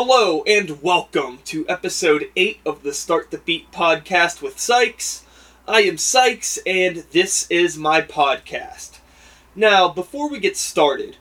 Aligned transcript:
Hello 0.00 0.44
and 0.44 0.80
welcome 0.80 1.40
to 1.46 1.68
episode 1.68 2.30
8 2.36 2.60
of 2.64 2.84
the 2.84 2.94
Start 2.94 3.32
the 3.32 3.38
Beat 3.38 3.72
podcast 3.72 4.40
with 4.40 4.60
Sykes. 4.60 5.24
I 5.66 5.80
am 5.80 5.98
Sykes 5.98 6.56
and 6.64 6.98
this 7.10 7.50
is 7.50 7.76
my 7.76 8.00
podcast. 8.02 9.00
Now, 9.56 9.88
before 9.88 10.30
we 10.30 10.38
get 10.38 10.56
started, 10.56 11.16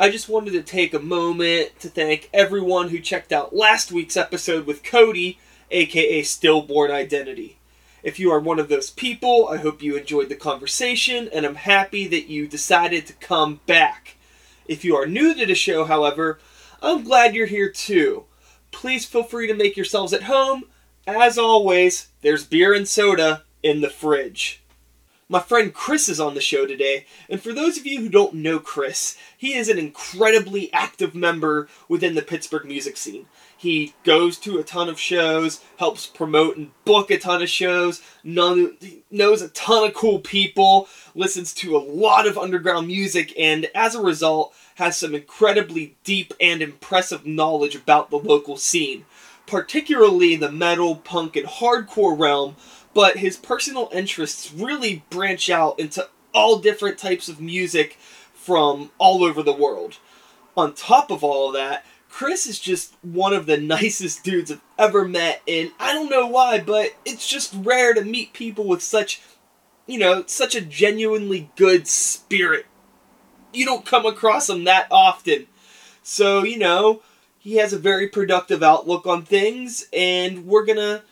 I 0.00 0.08
just 0.08 0.30
wanted 0.30 0.52
to 0.52 0.62
take 0.62 0.94
a 0.94 0.98
moment 0.98 1.78
to 1.80 1.90
thank 1.90 2.30
everyone 2.32 2.88
who 2.88 3.00
checked 3.00 3.32
out 3.32 3.54
last 3.54 3.92
week's 3.92 4.16
episode 4.16 4.64
with 4.64 4.82
Cody, 4.82 5.38
aka 5.70 6.22
Stillborn 6.22 6.90
Identity. 6.90 7.58
If 8.02 8.18
you 8.18 8.30
are 8.32 8.40
one 8.40 8.58
of 8.58 8.70
those 8.70 8.88
people, 8.88 9.46
I 9.48 9.58
hope 9.58 9.82
you 9.82 9.94
enjoyed 9.94 10.30
the 10.30 10.36
conversation 10.36 11.28
and 11.34 11.44
I'm 11.44 11.56
happy 11.56 12.06
that 12.06 12.28
you 12.28 12.48
decided 12.48 13.06
to 13.08 13.12
come 13.12 13.60
back. 13.66 14.16
If 14.66 14.86
you 14.86 14.96
are 14.96 15.06
new 15.06 15.34
to 15.34 15.44
the 15.44 15.54
show, 15.54 15.84
however, 15.84 16.38
I'm 16.84 17.04
glad 17.04 17.36
you're 17.36 17.46
here 17.46 17.70
too. 17.70 18.24
Please 18.72 19.06
feel 19.06 19.22
free 19.22 19.46
to 19.46 19.54
make 19.54 19.76
yourselves 19.76 20.12
at 20.12 20.24
home. 20.24 20.64
As 21.06 21.38
always, 21.38 22.08
there's 22.22 22.44
beer 22.44 22.74
and 22.74 22.88
soda 22.88 23.44
in 23.62 23.82
the 23.82 23.88
fridge. 23.88 24.62
My 25.28 25.38
friend 25.38 25.72
Chris 25.72 26.08
is 26.08 26.18
on 26.18 26.34
the 26.34 26.40
show 26.40 26.66
today, 26.66 27.06
and 27.30 27.40
for 27.40 27.52
those 27.52 27.78
of 27.78 27.86
you 27.86 28.00
who 28.00 28.08
don't 28.08 28.34
know 28.34 28.58
Chris, 28.58 29.16
he 29.38 29.54
is 29.54 29.68
an 29.68 29.78
incredibly 29.78 30.72
active 30.72 31.14
member 31.14 31.68
within 31.88 32.16
the 32.16 32.20
Pittsburgh 32.20 32.66
music 32.66 32.96
scene. 32.96 33.26
He 33.62 33.94
goes 34.02 34.38
to 34.38 34.58
a 34.58 34.64
ton 34.64 34.88
of 34.88 34.98
shows, 34.98 35.60
helps 35.76 36.04
promote 36.04 36.56
and 36.56 36.72
book 36.84 37.12
a 37.12 37.18
ton 37.18 37.42
of 37.42 37.48
shows, 37.48 38.02
knows 38.24 39.40
a 39.40 39.48
ton 39.50 39.86
of 39.86 39.94
cool 39.94 40.18
people, 40.18 40.88
listens 41.14 41.54
to 41.54 41.76
a 41.76 41.78
lot 41.78 42.26
of 42.26 42.36
underground 42.36 42.88
music, 42.88 43.32
and 43.38 43.70
as 43.72 43.94
a 43.94 44.02
result, 44.02 44.52
has 44.74 44.98
some 44.98 45.14
incredibly 45.14 45.94
deep 46.02 46.34
and 46.40 46.60
impressive 46.60 47.24
knowledge 47.24 47.76
about 47.76 48.10
the 48.10 48.18
local 48.18 48.56
scene, 48.56 49.04
particularly 49.46 50.34
the 50.34 50.50
metal, 50.50 50.96
punk, 50.96 51.36
and 51.36 51.46
hardcore 51.46 52.18
realm. 52.18 52.56
But 52.94 53.18
his 53.18 53.36
personal 53.36 53.88
interests 53.92 54.52
really 54.52 55.04
branch 55.08 55.48
out 55.48 55.78
into 55.78 56.08
all 56.34 56.58
different 56.58 56.98
types 56.98 57.28
of 57.28 57.40
music 57.40 57.96
from 58.34 58.90
all 58.98 59.22
over 59.22 59.40
the 59.40 59.52
world. 59.52 59.98
On 60.56 60.74
top 60.74 61.12
of 61.12 61.22
all 61.22 61.46
of 61.46 61.54
that, 61.54 61.86
Chris 62.12 62.46
is 62.46 62.60
just 62.60 62.94
one 63.00 63.32
of 63.32 63.46
the 63.46 63.56
nicest 63.56 64.22
dudes 64.22 64.52
I've 64.52 64.60
ever 64.78 65.08
met, 65.08 65.40
and 65.48 65.72
I 65.80 65.94
don't 65.94 66.10
know 66.10 66.26
why, 66.26 66.60
but 66.60 66.94
it's 67.06 67.26
just 67.26 67.54
rare 67.56 67.94
to 67.94 68.04
meet 68.04 68.34
people 68.34 68.64
with 68.64 68.82
such, 68.82 69.22
you 69.86 69.98
know, 69.98 70.22
such 70.26 70.54
a 70.54 70.60
genuinely 70.60 71.50
good 71.56 71.88
spirit. 71.88 72.66
You 73.54 73.64
don't 73.64 73.86
come 73.86 74.04
across 74.04 74.46
them 74.46 74.64
that 74.64 74.88
often. 74.90 75.46
So, 76.02 76.44
you 76.44 76.58
know, 76.58 77.00
he 77.38 77.56
has 77.56 77.72
a 77.72 77.78
very 77.78 78.08
productive 78.08 78.62
outlook 78.62 79.06
on 79.06 79.24
things, 79.24 79.88
and 79.90 80.46
we're 80.46 80.66
gonna 80.66 81.02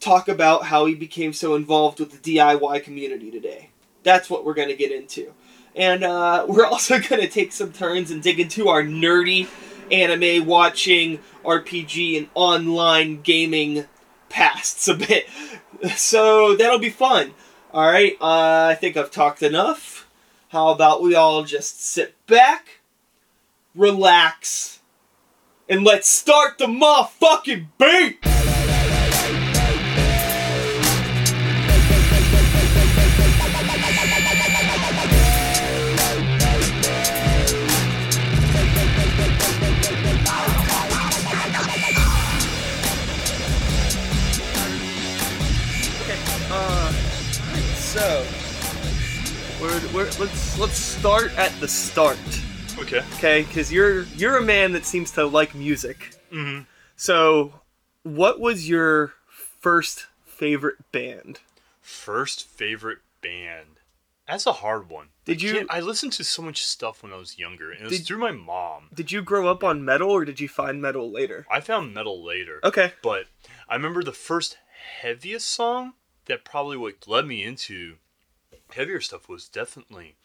talk 0.00 0.28
about 0.28 0.64
how 0.64 0.84
he 0.84 0.94
became 0.94 1.32
so 1.32 1.54
involved 1.54 1.98
with 1.98 2.22
the 2.22 2.36
DIY 2.36 2.84
community 2.84 3.30
today. 3.30 3.70
That's 4.02 4.28
what 4.28 4.44
we're 4.44 4.54
gonna 4.54 4.76
get 4.76 4.92
into. 4.92 5.32
And 5.74 6.04
uh, 6.04 6.44
we're 6.46 6.66
also 6.66 6.98
gonna 6.98 7.26
take 7.26 7.52
some 7.52 7.72
turns 7.72 8.10
and 8.10 8.22
dig 8.22 8.38
into 8.38 8.68
our 8.68 8.82
nerdy 8.82 9.48
anime 9.90 10.46
watching, 10.46 11.20
RPG, 11.44 12.16
and 12.18 12.28
online 12.34 13.20
gaming 13.22 13.86
pasts 14.28 14.88
a 14.88 14.94
bit. 14.94 15.26
So 15.94 16.56
that'll 16.56 16.78
be 16.78 16.88
fun. 16.88 17.34
Alright, 17.74 18.16
uh, 18.18 18.68
I 18.70 18.76
think 18.80 18.96
I've 18.96 19.10
talked 19.10 19.42
enough. 19.42 20.08
How 20.48 20.68
about 20.68 21.02
we 21.02 21.14
all 21.14 21.44
just 21.44 21.82
sit 21.84 22.14
back, 22.26 22.80
relax, 23.74 24.80
and 25.68 25.84
let's 25.84 26.08
start 26.08 26.56
the 26.56 26.64
motherfucking 26.64 27.66
beat! 27.78 28.55
At 51.36 51.52
the 51.60 51.68
start, 51.68 52.18
Okay. 52.78 52.98
okay? 53.14 53.42
Because 53.42 53.72
you're 53.72 54.02
you're 54.16 54.36
a 54.38 54.42
man 54.42 54.72
that 54.72 54.84
seems 54.84 55.10
to 55.12 55.26
like 55.26 55.54
music. 55.54 56.16
Mm-hmm. 56.32 56.62
So, 56.96 57.60
what 58.02 58.40
was 58.40 58.68
your 58.68 59.14
first 59.28 60.06
favorite 60.24 60.90
band? 60.92 61.40
First 61.80 62.46
favorite 62.46 62.98
band. 63.22 63.66
That's 64.26 64.46
a 64.46 64.52
hard 64.54 64.90
one. 64.90 65.08
Did 65.24 65.42
I 65.42 65.46
you- 65.46 65.66
I 65.70 65.80
listened 65.80 66.12
to 66.14 66.24
so 66.24 66.42
much 66.42 66.64
stuff 66.64 67.02
when 67.02 67.12
I 67.12 67.16
was 67.16 67.38
younger, 67.38 67.70
and 67.70 67.82
it 67.82 67.88
was 67.90 67.98
Did- 67.98 68.06
through 68.06 68.18
my 68.18 68.32
mom. 68.32 68.88
Did 68.92 69.12
you 69.12 69.22
grow 69.22 69.46
up 69.48 69.62
on 69.62 69.84
metal, 69.84 70.10
or 70.10 70.24
did 70.24 70.40
you 70.40 70.48
find 70.48 70.82
metal 70.82 71.10
later? 71.10 71.46
I 71.50 71.60
found 71.60 71.94
metal 71.94 72.24
later. 72.24 72.60
Okay. 72.64 72.92
But 73.02 73.26
I 73.68 73.74
remember 73.76 74.02
the 74.02 74.12
first 74.12 74.56
heaviest 75.00 75.46
song 75.48 75.94
that 76.26 76.44
probably 76.44 76.76
what 76.76 77.06
led 77.06 77.26
me 77.26 77.44
into 77.44 77.96
heavier 78.74 79.00
stuff 79.00 79.28
was 79.28 79.48
definitely 79.48 80.16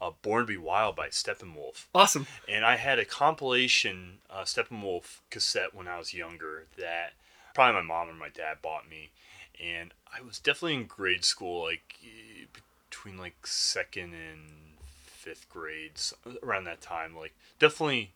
uh, 0.00 0.10
"Born 0.22 0.42
to 0.42 0.46
Be 0.46 0.56
Wild" 0.56 0.96
by 0.96 1.08
Steppenwolf. 1.08 1.86
Awesome. 1.94 2.26
and 2.48 2.64
I 2.64 2.76
had 2.76 2.98
a 2.98 3.04
compilation 3.04 4.18
uh, 4.30 4.42
Steppenwolf 4.42 5.20
cassette 5.30 5.74
when 5.74 5.88
I 5.88 5.98
was 5.98 6.14
younger 6.14 6.66
that 6.78 7.12
probably 7.54 7.80
my 7.82 7.86
mom 7.86 8.08
or 8.10 8.14
my 8.14 8.28
dad 8.28 8.58
bought 8.62 8.88
me, 8.88 9.10
and 9.62 9.92
I 10.12 10.20
was 10.22 10.38
definitely 10.38 10.74
in 10.74 10.84
grade 10.86 11.24
school, 11.24 11.62
like 11.64 11.96
eh, 12.04 12.46
between 12.90 13.16
like 13.16 13.46
second 13.46 14.14
and 14.14 14.74
fifth 15.06 15.48
grades, 15.48 16.12
around 16.42 16.64
that 16.64 16.80
time. 16.80 17.16
Like 17.16 17.34
definitely, 17.58 18.12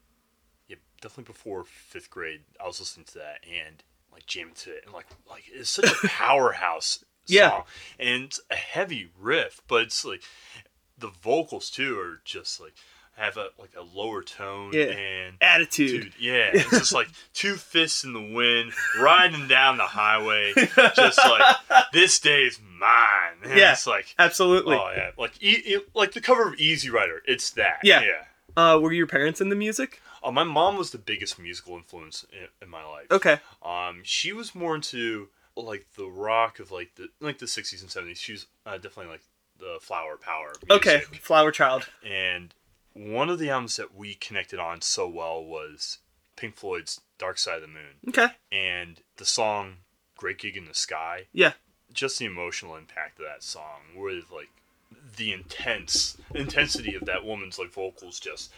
yeah, 0.68 0.76
definitely 1.00 1.32
before 1.32 1.64
fifth 1.64 2.10
grade, 2.10 2.42
I 2.62 2.66
was 2.66 2.80
listening 2.80 3.06
to 3.06 3.14
that 3.18 3.38
and 3.44 3.82
like 4.12 4.26
jamming 4.26 4.54
to 4.54 4.70
it, 4.72 4.82
and 4.84 4.92
like 4.94 5.06
like 5.28 5.44
it's 5.52 5.70
such 5.70 5.90
a 5.90 6.06
powerhouse 6.08 7.04
Yeah. 7.26 7.50
song, 7.50 7.62
and 7.98 8.34
a 8.50 8.56
heavy 8.56 9.08
riff, 9.18 9.60
but 9.68 9.82
it's 9.82 10.04
like 10.04 10.22
the 10.98 11.08
vocals 11.22 11.70
too 11.70 11.98
are 11.98 12.20
just 12.24 12.60
like 12.60 12.72
have 13.16 13.36
a 13.36 13.48
like 13.58 13.72
a 13.76 13.82
lower 13.98 14.22
tone 14.22 14.70
Yeah. 14.72 14.84
and 14.84 15.36
Attitude. 15.40 16.02
dude 16.02 16.12
yeah 16.20 16.50
it's 16.52 16.70
just 16.70 16.92
like 16.92 17.08
two 17.34 17.54
fists 17.54 18.04
in 18.04 18.12
the 18.12 18.20
wind 18.34 18.72
riding 19.00 19.48
down 19.48 19.76
the 19.76 19.84
highway 19.84 20.52
just 20.94 21.18
like 21.18 21.56
this 21.92 22.18
day's 22.20 22.60
mine 22.78 23.38
and 23.42 23.58
Yeah. 23.58 23.72
it's 23.72 23.86
like 23.86 24.14
Absolutely. 24.18 24.76
oh 24.76 24.92
yeah 24.96 25.10
like 25.18 25.32
e- 25.42 25.78
like 25.94 26.12
the 26.12 26.20
cover 26.20 26.48
of 26.48 26.54
easy 26.60 26.90
rider 26.90 27.22
it's 27.26 27.50
that 27.52 27.80
Yeah. 27.82 28.02
yeah 28.02 28.24
Uh, 28.56 28.78
were 28.78 28.92
your 28.92 29.06
parents 29.06 29.40
in 29.40 29.48
the 29.48 29.56
music? 29.56 30.00
oh, 30.22 30.32
my 30.32 30.42
mom 30.44 30.76
was 30.76 30.90
the 30.90 30.98
biggest 30.98 31.38
musical 31.38 31.76
influence 31.76 32.24
in, 32.32 32.48
in 32.62 32.68
my 32.68 32.84
life 32.84 33.06
Okay. 33.10 33.38
um 33.64 34.00
she 34.04 34.32
was 34.32 34.54
more 34.54 34.74
into 34.76 35.28
like 35.56 35.86
the 35.96 36.06
rock 36.06 36.60
of 36.60 36.70
like 36.70 36.94
the 36.94 37.08
like 37.20 37.38
the 37.38 37.46
60s 37.46 37.80
and 37.80 37.90
70s 37.90 38.16
she 38.18 38.30
was 38.32 38.46
uh, 38.64 38.76
definitely 38.78 39.10
like 39.10 39.22
the 39.58 39.78
flower 39.80 40.16
power 40.16 40.52
Okay. 40.70 41.00
Flower 41.20 41.50
Child. 41.50 41.88
And 42.04 42.54
one 42.94 43.28
of 43.28 43.38
the 43.38 43.50
albums 43.50 43.76
that 43.76 43.94
we 43.94 44.14
connected 44.14 44.58
on 44.58 44.80
so 44.80 45.08
well 45.08 45.42
was 45.44 45.98
Pink 46.36 46.56
Floyd's 46.56 47.00
Dark 47.18 47.38
Side 47.38 47.56
of 47.56 47.62
the 47.62 47.68
Moon. 47.68 47.96
Okay. 48.08 48.28
And 48.52 49.00
the 49.16 49.24
song 49.24 49.78
Great 50.16 50.38
Gig 50.38 50.56
in 50.56 50.66
the 50.66 50.74
Sky, 50.74 51.26
Yeah. 51.32 51.52
just 51.92 52.18
the 52.18 52.24
emotional 52.24 52.76
impact 52.76 53.18
of 53.20 53.24
that 53.26 53.42
song 53.42 53.80
with 53.96 54.30
like 54.32 54.48
the 55.16 55.32
intense 55.32 56.16
intensity 56.34 56.94
of 56.94 57.04
that 57.06 57.24
woman's 57.24 57.58
like 57.58 57.70
vocals 57.70 58.18
just 58.18 58.50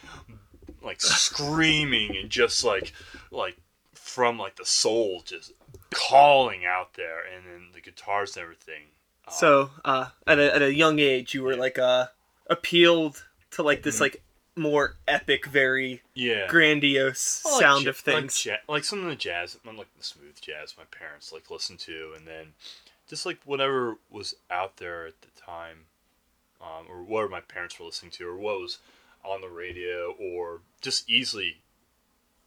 like 0.83 1.01
screaming 1.01 2.17
and 2.17 2.31
just 2.31 2.63
like 2.65 2.93
like 3.31 3.57
from 3.93 4.39
like 4.39 4.57
the 4.57 4.65
soul 4.65 5.23
just 5.25 5.53
calling 5.93 6.65
out 6.65 6.95
there 6.95 7.21
and 7.21 7.45
then 7.47 7.69
the 7.75 7.81
guitars 7.81 8.37
and 8.37 8.43
everything. 8.43 8.85
So, 9.31 9.71
uh, 9.85 10.07
at 10.27 10.39
a, 10.39 10.55
at 10.55 10.63
a 10.63 10.75
young 10.75 10.99
age, 10.99 11.35
you 11.35 11.43
were 11.43 11.57
like 11.57 11.79
uh, 11.79 12.07
appealed 12.49 13.25
to 13.53 13.63
like 13.63 13.83
this 13.83 14.01
like 14.01 14.23
more 14.57 14.97
epic, 15.09 15.47
very 15.47 16.03
yeah. 16.15 16.47
grandiose 16.49 17.43
Well, 17.45 17.55
like 17.55 17.63
sound 17.63 17.85
ja- 17.85 17.91
of 17.91 17.97
things. 17.97 18.45
Like, 18.47 18.55
ja- 18.67 18.73
like 18.73 18.85
some 18.85 19.01
of 19.03 19.07
the 19.07 19.17
jazz, 19.17 19.57
like 19.65 19.89
the 19.97 20.05
smooth 20.05 20.41
jazz 20.41 20.75
my 20.77 20.85
parents 20.91 21.33
like 21.33 21.51
listened 21.51 21.79
to, 21.81 22.13
and 22.17 22.27
then 22.27 22.53
just 23.09 23.25
like 23.27 23.39
whatever 23.45 23.97
was 24.11 24.35
out 24.51 24.77
there 24.79 25.07
at 25.07 25.21
the 25.23 25.29
time, 25.41 25.87
um, 26.61 26.87
or 26.89 27.03
what 27.03 27.31
my 27.31 27.41
parents 27.41 27.79
were 27.79 27.87
listening 27.87 28.11
to, 28.13 28.29
or 28.29 28.37
what 28.37 28.61
was 28.61 28.79
on 29.25 29.41
the 29.41 29.49
radio, 29.49 30.15
or 30.19 30.61
just 30.81 31.09
easily 31.09 31.59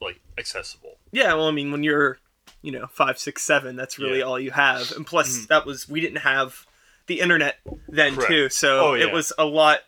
like 0.01 0.19
accessible. 0.38 0.95
Yeah, 1.12 1.33
well, 1.36 1.47
I 1.47 1.51
mean, 1.51 1.71
when 1.71 1.83
you're, 1.83 2.18
you 2.62 2.71
know, 2.71 2.88
five, 2.88 3.18
six, 3.18 3.41
seven, 3.44 3.75
that's 3.75 3.97
really 3.97 4.19
Yeah. 4.19 4.25
all 4.25 4.39
you 4.39 4.51
have. 4.51 4.91
And 4.91 5.06
plus, 5.07 5.38
Mhm. 5.39 5.47
that 5.47 5.65
was 5.65 5.88
we 5.88 6.01
didn't 6.01 6.18
have 6.19 6.65
the 7.07 7.19
internet 7.19 7.57
then 7.88 8.15
Correct. 8.15 8.29
too, 8.29 8.50
so 8.50 8.91
Oh, 8.91 8.94
it 8.95 9.11
was 9.11 9.33
a 9.38 9.45
lot 9.45 9.81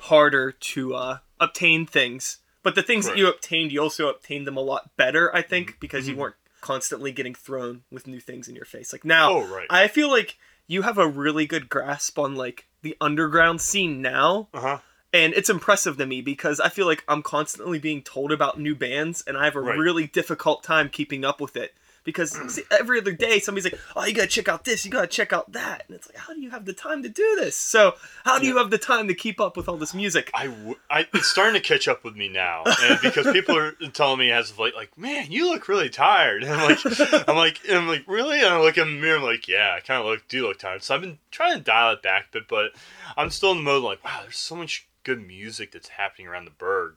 harder 0.00 0.52
to 0.52 0.94
uh, 0.94 1.18
obtain 1.38 1.86
things 1.86 2.38
But 2.62 2.74
the 2.74 2.82
things 2.82 3.06
Right. 3.06 3.12
that 3.14 3.18
you 3.18 3.26
obtained, 3.26 3.72
you 3.72 3.80
also 3.80 4.08
obtained 4.10 4.46
them 4.46 4.58
a 4.58 4.60
lot 4.60 4.94
better, 4.98 5.34
I 5.34 5.40
think, 5.40 5.78
because 5.80 6.06
you 6.06 6.14
Mhm. 6.14 6.18
weren't 6.18 6.34
constantly 6.60 7.10
getting 7.10 7.34
thrown 7.34 7.84
with 7.90 8.06
new 8.06 8.20
things 8.20 8.48
in 8.48 8.54
your 8.54 8.66
face. 8.66 8.92
Like 8.92 9.02
now, 9.02 9.30
Oh 9.32 9.40
right. 9.46 9.66
I 9.70 9.88
feel 9.88 10.10
like 10.10 10.36
you 10.66 10.82
have 10.82 10.98
a 10.98 11.06
really 11.08 11.46
good 11.46 11.70
grasp 11.70 12.18
on 12.18 12.34
like 12.34 12.66
the 12.82 12.98
underground 13.00 13.62
scene 13.62 14.02
now, 14.02 14.48
Uh 14.52 14.60
huh. 14.60 14.78
and 15.10 15.32
it's 15.32 15.48
impressive 15.48 15.96
to 15.96 16.04
me 16.06 16.20
because 16.20 16.60
I 16.60 16.68
feel 16.68 16.84
like 16.84 17.02
I'm 17.08 17.22
constantly 17.22 17.78
being 17.78 18.02
told 18.02 18.30
about 18.30 18.60
new 18.60 18.74
bands, 18.74 19.22
and 19.26 19.38
I 19.38 19.46
have 19.46 19.56
a 19.56 19.60
Right. 19.62 19.78
really 19.78 20.06
difficult 20.06 20.62
time 20.62 20.90
keeping 20.90 21.24
up 21.24 21.40
with 21.40 21.56
it. 21.56 21.72
Because 22.04 22.32
mm. 22.32 22.50
see, 22.50 22.62
every 22.70 22.98
other 22.98 23.12
day 23.12 23.38
somebody's 23.38 23.70
like, 23.70 23.80
"Oh, 23.94 24.04
you 24.04 24.14
gotta 24.14 24.28
check 24.28 24.48
out 24.48 24.64
this, 24.64 24.84
you 24.84 24.90
gotta 24.90 25.06
check 25.06 25.32
out 25.32 25.52
that," 25.52 25.84
and 25.86 25.94
it's 25.94 26.08
like, 26.08 26.16
how 26.16 26.32
do 26.32 26.40
you 26.40 26.50
have 26.50 26.64
the 26.64 26.72
time 26.72 27.02
to 27.02 27.08
do 27.08 27.36
this? 27.38 27.56
So, 27.56 27.94
how 28.24 28.38
do 28.38 28.46
you 28.46 28.56
have 28.56 28.70
the 28.70 28.78
time 28.78 29.08
to 29.08 29.14
keep 29.14 29.40
up 29.40 29.56
with 29.56 29.68
all 29.68 29.76
this 29.76 29.94
music? 29.94 30.30
I, 30.34 30.46
w- 30.46 30.76
I 30.88 31.06
it's 31.12 31.28
starting 31.28 31.60
to 31.60 31.66
catch 31.66 31.88
up 31.88 32.04
with 32.04 32.16
me 32.16 32.28
now, 32.28 32.64
and 32.66 32.98
because 33.02 33.30
people 33.32 33.56
are 33.56 33.72
telling 33.92 34.18
me 34.18 34.30
as 34.30 34.50
of 34.50 34.58
late, 34.58 34.74
like, 34.74 34.96
man, 34.96 35.30
you 35.30 35.48
look 35.50 35.68
really 35.68 35.90
tired. 35.90 36.44
And 36.50 36.60
I'm 36.60 36.68
like, 36.68 37.28
I'm 37.28 37.36
like, 37.36 37.60
and 37.68 37.78
I'm 37.78 37.86
like, 37.86 38.04
really? 38.08 38.40
And 38.40 38.48
I 38.48 38.60
look 38.60 38.76
in 38.76 38.88
the 38.88 39.00
mirror, 39.00 39.18
I'm 39.18 39.22
like, 39.22 39.46
yeah, 39.46 39.74
I 39.76 39.80
kind 39.80 40.00
of 40.00 40.06
look, 40.06 40.26
do 40.28 40.46
look 40.46 40.58
tired. 40.58 40.82
So 40.82 40.94
I've 40.94 41.00
been 41.00 41.18
trying 41.30 41.56
to 41.56 41.62
dial 41.62 41.92
it 41.92 42.02
back 42.02 42.26
a 42.30 42.32
bit, 42.32 42.48
but 42.48 42.72
I'm 43.16 43.30
still 43.30 43.52
in 43.52 43.58
the 43.58 43.62
mode 43.62 43.84
like, 43.84 44.02
wow, 44.04 44.20
there's 44.22 44.38
so 44.38 44.56
much 44.56 44.88
good 45.04 45.24
music 45.24 45.70
that's 45.70 45.88
happening 45.88 46.26
around 46.26 46.46
the 46.46 46.50
Burgh, 46.50 46.96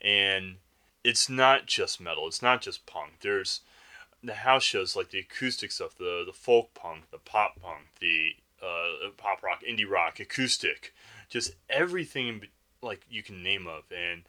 and 0.00 0.56
it's 1.04 1.28
not 1.28 1.66
just 1.66 2.00
metal, 2.00 2.26
it's 2.26 2.42
not 2.42 2.62
just 2.62 2.86
punk. 2.86 3.20
There's 3.20 3.60
the 4.26 4.34
house 4.34 4.62
shows 4.62 4.96
like 4.96 5.10
the 5.10 5.20
acoustic 5.20 5.72
stuff, 5.72 5.96
the 5.96 6.24
the 6.26 6.32
folk 6.32 6.74
punk, 6.74 7.10
the 7.10 7.18
pop 7.18 7.60
punk, 7.60 7.86
the 8.00 8.34
uh, 8.62 9.10
pop 9.16 9.42
rock, 9.42 9.62
indie 9.68 9.88
rock, 9.88 10.20
acoustic, 10.20 10.92
just 11.28 11.52
everything 11.68 12.42
like 12.82 13.02
you 13.08 13.22
can 13.22 13.42
name 13.42 13.66
of, 13.66 13.84
and 13.90 14.22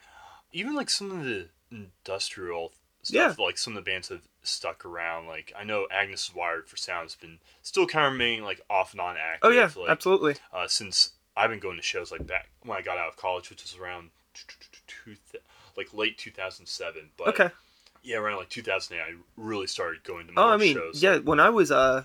even 0.51 0.75
like 0.75 0.89
some 0.89 1.11
of 1.11 1.25
the 1.25 1.47
industrial 1.71 2.71
stuff, 3.03 3.37
yeah. 3.37 3.43
like 3.43 3.57
some 3.57 3.75
of 3.75 3.83
the 3.83 3.89
bands 3.89 4.09
have 4.09 4.27
stuck 4.43 4.85
around. 4.85 5.27
Like 5.27 5.53
I 5.57 5.63
know 5.63 5.87
Agnes 5.91 6.33
Wired 6.33 6.67
for 6.67 6.77
Sound 6.77 7.05
has 7.05 7.15
been 7.15 7.39
still 7.61 7.87
kind 7.87 8.05
of 8.05 8.13
remaining 8.13 8.43
like 8.43 8.61
off 8.69 8.93
and 8.93 9.01
on 9.01 9.15
active. 9.17 9.41
Oh 9.43 9.49
yeah, 9.49 9.69
like, 9.75 9.89
absolutely. 9.89 10.35
uh, 10.53 10.67
since 10.67 11.11
I've 11.35 11.49
been 11.49 11.59
going 11.59 11.77
to 11.77 11.83
shows 11.83 12.11
like 12.11 12.25
back 12.25 12.49
when 12.63 12.77
I 12.77 12.81
got 12.81 12.97
out 12.97 13.09
of 13.09 13.17
college, 13.17 13.49
which 13.49 13.63
was 13.63 13.75
around 13.79 14.09
two, 14.87 15.15
like 15.75 15.93
late 15.93 16.17
2007. 16.17 17.09
But 17.17 17.27
Okay. 17.29 17.49
Yeah, 18.07 18.17
around 18.17 18.37
like 18.37 18.49
2008, 18.49 19.01
I 19.01 19.15
really 19.35 19.67
started 19.67 20.03
going 20.03 20.27
to 20.27 20.33
more 20.33 20.43
Oh, 20.45 20.49
I 20.49 20.57
mean, 20.57 20.75
shows. 20.75 21.03
yeah. 21.03 21.17
When 21.17 21.39
I 21.39 21.49
was 21.49 21.71
uh, 21.71 22.03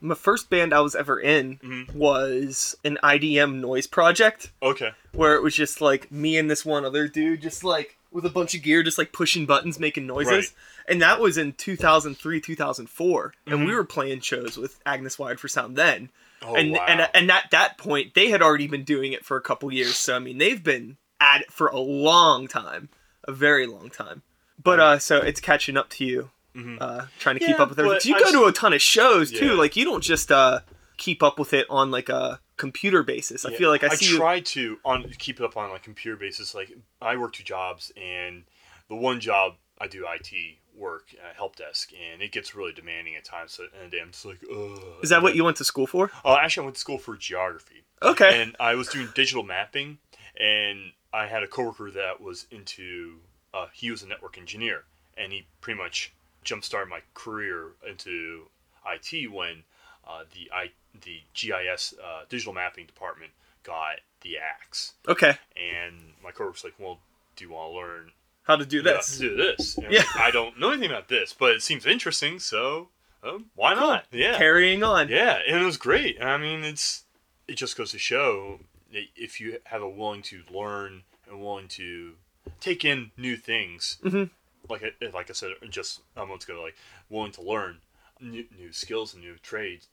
my 0.00 0.14
first 0.14 0.50
band 0.50 0.74
I 0.74 0.80
was 0.80 0.94
ever 0.94 1.18
in 1.20 1.58
Mhm. 1.58 1.94
was 1.94 2.76
an 2.84 2.98
IDM 3.02 3.60
noise 3.60 3.86
project 3.86 4.50
Okay. 4.62 4.92
where 5.12 5.34
it 5.34 5.42
was 5.42 5.54
just 5.54 5.80
like 5.80 6.10
me 6.12 6.36
and 6.36 6.50
this 6.50 6.64
one 6.64 6.84
other 6.84 7.08
dude, 7.08 7.40
just 7.42 7.64
like 7.64 7.96
with 8.10 8.24
a 8.26 8.30
bunch 8.30 8.54
of 8.54 8.62
gear, 8.62 8.82
just 8.82 8.98
like 8.98 9.12
pushing 9.12 9.46
buttons, 9.46 9.78
making 9.78 10.06
noises. 10.06 10.32
Right. 10.32 10.52
And 10.88 11.02
that 11.02 11.20
was 11.20 11.36
in 11.38 11.52
2003, 11.54 12.40
2004, 12.40 13.34
and 13.46 13.60
Mhm. 13.60 13.66
we 13.66 13.74
were 13.74 13.84
playing 13.84 14.20
shows 14.20 14.56
with 14.56 14.78
Agnes 14.86 15.18
Wired 15.18 15.40
for 15.40 15.48
Sound 15.48 15.76
then. 15.76 16.10
Oh 16.42 16.54
and 16.54 16.72
wow. 16.72 16.84
and 16.86 17.08
and 17.14 17.30
at 17.30 17.50
that 17.50 17.78
point, 17.78 18.14
they 18.14 18.28
had 18.28 18.42
already 18.42 18.66
been 18.66 18.84
doing 18.84 19.12
it 19.12 19.24
for 19.24 19.36
a 19.36 19.40
couple 19.40 19.72
years. 19.72 19.96
So 19.96 20.16
I 20.16 20.18
mean, 20.18 20.38
they've 20.38 20.62
been 20.62 20.98
at 21.20 21.40
it 21.40 21.52
for 21.52 21.68
a 21.68 21.78
long 21.80 22.46
time, 22.46 22.90
a 23.24 23.32
very 23.32 23.66
long 23.66 23.88
time. 23.90 24.22
But 24.62 24.80
uh, 24.80 24.98
so 24.98 25.18
it's 25.18 25.40
catching 25.40 25.76
up 25.76 25.90
to 25.90 26.04
you, 26.04 26.30
Mhm. 26.56 26.78
uh, 26.80 27.06
trying 27.18 27.38
to 27.38 27.44
keep 27.46 27.60
up 27.60 27.68
with 27.68 27.78
everything. 27.78 27.96
but 27.96 28.04
you 28.06 28.14
I 28.16 28.18
go 28.20 28.24
s- 28.26 28.32
to 28.32 28.44
a 28.44 28.52
ton 28.52 28.72
of 28.72 28.82
shows 28.82 29.30
too. 29.30 29.48
Yeah. 29.48 29.52
Like 29.54 29.76
you 29.76 29.84
don't 29.84 30.02
just 30.02 30.32
uh 30.32 30.60
keep 30.96 31.22
up 31.22 31.38
with 31.38 31.52
it 31.52 31.66
on 31.68 31.90
like 31.90 32.08
a 32.08 32.40
computer 32.56 33.02
basis. 33.02 33.44
I 33.44 33.50
Yeah, 33.50 33.58
feel 33.58 33.70
like 33.70 33.84
I, 33.84 33.88
see 33.94 34.12
you. 34.12 34.16
try 34.16 34.40
to 34.40 34.78
on 34.84 35.10
keep 35.18 35.38
it 35.40 35.44
up 35.44 35.56
on 35.56 35.70
like 35.70 35.82
computer 35.82 36.16
basis. 36.16 36.54
Like 36.54 36.72
I 37.02 37.16
work 37.16 37.34
two 37.34 37.44
jobs, 37.44 37.92
and 37.96 38.44
the 38.88 38.96
one 38.96 39.20
job 39.20 39.56
I 39.78 39.86
do 39.88 40.06
IT 40.08 40.58
work 40.74 41.08
at 41.26 41.36
help 41.36 41.56
desk, 41.56 41.92
and 42.12 42.22
it 42.22 42.32
gets 42.32 42.54
really 42.54 42.72
demanding 42.72 43.14
at 43.16 43.24
times. 43.24 43.52
So 43.52 43.64
and 43.82 43.92
I'm 43.94 44.10
just 44.10 44.24
like, 44.24 44.38
ugh. 44.50 44.80
Is 45.02 45.10
that 45.10 45.22
what 45.22 45.34
you 45.36 45.44
went 45.44 45.58
to 45.58 45.64
school 45.64 45.86
for? 45.86 46.10
Oh, 46.24 46.36
actually, 46.36 46.62
I 46.62 46.64
went 46.66 46.74
to 46.76 46.80
school 46.80 46.98
for 46.98 47.14
geography. 47.16 47.84
Okay. 48.02 48.42
and 48.42 48.56
I 48.58 48.74
was 48.74 48.88
doing 48.88 49.08
digital 49.14 49.42
mapping, 49.42 49.98
and 50.38 50.92
I 51.12 51.26
had 51.26 51.42
a 51.42 51.46
coworker 51.46 51.90
that 51.90 52.20
was 52.22 52.46
into. 52.50 53.20
Uh, 53.56 53.66
he 53.72 53.90
was 53.90 54.02
a 54.02 54.06
network 54.06 54.36
engineer, 54.38 54.84
and 55.16 55.32
he 55.32 55.46
pretty 55.60 55.78
much 55.78 56.12
jump 56.44 56.64
started 56.64 56.90
my 56.90 57.00
career 57.14 57.68
into 57.88 58.48
IT 58.86 59.32
when 59.32 59.62
uh, 60.06 60.24
the 60.34 60.50
I 60.52 60.70
the 61.04 61.20
GIS 61.34 61.94
uh, 62.02 62.22
digital 62.28 62.52
mapping 62.52 62.86
department 62.86 63.30
got 63.62 63.96
the 64.22 64.38
axe, 64.38 64.92
okay. 65.08 65.38
and 65.56 65.94
my 66.22 66.30
coworker's 66.32 66.64
like, 66.64 66.74
"Well, 66.78 66.98
do 67.36 67.44
you 67.44 67.50
want 67.50 67.72
to 67.72 67.76
learn 67.76 68.12
How 68.44 68.56
to 68.56 68.64
do 68.66 68.78
how 68.78 68.84
this? 68.84 69.16
to 69.18 69.18
do 69.30 69.36
this?" 69.36 69.76
And 69.78 69.90
Yeah. 69.92 70.00
like, 70.00 70.16
I 70.16 70.30
don't 70.30 70.58
know 70.58 70.70
anything 70.72 70.90
about 70.90 71.08
this, 71.08 71.32
but 71.32 71.52
it 71.52 71.62
seems 71.62 71.86
interesting, 71.86 72.38
so 72.38 72.88
um, 73.22 73.46
why 73.54 73.74
not? 73.74 74.04
Yeah, 74.12 74.36
Carrying 74.38 74.82
on. 74.84 75.08
yeah, 75.08 75.38
and 75.46 75.60
it 75.60 75.64
was 75.64 75.76
great. 75.76 76.20
I 76.22 76.36
mean, 76.38 76.62
it's 76.64 77.04
it 77.48 77.56
just 77.56 77.76
goes 77.76 77.90
to 77.92 77.98
show 77.98 78.60
that 78.92 79.04
if 79.16 79.40
you 79.40 79.58
have 79.64 79.82
a 79.82 79.88
willing 79.88 80.22
to 80.22 80.42
learn 80.50 81.02
and 81.28 81.40
willing 81.40 81.68
to 81.68 82.14
take 82.60 82.84
in 82.84 83.10
new 83.16 83.36
things, 83.36 83.98
Mhm. 84.02 84.30
like 84.68 84.82
I, 84.82 85.06
like 85.08 85.30
I 85.30 85.32
said 85.32 85.52
just 85.70 86.00
a 86.16 86.24
month 86.26 86.44
ago, 86.44 86.62
like 86.62 86.76
willing 87.08 87.32
to 87.32 87.42
learn 87.42 87.80
new, 88.20 88.46
new 88.58 88.72
skills 88.72 89.14
and 89.14 89.22
new 89.22 89.36
trades, 89.38 89.88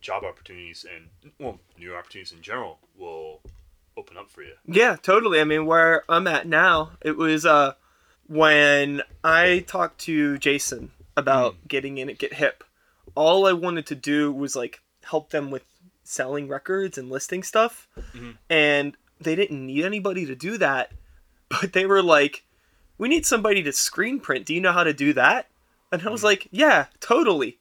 job 0.00 0.24
opportunities, 0.24 0.84
and 0.84 1.32
well, 1.38 1.60
new 1.78 1.94
opportunities 1.94 2.32
in 2.32 2.42
general 2.42 2.78
will 2.96 3.40
open 3.96 4.16
up 4.16 4.30
for 4.30 4.42
you. 4.42 4.54
Yeah, 4.66 4.96
totally. 4.96 5.40
I 5.40 5.44
mean, 5.44 5.66
where 5.66 6.04
I'm 6.08 6.26
at 6.26 6.46
now, 6.46 6.92
it 7.02 7.16
was 7.16 7.44
uh 7.46 7.74
when 8.26 9.02
I 9.24 9.60
talked 9.66 9.98
to 10.02 10.38
Jason 10.38 10.92
about 11.16 11.54
Hmm. 11.54 11.66
getting 11.66 11.98
in 11.98 12.08
at 12.08 12.18
Get 12.18 12.34
Hip. 12.34 12.62
All 13.14 13.46
I 13.46 13.52
wanted 13.52 13.86
to 13.86 13.94
do 13.94 14.32
was 14.32 14.54
like 14.54 14.80
help 15.04 15.30
them 15.30 15.50
with 15.50 15.64
selling 16.04 16.48
records 16.48 16.96
and 16.98 17.10
listing 17.10 17.42
stuff, 17.42 17.88
Mhm. 18.14 18.36
and 18.48 18.96
they 19.20 19.34
didn't 19.34 19.66
need 19.66 19.84
anybody 19.84 20.24
to 20.26 20.34
do 20.34 20.56
that. 20.58 20.92
But 21.50 21.72
they 21.74 21.84
were 21.84 22.02
like, 22.02 22.44
"We 22.96 23.08
need 23.08 23.26
somebody 23.26 23.62
to 23.64 23.72
screen 23.72 24.20
print. 24.20 24.46
Do 24.46 24.54
you 24.54 24.60
know 24.60 24.72
how 24.72 24.84
to 24.84 24.92
do 24.94 25.12
that?" 25.14 25.48
And 25.92 26.02
I 26.06 26.10
was 26.10 26.20
Hmm. 26.22 26.26
like, 26.26 26.48
"Yeah, 26.50 26.86
totally." 27.00 27.58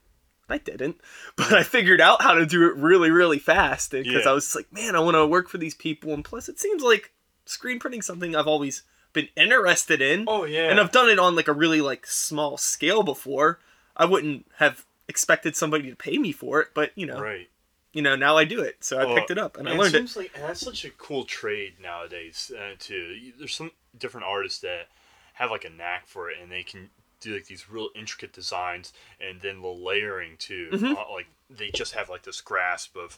I 0.52 0.58
didn't, 0.58 1.00
but 1.36 1.54
I 1.54 1.62
figured 1.64 2.02
out 2.02 2.22
how 2.24 2.34
to 2.34 2.46
do 2.46 2.68
it 2.68 2.76
really, 2.76 3.12
really 3.12 3.38
fast 3.40 3.92
because 3.92 4.26
Yeah. 4.26 4.32
I 4.32 4.34
was 4.34 4.56
like, 4.56 4.72
man, 4.74 4.96
I 4.96 5.00
want 5.00 5.14
to 5.16 5.28
work 5.28 5.48
for 5.48 5.60
these 5.60 5.76
people, 5.76 6.12
and 6.14 6.26
plus, 6.26 6.50
it 6.50 6.60
seems 6.60 6.82
like 6.82 7.12
screen 7.46 7.78
printing 7.80 8.02
something 8.02 8.36
I've 8.36 8.48
always 8.48 8.82
been 9.14 9.28
interested 9.36 10.02
in, 10.02 10.26
Oh 10.28 10.46
yeah, 10.46 10.70
and 10.70 10.80
I've 10.80 10.92
done 10.92 11.10
it 11.10 11.20
on 11.20 11.36
like 11.36 11.48
a 11.48 11.54
really 11.54 11.82
like 11.82 12.08
small 12.08 12.58
scale 12.58 13.04
before. 13.04 13.60
I 13.96 14.06
wouldn't 14.06 14.48
have 14.58 14.86
expected 15.08 15.56
somebody 15.56 15.90
to 15.90 15.96
pay 15.96 16.18
me 16.18 16.32
for 16.32 16.62
it, 16.62 16.70
but 16.74 16.92
you 16.96 17.06
know, 17.06 17.20
right. 17.22 17.50
You 17.94 18.02
know, 18.02 18.16
now 18.16 18.38
I 18.38 18.46
do 18.46 18.62
it, 18.62 18.84
so 18.84 19.00
I 19.00 19.06
Well, 19.06 19.16
picked 19.16 19.32
it 19.32 19.38
up 19.38 19.58
and 19.58 19.68
I 19.68 19.78
learned 19.78 19.96
it. 19.96 20.00
seems 20.00 20.16
like 20.18 20.32
and 20.36 20.44
that's 20.44 20.62
such 20.62 20.86
a 20.86 20.90
cool 20.92 21.24
trade 21.24 21.76
nowadays 21.82 22.52
uh, 22.58 22.76
too. 22.78 23.32
There's 23.38 23.56
some 23.56 23.72
different 23.98 24.28
artists 24.28 24.60
that 24.60 24.88
have 25.34 25.52
like 25.52 25.66
a 25.66 25.70
knack 25.70 26.08
for 26.08 26.30
it, 26.30 26.38
and 26.42 26.52
they 26.52 26.64
can 26.64 26.90
do 27.20 27.34
like 27.34 27.46
these 27.46 27.70
real 27.70 27.90
intricate 27.96 28.34
designs, 28.34 28.94
and 29.20 29.42
then 29.42 29.62
the 29.62 29.68
layering 29.68 30.38
too. 30.38 30.70
Mhm. 30.72 30.96
Uh, 30.96 31.12
like 31.12 31.28
they 31.50 31.70
just 31.70 31.94
have 31.94 32.10
like 32.10 32.24
this 32.24 32.42
grasp 32.42 32.96
of 32.96 33.18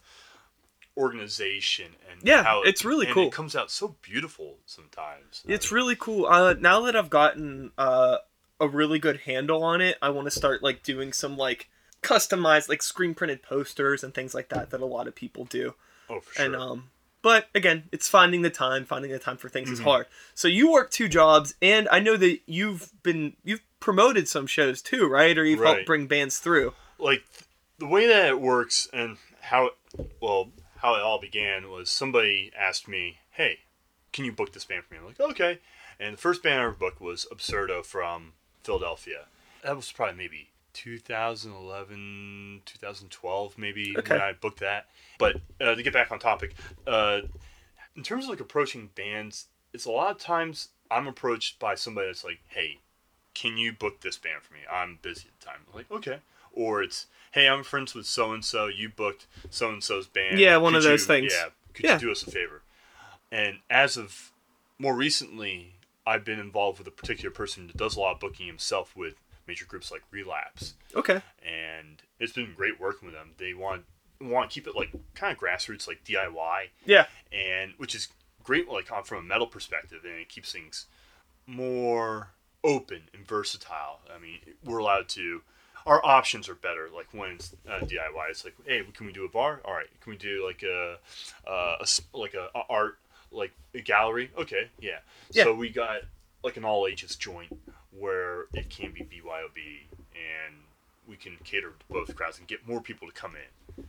organization 0.98 1.96
and 2.10 2.22
Yeah, 2.24 2.44
how 2.44 2.64
it's 2.64 2.84
really 2.86 3.06
and 3.08 3.16
cool. 3.16 3.28
It 3.28 3.32
comes 3.34 3.56
out 3.56 3.72
so 3.72 3.96
beautiful 4.02 4.58
sometimes. 4.66 5.44
It's 5.48 5.72
really 5.72 5.96
cool. 5.96 6.26
Uh, 6.26 6.54
now 6.54 6.82
that 6.82 6.96
I've 6.96 7.10
gotten 7.10 7.72
uh, 7.78 8.18
a 8.60 8.68
really 8.68 9.00
good 9.00 9.22
handle 9.22 9.64
on 9.64 9.82
it, 9.82 9.98
I 10.02 10.10
want 10.10 10.28
to 10.28 10.32
start 10.32 10.62
like 10.62 10.84
doing 10.84 11.14
some 11.14 11.38
like 11.38 11.70
customized 12.02 12.68
like 12.70 12.82
screen 12.84 13.14
printed 13.14 13.42
posters 13.44 14.04
and 14.04 14.14
things 14.14 14.34
like 14.34 14.50
that 14.50 14.70
that 14.72 14.82
a 14.82 14.86
lot 14.86 15.08
of 15.08 15.16
people 15.16 15.46
do. 15.46 15.76
oh 16.10 16.20
for 16.20 16.34
sure. 16.34 16.46
And 16.46 16.56
um, 16.56 16.90
but 17.22 17.48
again, 17.54 17.84
it's 17.92 18.08
finding 18.10 18.42
the 18.42 18.50
time. 18.50 18.86
Finding 18.86 19.12
the 19.12 19.20
time 19.20 19.38
for 19.38 19.48
things 19.50 19.70
is 19.70 19.80
Mhm. 19.80 19.84
hard. 19.84 20.06
So 20.34 20.48
you 20.48 20.72
work 20.72 20.90
two 20.92 21.08
jobs, 21.08 21.54
and 21.62 21.88
I 21.90 22.00
know 22.00 22.18
that 22.18 22.40
you've 22.48 22.92
been 23.04 23.36
you've 23.44 23.62
promoted 23.80 24.28
some 24.28 24.48
shows 24.48 24.82
too, 24.82 25.08
right? 25.08 25.38
Or 25.38 25.46
you've 25.46 25.60
Right. 25.60 25.74
helped 25.74 25.86
bring 25.86 26.08
bands 26.08 26.40
through. 26.40 26.74
like 26.98 27.24
the 27.80 27.88
way 27.88 28.06
that 28.08 28.28
it 28.28 28.40
works 28.40 28.88
and 28.94 29.18
how 29.42 29.72
well 30.20 30.52
how 30.78 30.94
it 30.96 31.02
all 31.02 31.20
began 31.20 31.68
was 31.72 31.90
somebody 31.90 32.52
asked 32.56 32.88
me 32.88 33.18
hey 33.32 33.62
can 34.14 34.24
you 34.24 34.32
book 34.32 34.54
this 34.54 34.66
band 34.66 34.84
for 34.84 34.94
me 34.94 35.00
i'm 35.00 35.06
like 35.08 35.20
okay 35.20 35.58
and 36.00 36.14
the 36.14 36.18
first 36.22 36.44
band 36.44 36.62
i 36.62 36.64
ever 36.64 36.74
booked 36.74 37.02
was 37.02 37.26
absurdo 37.32 37.82
from 37.82 38.34
philadelphia 38.64 39.26
that 39.64 39.76
was 39.76 39.92
probably 39.92 40.16
maybe 40.16 40.50
2011 40.74 42.62
2012 42.66 43.58
maybe 43.58 43.96
Okay. 43.98 44.14
when 44.16 44.22
i 44.22 44.34
booked 44.34 44.60
that. 44.60 44.88
But 45.18 45.38
uh, 45.60 45.76
to 45.76 45.84
get 45.84 45.94
back 45.94 46.12
on 46.12 46.20
topic 46.20 46.56
uh, 46.88 47.22
in 47.96 48.04
terms 48.04 48.26
of 48.26 48.30
like 48.30 48.40
approaching 48.40 48.90
bands 48.96 49.48
it's 49.74 49.86
a 49.86 49.92
lot 49.92 50.12
of 50.12 50.18
times 50.20 50.70
i'm 50.90 51.08
approached 51.08 51.60
by 51.60 51.76
somebody 51.76 52.08
that's 52.08 52.24
like 52.24 52.40
hey 52.48 52.80
can 53.34 53.58
you 53.58 53.72
book 53.72 54.02
this 54.02 54.18
band 54.18 54.42
for 54.44 54.54
me? 54.54 54.60
I'm 54.70 55.00
busy 55.02 55.30
at 55.30 55.40
the 55.40 55.46
time. 55.46 55.60
I'm 55.70 55.76
like 55.78 55.90
okay. 55.92 56.18
Or 56.54 56.84
it's 56.84 57.08
hey 57.32 57.48
i'm 57.48 57.64
friends 57.64 57.94
with 57.96 58.06
so 58.06 58.34
and 58.34 58.44
so 58.44 58.68
you 58.68 58.90
booked 58.90 59.26
so 59.50 59.70
and 59.70 59.84
so's 59.84 60.08
band. 60.08 60.38
Yeah, 60.40 60.58
one 60.58 60.74
Could 60.74 60.80
of 60.80 60.84
those 60.84 61.02
you- 61.02 61.08
things. 61.08 61.34
yeah 61.34 61.46
could 61.74 61.86
Yeah. 61.86 61.94
you 61.94 62.00
do 62.00 62.12
us 62.12 62.24
a 62.24 62.32
favor? 62.32 62.62
And 63.32 63.60
as 63.70 63.96
of 63.98 64.32
more 64.78 64.96
recently 64.96 65.76
I've 66.06 66.26
been 66.26 66.40
involved 66.40 66.80
with 66.80 66.88
a 66.88 66.92
particular 66.92 67.30
person 67.32 67.68
that 67.68 67.78
does 67.78 67.96
a 67.96 68.00
lot 68.00 68.14
of 68.16 68.20
booking 68.20 68.48
himself 68.48 68.96
with 68.98 69.16
major 69.48 69.66
groups 69.66 69.92
like 69.92 70.02
Relapse, 70.12 70.74
Okay. 70.96 71.22
and 71.44 72.02
it's 72.20 72.34
been 72.34 72.54
great 72.56 72.80
working 72.80 73.08
with 73.08 73.16
them. 73.16 73.32
They 73.38 73.54
want 73.54 73.86
want 74.20 74.52
to 74.52 74.54
keep 74.54 74.68
it 74.68 74.76
like 74.76 74.92
kind 75.16 75.36
of 75.36 75.40
grassroots, 75.42 75.88
like 75.88 76.04
DIY, 76.04 76.70
Yeah. 76.86 77.08
and 77.32 77.74
which 77.78 77.96
is 77.96 78.08
great, 78.44 78.68
like 78.68 78.92
on- 78.92 79.04
from 79.04 79.18
a 79.18 79.22
metal 79.24 79.48
perspective, 79.48 80.02
and 80.06 80.14
it 80.14 80.30
keeps 80.30 80.52
things 80.52 80.86
more 81.48 82.30
open 82.64 83.04
and 83.14 83.28
versatile. 83.28 84.02
I 84.14 84.20
mean, 84.20 84.40
we're 84.64 84.78
allowed 84.80 85.10
to. 85.10 85.42
Our 85.88 86.06
options 86.06 86.48
are 86.48 86.54
better. 86.56 86.90
Like 86.94 87.08
when 87.12 87.32
it's 87.32 87.56
uh, 87.68 87.80
DIY, 87.80 88.30
it's 88.30 88.46
like, 88.46 88.54
hey, 88.68 88.84
can 88.94 89.08
we 89.08 89.12
do 89.12 89.26
a 89.26 89.30
bar? 89.30 89.62
All 89.66 89.74
right. 89.74 89.88
Can 90.02 90.12
we 90.12 90.18
do 90.18 90.46
like 90.46 90.62
a, 90.62 91.00
uh, 91.50 91.78
a 91.82 91.88
like 92.18 92.36
a, 92.36 92.50
a 92.56 92.62
art 92.70 93.00
like 93.32 93.52
a 93.74 93.82
gallery? 93.82 94.30
Okay, 94.38 94.70
yeah. 94.80 95.00
Yeah. 95.32 95.46
So 95.46 95.56
we 95.56 95.70
got 95.70 96.02
like 96.44 96.58
an 96.58 96.66
all 96.66 96.86
ages 96.86 97.16
joint 97.16 97.58
where 97.98 98.46
it 98.54 98.70
can 98.70 98.92
be 98.92 99.02
BYOB 99.02 99.88
and 100.14 100.56
we 101.08 101.16
can 101.18 101.38
cater 101.44 101.70
to 101.72 101.86
both 101.90 102.16
crowds 102.16 102.40
and 102.40 102.48
get 102.48 102.68
more 102.68 102.82
people 102.82 103.08
to 103.08 103.14
come 103.14 103.34
in 103.36 103.86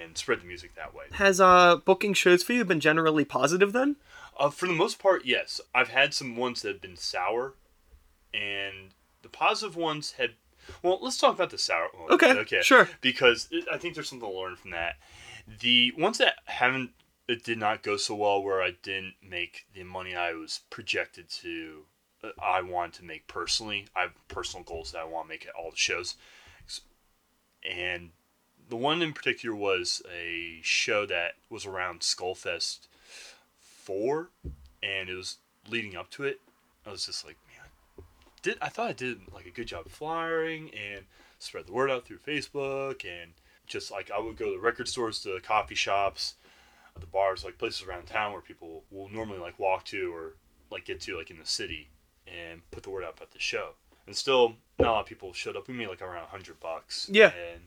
and 0.00 0.16
spread 0.16 0.40
the 0.40 0.44
music 0.44 0.74
that 0.76 0.94
way. 0.94 1.04
Has 1.12 1.40
uh 1.40 1.76
booking 1.76 2.14
shows 2.14 2.42
for 2.42 2.52
you 2.52 2.64
been 2.64 2.80
generally 2.80 3.24
positive 3.24 3.72
then? 3.72 3.96
Uh, 4.38 4.50
for 4.50 4.66
the 4.66 4.72
most 4.74 4.98
part, 5.00 5.24
yes. 5.24 5.60
I've 5.74 5.88
had 5.88 6.14
some 6.14 6.36
ones 6.36 6.62
that 6.62 6.68
have 6.68 6.80
been 6.80 6.96
sour, 6.96 7.54
and 8.32 8.90
the 9.22 9.28
positive 9.28 9.76
ones 9.76 10.12
had. 10.12 10.32
Well, 10.82 10.98
let's 11.00 11.16
talk 11.18 11.34
about 11.34 11.50
the 11.50 11.58
sour 11.58 11.88
ones. 11.98 12.10
Okay, 12.12 12.32
Okay. 12.32 12.60
sure. 12.62 12.88
Because 13.00 13.48
it, 13.50 13.64
I 13.72 13.78
think 13.78 13.94
there's 13.94 14.08
something 14.10 14.28
to 14.30 14.38
learn 14.38 14.54
from 14.56 14.70
that. 14.72 14.96
The 15.60 15.92
ones 15.98 16.18
that 16.18 16.34
haven't, 16.44 16.90
it 17.26 17.42
did 17.42 17.58
not 17.58 17.82
go 17.82 17.96
so 17.96 18.14
well, 18.14 18.42
where 18.42 18.62
I 18.62 18.72
didn't 18.82 19.14
make 19.26 19.66
the 19.74 19.82
money 19.82 20.14
I 20.14 20.34
was 20.34 20.60
projected 20.70 21.28
to, 21.42 21.84
I 22.42 22.62
want 22.62 22.94
to 22.94 23.04
make 23.04 23.26
personally. 23.28 23.86
I 23.94 24.02
have 24.02 24.28
personal 24.28 24.64
goals 24.64 24.92
that 24.92 25.00
I 25.00 25.04
want 25.04 25.26
to 25.26 25.28
make 25.28 25.46
at 25.46 25.54
all 25.54 25.70
the 25.70 25.76
shows, 25.76 26.16
and 27.68 28.10
the 28.68 28.76
one 28.76 29.02
in 29.02 29.12
particular 29.12 29.54
was 29.54 30.02
a 30.12 30.60
show 30.62 31.06
that 31.06 31.34
was 31.48 31.64
around 31.64 32.00
Skullfest 32.00 32.88
four, 33.60 34.30
and 34.82 35.08
it 35.08 35.14
was 35.14 35.38
leading 35.70 35.96
up 35.96 36.10
to 36.10 36.24
it. 36.24 36.40
I 36.86 36.90
was 36.90 37.06
just 37.06 37.24
like, 37.24 37.36
man, 37.48 38.04
did 38.42 38.58
I 38.60 38.68
thought 38.68 38.90
I 38.90 38.92
did 38.92 39.20
like 39.32 39.46
a 39.46 39.50
good 39.50 39.66
job 39.66 39.88
flyering 39.88 40.70
and 40.70 41.04
spread 41.38 41.66
the 41.66 41.72
word 41.72 41.90
out 41.90 42.04
through 42.04 42.18
Facebook 42.18 43.04
and 43.04 43.32
just 43.66 43.90
like 43.90 44.10
I 44.10 44.18
would 44.18 44.36
go 44.36 44.46
to 44.46 44.52
the 44.52 44.58
record 44.58 44.88
stores, 44.88 45.20
to 45.20 45.34
the 45.34 45.40
coffee 45.40 45.74
shops, 45.74 46.34
the 46.98 47.06
bars, 47.06 47.44
like 47.44 47.58
places 47.58 47.86
around 47.86 48.06
town 48.06 48.32
where 48.32 48.40
people 48.40 48.82
will 48.90 49.08
normally 49.08 49.38
like 49.38 49.58
walk 49.58 49.84
to 49.86 50.12
or 50.14 50.34
like 50.70 50.84
get 50.84 51.00
to 51.02 51.16
like 51.16 51.30
in 51.30 51.38
the 51.38 51.46
city 51.46 51.88
and 52.50 52.68
put 52.70 52.82
the 52.82 52.90
word 52.90 53.04
out 53.04 53.16
about 53.16 53.32
the 53.32 53.38
show. 53.38 53.70
And 54.06 54.16
still, 54.16 54.56
not 54.78 54.88
a 54.88 54.92
lot 54.92 55.00
of 55.00 55.06
people 55.06 55.32
showed 55.32 55.56
up. 55.56 55.68
We 55.68 55.74
made 55.74 55.88
like 55.88 56.02
around 56.02 56.22
a 56.24 56.26
hundred 56.26 56.60
bucks. 56.60 57.08
Yeah. 57.12 57.32
And 57.52 57.62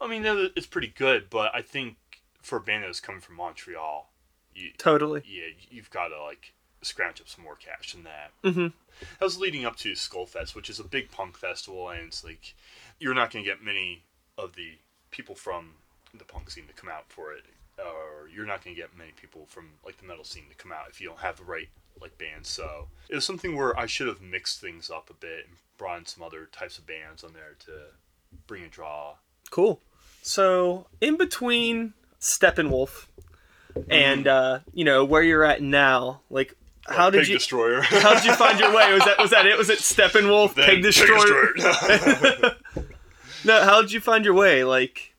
I 0.00 0.06
mean, 0.08 0.24
it's 0.56 0.66
pretty 0.66 0.92
good, 0.96 1.30
but 1.30 1.54
I 1.54 1.62
think 1.62 1.96
for 2.42 2.58
a 2.58 2.60
band 2.60 2.84
that's 2.84 3.00
coming 3.00 3.20
from 3.20 3.36
Montreal, 3.36 4.10
you, 4.54 4.70
Totally. 4.78 5.22
yeah, 5.26 5.46
you've 5.70 5.90
got 5.90 6.08
to 6.08 6.22
like 6.22 6.52
scrounge 6.82 7.20
up 7.20 7.28
some 7.28 7.44
more 7.44 7.56
cash 7.56 7.92
than 7.92 8.04
that. 8.04 8.30
Mhm. 8.44 8.72
That 9.18 9.24
was 9.24 9.38
leading 9.38 9.64
up 9.64 9.76
to 9.76 9.92
Skullfest, 9.92 10.54
which 10.54 10.70
is 10.70 10.78
a 10.78 10.84
big 10.84 11.10
punk 11.10 11.36
festival, 11.38 11.88
and 11.90 12.06
it's 12.08 12.22
like 12.24 12.54
you're 13.00 13.14
not 13.14 13.30
going 13.30 13.44
to 13.44 13.50
get 13.50 13.62
many 13.62 14.02
of 14.38 14.54
the 14.54 14.72
people 15.10 15.34
from 15.34 15.74
the 16.14 16.24
punk 16.24 16.50
scene 16.50 16.66
to 16.66 16.72
come 16.74 16.88
out 16.90 17.04
for 17.08 17.32
it, 17.32 17.44
or 17.78 18.28
you're 18.28 18.46
not 18.46 18.62
going 18.64 18.74
to 18.76 18.80
get 18.80 18.96
many 18.96 19.12
people 19.12 19.46
from 19.46 19.70
like 19.84 19.96
the 19.98 20.06
metal 20.06 20.24
scene 20.24 20.44
to 20.50 20.54
come 20.54 20.72
out 20.72 20.88
if 20.90 21.00
you 21.00 21.08
don't 21.08 21.18
have 21.20 21.36
the 21.38 21.44
right 21.44 21.68
like 22.00 22.18
bands. 22.18 22.48
So 22.48 22.88
it 23.08 23.14
was 23.14 23.24
something 23.24 23.56
where 23.56 23.78
I 23.78 23.86
should 23.86 24.08
have 24.08 24.20
mixed 24.20 24.60
things 24.60 24.90
up 24.90 25.10
a 25.10 25.14
bit 25.14 25.46
and 25.48 25.56
brought 25.78 25.98
in 25.98 26.06
some 26.06 26.22
other 26.22 26.46
types 26.46 26.78
of 26.78 26.86
bands 26.86 27.22
on 27.22 27.32
there 27.32 27.54
to 27.66 27.72
bring 28.46 28.64
a 28.64 28.68
draw. 28.68 29.14
Cool. 29.50 29.80
So 30.22 30.86
in 31.00 31.16
between 31.16 31.94
Steppenwolf 32.20 33.06
and 33.88 34.26
uh, 34.26 34.60
you 34.72 34.84
know 34.84 35.04
where 35.04 35.22
you're 35.22 35.44
at 35.44 35.62
now, 35.62 36.20
like 36.30 36.56
how 36.88 37.04
Like 37.04 37.12
did 37.14 37.20
Pig 37.20 37.28
you 37.28 37.34
Destroyer? 37.36 37.80
how 37.82 38.14
did 38.14 38.24
you 38.24 38.34
find 38.34 38.58
your 38.58 38.74
way? 38.74 38.92
Was 38.92 39.04
that 39.04 39.18
was 39.18 39.30
that 39.30 39.46
it? 39.46 39.58
Was 39.58 39.70
it 39.70 39.78
Steppenwolf, 39.78 40.54
Then 40.54 40.66
Pig 40.66 40.82
Destroyer? 40.82 41.52
Destroyer. 41.54 42.56
no, 43.44 43.62
how 43.62 43.80
did 43.82 43.92
you 43.92 44.00
find 44.00 44.24
your 44.24 44.34
way? 44.34 44.64
Like, 44.64 45.14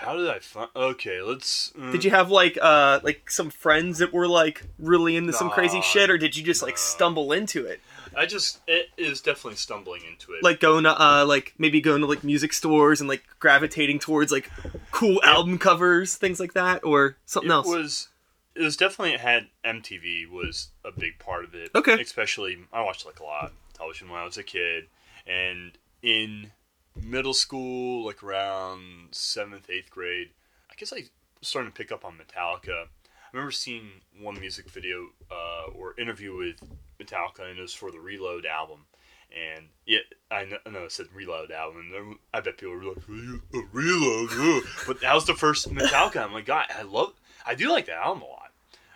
How 0.00 0.16
did 0.16 0.30
I 0.30 0.38
find? 0.38 0.70
Okay, 0.74 1.20
let's. 1.20 1.72
mm, 1.78 1.92
did 1.92 2.04
you 2.04 2.10
have 2.10 2.30
like 2.30 2.58
uh 2.60 3.00
like 3.02 3.30
some 3.30 3.50
friends 3.50 3.98
that 3.98 4.14
were 4.14 4.26
like 4.26 4.62
really 4.78 5.14
into 5.14 5.34
some 5.34 5.50
crazy 5.50 5.82
shit, 5.82 6.08
or 6.08 6.16
did 6.16 6.34
you 6.34 6.42
just 6.42 6.62
like 6.62 6.78
stumble 6.78 7.32
into 7.32 7.66
it? 7.66 7.80
I 8.16 8.24
just 8.24 8.60
it 8.66 8.88
is 8.96 9.20
definitely 9.20 9.56
stumbling 9.56 10.02
into 10.10 10.32
it. 10.32 10.42
Like 10.42 10.58
going 10.58 10.84
to 10.84 10.98
uh 10.98 11.26
like 11.26 11.54
maybe 11.58 11.82
going 11.82 12.00
to 12.00 12.06
like 12.06 12.24
music 12.24 12.54
stores 12.54 13.00
and 13.00 13.08
like 13.08 13.24
gravitating 13.40 13.98
towards 13.98 14.32
like 14.32 14.50
cool 14.90 15.20
album 15.22 15.58
covers, 15.58 16.16
things 16.16 16.40
like 16.40 16.54
that, 16.54 16.82
or 16.82 17.16
something 17.26 17.50
else? 17.50 17.66
it 17.66 17.70
else. 17.70 17.76
was 17.76 18.08
it 18.54 18.62
was 18.62 18.76
definitely 18.78 19.12
it 19.12 19.20
had 19.20 19.48
MTV 19.66 20.30
was 20.30 20.70
a 20.82 20.92
big 20.92 21.18
part 21.18 21.44
of 21.44 21.54
it. 21.54 21.70
Okay. 21.74 22.00
Especially 22.00 22.56
I 22.72 22.82
watched 22.82 23.04
like 23.04 23.20
a 23.20 23.24
lot 23.24 23.44
of 23.44 23.52
television 23.74 24.08
when 24.08 24.18
I 24.18 24.24
was 24.24 24.38
a 24.38 24.42
kid, 24.42 24.86
and 25.26 25.72
in 26.02 26.52
middle 26.96 27.34
school, 27.34 28.04
like 28.04 28.22
around 28.22 29.08
seventh, 29.12 29.68
eighth 29.70 29.90
grade, 29.90 30.30
I 30.70 30.74
guess 30.76 30.92
I 30.92 31.04
starting 31.42 31.72
to 31.72 31.76
pick 31.76 31.92
up 31.92 32.04
on 32.04 32.18
Metallica. 32.18 32.84
I 32.84 33.36
remember 33.36 33.52
seeing 33.52 33.88
one 34.20 34.40
music 34.40 34.68
video 34.68 35.08
uh, 35.30 35.70
or 35.72 35.98
interview 35.98 36.36
with 36.36 36.56
Metallica, 37.00 37.48
and 37.48 37.58
it 37.58 37.62
was 37.62 37.74
for 37.74 37.90
the 37.90 38.00
Reload 38.00 38.44
album. 38.44 38.86
And 39.30 39.66
yeah, 39.86 40.00
I 40.30 40.44
know, 40.44 40.56
I 40.66 40.70
know 40.70 40.84
it 40.84 40.92
said 40.92 41.06
Reload 41.14 41.52
album, 41.52 41.92
and 41.94 42.16
I 42.34 42.40
bet 42.40 42.58
people 42.58 42.74
were 42.74 42.84
like, 42.84 43.08
"Re- 43.08 43.40
uh, 43.54 43.60
Reload, 43.72 44.64
but 44.86 45.00
that 45.02 45.14
was 45.14 45.26
the 45.26 45.34
first 45.34 45.72
Metallica. 45.72 46.24
I'm 46.24 46.32
like, 46.32 46.46
God, 46.46 46.66
I 46.76 46.82
love, 46.82 47.12
I 47.46 47.54
do 47.54 47.70
like 47.70 47.86
that 47.86 47.98
album 47.98 48.22
a 48.22 48.26
lot. 48.26 48.39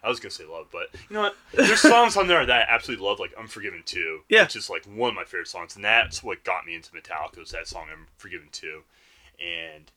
I 0.04 0.08
was 0.08 0.20
gonna 0.20 0.30
say 0.30 0.44
love, 0.44 0.66
but 0.70 0.88
you 1.08 1.14
know 1.14 1.22
what? 1.22 1.36
There's 1.52 1.80
songs 1.80 2.16
on 2.16 2.28
there 2.28 2.44
that 2.44 2.68
I 2.68 2.72
absolutely 2.74 3.06
love, 3.06 3.18
like 3.18 3.32
Unforgiven 3.38 3.82
2, 3.86 4.20
Yeah. 4.28 4.42
which 4.42 4.56
is 4.56 4.68
like 4.68 4.84
one 4.84 5.08
of 5.10 5.14
my 5.16 5.24
favorite 5.24 5.48
songs, 5.48 5.74
and 5.76 5.84
that's 5.84 6.22
what 6.22 6.44
got 6.44 6.66
me 6.66 6.74
into 6.74 6.90
Metallica 6.92 7.38
was 7.38 7.50
that 7.52 7.66
song 7.68 7.86
Unforgiven 7.90 8.48
2. 8.52 8.82
And 9.40 9.90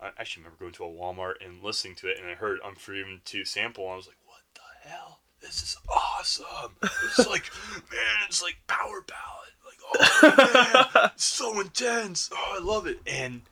I 0.00 0.08
actually 0.18 0.42
remember 0.44 0.58
going 0.64 0.72
to 0.72 0.84
a 0.84 0.88
Walmart 0.88 1.34
and 1.44 1.62
listening 1.62 1.94
to 1.96 2.08
it, 2.08 2.18
and 2.18 2.26
I 2.28 2.34
heard 2.34 2.60
Unforgiven 2.64 3.20
2 3.24 3.44
sample, 3.44 3.84
and 3.84 3.92
I 3.92 3.96
was 3.96 4.06
like, 4.06 4.16
what 4.24 4.40
the 4.54 4.88
hell? 4.88 5.20
This 5.40 5.62
is 5.62 5.76
awesome. 5.88 6.76
It's 6.82 7.18
like, 7.30 7.50
man, 7.90 8.26
it's 8.28 8.42
like 8.42 8.56
power 8.66 9.02
ballad. 9.02 9.52
Like, 9.66 9.78
oh 9.84 10.92
man, 11.02 11.10
it's 11.14 11.24
so 11.24 11.60
intense. 11.60 12.30
Oh, 12.32 12.56
I 12.58 12.62
love 12.64 12.86
it. 12.86 13.00
And 13.06 13.42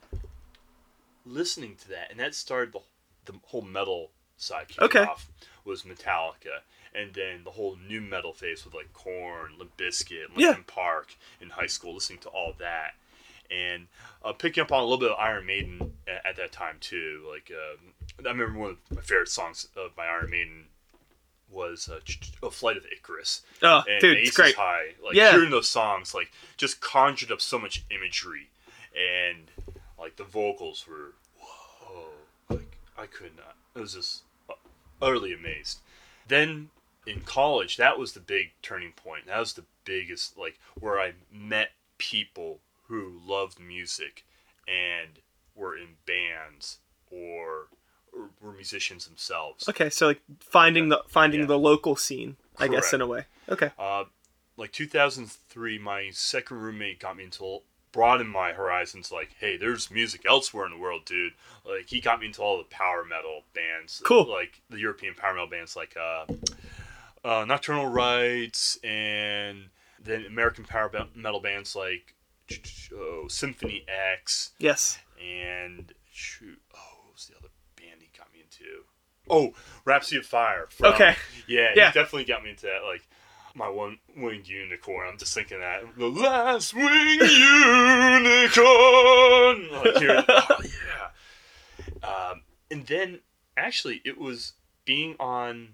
listening 1.25 1.75
to 1.77 1.89
that, 1.89 2.09
and 2.11 2.19
that 2.19 2.35
started 2.35 2.73
the, 2.73 2.79
the 3.31 3.37
whole 3.45 3.61
metal 3.61 4.11
side 4.37 4.65
Okay. 4.79 5.03
off 5.03 5.27
was 5.65 5.83
Metallica, 5.83 6.61
and 6.93 7.13
then 7.13 7.43
the 7.43 7.51
whole 7.51 7.77
new 7.87 8.01
metal 8.01 8.33
phase 8.33 8.65
with 8.65 8.73
like 8.73 8.91
Korn, 8.93 9.53
Limp 9.57 9.75
Bizkit, 9.77 10.29
Linkin 10.35 10.39
Yeah. 10.39 10.55
Park 10.67 11.15
in 11.39 11.49
high 11.51 11.67
school, 11.67 11.93
listening 11.93 12.19
to 12.19 12.29
all 12.29 12.53
that, 12.59 12.93
and 13.49 13.87
uh, 14.23 14.33
picking 14.33 14.61
up 14.61 14.71
on 14.71 14.79
a 14.79 14.83
little 14.83 14.97
bit 14.99 15.11
of 15.11 15.17
Iron 15.19 15.45
Maiden 15.45 15.93
at, 16.07 16.25
at 16.25 16.35
that 16.37 16.51
time 16.51 16.77
too. 16.79 17.23
Like 17.29 17.51
um, 17.51 17.93
I 18.25 18.29
remember 18.29 18.59
one 18.59 18.69
of 18.71 18.77
my 18.95 19.01
favorite 19.01 19.29
songs 19.29 19.67
of 19.75 19.91
my 19.97 20.05
Iron 20.05 20.29
Maiden 20.29 20.65
was 21.51 21.89
uh, 21.89 21.99
Ch- 22.05 22.19
Ch- 22.21 22.31
a 22.41 22.49
Flight 22.49 22.77
of 22.77 22.85
Icarus 22.85 23.41
Oh, 23.61 23.83
and 23.89 23.99
dude, 23.99 24.15
Aces 24.17 24.29
it's 24.29 24.37
great. 24.37 24.55
High. 24.55 24.93
Like 25.03 25.15
Yeah. 25.15 25.31
hearing 25.31 25.49
those 25.51 25.67
songs, 25.67 26.13
like 26.15 26.31
just 26.57 26.79
conjured 26.81 27.31
up 27.31 27.41
so 27.41 27.59
much 27.59 27.83
imagery, 27.91 28.49
and 28.95 29.51
like 29.99 30.15
the 30.15 30.23
vocals 30.23 30.85
were 30.87 31.13
whoa, 31.37 32.05
like 32.49 32.77
I 32.97 33.05
could 33.05 33.35
not. 33.35 33.55
I 33.75 33.79
was 33.81 33.93
just 33.93 34.21
utterly 35.01 35.33
amazed. 35.33 35.79
Then 36.27 36.69
in 37.07 37.21
college, 37.21 37.77
that 37.77 37.97
was 37.97 38.13
the 38.13 38.19
big 38.19 38.51
turning 38.61 38.91
point. 38.91 39.27
That 39.27 39.39
was 39.39 39.53
the 39.53 39.65
biggest 39.85 40.37
like 40.37 40.59
where 40.79 40.99
I 40.99 41.13
met 41.31 41.71
people 41.97 42.59
who 42.87 43.19
loved 43.25 43.59
music 43.59 44.23
and 44.67 45.19
were 45.55 45.75
in 45.75 45.95
bands 46.05 46.77
or, 47.11 47.67
or 48.13 48.29
were 48.41 48.53
musicians 48.53 49.05
themselves. 49.05 49.67
Okay, 49.67 49.89
so 49.89 50.07
like 50.07 50.21
finding 50.39 50.89
the 50.89 51.01
finding 51.07 51.41
Yeah. 51.41 51.45
the 51.47 51.59
local 51.59 51.95
scene, 51.95 52.37
I 52.57 52.67
guess 52.67 52.93
in 52.93 53.01
a 53.01 53.07
way. 53.07 53.25
Okay. 53.49 53.71
Uh, 53.79 54.05
like 54.57 54.71
2003, 54.71 55.77
my 55.79 56.09
second 56.11 56.57
roommate 56.57 56.99
got 56.99 57.17
me 57.17 57.23
into 57.25 57.43
broaden 57.91 58.27
my 58.27 58.53
horizons. 58.53 59.11
Like, 59.11 59.35
hey, 59.39 59.57
there's 59.57 59.91
music 59.91 60.21
elsewhere 60.27 60.65
in 60.65 60.71
the 60.71 60.77
world, 60.79 61.05
dude. 61.05 61.33
Like, 61.65 61.87
he 61.87 61.99
got 62.01 62.19
me 62.19 62.27
into 62.27 62.41
all 62.41 62.57
the 62.57 62.63
power 62.65 63.03
metal 63.03 63.43
bands. 63.53 64.01
Cool. 64.05 64.29
Like 64.29 64.61
the 64.69 64.79
European 64.79 65.13
power 65.15 65.33
metal 65.33 65.47
bands, 65.47 65.75
like 65.75 65.95
uh, 65.97 66.25
uh, 67.23 67.45
Nocturnal 67.45 67.87
Rites, 67.87 68.77
and 68.83 69.65
then 70.03 70.25
American 70.25 70.63
power 70.65 70.91
metal 71.15 71.39
bands 71.39 71.75
like 71.75 72.15
oh, 72.95 73.27
Symphony 73.27 73.85
X, 73.87 74.51
Yes. 74.59 74.99
and 75.21 75.93
shoot, 76.11 76.59
oh, 76.75 76.79
what 77.05 77.13
was 77.13 77.27
the 77.27 77.37
other 77.37 77.49
band 77.75 78.01
he 78.01 78.09
got 78.17 78.31
me 78.33 78.41
into? 78.41 78.83
Oh, 79.29 79.53
Rhapsody 79.85 80.17
of 80.17 80.25
Fire. 80.25 80.65
From, 80.69 80.93
Okay. 80.93 81.15
Yeah, 81.47 81.69
Yeah. 81.75 81.87
he 81.91 81.93
definitely 81.93 82.25
got 82.25 82.43
me 82.43 82.49
into 82.49 82.65
that. 82.65 82.83
Like, 82.85 83.07
my 83.55 83.69
one 83.69 83.99
winged 84.15 84.47
unicorn. 84.47 85.07
I'm 85.11 85.17
just 85.17 85.33
thinking 85.33 85.59
that 85.59 85.81
the 85.97 86.07
last 86.07 86.73
winged 86.73 87.21
unicorn. 87.21 88.51
Like 89.83 89.97
here, 89.97 90.23
oh 90.27 90.61
yeah. 90.63 92.07
Um, 92.07 92.41
and 92.69 92.85
then 92.85 93.19
actually, 93.57 94.01
it 94.05 94.17
was 94.17 94.53
being 94.85 95.15
on 95.19 95.69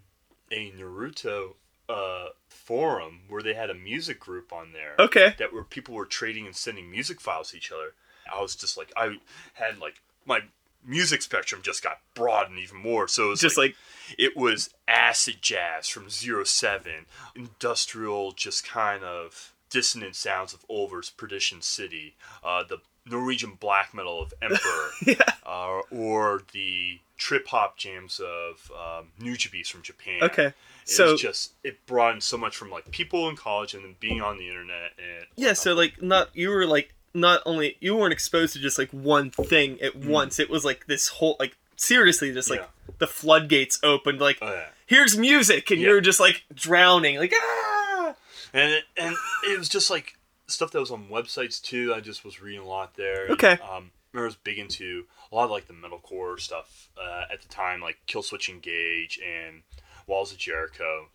a 0.52 0.72
Naruto 0.72 1.56
uh, 1.90 2.28
forum 2.50 3.22
where 3.30 3.42
they 3.42 3.54
had 3.54 3.70
a 3.70 3.74
music 3.74 4.20
group 4.20 4.52
on 4.54 4.72
there 4.74 4.96
Okay. 5.00 5.36
that 5.40 5.54
where 5.54 5.64
people 5.64 5.96
were 5.96 6.06
trading 6.06 6.46
and 6.46 6.56
sending 6.56 6.90
music 6.92 7.20
files 7.22 7.52
to 7.52 7.58
each 7.58 7.72
other. 7.72 7.94
I 8.34 8.42
was 8.42 8.56
just 8.56 8.78
like, 8.78 8.92
I 8.96 9.18
had 9.54 9.80
like 9.80 9.96
my 10.26 10.42
music 10.86 11.22
spectrum 11.22 11.62
just 11.64 11.84
got 11.84 12.00
broadened 12.14 12.60
even 12.60 12.78
more. 12.78 13.08
So 13.08 13.26
it 13.26 13.30
was 13.30 13.42
Just 13.42 13.58
like, 13.58 13.76
it 14.18 14.36
was 14.38 14.70
acid 14.88 15.38
jazz 15.42 15.88
from 15.88 16.10
Zero 16.10 16.44
Seven, 16.44 17.06
industrial, 17.36 18.32
just 18.32 18.66
kind 18.68 19.04
of 19.04 19.54
dissonant 19.70 20.16
sounds 20.16 20.54
of 20.54 20.66
Ulver's 20.70 21.10
Perdition 21.10 21.62
City, 21.62 22.16
uh, 22.44 22.64
the 22.64 22.78
Norwegian 23.06 23.54
black 23.60 23.94
metal 23.94 24.22
of 24.22 24.34
Emperor, 24.42 24.90
yeah. 25.06 25.16
uh, 25.46 25.82
or 25.92 26.42
the 26.54 27.00
trip 27.18 27.48
hop 27.48 27.78
jams 27.78 28.20
of 28.20 28.72
um, 28.72 29.08
Nujabes 29.20 29.68
from 29.68 29.82
Japan. 29.82 30.20
Okay. 30.22 30.46
It 30.48 30.54
So 30.86 31.14
was 31.14 31.22
just 31.22 31.54
it 31.64 31.86
broadened 31.86 32.24
so 32.24 32.38
much 32.38 32.56
from 32.56 32.70
like 32.70 32.90
people 32.92 33.28
in 33.28 33.36
college 33.36 33.74
and 33.74 33.84
then 33.84 33.96
being 34.00 34.22
on 34.22 34.38
the 34.38 34.48
internet 34.48 34.92
and 34.98 35.26
yeah, 35.36 35.54
so 35.54 35.74
like 35.74 36.02
not 36.02 36.30
you 36.34 36.50
were 36.50 36.66
like 36.66 36.94
not 37.14 37.42
only 37.46 37.78
you 37.80 37.96
weren't 37.96 38.14
exposed 38.14 38.54
to 38.54 38.60
just 38.60 38.78
like 38.78 38.90
one 38.92 39.30
thing 39.32 39.82
at 39.82 39.96
once. 39.96 40.40
It 40.40 40.50
was 40.50 40.64
like 40.66 40.88
this 40.88 41.08
whole 41.08 41.36
like 41.40 41.56
seriously 41.76 42.34
just 42.34 42.50
like 42.50 42.60
Mm. 42.62 42.64
Yeah. 42.88 42.94
the 43.00 43.08
floodgates 43.08 43.80
opened. 43.84 44.20
Like 44.20 44.38
oh 44.42 44.52
yeah. 44.54 44.68
here's 44.86 45.18
music, 45.18 45.70
and 45.72 45.80
Yeah. 45.80 45.88
you're 45.90 46.02
just 46.02 46.20
like 46.20 46.44
drowning. 46.54 47.18
Like 47.18 47.34
ah. 47.36 48.16
and 48.54 48.72
it, 48.74 48.84
and 48.98 49.16
it 49.46 49.58
was 49.58 49.70
just 49.70 49.90
like 49.90 50.18
stuff 50.48 50.72
that 50.72 50.80
was 50.80 50.92
on 50.92 51.08
websites 51.10 51.62
too. 51.62 51.94
I 51.94 52.00
just 52.00 52.24
was 52.24 52.42
reading 52.42 52.62
a 52.62 52.68
lot 52.68 52.96
there. 52.96 53.24
And, 53.26 53.32
Okay. 53.34 53.58
Um, 53.70 53.92
I 54.16 54.22
was 54.22 54.36
big 54.36 54.58
into 54.58 55.06
a 55.32 55.36
lot 55.36 55.46
of 55.46 55.52
like 55.52 55.68
the 55.68 55.74
metalcore 55.74 56.40
stuff 56.40 56.90
uh, 57.00 57.26
at 57.32 57.42
the 57.42 57.48
time, 57.50 57.82
like 57.82 57.98
Killswitch 58.08 58.50
Engage 58.50 59.20
and 59.20 59.62
Walls 60.08 60.32
of 60.32 60.38
Jericho. 60.40 61.10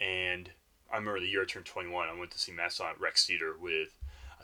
And 0.00 0.50
I 0.92 0.96
remember 0.96 1.20
the 1.20 1.26
year 1.26 1.42
I 1.42 1.44
turned 1.46 1.66
21, 1.66 2.08
I 2.08 2.18
went 2.18 2.30
to 2.30 2.38
see 2.38 2.52
Mastodon 2.52 2.92
at 2.94 3.00
Rex 3.00 3.26
Theater 3.26 3.54
with, 3.60 3.88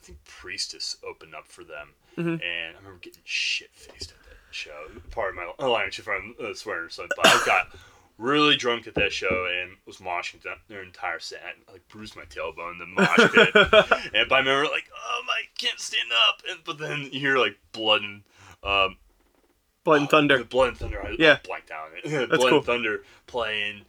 I 0.01 0.07
think 0.07 0.25
Priestess 0.25 0.97
opened 1.07 1.35
up 1.35 1.47
for 1.47 1.63
them. 1.63 1.91
Mhm. 2.17 2.43
And 2.43 2.75
I 2.75 2.79
remember 2.79 2.99
getting 3.01 3.21
shit 3.25 3.71
faced 3.75 4.13
at 4.13 4.23
that 4.25 4.37
show. 4.51 4.89
Part 5.11 5.31
of 5.31 5.35
my 5.37 5.53
alliance 5.59 5.99
if 5.99 6.09
I'm 6.09 6.35
uh, 6.43 6.55
swearing, 6.55 6.89
so 6.89 7.07
but 7.17 7.27
I 7.27 7.43
got 7.45 7.69
really 8.19 8.57
drunk 8.57 8.87
at 8.87 8.95
that 8.95 9.13
show 9.13 9.47
and 9.61 9.77
was 9.87 9.99
moshing 9.99 10.43
th- 10.43 10.57
their 10.69 10.83
entire 10.83 11.19
set. 11.19 11.43
I, 11.69 11.73
like 11.73 11.87
bruised 11.89 12.17
my 12.17 12.25
tailbone 12.25 12.79
the 12.79 12.87
mosh 12.87 13.33
pit. 13.35 13.55
and 14.15 14.29
but 14.29 14.35
I 14.37 14.39
remember 14.39 14.65
like, 14.71 14.91
oh 14.97 15.23
my, 15.27 15.43
can't 15.59 15.79
stand 15.79 16.09
up. 16.29 16.43
And 16.49 16.61
but 16.65 16.79
then 16.79 17.11
you 17.13 17.21
hear 17.21 17.37
like 17.39 17.59
blood 17.73 18.03
and 18.03 18.23
um, 18.65 18.97
Blood 19.85 20.01
and 20.01 20.07
the 20.07 20.11
Thunder. 20.11 20.45
blood 20.45 20.69
and 20.69 20.77
thunder. 20.79 21.03
I, 21.07 21.17
Yeah. 21.19 21.39
I 21.43 21.47
blanked 21.47 21.71
out 21.71 21.89
on 21.89 22.13
it. 22.13 22.29
Blood 22.29 22.41
cool. 22.41 22.57
and 22.59 22.67
thunder 22.67 23.03
playing. 23.27 23.83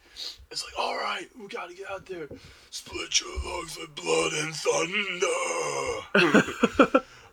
It's 0.50 0.64
like, 0.64 0.74
all 0.80 0.96
right, 0.96 1.28
we 1.40 1.48
gotta 1.48 1.74
get 1.74 1.90
out 1.90 2.06
there. 2.06 2.28
Split 2.70 3.20
your 3.20 3.30
lungs 3.44 3.78
with 3.78 3.94
blood 3.96 4.34
and 4.34 4.54
thunder. 4.56 5.28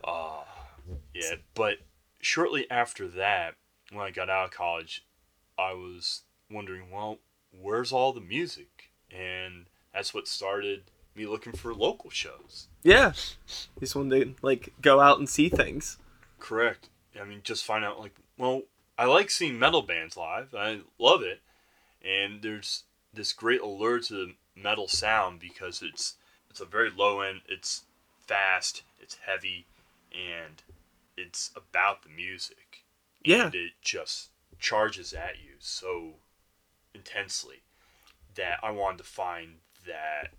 uh, 0.04 0.42
yeah, 1.14 1.34
but 1.54 1.78
shortly 2.20 2.68
after 2.70 3.08
that, 3.08 3.54
when 3.92 4.04
I 4.04 4.10
got 4.10 4.30
out 4.30 4.46
of 4.46 4.50
college, 4.52 5.04
I 5.58 5.72
was 5.72 6.22
wondering, 6.50 6.90
well, 6.90 7.18
where's 7.52 7.92
all 7.92 8.12
the 8.12 8.20
music? 8.20 8.90
And 9.10 9.66
that's 9.92 10.12
what 10.14 10.28
started 10.28 10.82
me 11.14 11.26
looking 11.26 11.52
for 11.52 11.74
local 11.74 12.10
shows. 12.10 12.68
Yeah. 12.82 13.12
Just 13.80 13.96
when 13.96 14.08
they 14.08 14.34
like 14.42 14.72
go 14.80 15.00
out 15.00 15.18
and 15.18 15.28
see 15.28 15.48
things. 15.48 15.98
Correct. 16.38 16.88
I 17.20 17.24
mean, 17.24 17.40
just 17.42 17.64
find 17.64 17.84
out 17.84 17.98
like, 17.98 18.14
well, 18.38 18.62
I 18.96 19.04
like 19.04 19.30
seeing 19.30 19.58
metal 19.58 19.82
bands 19.82 20.16
live. 20.16 20.54
I 20.54 20.80
love 20.98 21.22
it, 21.22 21.40
and 22.02 22.42
there's 22.42 22.84
this 23.12 23.32
great 23.32 23.60
allure 23.60 24.00
to 24.00 24.14
the 24.14 24.34
metal 24.56 24.88
sound 24.88 25.40
because 25.40 25.82
it's 25.82 26.14
it's 26.50 26.60
a 26.60 26.64
very 26.64 26.90
low 26.90 27.20
end. 27.20 27.42
It's 27.48 27.82
fast. 28.26 28.82
It's 29.00 29.18
heavy, 29.26 29.66
and 30.12 30.62
it's 31.16 31.50
about 31.56 32.02
the 32.02 32.08
music. 32.08 32.84
Yeah. 33.24 33.46
And 33.46 33.54
it 33.54 33.72
just 33.82 34.30
charges 34.58 35.12
at 35.12 35.36
you 35.42 35.54
so 35.58 36.14
intensely 36.94 37.62
that 38.34 38.58
I 38.62 38.70
wanted 38.70 38.98
to 38.98 39.04
find 39.04 39.56
that 39.86 40.32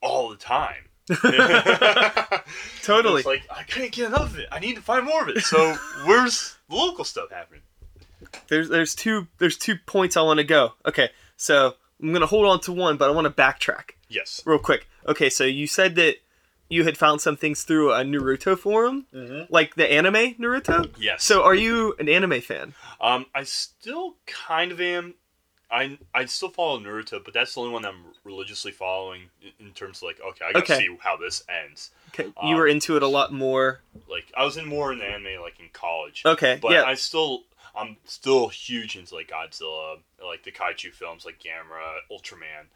all 0.00 0.28
the 0.28 0.36
time. 0.36 0.90
Totally. 2.82 3.18
It's 3.20 3.26
like 3.26 3.42
I 3.50 3.62
can't 3.64 3.92
get 3.92 4.06
enough 4.06 4.32
of 4.32 4.38
it. 4.38 4.48
I 4.52 4.58
need 4.58 4.76
to 4.76 4.82
find 4.82 5.04
more 5.04 5.22
of 5.22 5.28
it. 5.28 5.40
So 5.42 5.74
where's 6.04 6.56
the 6.68 6.76
local 6.76 7.04
stuff 7.04 7.30
happening? 7.30 7.62
There's 8.48 8.68
there's 8.68 8.94
two 8.94 9.26
there's 9.38 9.56
two 9.56 9.76
points 9.86 10.16
I 10.16 10.22
want 10.22 10.38
to 10.38 10.44
go. 10.44 10.72
Okay, 10.84 11.10
so 11.36 11.74
I'm 12.02 12.12
gonna 12.12 12.26
hold 12.26 12.46
on 12.46 12.60
to 12.60 12.72
one, 12.72 12.96
but 12.96 13.08
I 13.08 13.12
want 13.12 13.26
to 13.26 13.30
backtrack 13.42 13.90
Yes. 14.08 14.42
real 14.44 14.58
quick. 14.58 14.88
Okay, 15.06 15.30
so 15.30 15.44
you 15.44 15.66
said 15.66 15.94
that 15.96 16.16
you 16.68 16.82
had 16.84 16.96
found 16.98 17.20
some 17.20 17.36
things 17.36 17.62
through 17.62 17.92
a 17.92 18.02
Naruto 18.02 18.58
forum, 18.58 19.06
Mm-hmm. 19.14 19.52
like 19.52 19.74
the 19.76 19.90
anime 19.90 20.34
Naruto. 20.34 20.92
Yes. 20.98 21.22
So 21.24 21.42
are 21.44 21.54
you 21.54 21.94
an 21.98 22.08
anime 22.08 22.40
fan? 22.40 22.74
um, 23.00 23.26
I 23.34 23.44
still 23.44 24.16
kind 24.26 24.72
of 24.72 24.80
am. 24.80 25.14
I 25.70 25.98
I 26.14 26.24
still 26.26 26.50
follow 26.50 26.78
Naruto, 26.78 27.22
but 27.24 27.34
that's 27.34 27.54
the 27.54 27.60
only 27.60 27.72
one 27.72 27.84
I'm 27.84 28.04
religiously 28.24 28.70
following 28.72 29.30
in- 29.42 29.66
in 29.66 29.72
terms 29.74 29.98
of 29.98 30.04
like, 30.04 30.20
okay, 30.20 30.44
I 30.44 30.52
gotta 30.52 30.64
Okay. 30.64 30.78
see 30.86 30.96
how 31.00 31.16
this 31.16 31.42
ends. 31.48 31.90
Okay, 32.08 32.24
you 32.24 32.32
Um, 32.36 32.54
were 32.54 32.68
into 32.68 32.96
it 32.96 33.02
a 33.02 33.08
lot 33.08 33.32
more. 33.32 33.80
Like 34.08 34.26
I 34.36 34.44
was 34.44 34.56
in 34.56 34.66
more 34.66 34.92
in 34.92 35.00
anime 35.00 35.40
like 35.42 35.58
in 35.58 35.68
college. 35.70 36.22
Okay, 36.24 36.58
But 36.62 36.72
yeah, 36.72 36.84
I 36.84 36.94
still 36.94 37.44
I'm 37.74 37.96
still 38.04 38.48
huge 38.48 38.96
into 38.96 39.14
like 39.14 39.28
Godzilla, 39.28 39.98
like 40.24 40.44
the 40.44 40.52
kaiju 40.52 40.92
films 40.94 41.24
like 41.26 41.38
Gamera, 41.40 41.98
Ultraman. 42.10 42.66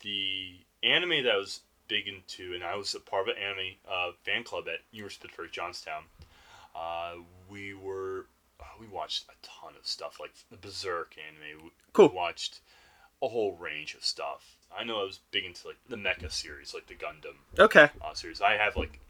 The 0.00 0.60
anime 0.82 1.24
that 1.24 1.32
I 1.32 1.36
was 1.36 1.60
big 1.88 2.08
into, 2.08 2.54
and 2.54 2.64
I 2.64 2.76
was 2.76 2.94
a 2.94 3.00
part 3.00 3.28
of 3.28 3.36
an 3.36 3.42
anime 3.42 3.74
uh, 3.86 4.12
fan 4.24 4.44
club 4.44 4.68
at 4.68 4.80
University 4.92 5.26
of 5.26 5.30
Pittsburgh 5.30 5.52
Johnstown. 5.52 6.04
Uh, 6.74 7.16
we 7.50 7.74
were 7.74 8.26
uh, 8.60 8.64
we 8.80 8.86
watched 8.86 9.24
a 9.28 9.34
ton 9.42 9.74
of 9.78 9.86
stuff 9.86 10.18
like 10.20 10.32
the 10.50 10.56
Berserk 10.56 11.16
anime. 11.18 11.64
We, 11.64 11.70
Cool. 11.92 12.08
We 12.08 12.16
watched 12.16 12.60
a 13.22 13.28
whole 13.28 13.56
range 13.56 13.94
of 13.94 14.04
stuff. 14.04 14.56
I 14.76 14.84
know 14.84 15.00
I 15.00 15.04
was 15.04 15.20
big 15.30 15.44
into 15.44 15.66
like 15.66 15.78
the 15.88 15.96
Mecha 15.96 16.30
series, 16.30 16.72
like 16.74 16.86
the 16.86 16.94
Gundam 16.94 17.36
okay, 17.58 17.90
uh, 18.00 18.14
series. 18.14 18.40
I 18.40 18.52
have 18.56 18.76
like, 18.76 19.00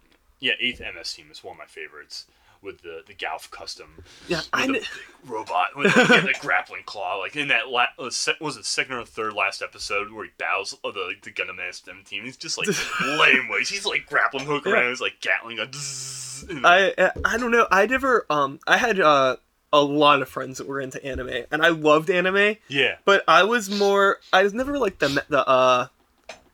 yeah, 0.40 0.54
Eighth 0.58 0.80
MS 0.80 1.12
Team 1.12 1.26
is 1.30 1.44
one 1.44 1.54
of 1.54 1.58
my 1.58 1.66
favorites 1.66 2.26
with 2.62 2.82
the 2.82 3.02
the 3.06 3.14
Gouf 3.14 3.50
Custom. 3.50 4.02
yeah. 4.28 4.40
I 4.52 4.66
the 4.66 4.72
big 4.74 4.86
robot 5.26 5.68
with 5.76 5.94
the, 5.94 6.04
the 6.04 6.34
grappling 6.40 6.82
claw, 6.84 7.16
like 7.18 7.36
in 7.36 7.48
that 7.48 7.68
la- 7.68 7.86
uh, 7.98 8.10
was 8.40 8.56
it 8.56 8.64
second 8.64 8.94
or 8.96 9.04
third 9.04 9.34
last 9.34 9.62
episode 9.62 10.12
where 10.12 10.24
he 10.24 10.30
battles 10.38 10.76
uh, 10.84 10.90
the 10.90 11.14
the 11.22 11.30
Gundam 11.30 11.58
SM 11.72 12.02
team. 12.04 12.24
He's 12.24 12.36
just 12.36 12.58
like 12.58 12.68
lame 13.18 13.48
ways. 13.48 13.68
He's 13.68 13.86
like 13.86 14.06
grappling 14.06 14.46
hook 14.46 14.66
around. 14.66 14.88
He's 14.90 15.00
like 15.00 15.20
Gatling 15.20 15.56
gun. 15.56 15.72
zzz, 15.72 16.44
and- 16.48 16.66
I 16.66 16.90
uh, 16.90 17.10
I 17.24 17.36
don't 17.38 17.50
know. 17.50 17.66
I 17.70 17.86
never 17.86 18.26
um 18.30 18.60
I 18.66 18.76
had 18.76 19.00
uh 19.00 19.36
a 19.72 19.80
lot 19.82 20.20
of 20.20 20.28
friends 20.28 20.58
that 20.58 20.66
were 20.66 20.80
into 20.80 21.02
anime, 21.04 21.44
and 21.52 21.62
I 21.64 21.68
loved 21.68 22.10
anime. 22.10 22.56
yeah, 22.68 22.96
But 23.04 23.22
I 23.28 23.44
was 23.44 23.70
more. 23.70 24.18
I 24.32 24.42
was 24.42 24.52
never 24.52 24.76
like 24.78 24.98
the 24.98 25.24
the 25.28 25.46
uh 25.46 25.86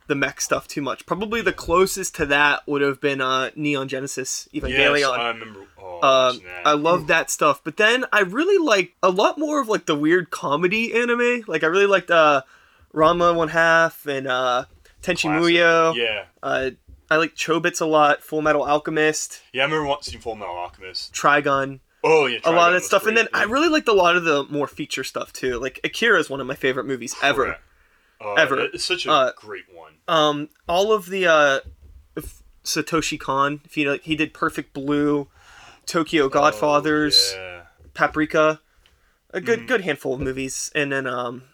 the 0.06 0.14
mech 0.14 0.40
stuff 0.40 0.68
too 0.68 0.82
much. 0.82 1.06
Probably 1.06 1.40
the 1.40 1.52
closest 1.52 2.14
to 2.16 2.26
that 2.26 2.66
would 2.66 2.82
have 2.82 3.00
been 3.00 3.20
uh 3.20 3.50
Neon 3.56 3.88
Genesis 3.88 4.48
yes, 4.52 4.64
Evangelion. 4.64 5.18
I 5.18 5.28
remember. 5.28 5.60
Oh, 5.78 6.32
that. 6.32 6.66
I 6.66 6.72
love 6.72 7.06
that 7.06 7.30
stuff. 7.30 7.60
But 7.64 7.76
then 7.76 8.04
I 8.12 8.20
really 8.20 8.62
like 8.64 8.94
a 9.02 9.10
lot 9.10 9.38
more 9.38 9.60
of 9.60 9.68
like 9.68 9.86
the 9.86 9.96
weird 9.96 10.30
comedy 10.30 10.92
anime. 10.94 11.42
Like 11.46 11.64
I 11.64 11.68
really 11.68 11.86
liked 11.86 12.10
uh 12.10 12.42
Ranma 12.94 13.34
One 13.34 13.48
Half 13.48 14.06
and 14.06 14.26
uh 14.26 14.64
Tenchi 15.02 15.22
Classic. 15.22 15.30
Muyo. 15.54 15.94
Yeah, 15.94 16.24
Uh, 16.42 16.70
I 17.10 17.16
like 17.16 17.34
Chobits 17.36 17.80
a 17.80 17.86
lot. 17.86 18.22
Full 18.22 18.42
Metal 18.42 18.62
Alchemist, 18.64 19.40
yeah. 19.52 19.62
I 19.62 19.66
remember 19.66 19.86
watching 19.86 20.18
Full 20.20 20.34
Metal 20.34 20.56
Alchemist. 20.56 21.12
Trigun. 21.14 21.80
Oh 22.02 22.26
yeah, 22.26 22.38
a 22.44 22.50
lot 22.52 22.72
of 22.72 22.80
that 22.80 22.86
stuff. 22.86 23.06
And 23.06 23.14
great, 23.16 23.28
then 23.32 23.40
I 23.40 23.44
really 23.44 23.68
liked 23.68 23.88
a 23.88 23.92
lot 23.92 24.16
of 24.16 24.24
the 24.24 24.44
more 24.44 24.66
feature 24.66 25.04
stuff 25.04 25.32
too. 25.32 25.58
Like 25.58 25.80
Akira 25.84 26.18
is 26.20 26.28
one 26.30 26.40
of 26.40 26.46
my 26.46 26.54
favorite 26.54 26.86
movies 26.86 27.14
ever. 27.22 27.44
Correct. 27.46 27.62
Uh, 28.20 28.34
Ever. 28.34 28.60
It's 28.72 28.84
such 28.84 29.06
a 29.06 29.12
Uh, 29.12 29.32
great 29.36 29.64
one. 29.72 29.94
Um, 30.08 30.48
all 30.68 30.92
of 30.92 31.06
the 31.06 31.26
uh, 31.26 31.60
Satoshi 32.64 33.18
Kon, 33.18 33.60
if 33.64 33.76
you 33.76 33.90
like, 33.90 34.02
he 34.02 34.16
did 34.16 34.32
Perfect 34.34 34.72
Blue, 34.72 35.28
Tokyo 35.84 36.28
Godfathers, 36.28 37.34
Oh, 37.36 37.40
yeah. 37.40 37.62
Paprika, 37.94 38.60
a 39.30 39.40
good 39.40 39.60
Mhm. 39.60 39.66
good 39.68 39.80
handful 39.82 40.14
of 40.14 40.20
movies, 40.20 40.70
and 40.74 40.90
then 40.92 41.06
um, 41.06 41.44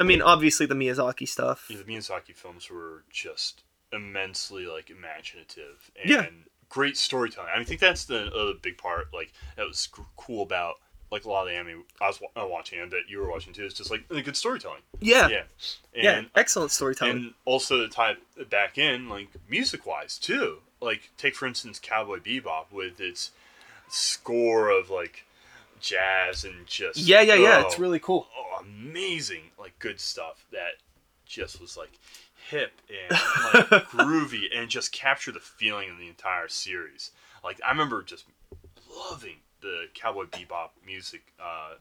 I 0.00 0.04
mean 0.04 0.20
obviously 0.22 0.66
the 0.66 0.74
Miyazaki 0.74 1.28
stuff. 1.28 1.66
Yeah, 1.68 1.78
the 1.78 1.84
Miyazaki 1.84 2.34
films 2.34 2.68
were 2.70 3.04
just 3.10 3.62
immensely 3.92 4.66
like 4.66 4.90
imaginative 4.90 5.90
and 6.00 6.10
Yeah. 6.10 6.28
great 6.68 6.96
storytelling. 6.96 7.50
I 7.54 7.62
think 7.64 7.80
that's 7.80 8.04
the 8.04 8.32
other 8.34 8.54
big 8.54 8.78
part 8.78 9.12
like 9.12 9.32
that 9.56 9.66
was 9.66 9.88
cool 10.16 10.42
about 10.42 10.76
like 11.14 11.24
a 11.24 11.28
lot 11.30 11.42
of 11.42 11.48
the 11.48 11.54
anime 11.54 11.84
I 12.00 12.08
was 12.08 12.20
wa- 12.20 12.46
watching 12.46 12.80
and 12.80 12.90
that 12.90 13.02
you 13.08 13.18
were 13.18 13.30
watching 13.30 13.52
too 13.52 13.64
is 13.64 13.72
just 13.74 13.90
like 13.90 14.06
good 14.08 14.36
storytelling. 14.36 14.80
Yeah. 15.00 15.28
Yeah, 15.28 15.42
Yeah. 15.94 16.22
excellent 16.34 16.70
storytelling. 16.72 17.16
and 17.16 17.34
also 17.44 17.78
to 17.78 17.88
tie 17.88 18.16
it 18.36 18.50
back 18.50 18.76
in 18.78 19.08
like 19.08 19.28
music 19.48 19.86
wise 19.86 20.18
too. 20.18 20.58
Like 20.80 21.10
take 21.16 21.34
for 21.36 21.46
instance 21.46 21.78
Cowboy 21.82 22.18
Bebop 22.18 22.72
with 22.72 23.00
its 23.00 23.30
score 23.88 24.70
of 24.70 24.90
like 24.90 25.24
jazz 25.80 26.44
and 26.44 26.66
just 26.66 26.98
yeah, 26.98 27.20
yeah, 27.20 27.34
yeah. 27.34 27.62
oh, 27.62 27.66
It's 27.66 27.78
really 27.78 27.98
cool. 27.98 28.26
oh, 28.36 28.60
amazing 28.62 29.50
like 29.58 29.78
good 29.78 30.00
stuff 30.00 30.44
that 30.52 30.74
just 31.26 31.60
was 31.60 31.76
like 31.76 31.92
hip 32.50 32.72
and 32.88 33.10
like 33.54 33.84
groovy 33.90 34.44
and 34.54 34.68
just 34.68 34.92
captured 34.92 35.34
the 35.34 35.40
feeling 35.40 35.90
of 35.90 35.98
the 35.98 36.08
entire 36.08 36.48
series. 36.48 37.10
Like 37.42 37.60
I 37.64 37.70
remember 37.70 38.02
just 38.02 38.24
loving 39.10 39.36
the 39.64 39.86
Cowboy 39.94 40.26
Bebop 40.26 40.70
music, 40.86 41.32
uh, 41.40 41.74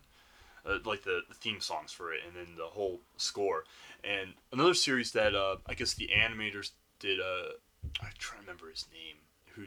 uh, 0.65 0.80
like 0.86 1.04
the, 1.04 1.22
the 1.28 1.36
theme 1.36 1.60
songs 1.60 1.91
for 1.91 2.13
it, 2.13 2.22
and 2.26 2.36
then 2.36 2.56
the 2.58 2.65
whole 2.65 3.02
score. 3.17 3.65
And 4.04 4.34
another 4.52 4.74
series 4.74 5.12
that 5.12 5.36
uh, 5.36 5.58
I 5.67 5.74
guess 5.76 5.93
the 5.93 6.10
animators 6.15 6.72
did. 7.00 7.19
Uh, 7.19 7.54
I 8.02 8.08
try 8.17 8.38
to 8.38 8.41
remember 8.41 8.69
his 8.69 8.86
name. 8.91 9.17
Who 9.56 9.65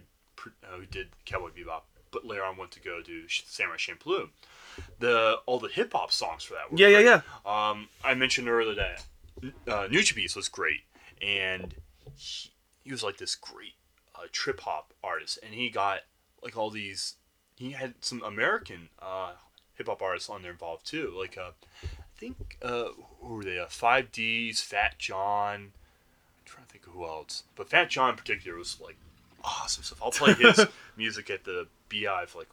uh, 0.64 0.78
who 0.78 0.86
did 0.86 1.08
Cowboy 1.26 1.50
Bebop, 1.50 1.82
but 2.10 2.24
later 2.24 2.44
on 2.44 2.56
went 2.56 2.72
to 2.72 2.80
go 2.80 3.02
do 3.02 3.28
Samurai 3.28 3.76
Champloo. 3.76 4.30
The 4.98 5.38
all 5.46 5.58
the 5.60 5.68
hip 5.68 5.92
hop 5.92 6.10
songs 6.12 6.42
for 6.44 6.54
that. 6.54 6.72
Were 6.72 6.78
Yeah, 6.78 6.88
yeah, 6.88 7.02
great. 7.02 7.22
yeah. 7.46 7.70
Um, 7.70 7.88
I 8.04 8.14
mentioned 8.14 8.48
earlier 8.48 8.74
that 8.74 9.04
uh, 9.68 9.88
Nujabes 9.88 10.34
was 10.34 10.48
great, 10.48 10.80
and 11.22 11.74
he, 12.16 12.50
he 12.84 12.90
was 12.90 13.02
like 13.02 13.18
this 13.18 13.34
great 13.34 13.74
uh, 14.14 14.26
trip 14.32 14.60
hop 14.60 14.92
artist, 15.04 15.38
and 15.42 15.54
he 15.54 15.68
got 15.68 16.00
like 16.42 16.56
all 16.56 16.70
these. 16.70 17.14
He 17.56 17.72
had 17.72 17.94
some 18.00 18.22
American 18.22 18.88
uh, 19.00 19.32
hip 19.74 19.88
hop 19.88 20.02
artists 20.02 20.28
on 20.28 20.42
there 20.42 20.50
involved 20.50 20.86
too, 20.86 21.12
like 21.18 21.36
uh, 21.38 21.50
I 21.82 22.18
think 22.18 22.58
uh, 22.62 22.88
who 23.20 23.34
were 23.34 23.44
they? 23.44 23.58
Uh, 23.58 23.66
Five 23.68 24.12
Deez, 24.12 24.60
Fat 24.60 24.98
Jon. 24.98 25.54
I'm 25.54 25.72
trying 26.44 26.66
to 26.66 26.72
think 26.72 26.86
of 26.86 26.92
who 26.92 27.04
else, 27.04 27.44
but 27.54 27.68
Fat 27.68 27.90
Jon 27.90 28.10
in 28.10 28.16
particular 28.16 28.58
was 28.58 28.78
like 28.80 28.96
awesome 29.44 29.84
stuff. 29.84 30.02
I'll 30.02 30.10
play 30.10 30.34
his 30.34 30.66
music 30.96 31.30
at 31.30 31.44
the 31.44 31.66
BI 31.90 32.24
for 32.26 32.38
like 32.38 32.48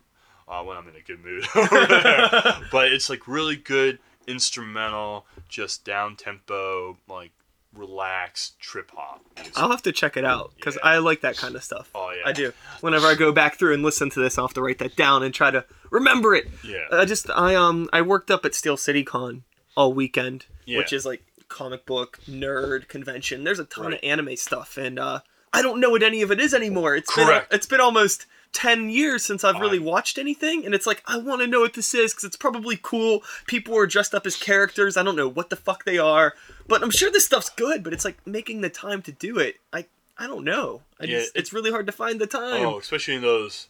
uh, 0.48 0.64
when 0.64 0.78
I'm 0.78 0.88
in 0.88 0.96
a 0.96 1.02
good 1.02 1.24
mood. 1.24 1.46
but 2.72 2.92
it's 2.92 3.10
like 3.10 3.28
really 3.28 3.56
good 3.56 4.00
instrumental, 4.28 5.26
just 5.50 5.84
down 5.84 6.16
tempo, 6.16 6.98
like 7.08 7.32
relaxed 7.76 8.60
trip 8.60 8.92
hop 8.96 9.22
music. 9.36 9.54
I'll 9.58 9.72
have 9.72 9.82
to 9.84 9.92
check 9.92 10.18
it 10.18 10.26
out 10.26 10.54
because 10.56 10.76
Yeah. 10.76 10.90
I 10.92 10.98
like 11.00 11.22
that 11.22 11.38
kind 11.38 11.56
of 11.56 11.64
stuff. 11.64 11.90
Oh, 11.96 12.12
yeah. 12.12 12.24
I 12.28 12.32
do. 12.32 12.54
Whenever 12.82 13.08
I 13.08 13.16
go 13.16 13.32
back 13.32 13.56
through 13.58 13.74
and 13.74 13.84
listen 13.84 14.10
to 14.12 14.20
this, 14.20 14.38
I'll 14.38 14.48
have 14.48 14.54
to 14.56 14.62
write 14.62 14.80
that 14.80 14.96
down 14.96 15.24
and 15.24 15.34
try 15.34 15.52
to 15.52 15.66
remember 15.90 16.34
it. 16.36 16.48
Yeah. 16.64 16.86
I 16.92 17.06
just 17.06 17.30
I 17.30 17.56
um 17.56 17.90
I 17.94 18.02
worked 18.02 18.30
up 18.32 18.46
at 18.46 18.54
Steel 18.56 18.78
City 18.78 19.04
Con 19.04 19.44
all 19.76 19.94
weekend, 19.94 20.46
Yeah. 20.66 20.78
which 20.80 20.94
is 20.94 21.06
like 21.06 21.24
comic 21.48 21.86
book 21.86 22.20
nerd 22.30 22.88
convention. 22.88 23.44
There's 23.44 23.60
a 23.60 23.66
ton 23.66 23.86
Right. 23.86 23.94
of 23.96 24.00
anime 24.04 24.36
stuff, 24.38 24.78
and 24.78 24.98
uh, 25.00 25.20
I 25.52 25.62
don't 25.62 25.80
know 25.80 25.90
what 25.90 26.02
any 26.04 26.22
of 26.22 26.32
it 26.32 26.40
is 26.40 26.54
anymore. 26.54 26.96
It's 26.96 27.10
Correct. 27.14 27.50
been 27.50 27.58
it's 27.58 27.68
been 27.68 27.82
almost 27.82 28.26
ten 28.54 28.90
years 28.90 29.26
since 29.26 29.44
I've 29.44 29.60
really 29.60 29.80
watched 29.80 30.18
anything, 30.18 30.66
and 30.66 30.74
it's 30.74 30.88
like 30.88 31.04
I 31.06 31.18
want 31.18 31.42
to 31.42 31.48
know 31.48 31.60
what 31.60 31.74
this 31.74 31.94
is 31.94 32.14
because 32.14 32.24
it's 32.24 32.38
probably 32.38 32.80
cool. 32.82 33.24
People 33.48 33.76
are 33.78 33.88
dressed 33.88 34.16
up 34.16 34.26
as 34.26 34.36
characters. 34.36 34.96
I 34.96 35.04
don't 35.04 35.16
know 35.16 35.28
what 35.28 35.50
the 35.50 35.56
fuck 35.56 35.84
they 35.84 35.98
are, 35.98 36.34
but 36.68 36.82
I'm 36.84 36.92
sure 36.92 37.12
this 37.12 37.26
stuff's 37.26 37.50
good. 37.50 37.84
But 37.84 37.94
it's 37.94 38.06
like 38.06 38.26
making 38.26 38.62
the 38.62 38.70
time 38.70 39.02
to 39.02 39.12
do 39.12 39.40
it. 39.40 39.58
I 39.74 39.86
I 40.18 40.28
don't 40.28 40.46
know. 40.46 40.82
I 41.00 41.06
Yeah, 41.06 41.20
just, 41.20 41.36
it's 41.36 41.52
really 41.52 41.72
hard 41.72 41.88
to 41.88 41.92
find 41.92 42.22
the 42.22 42.28
time. 42.28 42.66
Oh, 42.66 42.80
especially 42.80 43.16
in 43.16 43.22
those, 43.22 43.68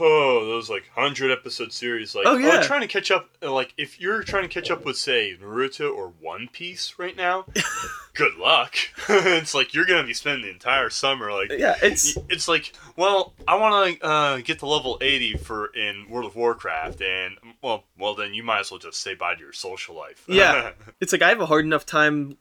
oh, 0.00 0.46
those 0.46 0.68
like 0.70 0.88
hundred 0.94 1.30
episode 1.30 1.72
series. 1.72 2.14
Like, 2.14 2.26
Oh, 2.26 2.36
yeah. 2.36 2.62
trying 2.62 2.80
to 2.82 2.86
catch 2.86 3.10
up. 3.10 3.28
uh, 3.42 3.52
Like, 3.52 3.74
if 3.76 4.00
you're 4.00 4.22
trying 4.22 4.42
to 4.44 4.48
catch 4.48 4.70
up 4.70 4.84
with, 4.84 4.96
say, 4.96 5.36
Naruto 5.40 5.94
or 5.94 6.12
One 6.20 6.48
Piece 6.52 6.94
right 6.98 7.16
now, 7.16 7.46
good 8.14 8.34
luck. 8.36 8.74
it's 9.08 9.54
like 9.54 9.74
you're 9.74 9.84
gonna 9.86 10.06
be 10.06 10.14
spending 10.14 10.42
the 10.44 10.50
entire 10.50 10.90
summer 10.90 11.32
like. 11.32 11.50
Yeah, 11.56 11.76
it's 11.82 12.16
It's 12.28 12.48
like, 12.48 12.72
well, 12.96 13.34
I 13.46 13.56
want 13.56 14.00
to 14.00 14.06
uh, 14.06 14.36
get 14.38 14.58
to 14.60 14.66
level 14.66 14.98
eighty 15.00 15.36
for 15.36 15.66
in 15.74 16.06
World 16.08 16.26
of 16.26 16.36
Warcraft, 16.36 17.00
and 17.02 17.36
well, 17.62 17.84
well, 17.98 18.14
then 18.14 18.34
you 18.34 18.42
might 18.42 18.60
as 18.60 18.70
well 18.70 18.78
just 18.80 19.00
say 19.00 19.14
bye 19.14 19.34
to 19.34 19.40
your 19.40 19.52
social 19.52 19.94
life. 19.96 20.24
Yeah. 20.28 20.70
it's 21.00 21.12
like 21.12 21.22
I 21.22 21.28
have 21.30 21.40
a 21.40 21.46
hard 21.46 21.64
enough 21.64 21.86
time 21.86 22.36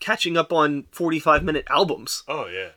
catching 0.00 0.36
up 0.36 0.52
on 0.52 0.84
45 0.92 1.42
minute 1.42 1.66
albums. 1.68 2.22
oh 2.28 2.46
yeah. 2.46 2.68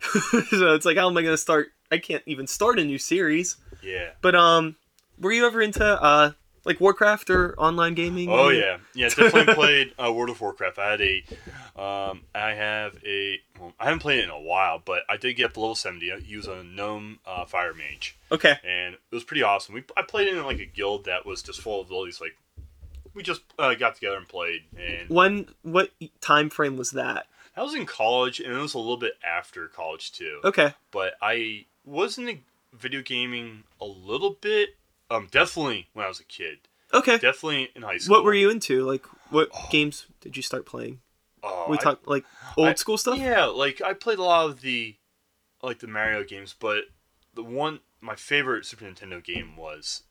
so 0.50 0.74
it's 0.74 0.86
like 0.86 0.98
how 0.98 1.08
am 1.10 1.18
I 1.18 1.22
going 1.22 1.34
to 1.34 1.38
start 1.38 1.72
I 1.92 1.98
can't 1.98 2.24
even 2.26 2.48
start 2.48 2.80
a 2.80 2.84
new 2.86 2.98
series. 2.98 3.58
Yeah. 3.84 4.12
But 4.22 4.36
um 4.36 4.76
were 5.20 5.32
you 5.32 5.46
ever 5.46 5.62
into 5.62 5.84
uh 5.86 6.32
like 6.64 6.80
Warcraft 6.80 7.30
or 7.32 7.60
online 7.60 7.96
gaming? 7.96 8.30
Oh 8.30 8.50
yeah, 8.50 8.78
yeah. 8.94 9.10
Definitely 9.10 9.54
played 9.56 9.94
uh, 9.98 10.14
World 10.14 10.30
of 10.30 10.40
Warcraft. 10.40 10.78
I 10.78 10.92
had 10.92 11.02
a, 11.02 11.24
um, 11.82 12.22
I 12.36 12.54
have 12.54 12.98
a. 13.04 13.40
Well, 13.60 13.74
I 13.80 13.86
haven't 13.86 14.02
played 14.02 14.20
it 14.20 14.26
in 14.26 14.30
a 14.30 14.40
while, 14.40 14.80
but 14.84 15.02
I 15.10 15.18
did 15.18 15.34
get 15.34 15.46
up 15.48 15.54
to 15.54 15.60
level 15.60 15.74
seventy. 15.74 16.12
I 16.12 16.18
use 16.18 16.46
a 16.46 16.64
gnome 16.64 17.18
uh, 17.26 17.46
fire 17.46 17.74
mage, 17.74 18.16
Okay. 18.32 18.58
and 18.64 18.94
it 18.94 19.00
was 19.12 19.24
pretty 19.24 19.42
awesome. 19.42 19.74
We 19.74 19.84
I 19.98 20.04
played 20.04 20.28
it 20.28 20.38
in 20.38 20.46
like 20.46 20.60
a 20.60 20.66
guild 20.66 21.06
that 21.06 21.26
was 21.26 21.42
just 21.42 21.62
full 21.62 21.82
of 21.82 21.92
all 21.92 22.06
these 22.06 22.22
like. 22.22 22.38
We 23.16 23.24
just 23.24 23.42
uh, 23.58 23.74
got 23.74 23.96
together 23.96 24.18
and 24.18 24.28
played, 24.28 24.62
and 24.78 25.10
When 25.10 25.48
what 25.64 25.90
time 26.22 26.52
frame 26.52 26.78
was 26.78 26.92
that? 26.92 27.26
I 27.58 27.64
was 27.64 27.74
in 27.74 27.88
college, 27.88 28.40
and 28.40 28.54
it 28.56 28.62
was 28.62 28.76
a 28.76 28.78
little 28.78 28.98
bit 28.98 29.14
after 29.28 29.68
college 29.68 30.12
too. 30.12 30.42
Okay. 30.46 30.76
But 30.92 31.16
I 31.24 31.66
was 31.84 32.18
into 32.18 32.40
video 32.74 33.02
gaming 33.02 33.64
a 33.80 33.86
little 33.86 34.38
bit. 34.42 34.78
Um, 35.10 35.28
definitely 35.32 35.90
when 35.94 36.06
I 36.06 36.08
was 36.08 36.20
a 36.20 36.24
kid. 36.26 36.60
Okay. 36.94 37.18
Definitely 37.18 37.70
in 37.76 37.82
high 37.82 37.98
school. 37.98 38.18
What 38.18 38.24
were 38.26 38.34
you 38.34 38.50
into? 38.50 38.84
Like 38.84 39.06
what 39.30 39.50
games 39.70 40.06
did 40.20 40.36
you 40.38 40.44
start 40.44 40.66
playing? 40.66 41.00
Oh, 41.44 41.66
we 41.70 41.78
talk 41.78 42.06
like 42.06 42.26
old 42.58 42.68
I- 42.70 42.74
school 42.76 42.98
stuff? 42.98 43.18
Yeah, 43.18 43.46
like 43.46 43.82
I 43.82 43.94
played 43.94 44.20
a 44.20 44.24
lot 44.24 44.46
of 44.50 44.62
the 44.62 44.96
like 45.64 45.80
the 45.80 45.88
Mario 45.88 46.24
games, 46.24 46.56
but 46.58 46.86
the 47.34 47.44
one 47.44 47.80
my 48.00 48.16
favorite 48.16 48.66
Super 48.66 48.86
Nintendo 48.86 49.24
game 49.24 49.56
was 49.58 50.04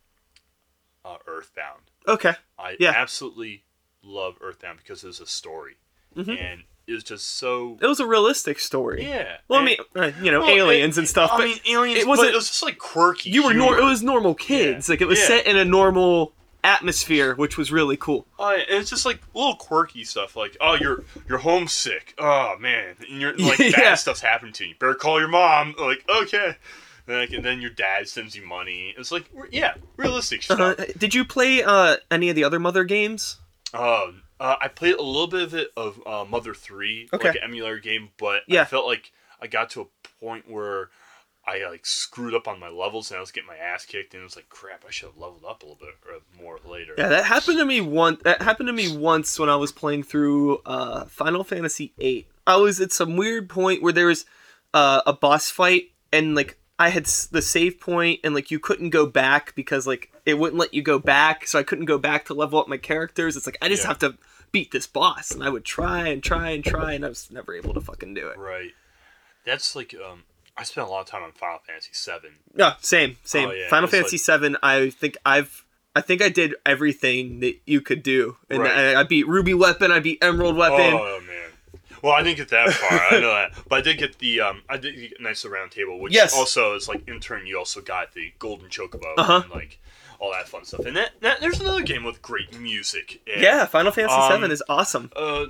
uh, 1.05 1.17
Earthbound. 1.27 1.83
Okay. 2.07 2.35
I 2.59 2.77
Yeah. 2.79 2.93
absolutely 2.97 3.65
love 4.03 4.37
Earthbound 4.41 4.79
because 4.79 5.03
there's 5.03 5.21
a 5.21 5.27
story, 5.27 5.77
Mhm. 6.17 6.39
and 6.41 6.65
it 6.91 6.95
was 6.95 7.05
just 7.05 7.37
so 7.39 7.79
It 7.81 7.87
was 7.87 8.01
a 8.01 8.07
realistic 8.07 8.59
story. 8.59 9.05
yeah. 9.07 9.37
Well, 9.49 9.61
I 9.61 9.65
mean, 9.65 9.77
uh, 9.97 10.11
you 10.23 10.31
know, 10.31 10.41
well, 10.41 10.51
aliens 10.51 10.97
it- 10.99 11.01
and 11.03 11.09
stuff, 11.09 11.31
I 11.33 11.39
but 11.39 11.45
mean, 11.45 11.59
aliens. 11.69 11.99
it 11.99 12.03
It 12.03 12.09
wasn't-. 12.09 12.31
It 12.31 12.35
was 12.35 12.49
just 12.49 12.63
like 12.63 12.79
quirky. 12.79 13.31
you 13.31 13.45
were 13.45 13.55
nor- 13.55 13.79
it 13.79 13.85
was 13.85 14.03
normal 14.03 14.35
kids. 14.35 14.89
Yeah. 14.89 14.93
Like 14.93 15.01
it 15.01 15.07
was 15.07 15.19
Yeah. 15.21 15.27
set 15.27 15.47
in 15.47 15.57
a 15.57 15.65
normal 15.65 16.33
atmosphere, 16.63 17.35
which 17.35 17.57
was 17.57 17.73
really 17.73 17.97
cool. 17.97 18.27
Oh, 18.39 18.51
yeah, 18.51 18.65
and 18.69 18.79
it's 18.81 18.91
just 18.91 19.07
like 19.07 19.21
little 19.35 19.57
quirky 19.57 20.05
stuff, 20.05 20.37
like 20.37 20.57
oh, 20.61 20.75
you're 20.75 21.05
you're 21.29 21.39
homesick. 21.39 22.15
Oh 22.19 22.57
man, 22.61 22.97
and 23.09 23.21
you're 23.21 23.35
like 23.37 23.59
Yeah. 23.59 23.71
bad 23.71 23.95
stuff's 23.95 24.21
happened 24.21 24.55
to 24.57 24.67
you. 24.67 24.75
Better 24.79 24.95
call 24.95 25.19
your 25.19 25.29
mom. 25.29 25.75
Like 25.79 26.05
okay, 26.09 26.57
like, 27.09 27.31
and 27.33 27.43
then 27.45 27.61
your 27.63 27.71
dad 27.71 28.09
sends 28.09 28.37
you 28.37 28.45
money. 28.47 28.95
It's 28.99 29.11
like 29.11 29.25
yeah, 29.51 29.75
realistic 29.97 30.41
Uh, 30.51 30.75
stuff. 30.75 30.87
did 30.99 31.15
you 31.15 31.25
play 31.25 31.63
uh, 31.63 31.97
any 32.11 32.29
of 32.29 32.37
the 32.37 32.45
other 32.45 32.59
Mother 32.61 32.85
games? 32.85 33.39
Um, 33.73 34.23
uh, 34.41 34.57
I 34.61 34.69
played 34.69 34.95
a 34.97 35.03
little 35.03 35.27
bit 35.29 35.43
of 35.43 35.55
it 35.55 35.71
of 35.77 36.03
uh, 36.07 36.25
Mother 36.25 36.55
Three, 36.55 37.09
Okay. 37.13 37.29
like 37.29 37.37
an 37.37 37.43
emulator 37.45 37.79
game, 37.79 38.09
but 38.19 38.43
Yeah. 38.49 38.63
I 38.63 38.65
felt 38.65 38.87
like 38.87 39.13
I 39.41 39.47
got 39.47 39.71
to 39.71 39.83
a 39.83 39.87
point 40.25 40.51
where. 40.51 40.89
I 41.47 41.67
like 41.69 41.87
screwed 41.87 42.35
up 42.35 42.47
on 42.47 42.61
my 42.61 42.69
levels 42.69 43.11
and 43.11 43.17
I 43.17 43.21
was 43.21 43.33
getting 43.33 43.49
my 43.49 43.57
ass 43.57 43.87
kicked 43.87 44.13
and 44.13 44.21
it 44.21 44.25
was 44.25 44.37
like 44.37 44.51
crap 44.51 44.85
I 44.87 44.91
should 44.91 45.07
have 45.09 45.17
leveled 45.17 45.43
up 45.49 45.63
a 45.63 45.67
little 45.67 45.79
bit 45.81 45.95
or 46.07 46.21
more 46.41 46.59
later. 46.71 46.95
Yeah, 46.99 47.09
that 47.09 47.25
happened 47.25 47.59
to 47.59 47.65
me 47.65 47.81
once. 47.81 48.21
That 48.25 48.43
happened 48.43 48.67
to 48.67 48.73
me 48.75 48.95
once 48.95 49.37
when 49.39 49.49
I 49.49 49.57
was 49.57 49.73
playing 49.73 50.03
through 50.03 50.59
uh, 50.67 51.07
Final 51.07 51.43
Fantasy 51.43 51.93
VIII. 51.99 52.29
I 52.47 52.57
was 52.57 52.79
at 52.81 52.93
some 52.93 53.17
weird 53.17 53.49
point 53.49 53.83
where 53.83 53.93
there 53.93 54.07
was 54.07 54.27
uh, 54.75 55.01
a 55.07 55.15
boss 55.15 55.49
fight, 55.51 55.85
and 56.13 56.35
like 56.35 56.59
I 56.81 56.89
had 56.89 57.05
the 57.05 57.43
save 57.43 57.79
point, 57.79 58.21
and 58.25 58.35
like 58.35 58.51
you 58.51 58.59
couldn't 58.59 58.91
go 58.91 59.07
back 59.07 59.55
because 59.55 59.87
like 59.87 60.11
it 60.27 60.39
wouldn't 60.39 60.59
let 60.59 60.73
you 60.75 60.83
go 60.83 60.99
back, 60.99 61.47
so 61.47 61.59
I 61.59 61.63
couldn't 61.63 61.85
go 61.85 61.99
back 61.99 62.25
to 62.27 62.35
level 62.35 62.59
up 62.59 62.67
my 62.69 62.79
characters. 62.79 63.37
It's 63.37 63.47
like 63.47 63.59
I 63.63 63.69
just 63.69 63.83
Yeah. 63.85 63.89
have 63.89 63.99
to 64.01 64.17
beat 64.51 64.73
this 64.73 64.87
boss, 64.87 65.31
and 65.31 65.45
I 65.45 65.49
would 65.51 65.65
try 65.65 66.09
and 66.09 66.23
try 66.23 66.51
and 66.51 66.65
try, 66.65 66.95
and 66.95 67.05
I 67.05 67.09
was 67.09 67.31
never 67.31 67.55
able 67.55 67.75
to 67.75 67.81
fucking 67.81 68.15
do 68.15 68.29
it. 68.29 68.39
Right. 68.39 68.73
That's 69.45 69.77
like 69.77 69.95
um 69.95 70.25
I 70.57 70.65
spent 70.65 70.87
a 70.87 70.91
lot 70.91 71.01
of 71.03 71.07
time 71.07 71.23
on 71.23 71.33
Final 71.33 71.59
Fantasy 71.67 71.91
Seven. 71.93 72.31
Yeah, 72.57 72.75
same, 72.81 73.17
same. 73.25 73.49
Oh, 73.49 73.53
yeah, 73.53 73.69
Final 73.69 73.89
Fantasy 73.89 74.19
Seven. 74.19 74.57
I 74.63 74.91
think 74.91 75.17
I've, 75.25 75.65
I 75.97 76.01
think 76.03 76.21
I 76.21 76.29
did 76.29 76.55
everything 76.67 77.41
that 77.41 77.61
you 77.67 77.81
could 77.81 78.03
do, 78.03 78.37
and 78.51 78.63
Right. 78.63 78.73
I, 78.97 79.01
I 79.01 79.03
beat 79.05 79.27
Ruby 79.29 79.55
Weapon. 79.55 79.91
I 79.93 80.01
beat 80.01 80.19
Emerald 80.23 80.57
Weapon. 80.57 80.95
Oh 81.01 81.21
man. 81.27 81.50
Well, 82.03 82.13
I 82.13 82.23
didn't 82.23 82.39
get 82.39 82.49
that 82.49 82.71
far. 82.73 82.99
I 83.11 83.21
know 83.21 83.33
that, 83.35 83.53
but 83.69 83.79
I 83.79 83.83
did 83.83 83.99
get 83.99 84.19
the 84.19 84.41
um. 84.41 84.63
I 84.69 84.77
did 84.77 84.97
get 84.97 85.21
nice 85.21 85.45
round 85.45 85.71
table, 85.71 86.01
which 86.01 86.13
Yes. 86.15 86.35
also 86.37 86.75
is 86.75 86.89
like 86.89 87.07
in 87.09 87.21
turn 87.21 87.47
you 87.47 87.59
also 87.59 87.81
got 87.81 88.13
the 88.15 88.33
golden 88.39 88.69
chocobo 88.69 89.13
Uh-huh. 89.19 89.41
and 89.45 89.51
like 89.51 89.79
all 90.19 90.33
that 90.33 90.49
fun 90.49 90.65
stuff. 90.65 90.85
And 90.87 90.97
that, 90.97 91.13
that 91.21 91.41
there's 91.41 91.61
another 91.61 91.83
game 91.83 92.05
with 92.05 92.21
great 92.21 92.59
music. 92.61 93.23
And, 93.33 93.43
Yeah, 93.43 93.65
Final 93.67 93.91
Fantasy 93.93 94.15
Um, 94.15 94.31
Seven 94.31 94.51
is 94.51 94.63
awesome. 94.69 95.11
Uh, 95.17 95.47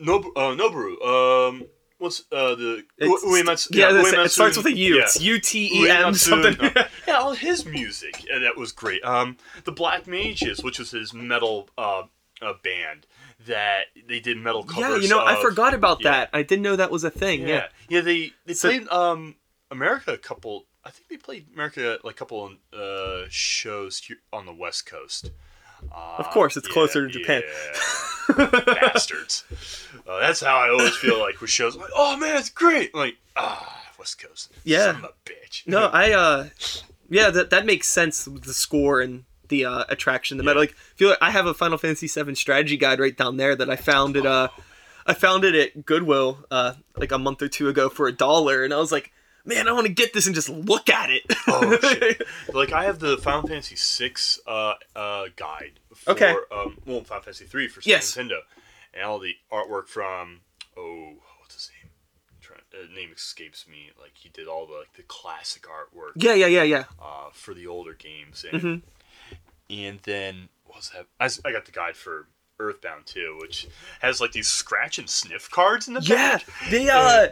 Nobu, 0.00 0.30
uh, 0.34 0.56
Noboru. 0.56 1.00
Um, 1.48 1.64
what's 1.98 2.24
uh 2.32 2.54
the 2.56 2.84
It's- 2.98 3.24
Uematsu? 3.24 3.68
yeah, 3.76 3.92
this- 3.92 4.12
Uematsu- 4.12 4.24
it 4.24 4.28
starts 4.30 4.56
with 4.56 4.66
a 4.66 4.72
U. 4.76 4.96
Yeah. 4.96 5.02
It's 5.02 5.20
U 5.20 5.38
T 5.38 5.84
E 5.84 5.88
M 5.90 6.14
something. 6.14 6.56
Yeah, 7.06 7.14
all 7.18 7.34
his 7.34 7.64
music 7.66 8.24
uh, 8.34 8.38
that 8.40 8.56
was 8.56 8.72
great. 8.72 9.04
Um, 9.04 9.36
the 9.64 9.72
Black 9.72 10.06
Mages, 10.06 10.62
which 10.64 10.78
was 10.78 10.90
his 10.92 11.12
metal 11.14 11.68
uh, 11.78 12.02
uh 12.40 12.54
band, 12.64 13.06
that 13.46 13.84
they 14.08 14.20
did 14.20 14.36
metal 14.38 14.62
covers. 14.64 14.96
Yeah, 14.96 14.96
you 15.02 15.08
know, 15.08 15.24
I 15.24 15.40
forgot 15.42 15.74
about 15.74 16.02
yeah. 16.02 16.10
that. 16.10 16.30
I 16.32 16.42
didn't 16.42 16.62
know 16.62 16.76
that 16.76 16.90
was 16.90 17.04
a 17.04 17.10
thing. 17.10 17.42
Yeah, 17.42 17.46
Yeah. 17.48 17.66
yeah. 17.88 18.00
They 18.02 18.32
they 18.46 18.54
So- 18.54 18.68
played 18.68 18.88
um 18.88 19.36
America 19.70 20.12
a 20.12 20.18
couple. 20.18 20.66
I 20.84 20.90
think 20.90 21.08
they 21.08 21.16
played 21.16 21.46
America 21.54 21.98
like 22.04 22.14
a 22.14 22.18
couple 22.18 22.52
uh 22.72 23.22
shows 23.28 24.02
on 24.32 24.46
the 24.46 24.52
West 24.54 24.86
Coast. 24.86 25.30
Uh, 25.92 26.14
Of 26.18 26.30
course, 26.30 26.56
it's 26.56 26.68
yeah, 26.68 26.72
closer 26.74 27.08
to 27.08 27.12
Japan. 27.18 27.42
Bastards. 28.36 29.44
Uh, 30.04 30.18
that's 30.18 30.40
how 30.40 30.56
I 30.56 30.68
always 30.70 30.96
feel 30.96 31.20
like 31.20 31.40
with 31.40 31.48
shows. 31.48 31.76
like, 31.76 31.90
oh 31.94 32.16
man, 32.16 32.36
it's 32.36 32.48
great. 32.50 32.90
I'm 32.92 33.00
like 33.00 33.16
ah, 33.36 33.82
West 34.00 34.20
Coast. 34.20 34.50
Yeah. 34.64 34.86
Son 34.92 34.96
of 34.96 35.04
a 35.04 35.12
bitch. 35.30 35.64
No, 35.66 35.86
I 35.92 36.10
uh 36.12 36.48
yeah, 37.08 37.30
that 37.30 37.50
that 37.50 37.66
makes 37.66 37.86
sense 37.86 38.26
with 38.26 38.42
the 38.42 38.52
score 38.52 39.00
and 39.00 39.24
the 39.52 39.64
uh, 39.66 39.84
attraction, 39.88 40.36
the 40.38 40.42
Yeah. 40.44 40.50
meta. 40.50 40.60
Like, 40.60 40.74
feel 40.96 41.10
like 41.10 41.18
I 41.22 41.30
have 41.30 41.46
a 41.46 41.54
Final 41.54 41.78
Fantasy 41.78 42.08
VII 42.08 42.34
strategy 42.34 42.76
guide 42.76 42.98
right 42.98 43.16
down 43.16 43.36
there 43.36 43.54
that 43.54 43.70
I 43.70 43.76
found 43.76 44.16
at 44.16 44.26
uh, 44.26 44.48
I 45.06 45.14
found 45.14 45.44
it 45.44 45.54
at 45.54 45.84
Goodwill 45.86 46.44
uh 46.50 46.74
like 46.96 47.12
a 47.12 47.18
month 47.18 47.42
or 47.42 47.48
two 47.48 47.68
ago 47.68 47.88
for 47.88 48.08
a 48.08 48.12
dollar, 48.12 48.64
and 48.64 48.72
I 48.74 48.78
was 48.78 48.90
like, 48.92 49.12
man, 49.44 49.66
I 49.68 49.72
want 49.72 49.86
to 49.86 49.92
get 49.92 50.12
this 50.12 50.26
and 50.26 50.34
just 50.34 50.48
look 50.48 50.88
at 50.88 51.10
it. 51.10 51.22
Oh, 51.48 51.76
shit. 51.82 52.22
like 52.54 52.72
I 52.72 52.84
have 52.84 52.98
the 53.00 53.16
Final 53.18 53.46
Fantasy 53.48 53.76
VI 53.76 54.14
uh, 54.46 54.74
uh, 54.96 55.24
guide 55.36 55.80
for 55.94 56.10
Okay. 56.12 56.34
um, 56.50 56.78
well 56.86 57.02
Final 57.04 57.22
Fantasy 57.22 57.44
three 57.46 57.68
for 57.68 57.80
Yes. 57.84 58.14
Nintendo, 58.16 58.38
and 58.94 59.04
all 59.04 59.18
the 59.18 59.34
artwork 59.52 59.88
from 59.88 60.40
oh 60.76 61.14
what's 61.40 61.54
his 61.54 61.70
name? 61.82 61.90
Trying, 62.40 62.60
uh, 62.74 62.94
name 62.94 63.10
escapes 63.14 63.66
me. 63.68 63.90
Like 64.00 64.12
he 64.14 64.28
did 64.28 64.46
all 64.46 64.66
the 64.66 64.74
like 64.74 64.92
the 64.94 65.02
classic 65.02 65.62
artwork 65.62 66.12
yeah, 66.14 66.34
yeah, 66.34 66.46
yeah, 66.46 66.62
yeah. 66.62 66.84
uh, 67.02 67.30
for 67.32 67.54
the 67.54 67.66
older 67.66 67.94
games, 67.94 68.44
and 68.50 68.62
Mhm. 68.62 68.82
And 69.72 69.98
then 70.02 70.48
what 70.64 70.76
was 70.76 70.90
that? 70.90 71.06
I, 71.18 71.48
I 71.48 71.52
got 71.52 71.64
the 71.64 71.72
guide 71.72 71.96
for 71.96 72.26
Earthbound 72.60 73.06
too, 73.06 73.38
which 73.40 73.66
has 74.00 74.20
like 74.20 74.32
these 74.32 74.48
scratch 74.48 74.98
and 74.98 75.08
sniff 75.08 75.50
cards 75.50 75.88
in 75.88 75.94
the 75.94 76.00
Yeah, 76.02 76.38
back. 76.38 76.44
they 76.70 76.88
uh. 76.88 77.28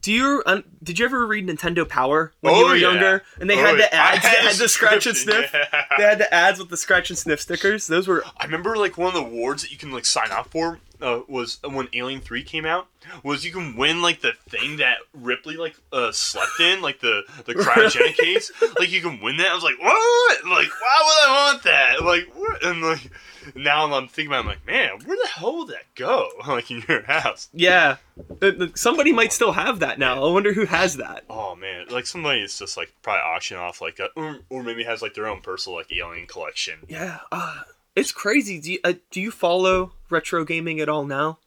Do 0.00 0.12
you 0.12 0.42
um, 0.44 0.64
did 0.82 0.98
you 0.98 1.06
ever 1.06 1.26
read 1.26 1.46
Nintendo 1.46 1.88
Power 1.88 2.34
when 2.42 2.54
you 2.54 2.64
Oh, 2.64 2.68
were 2.68 2.76
yeah. 2.76 2.90
younger? 2.90 3.22
And 3.40 3.48
they 3.48 3.54
Oh, 3.54 3.64
had 3.64 3.78
the 3.78 3.94
ads 3.94 4.22
that 4.22 4.34
had 4.36 4.46
had 4.48 4.56
the 4.56 4.68
scratch 4.68 5.06
and 5.06 5.16
sniff. 5.16 5.50
yeah. 5.54 5.84
They 5.96 6.02
had 6.02 6.18
the 6.18 6.32
ads 6.34 6.58
with 6.58 6.68
the 6.68 6.76
scratch 6.76 7.08
and 7.08 7.18
sniff 7.18 7.40
stickers. 7.40 7.86
Those 7.86 8.06
were 8.06 8.22
I 8.36 8.44
remember 8.44 8.76
like 8.76 8.98
one 8.98 9.08
of 9.08 9.14
the 9.14 9.20
awards 9.20 9.62
that 9.62 9.70
you 9.72 9.78
can 9.78 9.90
like 9.92 10.04
sign 10.04 10.30
up 10.30 10.48
for 10.50 10.78
uh, 11.04 11.20
was 11.28 11.58
when 11.62 11.88
Alien 11.92 12.20
Three 12.20 12.42
came 12.42 12.64
out. 12.64 12.88
Was 13.22 13.44
you 13.44 13.52
can 13.52 13.76
win 13.76 14.00
like 14.00 14.22
the 14.22 14.32
thing 14.48 14.78
that 14.78 14.96
Ripley 15.12 15.56
like 15.56 15.76
uh, 15.92 16.10
slept 16.12 16.58
in, 16.58 16.80
like 16.80 17.00
the 17.00 17.22
the 17.44 17.54
cryogenic 17.54 18.16
case. 18.16 18.50
Like 18.78 18.90
you 18.90 19.00
can 19.02 19.20
win 19.20 19.36
that. 19.36 19.48
I 19.48 19.54
was 19.54 19.62
like, 19.62 19.78
what? 19.78 20.44
Like 20.44 20.68
why 20.80 21.02
would 21.04 21.28
I 21.28 21.50
want 21.52 21.62
that? 21.64 22.02
Like 22.02 22.32
what? 22.34 22.64
And 22.64 22.80
like 22.82 23.10
now 23.54 23.92
I'm 23.92 24.08
thinking 24.08 24.28
about, 24.28 24.38
it, 24.38 24.40
I'm 24.40 24.46
like, 24.46 24.66
man, 24.66 24.90
where 25.04 25.18
the 25.22 25.28
hell 25.28 25.58
would 25.58 25.68
that 25.68 25.94
go? 25.94 26.30
Like 26.48 26.70
in 26.70 26.82
your 26.88 27.02
house? 27.02 27.48
Yeah, 27.52 27.96
Uh, 28.40 28.46
uh, 28.46 28.66
somebody 28.74 29.12
might 29.12 29.32
still 29.32 29.52
have 29.52 29.80
that 29.80 29.98
now. 29.98 30.24
I 30.24 30.32
wonder 30.32 30.52
who 30.54 30.64
has 30.66 30.96
that. 30.96 31.24
Oh 31.28 31.54
man, 31.54 31.86
like 31.90 32.06
somebody 32.06 32.40
is 32.40 32.58
just 32.58 32.76
like 32.78 32.92
probably 33.02 33.20
auction 33.20 33.56
off 33.58 33.80
like 33.82 33.98
a, 33.98 34.08
or, 34.16 34.38
or 34.48 34.62
maybe 34.62 34.84
has 34.84 35.02
like 35.02 35.12
their 35.14 35.26
own 35.26 35.40
personal 35.42 35.76
like 35.78 35.92
alien 35.92 36.26
collection. 36.26 36.78
Yeah, 36.88 37.18
uh, 37.30 37.62
it's 37.96 38.12
crazy. 38.12 38.60
Do 38.60 38.72
you, 38.72 38.78
uh, 38.84 38.94
do 39.10 39.20
you 39.20 39.30
follow 39.30 39.92
retro 40.10 40.44
gaming 40.44 40.80
at 40.80 40.88
all 40.88 41.04
now? 41.04 41.38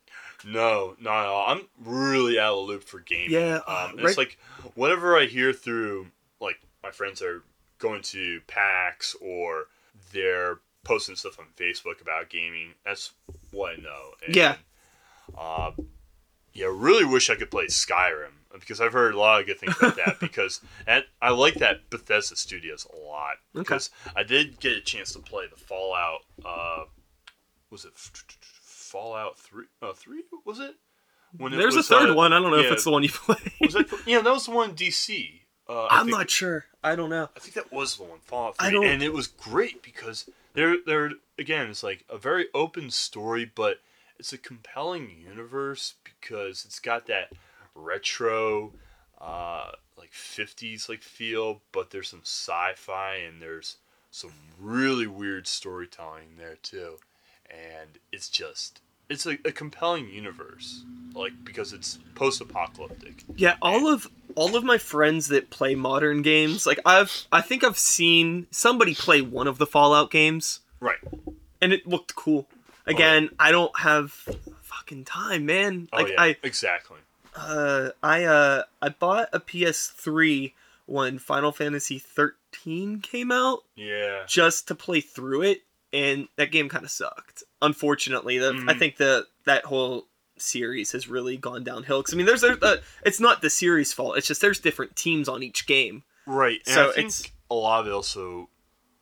No, 0.45 0.95
not 0.99 1.21
at 1.21 1.25
all. 1.27 1.45
I'm 1.47 1.61
really 1.83 2.39
out 2.39 2.53
of 2.53 2.67
the 2.67 2.73
loop 2.73 2.83
for 2.83 2.99
gaming. 2.99 3.31
Yeah, 3.31 3.59
uh, 3.67 3.89
um, 3.91 3.97
right- 3.97 4.05
it's 4.07 4.17
like 4.17 4.37
whatever 4.75 5.17
I 5.17 5.25
hear 5.25 5.51
through, 5.51 6.07
like 6.39 6.59
my 6.83 6.91
friends 6.91 7.21
are 7.21 7.43
going 7.79 8.01
to 8.03 8.41
PAX 8.47 9.15
or 9.21 9.65
they're 10.13 10.59
posting 10.83 11.15
stuff 11.15 11.39
on 11.39 11.45
Facebook 11.57 12.01
about 12.01 12.29
gaming. 12.29 12.69
That's 12.85 13.11
what 13.51 13.73
I 13.77 13.81
know. 13.81 14.11
And, 14.25 14.35
Yeah. 14.35 14.55
Uh, 15.37 15.71
yeah, 16.53 16.67
really 16.71 17.03
wish 17.05 17.29
I 17.29 17.35
could 17.35 17.51
play 17.51 17.65
Skyrim 17.65 18.36
because 18.53 18.79
I've 18.81 18.93
heard 18.93 19.13
a 19.13 19.19
lot 19.19 19.41
of 19.41 19.47
good 19.47 19.59
things 19.59 19.75
about 19.77 19.95
that. 19.97 20.17
Because 20.19 20.61
that, 20.85 21.05
I 21.21 21.29
like 21.29 21.55
that 21.55 21.89
Bethesda 21.89 22.35
Studios 22.35 22.85
a 22.93 22.97
lot. 23.07 23.35
Okay. 23.55 23.63
Because 23.63 23.89
I 24.15 24.23
did 24.23 24.59
get 24.59 24.77
a 24.77 24.81
chance 24.81 25.13
to 25.13 25.19
play 25.19 25.45
the 25.49 25.57
Fallout. 25.57 26.21
Uh, 26.45 26.85
was 27.69 27.85
it 27.85 27.91
Fallout 27.95 29.37
three? 29.37 29.65
Uh, 29.81 29.93
three 29.93 30.23
was 30.45 30.59
it? 30.59 30.75
When 31.37 31.53
it 31.53 31.57
There's 31.57 31.75
a 31.75 31.83
third 31.83 32.11
uh, 32.11 32.15
one. 32.15 32.33
I 32.33 32.39
don't 32.39 32.51
know 32.51 32.59
if 32.59 32.71
it's 32.71 32.83
the 32.83 32.91
one 32.91 33.03
you 33.03 33.09
played. 33.09 33.51
was 33.61 33.73
that, 33.73 33.87
yeah, 34.05 34.21
that 34.21 34.31
was 34.31 34.45
the 34.45 34.51
one 34.51 34.69
in 34.71 34.75
DC. 34.75 35.41
Uh, 35.69 35.87
I'm 35.89 36.05
think- 36.05 36.17
not 36.17 36.29
sure. 36.29 36.65
I 36.83 36.95
don't 36.95 37.09
know. 37.09 37.29
I 37.35 37.39
think 37.39 37.55
that 37.55 37.71
was 37.73 37.97
the 37.97 38.03
one, 38.03 38.19
Fallout 38.19 38.55
I 38.59 38.69
3. 38.69 38.73
don't- 38.73 38.85
And 38.85 39.03
it 39.03 39.11
was 39.13 39.27
great 39.27 39.83
because 39.83 40.29
they're 40.53 40.77
they're 40.85 41.11
again, 41.37 41.69
it's 41.69 41.83
like 41.83 42.05
a 42.09 42.17
very 42.17 42.47
open 42.53 42.89
story, 42.89 43.43
but 43.53 43.81
it's 44.17 44.31
a 44.33 44.37
compelling 44.37 45.11
universe 45.29 45.95
because 46.03 46.63
it's 46.65 46.79
got 46.79 47.05
that 47.07 47.31
retro 47.77 48.73
uh 49.21 49.71
like 49.97 50.11
50s 50.11 50.87
like 50.89 51.01
feel, 51.01 51.61
but 51.71 51.89
there's 51.91 52.09
some 52.09 52.21
sci-fi 52.23 53.15
and 53.15 53.41
there's 53.41 53.77
some 54.11 54.31
really 54.59 55.07
weird 55.07 55.47
storytelling 55.47 56.37
there 56.37 56.57
too. 56.61 56.97
And 57.49 57.97
it's 58.11 58.29
just 58.29 58.81
it's 59.09 59.25
a, 59.25 59.37
a 59.45 59.51
compelling 59.51 60.09
universe 60.09 60.83
like 61.15 61.33
because 61.43 61.73
it's 61.73 61.97
post-apocalyptic. 62.15 63.23
Yeah, 63.35 63.55
all 63.61 63.87
of 63.91 64.07
all 64.35 64.55
of 64.55 64.63
my 64.63 64.77
friends 64.77 65.27
that 65.29 65.49
play 65.49 65.73
modern 65.73 66.21
games, 66.21 66.67
like 66.67 66.79
I've 66.85 67.25
I 67.31 67.41
think 67.41 67.63
I've 67.63 67.77
seen 67.79 68.45
somebody 68.51 68.93
play 68.93 69.21
one 69.21 69.47
of 69.47 69.57
the 69.57 69.65
Fallout 69.65 70.11
games 70.11 70.59
Right. 70.79 70.99
and 71.61 71.73
it 71.73 71.87
looked 71.87 72.15
cool. 72.15 72.47
Again, 72.85 73.29
I 73.39 73.51
don't 73.51 73.77
have 73.79 74.11
fucking 74.61 75.05
time, 75.05 75.45
man. 75.45 75.89
Oh 75.91 75.97
Like 75.97 76.09
yeah, 76.09 76.21
I 76.21 76.35
exactly. 76.43 76.99
Uh 77.37 77.89
I 78.03 78.23
uh 78.25 78.63
I 78.81 78.89
bought 78.89 79.29
a 79.33 79.39
PS3 79.39 80.53
when 80.85 81.19
Final 81.19 81.51
Fantasy 81.51 81.99
13 81.99 83.01
came 83.01 83.31
out 83.31 83.63
Yeah. 83.75 84.23
just 84.27 84.67
to 84.69 84.75
play 84.75 85.01
through 85.01 85.43
it 85.43 85.61
and 85.93 86.27
that 86.37 86.51
game 86.51 86.69
kind 86.69 86.83
of 86.85 86.91
sucked. 86.91 87.43
Unfortunately, 87.61 88.37
the, 88.37 88.49
I 88.49 88.73
Mhm. 88.73 88.79
think 88.79 88.97
the 88.97 89.27
that 89.45 89.65
whole 89.65 90.07
series 90.37 90.91
has 90.91 91.07
really 91.07 91.35
gone 91.37 91.63
downhill 91.63 92.03
cuz 92.03 92.13
I 92.13 92.17
mean 92.17 92.25
there's 92.25 92.43
a, 92.43 92.57
uh, 92.63 92.77
it's 93.05 93.19
not 93.19 93.41
the 93.41 93.49
series 93.49 93.91
fault. 93.93 94.17
It's 94.17 94.27
just 94.27 94.41
there's 94.41 94.59
different 94.59 94.95
teams 94.95 95.27
on 95.29 95.43
each 95.43 95.65
game. 95.65 96.03
Right. 96.25 96.61
And 96.65 96.73
So 96.75 96.89
I 96.89 96.93
think 96.93 97.07
it's- 97.09 97.23
a 97.49 97.55
lot 97.55 97.81
of 97.81 97.87
it 97.87 97.91
also 97.93 98.49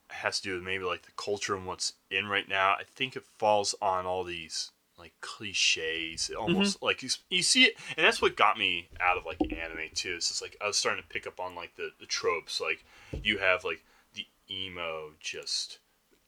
has 0.09 0.39
to 0.39 0.43
do 0.49 0.53
with 0.55 0.63
maybe 0.63 0.83
like 0.85 1.01
the 1.03 1.11
culture 1.17 1.55
and 1.55 1.65
what's 1.65 1.93
in 2.09 2.27
right 2.27 2.47
now. 2.47 2.69
I 2.73 2.83
think 2.95 3.15
it 3.15 3.25
falls 3.37 3.75
on 3.81 4.05
all 4.05 4.23
these 4.23 4.71
like 4.97 5.13
cliches. 5.21 6.31
Almost 6.37 6.77
Mm-hmm. 6.79 6.85
like 6.85 7.03
you, 7.03 7.09
you 7.29 7.43
see 7.43 7.65
it, 7.65 7.75
and 7.97 8.05
that's 8.05 8.21
what 8.21 8.35
got 8.35 8.57
me 8.57 8.89
out 8.99 9.17
of 9.17 9.25
like 9.25 9.39
anime 9.51 9.89
too. 9.93 10.13
It's 10.15 10.29
just 10.29 10.41
like 10.41 10.57
I 10.61 10.67
was 10.67 10.77
starting 10.77 11.01
to 11.03 11.09
pick 11.09 11.27
up 11.27 11.39
on 11.39 11.55
like 11.55 11.75
the, 11.75 11.89
the 11.99 12.05
tropes. 12.05 12.59
Like 12.61 12.83
you 13.23 13.37
have 13.39 13.63
like 13.63 13.83
the 14.13 14.25
emo 14.49 15.11
just 15.19 15.79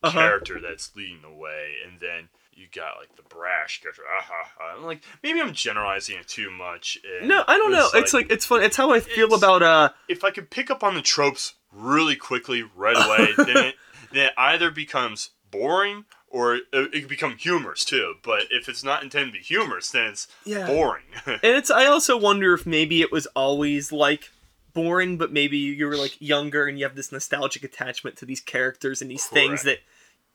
Uh-huh. 0.04 0.12
character 0.20 0.60
that's 0.60 0.96
leading 0.96 1.22
the 1.22 1.32
way, 1.32 1.76
and 1.86 2.00
then 2.00 2.30
you 2.54 2.66
got 2.74 2.98
like 3.00 3.16
the 3.16 3.24
brash 3.24 3.82
character. 3.82 4.02
Ah, 4.20 4.24
ha, 4.24 4.50
ha. 4.58 4.76
I'm 4.78 4.84
like 4.84 5.04
maybe 5.24 5.40
I'm 5.42 5.54
generalizing 5.54 6.18
it 6.18 6.28
too 6.28 6.50
much. 6.52 6.98
No, 7.24 7.44
I 7.48 7.58
don't 7.58 7.72
know. 7.72 7.90
It's 7.96 8.14
like 8.14 8.32
it's 8.32 8.46
fun. 8.46 8.62
It's 8.64 8.78
how 8.78 8.92
I 8.92 9.00
feel 9.00 9.34
about 9.34 9.64
uh 9.64 9.90
if 10.08 10.24
I 10.24 10.32
could 10.32 10.50
pick 10.50 10.70
up 10.72 10.84
on 10.84 10.96
the 10.96 11.02
tropes 11.02 11.54
really 11.72 12.16
quickly 12.16 12.64
right 12.76 12.96
away, 12.96 13.34
then 13.38 13.58
it 13.58 13.76
then 14.12 14.26
it 14.28 14.34
either 14.38 14.72
becomes 14.72 15.32
boring 15.52 16.06
or 16.30 16.56
it, 16.56 16.64
it 16.74 16.92
could 17.02 17.08
become 17.08 17.38
humorous 17.38 17.86
too. 17.86 18.16
But 18.24 18.44
if 18.52 18.68
it's 18.70 18.84
not 18.84 19.04
intended 19.04 19.28
to 19.34 19.40
be 19.40 19.44
humorous, 19.44 19.90
then 19.92 20.12
it's 20.12 20.28
yeah. 20.46 20.68
boring. 20.68 21.04
And 21.26 21.40
it's 21.44 21.72
I 21.72 21.86
also 21.86 22.18
wonder 22.18 22.54
if 22.54 22.66
maybe 22.66 23.02
it 23.02 23.12
was 23.12 23.26
always 23.28 23.92
like 23.92 24.32
boring, 24.74 25.18
but 25.18 25.32
maybe 25.32 25.58
you 25.58 25.88
were 25.88 25.96
like 25.98 26.20
younger 26.22 26.68
and 26.68 26.78
you 26.78 26.86
have 26.86 26.96
this 26.96 27.12
nostalgic 27.12 27.64
attachment 27.64 28.16
to 28.18 28.26
these 28.26 28.42
characters 28.42 29.02
and 29.02 29.10
these 29.10 29.26
things 29.26 29.64
that 29.64 29.80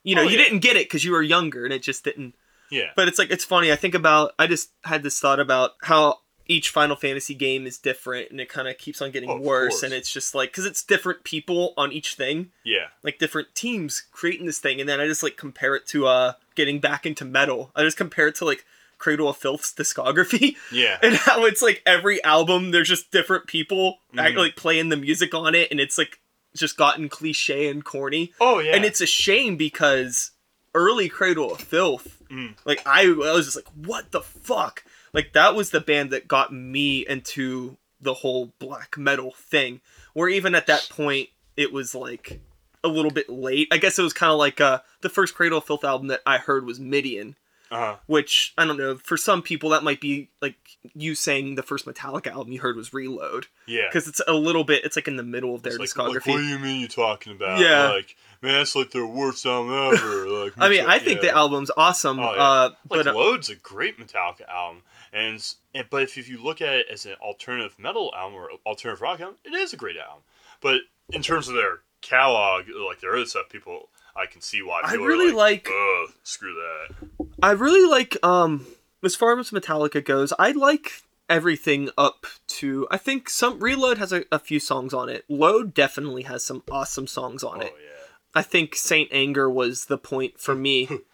you 0.03 0.15
know 0.17 0.23
Oh, 0.23 0.25
you 0.25 0.37
yeah. 0.39 0.45
didn't 0.45 0.61
get 0.61 0.77
it 0.77 0.87
because 0.87 1.05
you 1.05 1.13
were 1.13 1.23
younger 1.23 1.65
and 1.65 1.73
it 1.73 1.83
just 1.83 2.03
didn't. 2.05 2.35
yeah, 2.71 2.91
But 2.97 3.07
it's 3.09 3.19
like 3.19 3.31
it's 3.31 3.45
funny. 3.45 3.71
I 3.71 3.77
think 3.77 3.95
about 3.95 4.33
I 4.39 4.47
just 4.47 4.71
had 4.85 5.03
this 5.03 5.21
thought 5.21 5.39
about 5.41 5.73
how 5.83 6.19
each 6.53 6.71
Final 6.71 6.97
Fantasy 6.97 7.35
game 7.35 7.67
is 7.67 7.79
different 7.79 8.31
and 8.31 8.41
it 8.41 8.49
kind 8.49 8.69
of 8.69 8.77
keeps 8.79 9.01
on 9.01 9.11
getting 9.11 9.31
Oh, 9.31 9.41
worse 9.41 9.73
course. 9.75 9.83
and 9.85 9.93
it's 9.93 10.13
just 10.13 10.35
like 10.35 10.51
because 10.51 10.67
it's 10.67 10.83
different 10.85 11.25
people 11.25 11.73
on 11.77 11.93
each 11.93 12.15
thing 12.15 12.51
yeah, 12.65 12.87
like 13.03 13.19
different 13.19 13.55
teams 13.55 14.03
creating 14.13 14.47
this 14.47 14.59
thing 14.59 14.79
and 14.81 14.89
then 14.89 15.01
i 15.01 15.07
just 15.07 15.23
like 15.23 15.37
compare 15.37 15.75
it 15.75 15.87
to 15.89 16.07
uh 16.07 16.33
getting 16.55 16.79
back 16.81 17.07
into 17.07 17.25
metal 17.25 17.71
i 17.75 17.83
just 17.83 17.97
compare 17.97 18.29
it 18.29 18.35
to 18.37 18.45
like 18.45 18.65
cradle 18.99 19.29
of 19.29 19.37
filth's 19.37 19.73
discography 19.73 20.57
yeah. 20.73 20.99
and 21.03 21.15
how 21.17 21.45
it's 21.45 21.63
like 21.63 21.83
every 21.87 22.23
album 22.25 22.71
there's 22.71 22.89
just 22.89 23.11
different 23.11 23.47
people 23.47 23.99
Mhm. 24.15 24.37
like 24.37 24.55
playing 24.57 24.91
the 24.91 24.97
music 24.97 25.35
on 25.35 25.55
it 25.55 25.71
and 25.71 25.81
it's 25.81 25.97
like 25.99 26.21
just 26.55 26.77
gotten 26.77 27.09
cliche 27.09 27.69
and 27.69 27.83
corny 27.85 28.33
Oh 28.41 28.59
yeah, 28.61 28.77
and 28.77 28.85
it's 28.85 29.01
a 29.01 29.07
shame 29.07 29.57
because 29.57 30.33
early 30.75 31.09
cradle 31.09 31.53
of 31.55 31.61
filth 31.61 32.19
Mm. 32.31 32.55
like 32.65 32.81
I, 32.87 33.03
I 33.03 33.33
was 33.33 33.45
just 33.47 33.57
like 33.57 33.69
what 33.75 34.11
the 34.11 34.23
fuck 34.23 34.85
like 35.15 35.33
that 35.35 35.55
was 35.55 35.71
the 35.71 35.81
band 35.81 36.11
that 36.11 36.29
got 36.29 36.53
me 36.53 37.07
into 37.07 37.77
the 38.01 38.15
whole 38.15 38.53
black 38.59 38.97
metal 38.99 39.33
thing 39.37 39.81
where 40.15 40.29
even 40.29 40.55
at 40.55 40.67
that 40.67 40.89
point 40.91 41.29
it 41.57 41.73
was 41.73 41.95
like 41.95 42.41
a 42.85 42.89
little 42.89 43.11
bit 43.13 43.29
late. 43.29 43.69
I 43.71 43.77
guess 43.79 43.99
it 43.99 44.03
was 44.03 44.13
kind 44.13 44.33
of 44.33 44.39
like 44.39 44.61
uh, 44.61 44.81
the 45.03 45.09
first 45.09 45.35
Cradle 45.35 45.59
of 45.59 45.65
Filth 45.65 45.85
album 45.85 46.09
that 46.09 46.21
I 46.27 46.39
heard 46.39 46.65
was 46.67 46.81
Midian, 46.81 47.37
Uh-huh. 47.71 47.97
which 48.07 48.53
I 48.59 48.65
don't 48.65 48.77
know. 48.77 48.97
For 48.99 49.17
some 49.17 49.41
people, 49.41 49.71
that 49.71 49.85
might 49.85 50.01
be 50.01 50.31
like 50.41 50.57
you 50.95 51.15
saying 51.15 51.55
the 51.55 51.63
first 51.63 51.87
Metallica 51.87 52.33
album 52.33 52.53
you 52.53 52.59
heard 52.61 52.75
was 52.77 52.93
Reload 52.93 53.47
Yeah. 53.67 53.83
because 53.89 54.09
it's 54.09 54.21
a 54.27 54.33
little 54.33 54.65
bit. 54.65 54.85
It's 54.85 54.97
like 54.97 55.07
in 55.07 55.15
the 55.17 55.23
middle 55.23 55.55
of 55.55 55.63
their 55.63 55.73
like, 55.79 55.97
like, 55.97 56.09
discography. 56.09 56.27
what 56.33 56.39
do 56.39 56.43
you 56.45 56.59
mean 56.59 56.81
you're 56.81 56.89
talking 56.89 57.33
about? 57.37 57.61
Yeah. 57.61 57.91
Like, 57.91 58.17
man, 58.41 58.55
that's 58.55 58.75
like 58.75 58.91
their 58.91 59.07
worst 59.07 59.47
album 59.47 59.73
ever. 59.95 60.27
Like, 60.43 60.53
I 60.59 60.69
mean, 60.69 60.85
I 60.87 60.99
think 60.99 61.21
the 61.21 61.31
album's 61.31 61.71
awesome, 61.77 62.19
Oh, 62.19 62.35
yeah. 62.35 62.43
uh, 62.43 62.69
Like 62.91 63.05
but 63.05 63.07
uh, 63.07 63.15
Load's 63.15 63.49
a 63.49 63.55
great 63.55 63.97
Metallica 63.97 64.49
album, 64.49 64.83
and, 65.13 65.45
and 65.75 65.87
but 65.91 66.03
if, 66.03 66.17
if 66.19 66.29
you 66.29 66.43
look 66.43 66.61
at 66.61 66.73
it 66.75 66.87
as 66.91 67.07
an 67.07 67.15
alternative 67.21 67.77
metal 67.79 68.13
album 68.17 68.39
or 68.39 68.51
alternative 68.67 69.01
rock 69.03 69.21
album, 69.21 69.37
it 69.45 69.55
is 69.55 69.73
a 69.73 69.77
great 69.77 69.97
album. 69.97 70.23
But 70.61 70.81
in 71.11 71.23
terms 71.23 71.49
of 71.49 71.55
their 71.55 71.81
catalog, 72.01 72.65
like 72.89 73.01
their 73.01 73.15
other 73.15 73.27
stuff, 73.27 73.49
people 73.51 73.89
I 74.17 74.27
can 74.27 74.41
see 74.41 74.63
why 74.63 74.81
I 74.85 74.95
really 74.95 75.31
are 75.33 75.35
like- 75.35 75.67
like, 75.69 75.69
Ugh, 75.69 76.15
screw 76.23 76.55
that. 76.55 77.27
I 77.43 77.53
really 77.53 77.89
like 77.89 78.17
um 78.25 78.67
as 79.05 79.17
far 79.17 79.39
as 79.39 79.51
Metallica 79.51 80.05
goes, 80.05 80.33
I 80.39 80.53
like 80.53 81.03
everything 81.29 81.89
up 81.97 82.27
to 82.47 82.87
I 82.91 82.99
think 82.99 83.29
some 83.31 83.59
Reload 83.61 83.99
has 83.99 84.13
a, 84.13 84.25
a 84.31 84.39
few 84.39 84.61
songs 84.61 84.93
on 84.95 85.09
it. 85.09 85.25
Load 85.29 85.75
definitely 85.75 86.23
has 86.25 86.45
some 86.45 86.63
awesome 86.71 87.07
songs 87.07 87.43
on 87.43 87.59
Oh 87.59 87.67
it. 87.67 87.75
yeah, 87.83 88.07
I 88.35 88.43
think 88.43 88.77
St. 88.77 89.09
Anger 89.13 89.49
was 89.51 89.87
the 89.87 89.99
point 89.99 90.39
for 90.39 90.55
me 90.55 90.89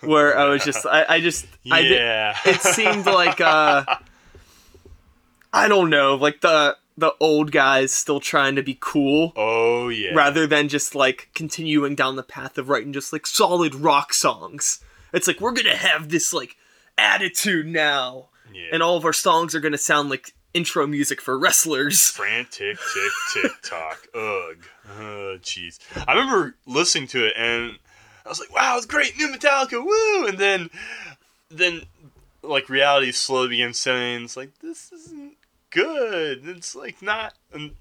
where 0.00 0.38
I 0.38 0.44
was 0.48 0.64
just 0.64 0.86
I, 0.86 1.04
I 1.08 1.20
just 1.20 1.46
I 1.70 1.82
did, 1.82 1.92
yeah. 1.92 2.36
it 2.44 2.60
seemed 2.60 3.06
like 3.06 3.40
uh 3.40 3.84
I 5.52 5.68
don't 5.68 5.90
know, 5.90 6.16
like 6.16 6.40
the 6.40 6.76
the 6.98 7.14
old 7.20 7.52
guys 7.52 7.92
still 7.92 8.20
trying 8.20 8.56
to 8.56 8.62
be 8.62 8.76
cool 8.80 9.32
oh 9.36 9.88
yeah. 9.88 10.14
rather 10.14 10.46
than 10.46 10.68
just 10.68 10.94
like 10.94 11.28
continuing 11.34 11.94
down 11.94 12.16
the 12.16 12.22
path 12.22 12.56
of 12.56 12.68
writing 12.68 12.92
just 12.92 13.12
like 13.12 13.26
solid 13.26 13.74
rock 13.74 14.14
songs. 14.14 14.82
It's 15.12 15.26
like 15.26 15.40
we're 15.40 15.52
gonna 15.52 15.76
have 15.76 16.08
this 16.08 16.32
like 16.32 16.56
attitude 16.98 17.66
now, 17.66 18.28
yeah. 18.52 18.68
and 18.72 18.82
all 18.82 18.96
of 18.96 19.04
our 19.04 19.12
songs 19.12 19.54
are 19.54 19.60
gonna 19.60 19.78
sound 19.78 20.10
like 20.10 20.34
intro 20.54 20.86
music 20.86 21.20
for 21.20 21.38
wrestlers. 21.38 22.10
frantic 22.10 22.78
tick 22.78 23.12
tick 23.34 23.52
tock. 23.62 24.06
Ugh. 24.14 24.56
Oh, 24.98 25.38
jeez. 25.42 25.78
I 26.06 26.14
remember 26.14 26.56
listening 26.66 27.08
to 27.08 27.26
it 27.26 27.34
and 27.36 27.78
I 28.26 28.28
was 28.28 28.40
like, 28.40 28.52
"Wow, 28.54 28.76
it's 28.76 28.86
great, 28.86 29.16
new 29.16 29.28
Metallica, 29.28 29.82
woo!" 29.82 30.26
And 30.26 30.36
then, 30.38 30.68
then, 31.48 31.82
like 32.42 32.68
reality 32.68 33.12
slowly 33.12 33.48
begins 33.48 33.78
setting. 33.78 34.24
It's 34.24 34.36
like 34.36 34.58
this 34.58 34.92
isn't 34.92 35.36
good. 35.70 36.46
It's 36.46 36.74
like 36.74 37.00
not. 37.00 37.34
And 37.52 37.72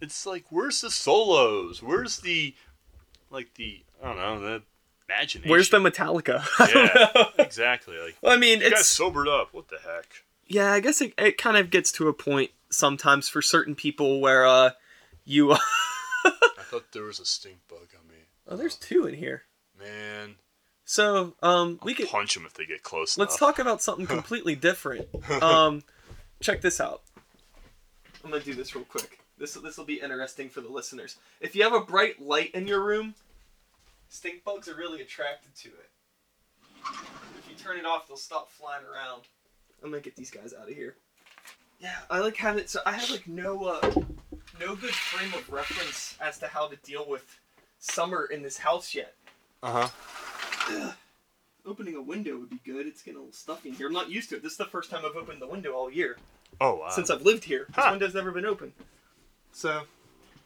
it's 0.00 0.26
like, 0.26 0.44
where's 0.50 0.80
the 0.80 0.90
solos? 0.90 1.82
Where's 1.82 2.18
the, 2.18 2.54
like 3.30 3.54
the 3.54 3.82
I 4.02 4.06
don't 4.08 4.16
know 4.16 4.40
the 4.40 4.62
imagination. 5.08 5.50
Where's 5.50 5.70
the 5.70 5.78
Metallica? 5.78 6.44
Yeah, 7.38 7.44
exactly. 7.44 7.96
Like 7.98 8.16
well, 8.20 8.32
I 8.32 8.36
mean, 8.36 8.60
you 8.60 8.66
it's 8.66 8.86
sobered 8.86 9.28
up. 9.28 9.48
What 9.52 9.68
the 9.68 9.78
heck? 9.78 10.06
yeah. 10.48 10.72
I 10.72 10.80
guess 10.80 11.00
it, 11.00 11.14
it 11.16 11.38
kind 11.38 11.56
of 11.56 11.70
gets 11.70 11.92
to 11.92 12.08
a 12.08 12.12
point 12.12 12.50
sometimes 12.70 13.28
for 13.28 13.40
certain 13.40 13.74
people 13.76 14.20
where 14.20 14.44
uh 14.46 14.70
you. 15.24 15.52
I 16.24 16.64
thought 16.64 16.90
there 16.92 17.04
was 17.04 17.20
a 17.20 17.24
stink 17.24 17.58
bug 17.68 17.88
on 18.00 18.08
me. 18.08 18.14
oh, 18.48 18.56
there's 18.56 18.76
two 18.76 19.06
in 19.06 19.14
here. 19.14 19.42
Man, 19.82 20.36
So 20.84 21.34
um, 21.42 21.78
we 21.82 21.92
I'll 21.92 21.96
could 21.96 22.08
punch 22.08 22.34
them 22.34 22.46
if 22.46 22.54
they 22.54 22.66
get 22.66 22.82
close 22.82 23.18
let's 23.18 23.34
enough. 23.34 23.56
talk 23.56 23.58
about 23.58 23.82
something 23.82 24.06
completely 24.18 24.54
different. 24.54 25.08
Um, 25.42 25.82
check 26.40 26.60
this 26.60 26.80
out. 26.80 27.02
I'm 28.24 28.30
gonna 28.30 28.42
do 28.42 28.54
this 28.54 28.74
real 28.74 28.84
quick. 28.84 29.18
This 29.38 29.54
this 29.54 29.76
will 29.76 29.84
be 29.84 30.00
interesting 30.00 30.48
for 30.48 30.60
the 30.60 30.68
listeners. 30.68 31.16
If 31.40 31.56
you 31.56 31.62
have 31.64 31.72
a 31.72 31.80
bright 31.80 32.20
light 32.22 32.54
in 32.54 32.68
your 32.68 32.84
room, 32.84 33.14
stink 34.08 34.44
bugs 34.44 34.68
are 34.68 34.74
really 34.76 35.00
attracted 35.00 35.54
to 35.56 35.68
it. 35.68 35.90
If 37.38 37.48
you 37.48 37.56
turn 37.56 37.78
it 37.78 37.84
off, 37.86 38.06
they'll 38.06 38.16
stop 38.16 38.50
flying 38.50 38.84
around. 38.84 39.22
I'm 39.82 39.90
gonna 39.90 40.02
get 40.02 40.14
these 40.14 40.30
guys 40.30 40.54
out 40.54 40.68
of 40.68 40.74
here. 40.74 40.94
Yeah, 41.80 41.96
I 42.10 42.20
like 42.20 42.36
having 42.36 42.66
so 42.66 42.80
I 42.86 42.92
have 42.92 43.10
like 43.10 43.26
no 43.26 43.64
uh, 43.64 43.90
no 44.60 44.76
good 44.76 44.94
frame 44.94 45.32
of 45.34 45.50
reference 45.50 46.16
as 46.20 46.38
to 46.38 46.46
how 46.46 46.68
to 46.68 46.76
deal 46.76 47.04
with 47.08 47.40
summer 47.78 48.26
in 48.26 48.42
this 48.42 48.58
house 48.58 48.94
yet. 48.94 49.14
Uh 49.62 49.86
huh. 49.86 50.92
Opening 51.66 51.94
a 51.94 52.02
window 52.02 52.36
would 52.38 52.50
be 52.50 52.60
good. 52.64 52.86
It's 52.86 53.02
getting 53.02 53.18
a 53.18 53.20
little 53.20 53.32
stuffy 53.32 53.68
in 53.68 53.74
here. 53.76 53.86
I'm 53.86 53.92
not 53.92 54.10
used 54.10 54.30
to 54.30 54.36
it. 54.36 54.42
This 54.42 54.52
is 54.52 54.58
the 54.58 54.64
first 54.64 54.90
time 54.90 55.04
I've 55.04 55.14
opened 55.16 55.40
the 55.40 55.46
window 55.46 55.72
all 55.72 55.90
year 55.90 56.16
Oh 56.60 56.74
wow. 56.76 56.88
since 56.88 57.08
I've 57.08 57.22
lived 57.22 57.44
here. 57.44 57.66
This 57.68 57.76
Huh. 57.76 57.90
window's 57.92 58.14
never 58.14 58.32
been 58.32 58.44
open. 58.46 58.72
So 59.52 59.70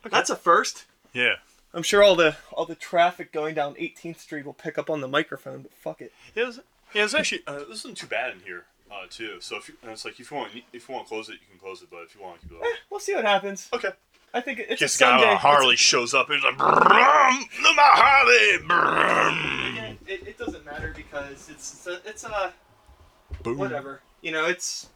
Okay. 0.05 0.11
that's 0.11 0.31
a 0.31 0.37
first. 0.37 0.85
yeah. 1.14 1.37
I'm 1.74 1.83
sure 1.83 2.02
all 2.02 2.16
the 2.16 2.37
all 2.52 2.64
the 2.64 2.74
traffic 2.74 3.33
going 3.33 3.55
down 3.55 3.74
18th 3.74 4.18
Street 4.20 4.46
will 4.46 4.55
pick 4.55 4.79
up 4.79 4.88
on 4.88 5.00
the 5.02 5.09
microphone, 5.09 5.61
but 5.62 5.72
fuck 5.74 6.00
it. 6.00 6.12
Yeah, 6.35 6.44
it 6.44 6.46
was, 6.46 6.61
yeah, 6.94 7.05
it's 7.05 7.12
actually 7.14 7.42
uh, 7.46 7.59
this 7.68 7.79
isn't 7.81 7.96
too 7.98 8.07
bad 8.07 8.33
in 8.33 8.40
here 8.40 8.64
uh, 8.90 9.07
too. 9.11 9.38
So 9.40 9.57
if 9.57 9.68
you, 9.68 9.74
and 9.83 9.90
it's 9.92 10.05
like 10.05 10.18
if 10.20 10.31
you 10.31 10.37
want 10.37 10.52
if 10.72 10.88
you 10.88 10.94
want 10.94 11.07
to 11.07 11.09
close 11.09 11.29
it, 11.29 11.33
you 11.35 11.46
can 11.50 11.59
close 11.59 11.83
it. 11.83 11.88
But 11.90 12.02
if 12.05 12.14
you 12.14 12.22
want 12.22 12.40
to 12.40 12.48
keep 12.48 12.52
it 12.52 12.61
Eh, 12.62 12.66
open, 12.66 12.79
we'll 12.90 13.00
see 13.00 13.14
what 13.14 13.24
happens. 13.26 13.68
okay. 13.72 13.90
I 14.37 14.40
think 14.42 14.59
it's 14.61 14.81
Guess 14.81 14.96
a 14.96 14.99
the 14.99 15.05
guy 15.05 15.11
Sunday. 15.12 15.27
on 15.29 15.35
a 15.35 15.38
Harley 15.38 15.77
shows 15.77 16.12
up 16.14 16.29
and 16.29 16.37
he's 16.37 16.44
like, 16.44 16.59
"Brum, 16.59 17.38
look 17.62 17.77
my 17.77 17.90
Harley, 17.94 18.66
brum." 18.66 19.77
It's- 19.79 19.96
It, 20.07 20.29
it 20.29 20.38
doesn't 20.38 20.64
matter 20.64 20.92
because 20.94 21.49
it's 21.49 21.75
it's 21.75 21.87
a, 21.87 22.01
it's 22.09 22.25
a 22.25 22.53
Boom. 23.42 23.59
whatever. 23.59 24.01
You 24.20 24.31
know, 24.33 24.44
it's 24.46 24.88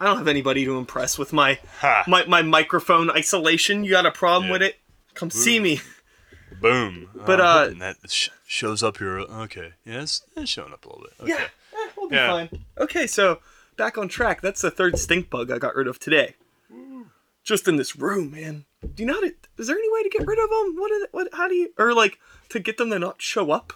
I 0.00 0.06
don't 0.06 0.18
have 0.18 0.28
anybody 0.28 0.64
to 0.64 0.76
impress 0.78 1.18
with 1.18 1.32
my 1.32 1.58
Ha. 1.80 2.04
my, 2.08 2.24
my 2.26 2.42
microphone 2.42 3.10
isolation. 3.10 3.84
You 3.84 3.90
got 3.92 4.06
a 4.06 4.10
problem 4.10 4.46
Yeah. 4.46 4.52
with 4.52 4.62
it? 4.62 4.76
Come 5.14 5.30
see 5.30 5.60
me. 5.60 5.80
Boom. 6.60 7.08
But, 7.26 7.40
uh, 7.40 7.68
that 7.78 7.96
sh- 8.08 8.28
shows 8.46 8.82
up 8.82 8.98
here. 8.98 9.18
Okay. 9.18 9.72
Yeah, 9.84 10.02
it's, 10.02 10.22
it's 10.36 10.50
showing 10.50 10.72
up 10.72 10.84
a 10.84 10.88
little 10.88 11.04
bit. 11.04 11.12
Okay. 11.20 11.32
Yeah, 11.32 11.48
eh, 11.78 11.90
we'll 11.96 12.08
be 12.08 12.16
Yeah. 12.16 12.28
fine. 12.30 12.64
Okay, 12.78 13.06
so 13.06 13.40
back 13.76 13.98
on 13.98 14.06
track. 14.08 14.40
That's 14.42 14.60
the 14.62 14.70
third 14.70 14.98
stink 14.98 15.28
bug 15.30 15.50
I 15.50 15.58
got 15.58 15.74
rid 15.74 15.86
of 15.88 15.98
today. 15.98 16.34
Just 17.46 17.68
in 17.68 17.76
this 17.76 17.94
room, 17.94 18.32
man. 18.32 18.64
Do 18.82 19.04
you 19.04 19.06
know 19.06 19.14
how 19.14 19.20
to? 19.20 19.32
Is 19.56 19.68
there 19.68 19.76
any 19.76 19.92
way 19.92 20.02
to 20.02 20.08
get 20.08 20.26
rid 20.26 20.38
of 20.38 20.50
them? 20.50 20.76
What? 20.76 20.90
Is, 20.90 21.06
what? 21.12 21.28
How 21.32 21.46
do 21.46 21.54
you? 21.54 21.72
Or 21.78 21.94
like 21.94 22.18
to 22.48 22.58
get 22.58 22.76
them 22.76 22.90
to 22.90 22.98
not 22.98 23.22
show 23.22 23.52
up? 23.52 23.72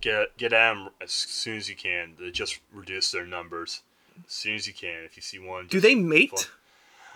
Get 0.00 0.36
get 0.36 0.50
them 0.50 0.88
as 1.00 1.12
soon 1.12 1.56
as 1.56 1.68
you 1.68 1.76
can. 1.76 2.16
To 2.18 2.32
just 2.32 2.58
reduce 2.72 3.12
their 3.12 3.24
numbers 3.24 3.82
as 4.26 4.32
soon 4.32 4.56
as 4.56 4.66
you 4.66 4.74
can. 4.74 5.04
If 5.04 5.16
you 5.16 5.22
see 5.22 5.38
one, 5.38 5.68
Do 5.68 5.78
they 5.78 5.94
mate? 5.94 6.50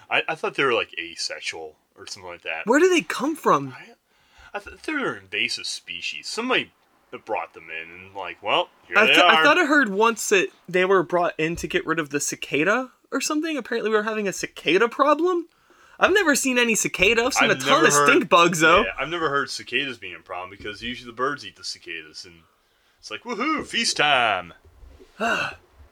I, 0.09 0.23
I 0.29 0.37
thought 0.37 0.55
they 0.55 0.63
were 0.63 0.73
like 0.73 0.95
asexual 0.97 1.75
or 1.99 2.07
something 2.07 2.31
like 2.31 2.43
that. 2.43 2.67
Where 2.67 2.79
do 2.79 2.89
they 2.89 3.01
come 3.01 3.35
from? 3.35 3.75
I 4.55 4.61
thought 4.61 4.81
they 4.85 4.93
were 4.93 5.15
an 5.15 5.25
invasive 5.25 5.67
species. 5.67 6.29
Somebody 6.29 6.71
brought 7.25 7.55
them 7.55 7.69
in 7.71 7.91
and 7.91 8.15
like, 8.15 8.43
well, 8.43 8.69
here 8.87 8.99
I, 8.99 9.07
they 9.07 9.15
are. 9.17 9.31
I 9.31 9.43
thought 9.43 9.59
I 9.59 9.65
heard 9.65 9.89
once 9.89 10.29
that 10.29 10.49
they 10.69 10.85
were 10.85 11.03
brought 11.03 11.35
in 11.39 11.57
to 11.57 11.67
get 11.67 11.87
rid 11.87 11.99
of 11.99 12.11
the 12.11 12.21
cicada 12.21 12.93
or 13.13 13.21
something. 13.21 13.57
Apparently, 13.57 13.91
we 13.91 13.97
were 13.97 14.03
having 14.05 14.27
a 14.29 14.33
cicada 14.33 14.89
problem. 14.89 15.49
I've 15.99 16.13
never 16.13 16.35
seen 16.35 16.59
any 16.59 16.75
cicada. 16.75 17.25
I've 17.25 17.35
seen 17.35 17.51
I've 17.51 17.57
a 17.59 17.61
ton 17.61 17.87
of 17.87 17.93
heard- 17.93 18.09
stink 18.09 18.29
bugs 18.29 18.61
though. 18.61 18.83
Yeah, 18.83 18.91
I've 18.99 19.09
never 19.09 19.31
heard 19.31 19.49
cicadas 19.51 19.97
being 19.99 20.15
a 20.15 20.19
problem 20.21 20.51
because 20.51 20.83
usually 20.83 21.11
the 21.11 21.17
birds 21.17 21.47
eat 21.47 21.57
the 21.57 21.65
cicadas 21.65 22.25
and 22.27 22.35
it's 22.99 23.11
like 23.11 23.23
woohoo 23.23 23.65
feast 23.67 23.97
time. 23.97 24.53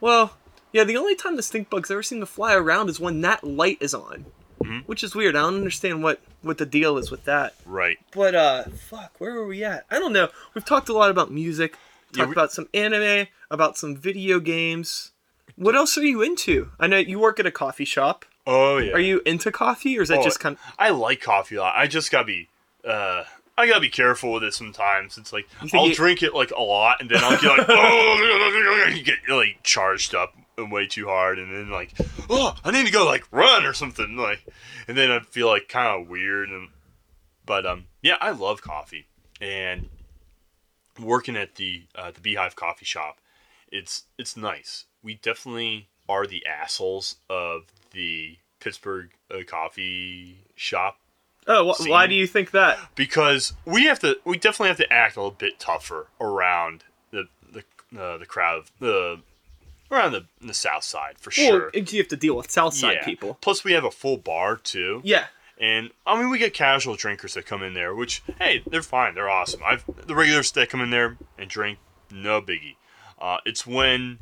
Well, 0.01 0.37
yeah, 0.73 0.85
the 0.85 0.97
only 0.99 1.15
time 1.15 1.37
the 1.37 1.43
stink 1.43 1.71
bugs 1.71 1.91
ever 1.91 2.03
seem 2.03 2.21
to 2.21 2.27
fly 2.27 2.55
around 2.55 2.91
is 2.91 3.01
when 3.01 3.23
that 3.23 3.43
light 3.45 3.79
is 3.81 3.95
on. 3.95 4.27
Mhm. 4.63 4.83
Which 4.87 5.03
is 5.03 5.15
weird. 5.15 5.35
I 5.37 5.41
don't 5.43 5.55
understand 5.57 6.03
what, 6.03 6.21
what 6.43 6.59
the 6.59 6.67
deal 6.67 6.99
is 6.99 7.11
with 7.11 7.25
that. 7.25 7.55
Right. 7.65 7.99
But, 8.13 8.35
uh, 8.35 8.65
fuck, 8.65 9.13
where 9.19 9.33
were 9.35 9.47
we 9.47 9.65
at? 9.65 9.87
I 9.91 9.99
don't 9.99 10.13
know. 10.13 10.29
We've 10.55 10.65
talked 10.65 10.89
a 10.89 10.93
lot 10.93 11.11
about 11.11 11.31
music, 11.31 11.77
Yeah, 12.13 12.19
talked 12.19 12.29
we- 12.29 12.33
about 12.35 12.53
some 12.53 12.69
anime, 12.75 13.29
about 13.51 13.79
some 13.79 13.97
video 13.97 14.41
games. 14.41 15.13
What 15.57 15.75
else 15.77 15.97
are 15.99 16.05
you 16.05 16.23
into? 16.23 16.71
I 16.81 16.87
know 16.87 16.97
you 16.99 17.19
work 17.19 17.39
at 17.41 17.47
a 17.47 17.51
coffee 17.51 17.85
shop. 17.85 18.25
Oh 18.47 18.79
yeah. 18.79 18.93
Are 18.93 18.99
you 19.01 19.23
into 19.25 19.51
coffee, 19.53 19.99
or 19.99 20.03
is 20.03 20.09
that 20.09 20.19
Oh, 20.19 20.23
just 20.25 20.41
kind 20.41 20.57
of. 20.57 20.75
I 20.79 20.91
like 20.91 21.21
coffee 21.21 21.57
a 21.57 21.61
lot. 21.63 21.75
I 21.77 21.87
just 21.87 22.11
gotta 22.11 22.27
be. 22.27 22.49
Uh, 22.87 23.25
I 23.57 23.67
gotta 23.69 23.81
be 23.81 23.89
careful 23.89 24.33
with 24.33 24.43
it 24.45 24.53
sometimes. 24.53 25.17
It's 25.17 25.33
like 25.33 25.47
I'll 25.73 25.89
you- 25.89 25.95
drink 25.95 26.23
it 26.23 26.35
like 26.35 26.51
a 26.51 26.61
lot, 26.61 27.01
and 27.01 27.09
then 27.09 27.23
I'll 27.23 27.41
get 27.41 27.57
like, 27.59 27.67
oh, 27.71 28.91
you 28.95 29.03
get 29.05 29.19
like 29.29 29.59
charged 29.63 30.15
up 30.15 30.35
way 30.59 30.87
too 30.87 31.07
hard, 31.07 31.39
and 31.39 31.55
then 31.55 31.71
like, 31.71 31.93
oh, 32.29 32.55
I 32.65 32.71
need 32.73 32.87
to 32.87 32.93
go 32.93 33.05
like 33.07 33.25
run 33.33 33.65
or 33.65 33.73
something, 33.73 34.17
like, 34.17 34.45
and 34.89 34.97
then 34.97 35.11
I 35.11 35.21
feel 35.21 35.47
like 35.47 35.69
kind 35.69 36.03
of 36.03 36.09
weird. 36.09 36.51
And 36.51 36.69
but 37.47 37.65
um, 37.65 37.87
yeah, 38.03 38.17
I 38.21 38.33
love 38.33 38.61
coffee, 38.61 39.07
and 39.41 39.89
working 41.01 41.37
at 41.37 41.55
the 41.55 41.85
uh, 41.95 42.11
the 42.11 42.21
Beehive 42.21 42.57
Coffee 42.57 42.85
Shop, 42.85 43.19
it's 43.73 44.05
it's 44.19 44.37
nice. 44.37 44.85
We 45.05 45.15
definitely 45.15 45.87
are 46.09 46.27
the 46.27 46.45
assholes 46.47 47.17
of 47.31 47.63
the 47.93 48.39
Pittsburgh 48.61 49.11
uh, 49.31 49.45
coffee 49.47 50.39
shop 50.57 50.99
Oh, 51.47 51.73
wh- 51.75 51.89
why 51.89 52.07
do 52.07 52.15
you 52.15 52.27
think 52.27 52.53
that? 52.53 52.79
because 52.95 53.53
we 53.67 53.85
have 53.85 53.99
to 54.01 54.17
we 54.25 54.39
definitely 54.39 54.69
have 54.69 54.79
to 54.79 54.91
act 54.93 55.17
a 55.17 55.21
little 55.21 55.31
bit 55.37 55.59
tougher 55.61 56.09
around 56.21 56.85
the 57.11 57.29
the 57.53 57.63
uh, 58.01 58.17
the 58.19 58.25
crowd 58.27 58.65
the 58.81 59.21
around 59.91 60.13
the 60.13 60.25
the 60.41 60.55
south 60.55 60.85
side 60.85 61.19
for 61.19 61.31
Well, 61.37 61.47
sure 61.47 61.71
you 61.75 61.99
have 61.99 62.09
to 62.09 62.17
deal 62.17 62.35
with 62.37 62.51
South 62.51 62.73
Side 62.75 62.97
yeah. 63.01 63.05
people. 63.05 63.37
plus 63.43 63.63
we 63.63 63.73
have 63.73 63.85
a 63.85 63.91
full 63.91 64.17
bar 64.17 64.57
too 64.57 65.01
Yeah. 65.05 65.27
And 65.57 65.91
I 66.05 66.19
mean, 66.19 66.31
we 66.31 66.39
get 66.39 66.53
casual 66.53 66.97
drinkers 66.97 67.35
that 67.35 67.47
come 67.47 67.63
in 67.63 67.75
there, 67.75 67.95
which 67.95 68.23
hey, 68.41 68.63
they're 68.69 68.83
fine, 68.83 69.15
they're 69.15 69.31
awesome. 69.31 69.61
I've 69.65 69.85
the 70.07 70.15
regulars 70.15 70.51
that 70.53 70.69
come 70.69 70.81
in 70.81 70.91
there 70.91 71.17
and 71.39 71.49
drink, 71.49 71.79
no 72.11 72.41
biggie. 72.43 72.75
Uh, 73.21 73.37
it's 73.47 73.65
when, 73.65 74.19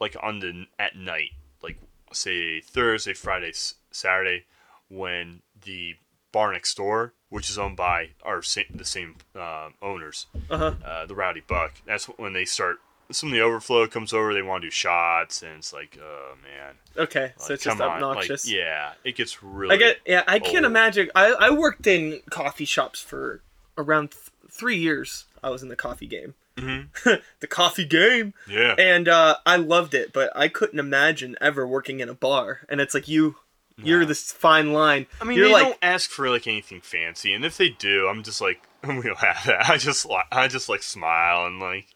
like 0.00 0.16
on 0.22 0.38
the 0.40 0.66
at 0.78 0.96
night, 0.96 1.30
like 1.62 1.78
say 2.12 2.60
Thursday, 2.60 3.14
Friday, 3.14 3.48
S- 3.50 3.74
Saturday, 3.90 4.44
when 4.88 5.42
the 5.64 5.94
bar 6.32 6.52
next 6.52 6.76
door, 6.76 7.14
which 7.30 7.48
is 7.50 7.58
owned 7.58 7.76
by 7.76 8.10
our 8.22 8.42
sa- 8.42 8.62
the 8.74 8.84
same 8.84 9.16
uh, 9.34 9.70
owners, 9.82 10.26
Uh-huh. 10.50 10.74
uh, 10.84 11.06
the 11.06 11.14
Rowdy 11.14 11.42
Buck. 11.46 11.72
That's 11.86 12.04
when 12.06 12.32
they 12.32 12.44
start. 12.44 12.76
Some 13.12 13.28
of 13.28 13.32
the 13.34 13.40
overflow 13.40 13.86
comes 13.86 14.12
over. 14.12 14.34
They 14.34 14.42
want 14.42 14.62
to 14.62 14.66
do 14.66 14.70
shots, 14.72 15.40
and 15.42 15.58
it's 15.58 15.72
like, 15.72 15.96
oh 16.02 16.34
man, 16.42 16.74
Okay, 16.96 17.32
so 17.38 17.54
it's 17.54 17.62
just 17.62 17.80
on. 17.80 17.86
Like, 17.86 18.02
obnoxious. 18.02 18.50
yeah, 18.50 18.92
it 19.04 19.14
gets 19.14 19.42
really. 19.44 19.74
I 19.74 19.78
get. 19.78 19.98
Yeah, 20.04 20.24
I 20.26 20.40
can't 20.40 20.64
old. 20.64 20.72
imagine. 20.72 21.10
I 21.14 21.26
I 21.38 21.50
worked 21.50 21.86
in 21.86 22.20
coffee 22.30 22.64
shops 22.64 23.00
for 23.00 23.42
around 23.78 24.10
th- 24.10 24.24
three 24.50 24.76
years. 24.78 25.26
I 25.42 25.50
was 25.50 25.62
in 25.62 25.68
the 25.68 25.76
coffee 25.76 26.08
game. 26.08 26.34
Mhm. 26.56 26.88
the 27.40 27.46
coffee 27.46 27.84
game. 27.84 28.34
Yeah. 28.48 28.74
and 28.78 29.08
uh, 29.08 29.36
I 29.44 29.56
loved 29.56 29.94
it, 29.94 30.12
but 30.12 30.30
I 30.34 30.48
couldn't 30.48 30.78
imagine 30.78 31.36
ever 31.40 31.66
working 31.66 32.00
in 32.00 32.08
a 32.08 32.14
bar. 32.14 32.60
And 32.68 32.80
it's 32.80 32.94
like 32.94 33.08
you, 33.08 33.36
you're 33.82 34.04
this 34.06 34.32
fine 34.32 34.72
line. 34.72 35.06
I 35.20 35.24
mean, 35.24 35.36
you're 35.36 35.48
they 35.48 35.52
like, 35.52 35.64
don't 35.64 35.78
ask 35.82 36.10
for 36.10 36.30
like 36.30 36.46
anything 36.46 36.80
fancy, 36.80 37.34
and 37.34 37.44
if 37.44 37.56
they 37.58 37.68
do, 37.68 38.08
I'm 38.08 38.22
just 38.22 38.40
like, 38.40 38.62
we 38.86 39.02
don't 39.02 39.18
have 39.18 39.44
that. 39.46 39.68
I 39.68 39.76
just 39.76 40.06
I 40.32 40.48
just 40.48 40.68
like 40.68 40.82
smile 40.82 41.46
and 41.46 41.60
like, 41.60 41.86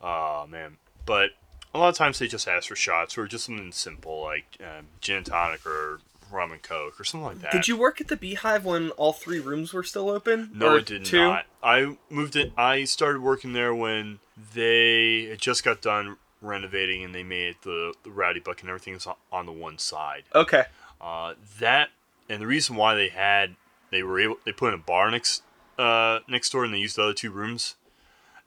oh 0.00 0.46
man. 0.48 0.76
But 1.06 1.30
a 1.74 1.78
lot 1.78 1.88
of 1.88 1.96
times 1.96 2.18
they 2.18 2.28
just 2.28 2.46
ask 2.46 2.68
for 2.68 2.76
shots 2.76 3.18
or 3.18 3.26
just 3.26 3.46
something 3.46 3.72
simple 3.72 4.22
like 4.22 4.58
um, 4.60 4.86
gin 5.00 5.18
and 5.18 5.26
tonic 5.26 5.66
or 5.66 6.00
rum 6.30 6.52
and 6.52 6.62
coke 6.62 6.98
or 7.00 7.04
something 7.04 7.24
like 7.26 7.40
that. 7.40 7.52
did 7.52 7.68
you 7.68 7.76
work 7.76 8.00
at 8.00 8.08
the 8.08 8.16
Beehive 8.16 8.64
when 8.64 8.90
all 8.92 9.12
three 9.12 9.40
rooms 9.40 9.72
were 9.72 9.82
still 9.82 10.08
open? 10.10 10.50
No, 10.54 10.68
Or 10.74 10.78
it 10.78 10.86
did 10.86 11.04
two? 11.04 11.18
not. 11.18 11.46
I 11.62 11.96
moved 12.10 12.36
it. 12.36 12.52
I 12.56 12.84
started 12.84 13.22
working 13.22 13.52
there 13.52 13.74
when 13.74 14.20
they 14.54 15.24
had 15.24 15.40
just 15.40 15.64
got 15.64 15.80
done 15.80 16.16
renovating, 16.40 17.02
and 17.02 17.14
they 17.14 17.24
made 17.24 17.56
the, 17.62 17.94
the 18.04 18.10
Rowdy 18.10 18.40
Buck 18.40 18.60
and 18.60 18.70
everything 18.70 18.94
was 18.94 19.06
on, 19.06 19.16
on 19.32 19.46
the 19.46 19.52
one 19.52 19.78
side. 19.78 20.24
Okay. 20.34 20.64
Uh, 21.00 21.34
that 21.60 21.88
and 22.28 22.40
the 22.42 22.46
reason 22.46 22.76
why 22.76 22.94
they 22.94 23.08
had 23.08 23.56
they 23.90 24.02
were 24.02 24.20
able 24.20 24.36
they 24.44 24.52
put 24.52 24.68
in 24.74 24.80
a 24.80 24.82
bar 24.82 25.10
next 25.10 25.42
uh, 25.78 26.18
next 26.28 26.50
door 26.50 26.64
and 26.64 26.74
they 26.74 26.78
used 26.78 26.96
the 26.96 27.02
other 27.02 27.14
two 27.14 27.30
rooms 27.30 27.76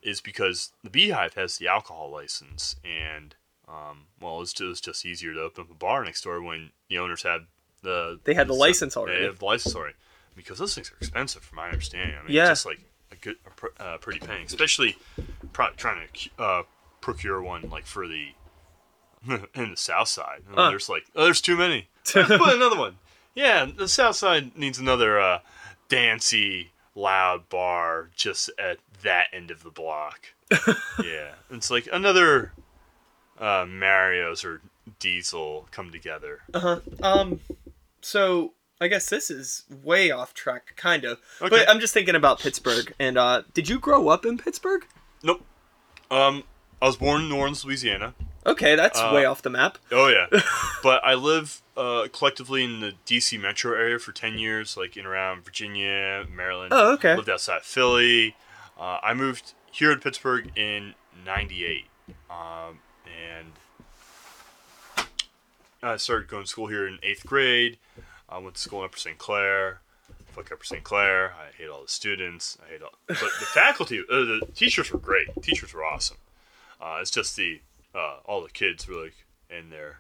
is 0.04 0.20
because 0.20 0.74
the 0.84 0.90
Beehive 0.90 1.36
has 1.36 1.58
the 1.58 1.68
alcohol 1.68 2.12
license 2.12 2.76
and 2.84 3.36
um, 3.70 4.08
well 4.20 4.42
it's 4.42 4.52
just, 4.52 4.70
it's 4.70 4.82
just 4.82 5.06
easier 5.06 5.34
to 5.34 5.40
open 5.42 5.64
up 5.64 5.72
a 5.72 5.76
bar 5.76 6.04
next 6.04 6.24
door 6.24 6.42
when 6.42 6.72
the 6.90 6.98
owners 6.98 7.24
had 7.24 7.42
the 7.82 8.20
They 8.24 8.34
had 8.34 8.48
the 8.48 8.54
license 8.54 8.96
already. 8.98 9.20
They 9.20 9.26
have 9.26 9.40
the 9.40 9.46
license 9.46 9.76
already 9.76 9.96
because 10.36 10.60
those 10.60 10.74
things 10.76 10.92
are 10.92 10.98
expensive 10.98 11.44
from 11.44 11.58
my 11.58 11.70
understanding. 11.70 12.16
I 12.18 12.24
mean 12.24 12.32
Yeah. 12.36 12.48
just 12.48 12.66
like 12.66 12.80
a 13.12 13.16
good 13.16 13.36
a 13.46 13.50
pr- 13.52 13.68
uh, 13.80 13.98
pretty 13.98 14.20
penny 14.20 14.44
especially 14.46 14.98
pro- 15.54 15.72
trying 15.72 16.08
to 16.14 16.30
uh, 16.42 16.64
procure 17.02 17.42
one 17.42 17.70
like 17.70 17.86
for 17.86 18.08
the 18.08 18.30
in 19.56 19.72
the 19.72 19.78
south 19.78 20.08
side. 20.08 20.42
Huh. 20.54 20.70
There's 20.70 20.90
like 20.90 21.04
oh, 21.16 21.24
there's 21.26 21.42
too 21.42 21.56
many. 21.58 21.88
Put 22.06 22.30
another 22.32 22.78
one. 22.78 22.98
Yeah, 23.34 23.66
the 23.66 23.88
South 23.88 24.18
Side 24.18 24.58
needs 24.58 24.78
another 24.78 25.18
uh, 25.18 25.40
dancey, 25.88 26.72
loud 26.96 27.48
bar 27.48 28.10
just 28.16 28.50
at 28.60 28.80
that 29.04 29.28
end 29.32 29.52
of 29.52 29.64
the 29.64 29.70
block. 29.70 30.34
yeah, 31.04 31.36
it's 31.50 31.72
like 31.72 31.88
another 31.94 32.52
uh, 33.40 33.66
Mario's 33.70 34.44
or 34.44 34.60
Diesel 35.00 35.68
come 35.72 35.92
together. 35.92 36.40
Uh 36.54 36.60
huh. 36.60 36.80
Um. 37.02 37.40
So 38.02 38.54
I 38.80 38.88
guess 38.88 39.10
this 39.10 39.30
is 39.30 39.64
way 39.84 40.12
off 40.12 40.34
track, 40.34 40.74
kind 40.76 41.04
of. 41.06 41.20
Okay. 41.42 41.50
But 41.50 41.70
I'm 41.70 41.80
just 41.80 41.94
thinking 41.94 42.16
about 42.16 42.40
Pittsburgh. 42.40 42.94
And 43.00 43.18
uh, 43.18 43.44
did 43.54 43.70
you 43.70 43.80
grow 43.80 44.10
up 44.10 44.26
in 44.26 44.38
Pittsburgh? 44.38 44.86
Nope. 45.24 45.46
Um, 46.10 46.44
I 46.82 46.88
was 46.88 46.98
born 46.98 47.22
in 47.22 47.30
New 47.30 47.38
Orleans, 47.38 47.64
Louisiana. 47.64 48.16
Okay, 48.44 48.76
that's 48.76 49.00
Uh, 49.00 49.12
way 49.14 49.24
off 49.26 49.44
the 49.44 49.52
map. 49.52 49.78
Oh 49.92 50.08
yeah, 50.08 50.26
but 50.84 51.00
I 51.06 51.14
live 51.14 51.62
uh, 51.78 52.08
collectively 52.12 52.64
in 52.64 52.80
the 52.80 52.94
D.C. 53.06 53.38
metro 53.38 53.74
area 53.74 54.00
for 54.00 54.12
ten 54.12 54.40
years, 54.40 54.76
like 54.76 54.98
in 54.98 55.06
around 55.06 55.46
Virginia, 55.46 56.26
Maryland. 56.28 56.74
Oh, 56.74 56.94
okay. 56.94 57.16
Lived 57.16 57.30
outside 57.30 57.62
Philly. 57.62 58.36
Uh, 58.80 58.98
I 59.04 59.14
moved 59.14 59.54
here 59.72 59.92
in 59.92 60.00
Pittsburgh 60.00 60.52
in 60.58 60.96
'98, 61.24 61.86
um, 62.32 62.80
and 63.06 63.52
I 65.84 65.98
started 65.98 66.28
going 66.28 66.44
to 66.44 66.50
school 66.50 66.68
here 66.68 66.88
in 66.88 67.00
eighth 67.04 67.26
grade. 67.26 67.78
I 68.30 68.38
went 68.38 68.56
to 68.56 68.62
school 68.62 68.80
in 68.80 68.86
Upper 68.86 68.98
St. 68.98 69.18
Clair. 69.18 69.82
Fuck 70.28 70.52
Upper 70.52 70.64
St. 70.64 70.84
Clair. 70.84 71.34
I 71.34 71.52
hate 71.58 71.70
all 71.70 71.82
the 71.82 71.88
students. 71.90 72.58
I 72.66 72.72
hate 72.72 72.82
all, 72.82 72.92
but 73.08 73.18
the 73.20 73.46
faculty, 73.54 74.00
uh, 74.10 74.16
the 74.16 74.42
teachers 74.56 74.92
were 74.92 75.00
great. 75.00 75.28
Teachers 75.42 75.74
were 75.74 75.84
awesome. 75.84 76.18
Uh, 76.80 77.00
it's 77.02 77.12
just 77.12 77.36
the 77.36 77.62
uh, 77.94 78.18
all 78.26 78.42
the 78.42 78.50
kids 78.50 78.88
were 78.88 79.04
like 79.04 79.16
in 79.50 79.70
their 79.70 80.00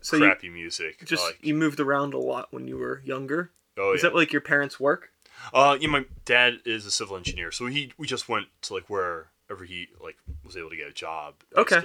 So 0.00 0.16
you 0.16 0.22
crappy 0.24 0.48
music. 0.50 1.04
just 1.04 1.24
like, 1.24 1.38
you 1.42 1.54
moved 1.54 1.80
around 1.80 2.14
a 2.14 2.18
lot 2.18 2.48
when 2.52 2.68
you 2.68 2.76
were 2.76 3.02
younger. 3.04 3.50
oh 3.76 3.92
Is 3.94 4.02
yeah. 4.02 4.10
that 4.10 4.16
like 4.16 4.32
your 4.32 4.40
parents' 4.42 4.78
work? 4.78 5.10
Uh, 5.52 5.76
yeah, 5.80 5.88
my 5.88 6.04
dad 6.24 6.58
is 6.64 6.86
a 6.86 6.90
civil 6.90 7.16
engineer, 7.16 7.50
so 7.50 7.66
he 7.66 7.92
we 7.98 8.06
just 8.06 8.28
went 8.28 8.46
to 8.62 8.74
like 8.74 8.88
wherever 8.88 9.64
he 9.66 9.88
like 10.02 10.16
was 10.44 10.56
able 10.56 10.70
to 10.70 10.76
get 10.76 10.86
a 10.88 10.92
job, 10.92 11.34
Okay. 11.56 11.80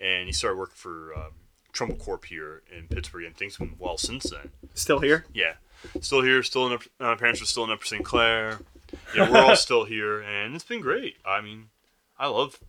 And 0.00 0.26
he 0.26 0.32
started 0.32 0.56
working 0.58 0.74
for 0.76 1.14
um, 1.16 1.32
Trumbull 1.72 1.96
Corp 1.98 2.24
here 2.26 2.62
in 2.76 2.88
Pittsburgh, 2.88 3.24
and 3.24 3.36
things 3.36 3.58
went 3.58 3.80
well 3.80 3.96
since 3.98 4.30
then. 4.30 4.50
Still 4.74 5.00
here? 5.00 5.24
Yeah, 5.32 5.54
still 6.00 6.22
here, 6.22 6.42
still 6.42 6.66
in. 6.66 6.72
Upper, 6.74 6.86
uh, 7.00 7.04
my 7.04 7.14
parents 7.16 7.40
are 7.42 7.46
still 7.46 7.64
in 7.64 7.70
Upper 7.70 7.84
St. 7.86 8.04
Clair. 8.04 8.60
Yeah, 9.14 9.30
we're 9.30 9.40
all 9.40 9.56
still 9.68 9.84
here, 9.84 10.20
and 10.20 10.54
it's 10.54 10.64
been 10.64 10.80
great. 10.80 11.16
I 11.24 11.40
mean, 11.40 11.68
I 12.18 12.28
love 12.28 12.60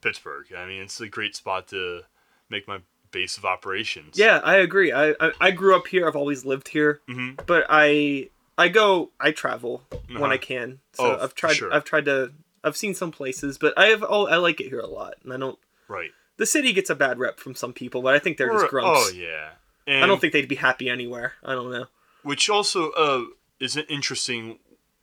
Pittsburgh. 0.00 0.46
I 0.56 0.66
mean, 0.66 0.82
it's 0.82 1.00
a 1.00 1.08
great 1.08 1.34
spot 1.36 1.68
to 1.68 2.02
make 2.48 2.68
my 2.68 2.78
base 3.10 3.36
of 3.36 3.44
operations. 3.44 4.16
Yeah, 4.18 4.40
I 4.42 4.56
agree. 4.56 4.92
I 4.92 5.10
I, 5.20 5.32
I 5.40 5.50
grew 5.50 5.76
up 5.76 5.86
here. 5.88 6.06
I've 6.06 6.16
always 6.16 6.44
lived 6.44 6.68
here, 6.68 7.00
hmm 7.08 7.32
but 7.46 7.66
I 7.68 8.30
I 8.56 8.68
go 8.68 9.10
I 9.20 9.32
travel 9.32 9.82
when 10.08 10.16
Uh-huh. 10.22 10.26
I 10.32 10.38
can. 10.38 10.78
So 10.92 11.16
Oh, 11.18 11.22
I've 11.22 11.34
tried 11.34 11.54
sure. 11.54 11.72
I've 11.72 11.84
tried 11.84 12.04
to 12.06 12.32
I've 12.64 12.76
seen 12.76 12.94
some 12.94 13.10
places, 13.10 13.58
but 13.58 13.76
I 13.76 13.86
have 13.86 14.04
oh 14.08 14.26
I 14.28 14.36
like 14.36 14.60
it 14.60 14.68
here 14.68 14.78
a 14.80 14.86
lot, 14.86 15.14
and 15.24 15.32
I 15.32 15.36
don't. 15.36 15.58
Right. 15.88 16.10
The 16.38 16.46
city 16.46 16.72
gets 16.72 16.90
a 16.90 16.94
bad 16.94 17.18
rep 17.18 17.38
from 17.38 17.54
some 17.54 17.72
people, 17.72 18.02
but 18.02 18.14
I 18.14 18.18
think 18.18 18.36
they're 18.36 18.52
just 18.52 18.68
grumps. 18.68 18.90
Oh 18.92 19.10
yeah. 19.14 19.50
And 19.86 20.04
I 20.04 20.06
don't 20.06 20.20
think 20.20 20.32
they'd 20.32 20.48
be 20.48 20.54
happy 20.56 20.88
anywhere. 20.88 21.34
I 21.44 21.52
don't 21.54 21.70
know. 21.70 21.86
which 22.22 22.48
also 22.48 22.90
uh, 22.92 23.24
is 23.60 23.76
an 23.76 23.84
interesting 23.88 24.58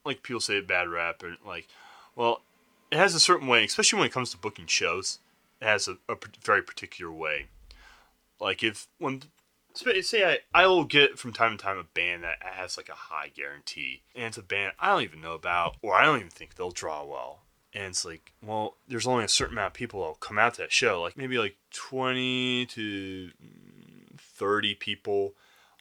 like 0.05 0.23
people 0.23 0.39
say 0.39 0.61
bad 0.61 0.87
rap 0.87 1.21
or 1.23 1.35
like 1.45 1.67
well 2.15 2.41
it 2.91 2.97
has 2.97 3.13
a 3.13 3.19
certain 3.19 3.47
way 3.47 3.63
especially 3.63 3.97
when 3.97 4.07
it 4.07 4.13
comes 4.13 4.31
to 4.31 4.37
booking 4.37 4.65
shows 4.65 5.19
it 5.61 5.65
has 5.65 5.87
a 5.87 5.97
very 6.43 6.61
particular 6.63 7.11
way 7.11 7.47
like 8.39 8.63
if 8.63 8.87
when 8.97 9.21
say 9.75 10.25
I, 10.25 10.39
I 10.63 10.67
will 10.67 10.85
get 10.85 11.19
from 11.19 11.31
time 11.33 11.57
to 11.57 11.63
time 11.63 11.77
a 11.77 11.83
band 11.83 12.23
that 12.23 12.37
has 12.41 12.75
like 12.77 12.89
a 12.89 12.93
high 12.95 13.29
guarantee 13.35 14.01
and 14.15 14.25
it's 14.25 14.37
a 14.37 14.41
band 14.41 14.73
i 14.79 14.87
don't 14.87 15.03
even 15.03 15.21
know 15.21 15.33
about 15.33 15.75
or 15.81 15.93
i 15.95 16.03
don't 16.05 16.17
even 16.17 16.29
think 16.29 16.55
they'll 16.55 16.71
draw 16.71 17.03
well 17.03 17.41
and 17.73 17.85
it's 17.85 18.03
like 18.03 18.33
well 18.43 18.77
there's 18.87 19.07
only 19.07 19.23
a 19.23 19.29
certain 19.29 19.53
amount 19.55 19.67
of 19.67 19.73
people 19.73 19.99
that'll 19.99 20.15
come 20.15 20.39
out 20.39 20.55
to 20.55 20.61
that 20.61 20.71
show 20.71 21.01
like 21.01 21.17
maybe 21.17 21.37
like 21.37 21.55
20 21.71 22.65
to 22.67 23.31
mm, 23.43 24.19
30 24.39 24.75
people. 24.75 25.33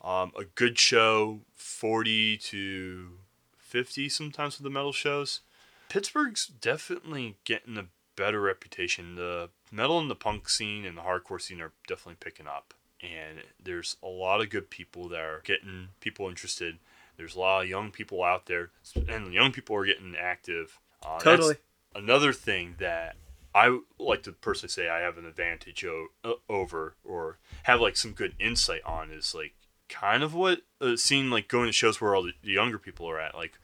Um, 0.03 0.33
a 0.39 0.45
good 0.45 0.79
show 0.79 1.41
40 1.57 2.37
to 2.39 3.11
50 3.59 4.09
sometimes 4.09 4.59
with 4.59 4.65
the 4.65 4.71
metal 4.71 4.93
shows. 4.93 5.41
Pittsburgh's 5.89 6.47
definitely 6.47 7.37
getting 7.45 7.77
a 7.79 7.87
better 8.17 8.41
reputation. 8.41 9.15
The 9.15 9.51
metal 9.73 9.99
and 9.99 10.11
the 10.11 10.15
punk 10.15 10.49
scene 10.49 10.85
and 10.85 10.97
the 10.99 11.03
hardcore 11.03 11.41
scene 11.41 11.61
are 11.61 11.73
definitely 11.87 12.17
picking 12.21 12.47
up. 12.47 12.75
And 13.01 13.39
there's 13.63 13.97
a 14.03 14.09
lot 14.09 14.41
of 14.41 14.51
good 14.51 14.71
people 14.71 15.09
that 15.09 15.21
are 15.21 15.41
getting 15.45 15.89
people 16.01 16.29
interested. 16.29 16.79
There's 17.17 17.37
a 17.37 17.41
lot 17.41 17.63
of 17.63 17.69
young 17.69 17.91
people 17.91 18.23
out 18.23 18.47
there 18.47 18.71
and 19.09 19.33
young 19.33 19.53
people 19.53 19.77
are 19.77 19.85
getting 19.85 20.15
active. 20.17 20.79
Uh, 21.05 21.19
Totally. 21.19 21.57
Another 21.99 22.33
thing 22.33 22.77
that 22.79 23.17
I 23.55 23.79
like 23.99 24.23
to 24.25 24.33
personally 24.33 24.71
say 24.71 24.89
I 24.89 25.01
have 25.01 25.19
an 25.19 25.27
advantage 25.27 25.85
o- 25.85 26.09
o- 26.25 26.41
over 26.49 26.95
or 27.05 27.39
have 27.65 27.81
like 27.81 27.97
some 27.97 28.13
good 28.13 28.35
insight 28.39 28.83
on 28.85 29.11
is 29.11 29.35
like 29.35 29.55
kind 29.89 30.23
of 30.23 30.35
what 30.35 30.61
uh, 30.81 30.97
seeing 30.97 31.31
like 31.31 31.49
going 31.49 31.67
to 31.67 31.73
shows 31.73 32.01
where 32.01 32.15
all 32.15 32.23
the, 32.23 32.33
the 32.43 32.53
younger 32.53 32.79
people 32.79 33.09
are 33.09 33.19
at 33.21 33.35
like 33.35 33.59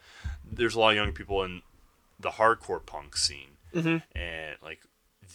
there's 0.51 0.75
a 0.75 0.81
lot 0.81 0.91
of 0.91 0.97
young 0.97 1.13
people 1.13 1.43
in 1.45 1.63
the 2.19 2.31
hardcore 2.31 2.85
punk 2.85 3.17
scene 3.17 3.57
Mhm. 3.75 4.03
and 4.15 4.57
like 4.63 4.83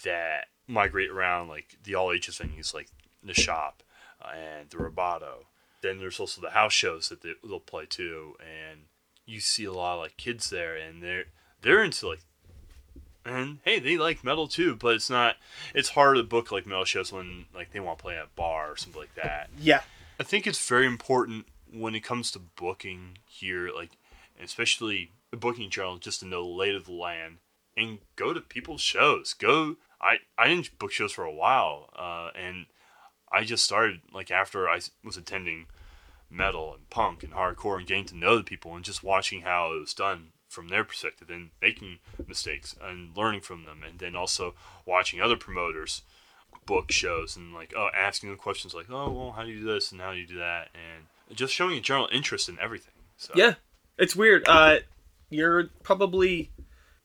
that 0.04 0.48
migrate 0.68 1.10
around 1.10 1.48
like 1.50 1.78
the 1.84 1.94
all 1.96 2.12
ages 2.12 2.40
venues 2.40 2.74
like 2.74 2.90
the 3.24 3.34
shop 3.34 3.84
uh, 4.24 4.30
and 4.36 4.70
the 4.70 4.78
Roboto. 4.78 5.46
Then 5.82 6.00
there's 6.00 6.20
also 6.20 6.42
the 6.42 6.50
house 6.52 6.74
shows 6.74 7.10
that 7.10 7.22
they, 7.22 7.34
they'll 7.44 7.60
play 7.60 7.86
too, 7.86 8.36
and 8.40 8.82
you 9.26 9.40
see 9.40 9.66
a 9.66 9.72
lot 9.74 9.96
of 9.96 10.00
like 10.02 10.18
kids 10.18 10.50
there, 10.50 10.76
and 10.76 11.02
they're 11.04 11.26
they're 11.62 11.84
into 11.84 12.08
like, 12.08 12.20
and 13.26 13.60
hey, 13.64 13.80
they 13.80 13.98
like 13.98 14.24
metal 14.24 14.48
too, 14.48 14.76
but 14.76 14.96
it's 14.96 15.10
not. 15.10 15.36
It's 15.74 15.90
hard 15.90 16.18
to 16.18 16.24
book 16.24 16.52
like 16.52 16.66
metal 16.66 16.86
shows 16.86 17.12
when 17.12 17.46
like 17.54 17.72
they 17.72 17.80
want 17.80 18.00
to 18.00 18.04
play 18.04 18.18
at 18.18 18.26
a 18.26 18.30
bar 18.36 18.72
or 18.72 18.78
something 18.78 19.02
like 19.02 19.16
that. 19.16 19.50
Yeah. 19.58 19.82
I 20.20 20.24
think 20.24 20.46
it's 20.46 20.68
very 20.68 20.86
important 20.86 21.46
when 21.72 21.96
it 21.96 22.04
comes 22.04 22.32
to 22.32 22.40
booking 22.40 23.18
here, 23.26 23.70
like 23.74 23.92
especially 24.42 25.12
the 25.32 25.38
booking 25.38 25.70
journal, 25.70 25.98
just 25.98 26.22
to 26.22 26.26
know 26.26 26.44
the 26.44 26.50
lay 26.50 26.76
of 26.76 26.86
the 26.86 26.94
land 26.94 27.38
and 27.78 28.00
go 28.16 28.34
to 28.34 28.42
people's 28.42 28.82
shows. 28.82 29.34
Go. 29.34 29.78
I 30.02 30.18
I 30.38 30.48
didn't 30.48 30.78
book 30.80 30.92
shows 30.92 31.12
for 31.12 31.26
a 31.26 31.34
while, 31.34 31.90
uh, 31.96 32.32
and 32.38 32.68
I 33.32 33.44
just 33.44 33.64
started 33.64 34.02
like 34.14 34.32
after 34.32 34.68
I 34.70 34.80
was 35.04 35.18
attending 35.18 35.68
metal 36.30 36.74
and 36.74 36.90
punk 36.90 37.24
and 37.24 37.34
hardcore 37.34 37.78
and 37.78 37.88
getting 37.88 38.06
to 38.06 38.16
know 38.16 38.38
the 38.38 38.44
people 38.44 38.76
and 38.76 38.86
just 38.86 39.04
watching 39.04 39.42
how 39.42 39.74
it 39.74 39.80
was 39.80 39.94
done 39.94 40.32
from 40.50 40.68
their 40.68 40.84
perspective 40.84 41.30
and 41.30 41.50
making 41.62 42.00
mistakes 42.28 42.76
and 42.82 43.16
learning 43.16 43.40
from 43.40 43.64
them 43.66 43.84
and 43.88 44.00
then 44.00 44.16
also 44.16 44.54
watching 44.86 45.22
other 45.22 45.38
promoters 45.38 46.02
book 46.66 46.92
shows 46.92 47.38
and 47.38 47.54
like 47.54 47.74
oh 47.78 47.90
asking 47.96 48.30
them 48.30 48.38
questions 48.38 48.74
like 48.74 48.88
oh 48.90 49.12
well 49.12 49.32
how 49.32 49.44
do 49.44 49.50
you 49.50 49.60
do 49.60 49.66
this 49.66 49.92
and 49.92 50.02
how 50.02 50.12
do 50.12 50.18
you 50.18 50.28
do 50.28 50.38
that 50.38 50.70
and 50.74 51.06
just 51.38 51.54
showing 51.54 51.78
a 51.78 51.82
general 51.82 52.10
interest 52.12 52.50
in 52.50 52.58
everything 52.60 52.94
so 53.18 53.34
Yeah, 53.36 53.56
it's 53.98 54.16
weird. 54.16 54.48
Uh, 54.48 54.78
you're 55.30 55.66
probably 55.84 56.50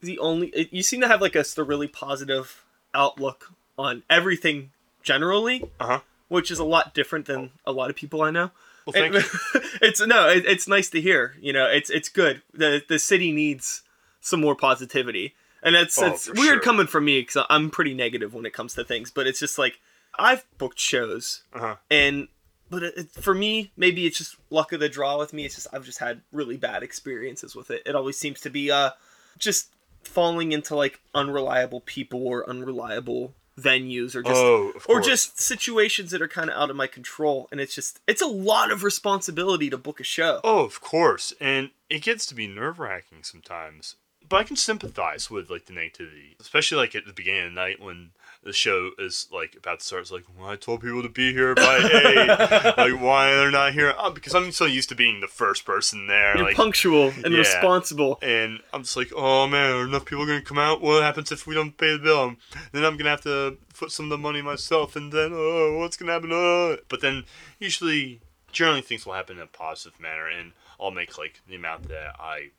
the 0.00 0.18
only. 0.20 0.68
You 0.70 0.82
seem 0.82 1.00
to 1.00 1.08
have 1.08 1.20
like 1.20 1.34
a, 1.34 1.44
really 1.64 1.88
positive 1.88 2.64
outlook 2.94 3.52
on 3.76 4.04
everything 4.08 4.70
generally, 5.02 5.68
uh-huh 5.80 6.00
which 6.28 6.50
is 6.50 6.58
a 6.58 6.64
lot 6.64 6.94
different 6.94 7.26
than 7.26 7.50
a 7.66 7.72
lot 7.72 7.90
of 7.90 7.96
people 7.96 8.22
I 8.22 8.30
know. 8.30 8.50
Well 8.86 8.92
thank 8.92 9.14
you 9.14 9.20
it's 9.82 10.00
no, 10.00 10.28
it, 10.28 10.44
it's 10.46 10.68
nice 10.68 10.90
to 10.90 11.00
hear. 11.00 11.34
You 11.40 11.52
know, 11.52 11.66
it's 11.66 11.90
it's 11.90 12.08
good. 12.08 12.42
the 12.52 12.82
The 12.88 12.98
city 12.98 13.32
needs 13.32 13.82
some 14.20 14.40
more 14.40 14.54
positivity, 14.56 15.34
and 15.62 15.74
it's 15.76 15.98
Oh, 15.98 16.06
it's 16.06 16.28
weird 16.28 16.38
sure. 16.38 16.60
coming 16.60 16.86
from 16.86 17.04
me 17.04 17.20
because 17.20 17.44
I'm 17.50 17.70
pretty 17.70 17.94
negative 17.94 18.34
when 18.34 18.46
it 18.46 18.52
comes 18.52 18.74
to 18.74 18.84
things. 18.84 19.10
But 19.10 19.26
it's 19.26 19.38
just 19.40 19.58
like 19.58 19.80
I've 20.18 20.44
booked 20.58 20.78
shows, 20.78 21.42
uh-huh 21.52 21.76
and 21.90 22.28
but 22.70 22.82
it, 22.82 22.94
it- 22.96 23.10
for 23.10 23.34
me, 23.34 23.72
maybe 23.76 24.06
it's 24.06 24.18
just 24.18 24.36
luck 24.50 24.72
of 24.72 24.80
the 24.80 24.88
draw 24.88 25.18
with 25.18 25.32
me. 25.32 25.44
It's 25.44 25.54
just 25.56 25.68
I've 25.72 25.84
just 25.84 25.98
had 25.98 26.22
really 26.32 26.56
bad 26.56 26.82
experiences 26.82 27.54
with 27.54 27.70
it. 27.70 27.82
It 27.86 27.94
always 27.94 28.18
seems 28.18 28.40
to 28.42 28.50
be 28.50 28.70
uh 28.70 28.90
just 29.38 29.70
falling 30.02 30.52
into 30.52 30.76
like 30.76 31.00
unreliable 31.14 31.80
people 31.80 32.26
or 32.26 32.48
unreliable 32.48 33.34
venues 33.60 34.14
or 34.16 34.22
just 34.22 34.40
oh 34.40 34.72
or 34.88 35.00
just 35.00 35.40
situations 35.40 36.10
that 36.10 36.20
are 36.20 36.26
kind 36.28 36.50
of 36.50 36.56
out 36.56 36.70
of 36.70 36.76
my 36.76 36.88
control 36.88 37.46
and 37.52 37.60
it's 37.60 37.74
just 37.74 38.00
it's 38.08 38.20
a 38.20 38.26
lot 38.26 38.72
of 38.72 38.82
responsibility 38.82 39.70
to 39.70 39.78
book 39.78 40.00
a 40.00 40.04
show 40.04 40.40
Oh, 40.42 40.64
of 40.64 40.80
course, 40.80 41.32
and 41.40 41.70
it 41.88 42.02
gets 42.02 42.26
to 42.26 42.34
be 42.34 42.46
nerve 42.48 42.78
wracking 42.80 43.22
sometimes. 43.22 43.94
But 44.26 44.36
I 44.38 44.44
can 44.44 44.56
sympathize 44.56 45.30
with 45.30 45.50
like 45.50 45.66
the 45.66 45.74
negativity, 45.74 46.34
especially 46.40 46.78
like 46.78 46.94
at 46.94 47.04
the 47.06 47.12
beginning 47.12 47.44
of 47.44 47.50
the 47.50 47.60
night 47.60 47.80
when 47.80 48.10
the 48.44 48.52
show 48.52 48.90
is 48.98 49.26
like 49.32 49.56
about 49.56 49.80
to 49.80 49.86
start. 49.86 50.02
It's 50.02 50.10
like, 50.12 50.24
well, 50.38 50.48
I 50.50 50.56
told 50.56 50.82
people 50.82 51.02
to 51.02 51.08
be 51.08 51.32
here 51.32 51.54
by 51.54 51.78
eight. 51.78 52.28
like, 52.76 53.00
why 53.00 53.30
they're 53.34 53.50
not 53.50 53.72
here? 53.72 53.94
Oh, 53.98 54.10
because 54.10 54.34
I'm 54.34 54.52
so 54.52 54.66
used 54.66 54.90
to 54.90 54.94
being 54.94 55.20
the 55.20 55.26
first 55.26 55.64
person 55.64 56.06
there. 56.06 56.36
you're 56.36 56.46
like, 56.46 56.56
punctual 56.56 57.08
and 57.24 57.32
Yeah. 57.32 57.38
responsible 57.38 58.18
and 58.20 58.60
I'm 58.72 58.82
just 58.82 58.96
like, 58.96 59.12
oh 59.16 59.46
man, 59.46 59.74
are 59.74 59.84
enough 59.84 60.04
people 60.04 60.26
gonna 60.26 60.42
come 60.42 60.58
out? 60.58 60.80
What 60.82 61.02
happens 61.02 61.32
if 61.32 61.46
we 61.46 61.54
don't 61.54 61.76
pay 61.76 61.92
the 61.92 61.98
bill? 61.98 62.36
Then 62.72 62.84
I'm 62.84 62.96
gonna 62.96 63.10
have 63.10 63.22
to 63.22 63.56
put 63.78 63.90
some 63.90 64.06
of 64.06 64.10
the 64.10 64.18
money 64.18 64.42
myself, 64.42 64.94
and 64.94 65.10
then 65.12 65.32
oh, 65.34 65.78
what's 65.78 65.96
gonna 65.96 66.12
happen? 66.12 66.30
Oh. 66.32 66.76
But 66.88 67.00
then 67.00 67.24
usually, 67.58 68.20
generally 68.52 68.82
things 68.82 69.04
will 69.06 69.14
happen 69.14 69.36
in 69.38 69.42
a 69.42 69.46
positive 69.46 69.98
manner, 69.98 70.28
and 70.28 70.52
I'll 70.78 70.90
make 70.90 71.16
like 71.18 71.40
the 71.48 71.56
amount 71.56 71.88
that 71.88 72.14
I 72.20 72.50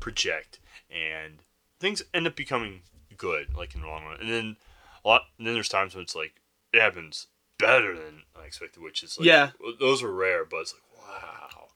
project, 0.00 0.60
and 0.90 1.38
things 1.80 2.02
end 2.14 2.26
up 2.26 2.36
becoming 2.36 2.82
good, 3.16 3.54
like 3.56 3.74
in 3.74 3.82
the 3.82 3.86
long 3.88 4.04
run. 4.04 4.20
And 4.20 4.30
then 4.30 4.56
a 5.04 5.08
lot, 5.08 5.22
and 5.38 5.46
then 5.46 5.54
there's 5.54 5.68
times 5.68 5.94
when 5.94 6.02
it's 6.04 6.14
like 6.14 6.34
it 6.72 6.80
happens 6.80 7.26
better 7.58 7.94
than 7.96 8.22
I 8.40 8.46
expected, 8.46 8.82
which 8.82 9.02
is 9.02 9.18
like, 9.18 9.26
Yeah. 9.26 9.50
those 9.78 10.02
are 10.02 10.12
rare, 10.12 10.44
but 10.44 10.58
it's 10.58 10.74
like 10.74 10.82
wow. 11.22 11.68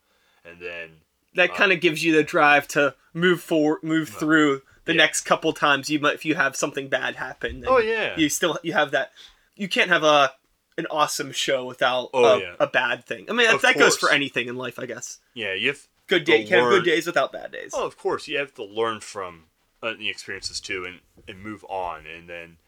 And 0.44 0.60
then 0.60 0.90
that 1.34 1.54
kind 1.54 1.72
of 1.72 1.80
gives 1.80 2.02
you 2.04 2.14
the 2.14 2.22
drive 2.24 2.66
to 2.68 2.94
move 3.12 3.40
forward 3.42 3.82
move 3.82 4.08
through 4.08 4.62
the 4.84 4.92
Yeah. 4.92 4.98
next 4.98 5.22
couple 5.22 5.52
times 5.52 5.90
you 5.90 5.98
might 5.98 6.14
if 6.14 6.24
you 6.24 6.34
have 6.34 6.54
something 6.56 6.88
bad 6.88 7.16
happen 7.16 7.64
oh 7.66 7.78
yeah, 7.78 8.16
you 8.16 8.28
still 8.28 8.58
you 8.62 8.72
have 8.72 8.90
that 8.92 9.12
you 9.54 9.68
can't 9.68 9.90
have 9.90 10.02
a 10.04 10.32
an 10.78 10.86
awesome 10.90 11.32
show 11.32 11.64
without 11.64 12.10
Oh, 12.14 12.36
a, 12.36 12.40
yeah. 12.40 12.54
a 12.60 12.66
bad 12.66 13.04
thing 13.06 13.26
i 13.28 13.32
mean 13.32 13.50
Of 13.50 13.62
that 13.62 13.76
goes 13.78 13.96
for 13.96 14.10
anything 14.10 14.48
in 14.48 14.56
life 14.56 14.78
i 14.78 14.86
guess 14.86 15.18
yeah, 15.34 15.54
you 15.54 15.68
have 15.68 15.88
good 16.06 16.24
day 16.24 16.40
you 16.40 16.46
can 16.46 16.58
have 16.58 16.70
good 16.70 16.84
days 16.84 17.06
without 17.06 17.32
bad 17.32 17.52
days 17.52 17.72
Oh, 17.74 17.86
of 17.86 17.96
course. 17.98 18.28
You 18.28 18.38
have 18.38 18.54
to 18.54 18.64
learn 18.64 19.00
from 19.00 19.44
uh, 19.82 19.94
the 19.98 20.08
experiences 20.08 20.60
too, 20.60 20.84
and 20.84 21.00
and 21.26 21.42
move 21.42 21.64
on, 21.68 22.06
and 22.06 22.28
then 22.28 22.56
uh, 22.60 22.65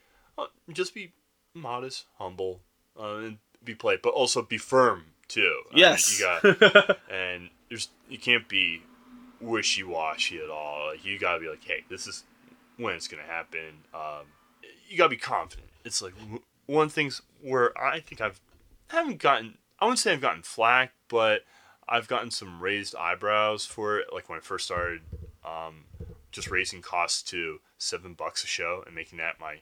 just 0.73 0.95
be 0.95 1.13
modest, 1.55 2.07
humble, 2.19 2.61
uh, 2.99 3.17
and 3.17 3.39
be 3.65 3.75
polite, 3.75 4.03
but 4.03 4.11
also 4.11 4.43
be 4.43 4.59
firm 4.59 5.07
too. 5.29 5.63
I 5.71 5.75
mean, 5.75 5.81
yes 5.81 6.19
you 6.19 6.27
got 6.27 6.99
and 7.11 7.51
there's 7.69 7.89
you 8.09 8.19
can't 8.19 8.49
be 8.49 8.83
wishy 9.41 9.83
washy 9.83 10.39
at 10.39 10.51
all. 10.51 10.89
Like 10.91 11.05
you 11.05 11.19
gotta 11.19 11.41
be 11.41 11.49
like, 11.49 11.65
hey, 11.65 11.85
this 11.89 12.07
is 12.07 12.25
when 12.77 12.95
it's 12.95 13.09
gonna 13.09 13.23
happen. 13.23 13.85
Um, 13.95 14.27
you 14.89 14.97
gotta 14.97 15.11
be 15.11 15.17
confident. 15.17 15.69
It's 15.85 16.03
like 16.03 16.15
one 16.67 16.89
things 16.89 17.23
where 17.43 17.77
I 17.79 18.01
think 18.01 18.21
I've 18.21 18.41
I 18.91 18.97
haven't 18.97 19.19
gotten. 19.19 19.59
I 19.81 19.85
wouldn't 19.85 20.01
say 20.01 20.13
I've 20.13 20.21
gotten 20.21 20.43
flack, 20.43 20.93
but 21.09 21.43
I've 21.89 22.09
gotten 22.09 22.31
some 22.31 22.61
raised 22.61 22.95
eyebrows 22.97 23.65
for 23.65 23.99
it. 23.99 24.09
Like 24.13 24.29
when 24.29 24.39
I 24.39 24.43
first 24.43 24.67
started, 24.67 25.01
um, 25.45 25.85
just 26.33 26.51
raising 26.51 26.83
costs 26.83 27.23
to 27.31 27.61
seven 27.79 28.15
bucks 28.15 28.43
a 28.45 28.47
show 28.47 28.83
and 28.87 28.95
making 28.95 29.19
that 29.19 29.41
my 29.41 29.61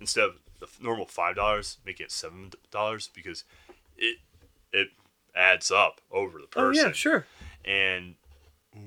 instead 0.00 0.24
of 0.24 0.34
the 0.60 0.66
normal 0.80 1.06
five 1.06 1.36
dollars, 1.36 1.78
make 1.84 2.00
it 2.00 2.10
seven 2.10 2.50
dollars 2.70 3.10
because 3.14 3.44
it 3.96 4.18
it 4.72 4.88
adds 5.34 5.70
up 5.70 6.00
over 6.10 6.38
the 6.40 6.46
person. 6.46 6.84
oh 6.84 6.88
yeah 6.88 6.92
sure 6.92 7.26
And 7.64 8.14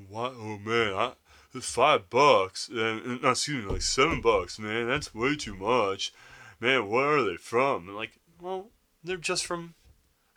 what? 0.07 0.33
Oh 0.37 0.57
man, 0.57 0.93
I, 0.93 1.11
it's 1.53 1.69
five 1.69 2.09
bucks. 2.09 2.69
And 2.71 3.21
not 3.21 3.31
excuse 3.31 3.65
me, 3.65 3.71
like 3.71 3.81
seven 3.81 4.21
bucks, 4.21 4.59
man. 4.59 4.87
That's 4.87 5.13
way 5.15 5.35
too 5.35 5.55
much. 5.55 6.13
Man, 6.59 6.89
where 6.89 7.17
are 7.17 7.23
they 7.23 7.37
from? 7.37 7.87
And 7.87 7.95
like, 7.95 8.19
well, 8.41 8.67
they're 9.03 9.17
just 9.17 9.45
from. 9.45 9.75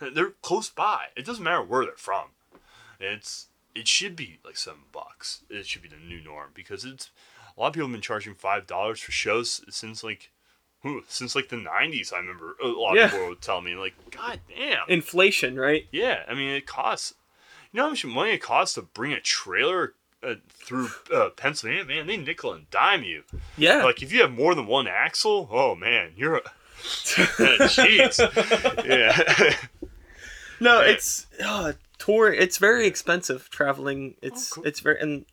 They're 0.00 0.30
close 0.42 0.68
by. 0.68 1.06
It 1.16 1.24
doesn't 1.24 1.44
matter 1.44 1.62
where 1.62 1.84
they're 1.84 1.94
from. 1.96 2.28
It's 2.98 3.46
it 3.74 3.88
should 3.88 4.16
be 4.16 4.38
like 4.44 4.56
seven 4.56 4.82
bucks. 4.92 5.42
It 5.48 5.66
should 5.66 5.82
be 5.82 5.88
the 5.88 5.96
new 5.96 6.20
norm 6.22 6.50
because 6.54 6.84
it's 6.84 7.10
a 7.56 7.60
lot 7.60 7.68
of 7.68 7.72
people 7.74 7.88
have 7.88 7.92
been 7.94 8.00
charging 8.02 8.34
five 8.34 8.66
dollars 8.66 9.00
for 9.00 9.12
shows 9.12 9.60
since 9.70 10.02
like. 10.04 10.30
Since 11.08 11.34
like 11.36 11.48
the 11.48 11.56
'90s, 11.56 12.12
I 12.12 12.18
remember 12.18 12.56
a 12.62 12.66
lot 12.66 12.94
Yeah. 12.96 13.04
of 13.04 13.10
people 13.12 13.28
would 13.28 13.40
tell 13.40 13.60
me 13.60 13.74
like, 13.76 13.94
"God 14.10 14.40
damn, 14.48 14.80
inflation 14.88 15.56
right 15.56 15.86
yeah, 15.92 16.24
I 16.28 16.34
mean, 16.34 16.50
it 16.50 16.66
costs. 16.66 17.14
You 17.72 17.78
know 17.78 17.84
how 17.84 17.90
much 17.90 18.04
money 18.04 18.32
it 18.32 18.42
costs 18.42 18.74
to 18.74 18.82
bring 18.82 19.12
a 19.12 19.20
trailer 19.20 19.94
uh, 20.22 20.34
through 20.50 20.88
uh, 21.14 21.30
Pennsylvania? 21.30 21.84
Man, 21.84 22.06
they 22.06 22.16
nickel 22.16 22.52
and 22.52 22.68
dime 22.70 23.02
you. 23.04 23.22
yeah 23.56 23.82
Like, 23.84 24.02
if 24.02 24.12
you 24.12 24.20
have 24.22 24.32
more 24.32 24.54
than 24.54 24.66
one 24.66 24.86
axle, 24.88 25.48
oh 25.50 25.74
man, 25.74 26.12
you're 26.16 26.36
a. 26.36 26.42
Jeez. 26.82 28.18
yeah. 28.86 29.54
No, 30.60 30.80
Yeah. 30.80 30.90
it's 30.92 31.26
uh, 31.44 31.72
tour. 31.98 32.32
It's 32.32 32.58
very 32.58 32.86
expensive 32.86 33.50
traveling. 33.50 34.14
It's 34.22 34.52
Oh, 34.52 34.54
cool. 34.56 34.64
it's 34.64 34.78
very 34.80 35.00
and 35.00 35.24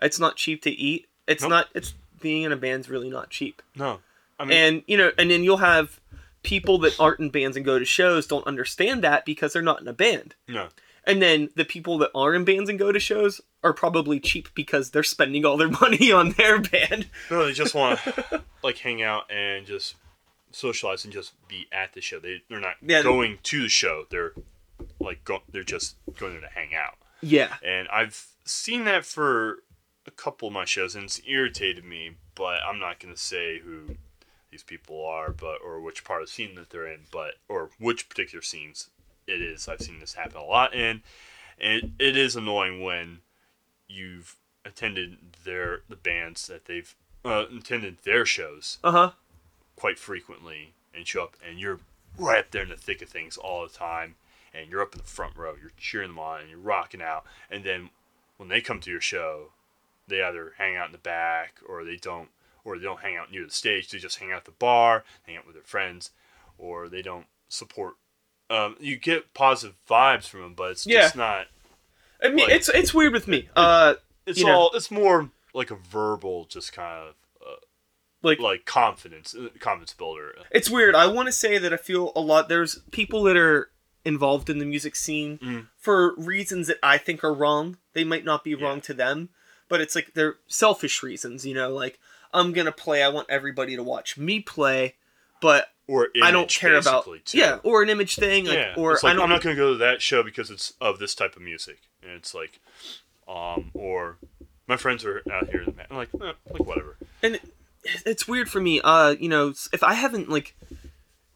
it's 0.00 0.18
not 0.18 0.34
cheap 0.36 0.62
to 0.62 0.70
eat. 0.70 1.06
It's 1.28 1.42
Nope. 1.42 1.50
not. 1.50 1.68
It's 1.74 1.94
being 2.20 2.42
in 2.42 2.50
a 2.52 2.56
band's 2.56 2.88
really 2.88 3.10
not 3.10 3.30
cheap. 3.30 3.62
no. 3.76 4.00
I 4.42 4.44
mean, 4.46 4.58
And 4.58 4.82
you 4.86 4.96
know, 4.96 5.10
and 5.18 5.30
then 5.30 5.44
you'll 5.44 5.56
have 5.58 6.00
people 6.42 6.78
that 6.78 6.98
aren't 6.98 7.20
in 7.20 7.30
bands 7.30 7.56
and 7.56 7.64
go 7.64 7.78
to 7.78 7.84
shows 7.84 8.26
don't 8.26 8.46
understand 8.46 9.02
that 9.04 9.24
because 9.24 9.52
they're 9.52 9.62
not 9.62 9.80
in 9.80 9.88
a 9.88 9.92
band. 9.92 10.34
no. 10.48 10.68
And 11.04 11.20
then 11.20 11.48
the 11.56 11.64
people 11.64 11.98
that 11.98 12.10
are 12.14 12.32
in 12.32 12.44
bands 12.44 12.70
and 12.70 12.78
go 12.78 12.92
to 12.92 13.00
shows 13.00 13.40
are 13.64 13.72
probably 13.72 14.20
cheap 14.20 14.48
because 14.54 14.90
they're 14.92 15.02
spending 15.02 15.44
all 15.44 15.56
their 15.56 15.68
money 15.82 16.12
on 16.12 16.30
their 16.32 16.60
band. 16.60 17.08
No, 17.28 17.44
they 17.44 17.52
just 17.52 17.74
want 17.74 17.98
to, 18.04 18.42
like, 18.62 18.78
hang 18.78 19.02
out 19.02 19.24
and 19.28 19.66
just 19.66 19.96
socialize 20.52 21.02
and 21.04 21.12
just 21.12 21.32
be 21.48 21.66
at 21.72 21.92
the 21.94 22.00
show. 22.00 22.20
They, 22.20 22.42
they're 22.48 22.60
not 22.60 22.74
Yeah. 22.80 23.02
going 23.02 23.38
to 23.42 23.62
the 23.62 23.68
show. 23.68 24.04
They're, 24.10 24.32
like, 25.00 25.24
go, 25.24 25.42
they're 25.50 25.64
just 25.64 25.96
going 26.20 26.32
there 26.34 26.40
to 26.42 26.48
hang 26.54 26.70
out. 26.74 26.94
Yeah. 27.20 27.54
and 27.64 27.88
I've 27.88 28.28
seen 28.44 28.84
that 28.84 29.04
for 29.04 29.58
a 30.06 30.10
couple 30.12 30.46
of 30.48 30.54
my 30.54 30.64
shows, 30.64 30.94
and 30.94 31.04
it's 31.04 31.20
irritated 31.26 31.84
me. 31.84 32.12
But 32.36 32.58
I'm 32.64 32.78
not 32.78 32.98
gonna 33.00 33.16
say 33.16 33.58
who 33.58 33.96
these 34.52 34.62
people 34.62 35.04
are, 35.04 35.30
but 35.32 35.58
or 35.64 35.80
which 35.80 36.04
part 36.04 36.22
of 36.22 36.28
the 36.28 36.32
scene 36.32 36.54
that 36.54 36.70
they're 36.70 36.86
in, 36.86 37.00
but 37.10 37.34
or 37.48 37.70
which 37.80 38.08
particular 38.08 38.42
scenes 38.42 38.90
it 39.26 39.40
is. 39.42 39.66
I've 39.66 39.80
seen 39.80 39.98
this 39.98 40.14
happen 40.14 40.36
a 40.36 40.44
lot, 40.44 40.72
and 40.74 41.00
and 41.60 41.94
it 41.98 42.16
is 42.16 42.36
annoying 42.36 42.82
when 42.82 43.18
you've 43.88 44.36
attended 44.64 45.16
their 45.44 45.80
the 45.88 45.96
bands 45.96 46.46
that 46.46 46.66
they've 46.66 46.94
uh, 47.24 47.46
attended 47.56 47.98
their 48.04 48.24
shows 48.24 48.78
Uh 48.84 48.92
huh. 48.92 49.10
quite 49.76 49.98
frequently 49.98 50.74
and 50.94 51.06
show 51.06 51.24
up 51.24 51.36
and 51.46 51.58
you're 51.58 51.80
right 52.18 52.40
up 52.40 52.50
there 52.50 52.62
in 52.62 52.68
the 52.68 52.76
thick 52.76 53.02
of 53.02 53.08
things 53.08 53.36
all 53.36 53.62
the 53.62 53.72
time 53.72 54.14
and 54.54 54.70
you're 54.70 54.82
up 54.82 54.92
in 54.92 54.98
the 54.98 55.04
front 55.04 55.36
row 55.36 55.54
you're 55.60 55.72
cheering 55.76 56.08
them 56.10 56.18
on 56.18 56.40
and 56.40 56.50
you're 56.50 56.58
rocking 56.58 57.02
out 57.02 57.24
and 57.50 57.64
then 57.64 57.90
when 58.36 58.48
they 58.48 58.60
come 58.60 58.78
to 58.80 58.90
your 58.90 59.00
show 59.00 59.50
they 60.08 60.22
either 60.22 60.52
hang 60.58 60.76
out 60.76 60.86
in 60.86 60.92
the 60.92 60.98
back 60.98 61.54
or 61.66 61.84
they 61.84 61.96
don't 61.96 62.28
or 62.64 62.78
they 62.78 62.84
don't 62.84 63.00
hang 63.00 63.16
out 63.16 63.30
near 63.30 63.44
the 63.44 63.50
stage 63.50 63.90
they 63.90 63.98
just 63.98 64.18
hang 64.18 64.30
out 64.32 64.38
at 64.38 64.44
the 64.44 64.50
bar 64.52 65.04
hang 65.26 65.36
out 65.36 65.46
with 65.46 65.54
their 65.54 65.64
friends 65.64 66.10
or 66.58 66.88
they 66.88 67.02
don't 67.02 67.26
support 67.48 67.94
um, 68.50 68.76
you 68.80 68.96
get 68.96 69.32
positive 69.34 69.76
vibes 69.88 70.24
from 70.28 70.40
them 70.42 70.54
but 70.54 70.70
it's 70.72 70.86
Yeah. 70.86 71.02
just 71.02 71.16
not 71.16 71.46
I 72.22 72.28
mean, 72.28 72.46
Like- 72.46 72.50
it's 72.54 72.68
it's 72.68 72.94
weird 72.94 73.12
with 73.12 73.26
me. 73.26 73.48
Uh, 73.56 73.94
It's 74.26 74.38
You 74.38 74.46
know- 74.46 74.52
all. 74.56 74.70
It's 74.74 74.92
more 74.92 75.30
like 75.52 75.72
a 75.72 75.74
verbal, 75.74 76.44
just 76.44 76.72
kind 76.72 77.08
of 77.08 77.14
uh, 77.44 77.56
like 78.22 78.38
like 78.38 78.64
confidence, 78.64 79.34
uh, 79.34 79.48
confidence 79.58 79.92
builder. 79.94 80.36
it's 80.52 80.70
weird. 80.70 80.94
I 80.94 81.08
want 81.08 81.26
to 81.26 81.32
say 81.32 81.58
that 81.58 81.72
I 81.72 81.76
feel 81.76 82.12
a 82.14 82.20
lot. 82.20 82.48
There's 82.48 82.78
people 82.92 83.24
that 83.24 83.36
are 83.36 83.72
involved 84.04 84.48
in 84.48 84.58
the 84.58 84.64
music 84.64 84.94
scene 84.94 85.38
Mm. 85.38 85.68
for 85.76 86.14
reasons 86.16 86.68
that 86.68 86.78
I 86.80 86.96
think 86.98 87.24
are 87.24 87.34
wrong. 87.34 87.78
They 87.92 88.04
might 88.04 88.24
not 88.24 88.44
be 88.44 88.50
Yeah. 88.52 88.64
wrong 88.66 88.80
to 88.82 88.94
them, 88.94 89.30
but 89.68 89.80
it's 89.80 89.96
like 89.96 90.14
they're 90.14 90.36
selfish 90.46 91.02
reasons. 91.02 91.44
You 91.44 91.54
know, 91.54 91.70
like 91.70 91.98
I'm 92.32 92.52
gonna 92.52 92.72
play. 92.72 93.02
I 93.02 93.08
want 93.08 93.28
everybody 93.30 93.76
to 93.76 93.82
watch 93.82 94.16
me 94.18 94.40
play, 94.40 94.94
but 95.40 95.68
Or 95.88 96.08
I 96.22 96.30
don't 96.30 96.48
care 96.48 96.76
about 96.78 97.04
too. 97.24 97.38
yeah, 97.38 97.58
or 97.62 97.82
an 97.82 97.88
image 97.90 98.16
thing, 98.16 98.46
like, 98.46 98.54
yeah. 98.56 98.74
or 98.76 98.92
like, 98.94 99.04
I 99.04 99.12
don't. 99.14 99.22
I'm 99.24 99.28
not 99.30 99.42
going 99.42 99.54
to 99.56 99.60
go 99.62 99.72
to 99.72 99.78
that 99.78 100.00
show 100.02 100.22
because 100.22 100.50
it's 100.50 100.72
of 100.80 100.98
this 100.98 101.14
type 101.14 101.36
of 101.36 101.42
music, 101.42 101.78
and 102.02 102.12
it's 102.12 102.34
like, 102.34 102.60
um, 103.28 103.70
or 103.74 104.18
my 104.66 104.76
friends 104.76 105.04
are 105.04 105.22
out 105.32 105.48
here. 105.50 105.64
I'm 105.90 105.96
like, 105.96 106.08
eh, 106.14 106.32
like 106.50 106.64
whatever. 106.66 106.96
and 107.22 107.38
it's 108.06 108.28
weird 108.28 108.48
for 108.48 108.60
me 108.60 108.80
uh 108.80 109.10
you 109.18 109.28
know 109.28 109.52
if 109.72 109.82
i 109.82 109.92
haven't 109.94 110.28
like 110.30 110.54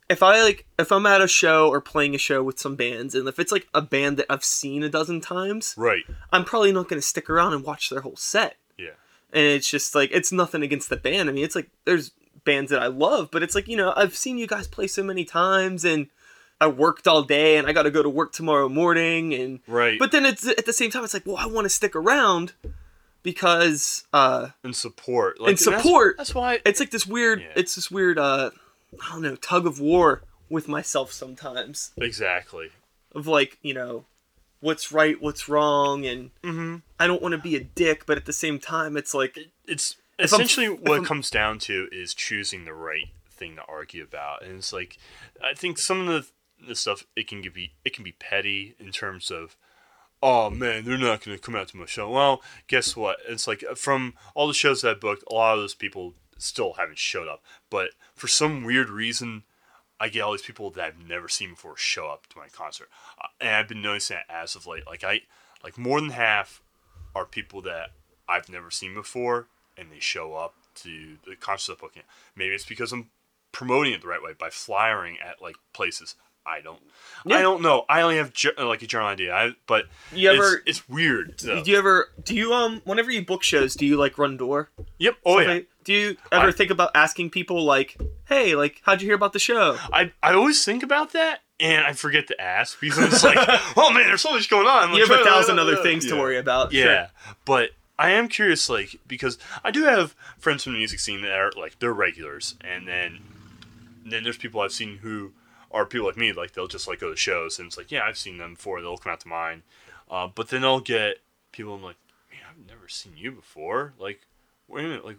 if 0.09 0.23
i 0.23 0.41
like 0.45 0.65
if 0.79 0.93
i'm 0.93 1.05
at 1.05 1.21
a 1.21 1.27
show 1.27 1.69
or 1.69 1.81
playing 1.81 2.15
a 2.15 2.19
show 2.19 2.41
with 2.41 2.57
some 2.57 2.77
bands 2.77 3.17
and 3.17 3.27
if 3.27 3.41
it's 3.41 3.51
like 3.51 3.67
a 3.75 3.83
band 3.83 4.17
that 4.17 4.27
i've 4.31 4.45
seen 4.45 4.85
a 4.85 4.89
dozen 4.89 5.21
times 5.21 5.75
Right. 5.77 6.05
i'm 6.31 6.45
probably 6.45 6.71
not 6.71 6.89
going 6.89 7.01
to 7.03 7.07
stick 7.07 7.29
around 7.29 7.53
and 7.53 7.65
watch 7.65 7.91
their 7.91 8.03
whole 8.03 8.15
set 8.15 8.59
Yeah. 8.79 8.91
And 9.33 9.43
it's 9.45 9.71
just 9.71 9.95
like 9.95 10.11
it's 10.13 10.33
nothing 10.33 10.63
against 10.63 10.89
the 10.91 10.97
band 10.97 11.29
i 11.29 11.33
mean 11.33 11.45
it's 11.45 11.55
like 11.57 11.69
there's 11.85 12.13
bands 12.45 12.71
that 12.71 12.81
i 12.83 12.87
love 12.87 13.29
but 13.33 13.43
it's 13.43 13.55
like 13.55 13.67
you 13.69 13.77
know 13.77 13.93
i've 13.97 14.17
seen 14.17 14.39
you 14.39 14.47
guys 14.47 14.67
play 14.69 14.87
so 14.87 15.03
many 15.03 15.25
times 15.25 15.85
and 15.85 16.07
i 16.61 16.67
worked 16.67 17.09
all 17.09 17.23
day 17.23 17.57
and 17.57 17.67
i 17.67 17.73
got 17.73 17.83
to 17.83 17.91
go 17.91 18.03
to 18.03 18.09
work 18.09 18.33
tomorrow 18.33 18.69
morning 18.69 19.35
and 19.35 19.61
Right. 19.67 19.99
but 19.99 20.13
then 20.13 20.25
it's 20.25 20.47
at 20.47 20.65
the 20.65 20.73
same 20.73 20.91
time 20.91 21.03
it's 21.05 21.15
like 21.15 21.27
well 21.27 21.37
i 21.37 21.47
want 21.47 21.65
to 21.65 21.69
stick 21.71 21.97
around 21.97 22.53
because 23.23 24.05
uh 24.13 24.49
and 24.63 24.75
support. 24.77 25.37
And 25.41 25.59
support. 25.59 26.17
That's, 26.17 26.29
that's 26.31 26.35
why. 26.35 26.61
it's 26.65 26.79
like 26.81 26.91
this 26.91 27.07
weird 27.07 27.41
Yeah. 27.41 27.53
it's 27.57 27.75
this 27.75 27.91
weird 27.91 28.19
uh 28.19 28.51
i 29.05 29.13
don't 29.13 29.23
know 29.23 29.37
tug 29.37 29.67
of 29.67 29.81
war 29.81 30.23
with 30.49 30.69
myself 30.69 31.13
sometimes 31.13 31.91
exactly. 31.97 32.69
of 33.13 33.27
like 33.27 33.59
you 33.63 33.75
know 33.75 34.05
what's 34.67 34.91
right 34.93 35.21
what's 35.23 35.49
wrong 35.49 36.05
and 36.05 36.31
Mm-hmm. 36.43 36.77
i 36.99 37.07
don't 37.07 37.23
want 37.23 37.33
to 37.33 37.39
be 37.39 37.57
a 37.57 37.61
dick 37.65 38.05
but 38.07 38.17
at 38.17 38.27
the 38.27 38.33
same 38.33 38.59
time 38.59 38.97
it's 38.97 39.15
like 39.15 39.39
It's 39.67 39.97
essentially 40.19 40.69
what 40.69 41.03
it 41.03 41.07
comes 41.07 41.31
down 41.31 41.59
to 41.61 41.89
is 41.93 42.13
choosing 42.15 42.65
the 42.65 42.73
right 42.75 43.09
thing 43.31 43.57
to 43.57 43.63
argue 43.69 44.03
about, 44.03 44.43
and 44.43 44.57
it's 44.59 44.73
like 44.73 44.99
I 45.45 45.53
think 45.55 45.79
some 45.79 46.01
of 46.01 46.07
the 46.09 46.67
the 46.69 46.75
stuff 46.75 47.05
it 47.15 47.29
can 47.29 47.43
be 47.43 47.73
it 47.85 47.93
can 47.95 48.03
be 48.05 48.13
petty 48.13 48.75
in 48.81 48.91
terms 48.93 49.31
of. 49.31 49.57
Oh 50.23 50.49
man, 50.49 50.85
they're 50.87 50.97
not 50.97 51.23
going 51.23 51.37
to 51.37 51.43
come 51.43 51.55
out 51.55 51.69
to 51.69 51.77
my 51.77 51.85
show. 51.85 52.09
Well, 52.11 52.41
guess 52.69 52.97
what? 52.97 53.19
It's 53.29 53.47
like 53.47 53.63
from 53.77 54.15
all 54.35 54.49
the 54.49 54.55
shows 54.55 54.81
that 54.81 54.91
I 54.97 54.99
booked, 54.99 55.23
a 55.31 55.35
lot 55.35 55.53
of 55.55 55.61
those 55.61 55.75
people 55.75 56.15
still 56.39 56.73
haven't 56.79 56.97
showed 56.99 57.29
up. 57.29 57.43
But 57.69 57.91
for 58.15 58.27
some 58.27 58.65
weird 58.65 58.89
reason, 58.89 59.43
I 59.99 60.09
get 60.09 60.21
all 60.23 60.33
these 60.33 60.43
people 60.43 60.71
that 60.71 60.85
I've 60.85 61.09
never 61.09 61.29
seen 61.29 61.51
before 61.51 61.77
show 61.77 62.09
up 62.09 62.27
to 62.29 62.39
my 62.39 62.49
concert, 62.49 62.89
uh, 63.21 63.29
and 63.41 63.51
I've 63.57 63.69
been 63.69 63.83
noticing 63.83 64.17
that 64.17 64.33
as 64.35 64.55
of 64.55 64.67
late. 64.67 64.87
Like 64.87 65.05
I, 65.05 65.23
like 65.65 65.79
more 65.79 66.01
than 66.01 66.11
half 66.11 66.63
are 67.15 67.25
people 67.25 67.63
that 67.63 67.91
I've 68.29 68.49
never 68.49 68.71
seen 68.71 68.93
before, 68.95 69.47
and 69.77 69.91
they 69.91 70.01
show 70.01 70.35
up 70.35 70.55
to 70.83 71.17
the 71.27 71.37
concert 71.37 71.73
I'm 71.73 71.79
booking. 71.81 72.03
Maybe 72.35 72.55
it's 72.55 72.67
because 72.67 72.93
I'm 72.93 73.09
promoting 73.53 73.95
it 73.95 74.03
the 74.03 74.09
right 74.09 74.23
way 74.23 74.33
by 74.39 74.51
flyering 74.51 75.17
at 75.25 75.41
like 75.41 75.57
places. 75.73 76.15
I 76.49 76.61
don't, 76.61 76.79
Yeah. 77.25 77.39
I 77.39 77.43
don't 77.43 77.61
know. 77.61 77.85
I 77.89 78.03
only 78.03 78.19
have 78.19 78.33
ge- 78.33 78.57
like 78.57 78.81
a 78.83 78.87
general 78.87 79.09
idea. 79.09 79.35
I, 79.35 79.55
but 79.67 79.87
You 80.13 80.31
it's, 80.31 80.39
ever- 80.39 80.63
it's 80.65 80.89
weird. 80.89 81.39
though. 81.43 81.65
do 81.65 81.71
you 81.73 81.77
ever 81.79 82.09
do 82.23 82.37
you 82.37 82.53
um 82.53 82.83
whenever 82.85 83.11
you 83.11 83.25
book 83.25 83.43
shows 83.43 83.75
do 83.75 83.85
you 83.85 83.97
like 83.97 84.17
run 84.19 84.37
door 84.37 84.71
yep. 84.99 85.17
Oh 85.25 85.41
yeah. 85.41 85.61
Like, 85.87 85.87
do 85.87 85.93
you 85.93 86.17
ever 86.33 86.49
I- 86.49 86.53
think 86.53 86.71
about 86.71 86.91
asking 86.95 87.31
people 87.31 87.65
like 87.65 87.97
hey 88.27 88.55
like 88.57 88.81
how'd 88.85 89.01
you 89.01 89.07
hear 89.09 89.15
about 89.15 89.33
the 89.33 89.39
show 89.39 89.77
I 89.93 90.13
I 90.23 90.33
always 90.35 90.65
think 90.65 90.83
about 90.83 91.13
that, 91.13 91.41
and 91.61 91.85
I 91.87 91.93
forget 91.93 92.27
to 92.29 92.41
ask 92.41 92.81
because 92.81 93.23
I'm 93.25 93.35
like, 93.35 93.49
oh 93.77 93.91
man, 93.93 94.07
there's 94.09 94.21
so 94.23 94.33
much 94.33 94.49
going 94.51 94.67
on. 94.67 94.89
I'm 94.91 94.95
you 94.95 95.07
have 95.07 95.11
a 95.11 95.23
"Uh, 95.23 95.25
thousand 95.25 95.59
uh, 95.59 95.63
other 95.63 95.77
uh." 95.77 95.83
things 95.83 96.07
to 96.07 96.17
worry 96.17 96.39
about 96.39 96.73
Yeah, 96.73 96.85
Sure. 96.85 97.35
but 97.45 97.71
I 97.99 98.11
am 98.11 98.29
curious, 98.29 98.69
like, 98.69 98.97
because 99.07 99.39
I 99.65 99.71
do 99.71 99.85
have 99.85 100.15
friends 100.37 100.65
from 100.65 100.75
the 100.75 100.79
music 100.81 101.01
scene 101.01 101.23
that 101.23 101.33
are 101.33 101.51
like 101.57 101.79
they're 101.79 101.95
regulars, 101.95 102.55
and 102.63 102.87
then 102.87 103.21
then 104.05 104.23
there's 104.23 104.37
people 104.37 104.61
I've 104.61 104.73
seen 104.73 104.99
who 104.99 105.33
are 105.71 105.87
people 105.87 106.07
like 106.07 106.17
me, 106.19 106.33
like 106.33 106.53
they'll 106.53 106.67
just 106.69 106.87
like 106.89 107.01
go 107.01 107.11
to 107.11 107.17
shows, 107.17 107.59
and 107.59 107.67
it's 107.69 107.77
like, 107.79 107.91
yeah, 107.91 108.05
I've 108.05 108.19
seen 108.19 108.37
them 108.39 108.55
before. 108.55 108.81
They'll 108.83 108.99
come 108.99 109.13
out 109.13 109.21
to 109.21 109.29
mine, 109.29 109.63
uh, 110.11 110.27
but 110.35 110.49
then 110.49 110.63
I'll 110.65 110.81
get 110.81 111.19
people. 111.53 111.75
I'm 111.75 111.83
like, 111.83 111.97
man, 112.31 112.41
I've 112.51 112.67
never 112.69 112.87
seen 112.89 113.15
you 113.17 113.31
before. 113.33 113.95
Like, 113.99 114.21
wait 114.69 114.85
a 114.85 114.89
minute, 114.89 115.05
like, 115.07 115.17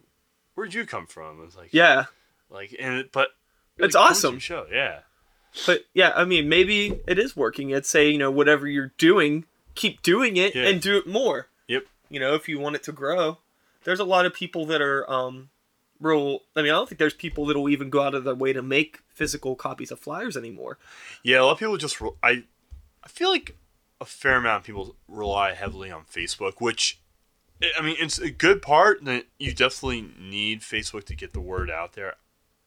where'd 0.58 0.74
you 0.74 0.86
come 0.86 1.06
from? 1.06 1.44
It's 1.46 1.56
like, 1.56 1.70
yeah 1.72 2.06
like, 2.50 2.76
and 2.80 2.96
it, 3.00 3.12
but 3.12 3.30
It's 3.78 3.96
awesome. 3.96 4.40
Show, 4.40 4.66
yeah. 4.72 5.00
But 5.66 5.86
yeah, 5.94 6.12
I 6.16 6.26
mean, 6.26 6.50
maybe 6.50 7.00
it 7.08 7.20
is 7.20 7.36
working. 7.36 7.74
I'd 7.74 7.86
say, 7.86 8.10
you 8.10 8.18
know, 8.18 8.32
whatever 8.32 8.68
you're 8.68 8.94
doing, 8.98 9.46
keep 9.76 10.02
doing 10.02 10.38
it 10.38 10.56
Yeah. 10.56 10.68
and 10.68 10.82
do 10.82 10.98
it 10.98 11.08
more. 11.08 11.48
Yep. 11.68 11.84
You 12.10 12.20
know, 12.20 12.36
if 12.36 12.48
you 12.48 12.60
want 12.60 12.76
it 12.76 12.84
to 12.84 12.92
grow. 12.92 13.40
There's 13.84 14.00
a 14.00 14.06
lot 14.06 14.26
of 14.26 14.34
people 14.34 14.66
that 14.68 14.82
are 14.82 15.10
um 15.10 15.50
real 16.00 16.42
I 16.56 16.62
mean, 16.62 16.72
I 16.72 16.76
don't 16.76 16.88
think 16.90 17.00
there's 17.00 17.14
people 17.14 17.46
that'll 17.46 17.70
even 17.70 17.90
go 17.90 18.02
out 18.02 18.16
of 18.16 18.24
their 18.24 18.36
way 18.36 18.54
to 18.54 18.62
make 18.62 19.02
physical 19.14 19.56
copies 19.56 19.92
of 19.92 20.00
flyers 20.00 20.36
anymore. 20.38 20.78
Yeah, 21.24 21.42
a 21.42 21.44
lot 21.44 21.52
of 21.54 21.60
people 21.60 21.78
just. 21.78 22.02
I, 22.22 22.44
I 23.04 23.08
feel 23.08 23.30
like 23.30 23.56
a 24.00 24.06
fair 24.06 24.36
amount 24.38 24.62
of 24.62 24.66
people 24.66 24.96
rely 25.08 25.54
heavily 25.54 25.90
on 25.92 26.04
Facebook, 26.04 26.56
which, 26.60 27.00
I- 27.62 27.72
I 27.80 27.82
mean, 27.82 27.96
it's 28.00 28.20
a 28.20 28.30
good 28.30 28.62
part 28.62 29.04
that 29.06 29.26
you 29.38 29.54
definitely 29.54 30.14
need 30.20 30.62
Facebook 30.62 31.06
to 31.06 31.16
get 31.16 31.34
the 31.34 31.40
word 31.40 31.70
out 31.70 31.94
there. 31.94 32.16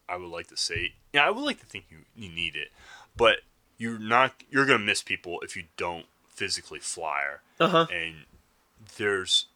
I 0.09 0.17
would 0.17 0.29
like 0.31 0.49
to 0.49 0.57
say, 0.57 0.95
yeah, 1.13 1.27
I 1.27 1.31
would 1.31 1.45
like 1.45 1.61
to 1.61 1.67
think 1.67 1.87
you, 1.91 1.99
you 2.17 2.29
need 2.29 2.57
it, 2.57 2.73
but 3.17 3.41
you're 3.79 3.99
not. 3.99 4.35
You're 4.51 4.67
gonna 4.67 4.81
miss 4.81 5.03
people 5.03 5.41
if 5.41 5.57
you 5.57 5.65
don't 5.77 6.07
physically 6.29 6.81
flyer. 6.81 7.43
Uh-huh. 7.61 7.87
And 7.93 8.25
there's, 8.97 9.47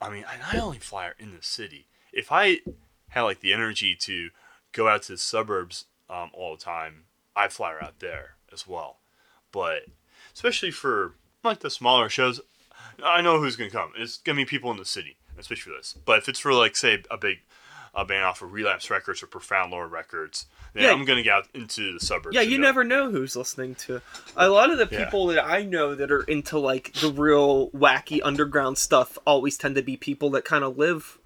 I 0.00 0.10
mean, 0.10 0.24
I 0.52 0.58
only 0.58 0.78
flyer 0.78 1.14
in 1.18 1.34
the 1.34 1.42
city. 1.42 1.86
If 2.12 2.30
I 2.30 2.60
had 3.08 3.22
like 3.22 3.40
the 3.40 3.52
energy 3.52 3.96
to 4.00 4.30
go 4.72 4.88
out 4.88 5.02
to 5.04 5.12
the 5.12 5.18
suburbs 5.18 5.86
um, 6.08 6.30
all 6.32 6.54
the 6.56 6.62
time, 6.62 7.04
I'd 7.34 7.52
flyer 7.52 7.82
out 7.82 7.98
there 7.98 8.34
as 8.52 8.66
well. 8.68 8.98
But 9.50 9.86
especially 10.32 10.70
for 10.70 11.14
like 11.42 11.60
the 11.60 11.70
smaller 11.70 12.08
shows, 12.08 12.40
I 13.04 13.20
know 13.20 13.38
who's 13.40 13.56
gonna 13.56 13.70
come. 13.70 13.92
It's 13.96 14.18
gonna 14.18 14.36
be 14.36 14.44
people 14.44 14.70
in 14.70 14.76
the 14.76 14.84
city, 14.84 15.16
especially 15.38 15.72
for 15.72 15.76
this. 15.76 15.94
But 16.04 16.18
if 16.18 16.28
it's 16.28 16.38
for 16.38 16.52
like 16.54 16.76
say 16.76 17.02
a 17.10 17.16
big 17.16 17.38
a 17.96 18.04
band 18.04 18.24
off 18.24 18.42
of 18.42 18.52
Relapse 18.52 18.90
Records 18.90 19.22
or 19.22 19.28
Profound 19.28 19.70
Lore 19.70 19.86
Records, 19.86 20.46
then 20.72 20.82
Yeah. 20.82 20.92
I'm 20.92 21.04
gonna 21.04 21.22
get 21.22 21.32
out 21.32 21.46
into 21.54 21.92
the 21.92 22.00
suburbs. 22.04 22.34
Yeah, 22.34 22.40
you 22.40 22.56
go- 22.56 22.62
never 22.64 22.82
know 22.82 23.08
who's 23.10 23.36
listening 23.36 23.76
to. 23.76 24.02
A 24.36 24.48
lot 24.48 24.70
of 24.70 24.78
the 24.78 24.88
Yeah. 24.90 25.04
people 25.04 25.26
that 25.28 25.44
I 25.44 25.62
know 25.62 25.94
that 25.94 26.10
are 26.10 26.22
into 26.24 26.58
like 26.58 26.92
the 26.94 27.08
real 27.12 27.70
wacky 27.70 28.20
underground 28.24 28.78
stuff 28.78 29.16
always 29.24 29.56
tend 29.56 29.76
to 29.76 29.82
be 29.82 29.96
people 29.96 30.28
that 30.30 30.44
kind 30.44 30.64
of 30.64 30.76
live 30.76 31.18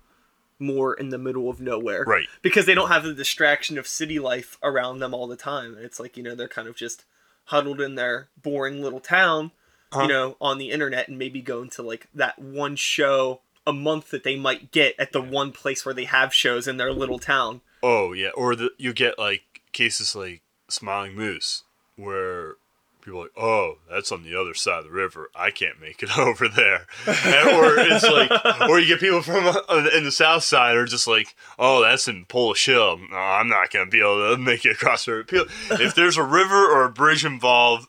more 0.58 0.92
in 0.92 1.08
the 1.10 1.16
middle 1.18 1.48
of 1.48 1.60
nowhere. 1.60 2.04
Right. 2.04 2.28
Because 2.42 2.66
they 2.66 2.74
don't 2.74 2.88
have 2.88 3.04
the 3.04 3.14
distraction 3.14 3.78
of 3.78 3.86
city 3.86 4.18
life 4.18 4.58
around 4.62 4.98
them 4.98 5.14
all 5.14 5.26
the 5.26 5.36
time. 5.36 5.76
It's 5.80 5.98
like, 6.00 6.16
you 6.16 6.22
know, 6.22 6.34
they're 6.34 6.48
kind 6.48 6.68
of 6.68 6.76
just 6.76 7.04
huddled 7.44 7.80
in 7.80 7.94
their 7.94 8.28
boring 8.42 8.82
little 8.82 9.00
town, 9.00 9.52
Huh. 9.92 10.02
you 10.02 10.08
know, 10.08 10.36
on 10.40 10.58
the 10.58 10.70
internet 10.70 11.08
and 11.08 11.18
maybe 11.18 11.40
going 11.40 11.64
into 11.64 11.82
like 11.82 12.08
that 12.14 12.38
one 12.38 12.76
show 12.76 13.40
a 13.66 13.72
month 13.72 14.10
that 14.10 14.22
they 14.24 14.36
might 14.36 14.70
get 14.70 14.94
at 14.98 15.12
the 15.12 15.20
one 15.20 15.52
place 15.52 15.84
where 15.84 15.94
they 15.94 16.04
have 16.04 16.32
shows 16.34 16.66
in 16.68 16.76
their 16.76 16.92
little 16.92 17.18
town. 17.18 17.60
Oh 17.82 18.12
yeah, 18.12 18.30
or 18.34 18.54
the, 18.56 18.70
you 18.78 18.92
get 18.92 19.18
like 19.18 19.42
cases 19.72 20.14
like 20.16 20.42
Smiling 20.68 21.14
Moose, 21.14 21.62
where 21.96 22.54
people 23.00 23.20
are 23.20 23.22
like, 23.24 23.32
oh, 23.38 23.78
that's 23.90 24.10
on 24.12 24.24
the 24.24 24.34
other 24.38 24.52
side 24.54 24.78
of 24.80 24.84
the 24.84 24.90
river. 24.90 25.30
I 25.34 25.50
can't 25.50 25.80
make 25.80 26.02
it 26.02 26.18
over 26.18 26.48
there. 26.48 26.86
And- 27.06 27.48
or 27.56 27.78
it's 27.78 28.04
like, 28.08 28.30
or 28.68 28.78
you 28.78 28.86
get 28.88 29.00
people 29.00 29.22
from 29.22 29.46
uh, 29.46 29.88
in 29.94 30.04
the 30.04 30.12
south 30.12 30.44
side 30.44 30.76
are 30.76 30.84
just 30.86 31.06
like, 31.06 31.34
oh, 31.58 31.82
that's 31.82 32.08
in 32.08 32.24
Polish 32.26 32.66
Hill. 32.66 32.98
No, 33.10 33.16
I'm 33.16 33.48
not 33.48 33.70
gonna 33.70 33.86
be 33.90 34.00
able 34.00 34.34
to 34.34 34.36
make 34.38 34.64
it 34.64 34.72
across 34.72 35.04
the 35.06 35.12
river. 35.14 35.46
If 35.70 35.94
there's 35.94 36.16
a 36.16 36.22
river 36.24 36.66
or 36.70 36.84
a 36.84 36.90
bridge 36.90 37.24
involved. 37.24 37.88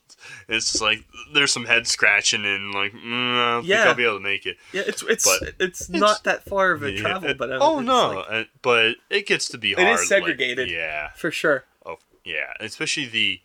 It's 0.49 0.71
just 0.71 0.81
like 0.81 1.05
there's 1.33 1.53
some 1.53 1.65
head 1.65 1.87
scratching 1.87 2.43
and 2.45 2.73
like 2.73 2.91
mm, 2.93 3.37
I 3.37 3.59
Yeah. 3.63 3.75
think 3.77 3.87
I'll 3.87 3.95
be 3.95 4.03
able 4.05 4.17
to 4.17 4.23
make 4.23 4.45
it. 4.45 4.57
Yeah, 4.73 4.81
it's 4.87 5.03
it's 5.03 5.25
But 5.39 5.53
it's, 5.59 5.89
not 5.89 6.23
that 6.23 6.43
far 6.45 6.71
of 6.71 6.83
a 6.83 6.91
Yeah. 6.91 7.01
travel, 7.01 7.33
but 7.35 7.51
um, 7.51 7.61
oh 7.61 7.79
it's 7.79 7.87
no, 7.87 8.11
like- 8.15 8.25
uh, 8.29 8.43
but 8.61 8.95
it 9.09 9.27
gets 9.27 9.47
to 9.49 9.57
be 9.57 9.71
It 9.73 9.77
hard. 9.79 9.93
is 9.93 9.99
like, 9.99 10.07
segregated. 10.07 10.69
yeah, 10.69 11.11
for 11.11 11.29
sure. 11.31 11.65
Oh, 11.85 11.97
yeah, 12.25 12.53
especially 12.59 13.05
the 13.05 13.41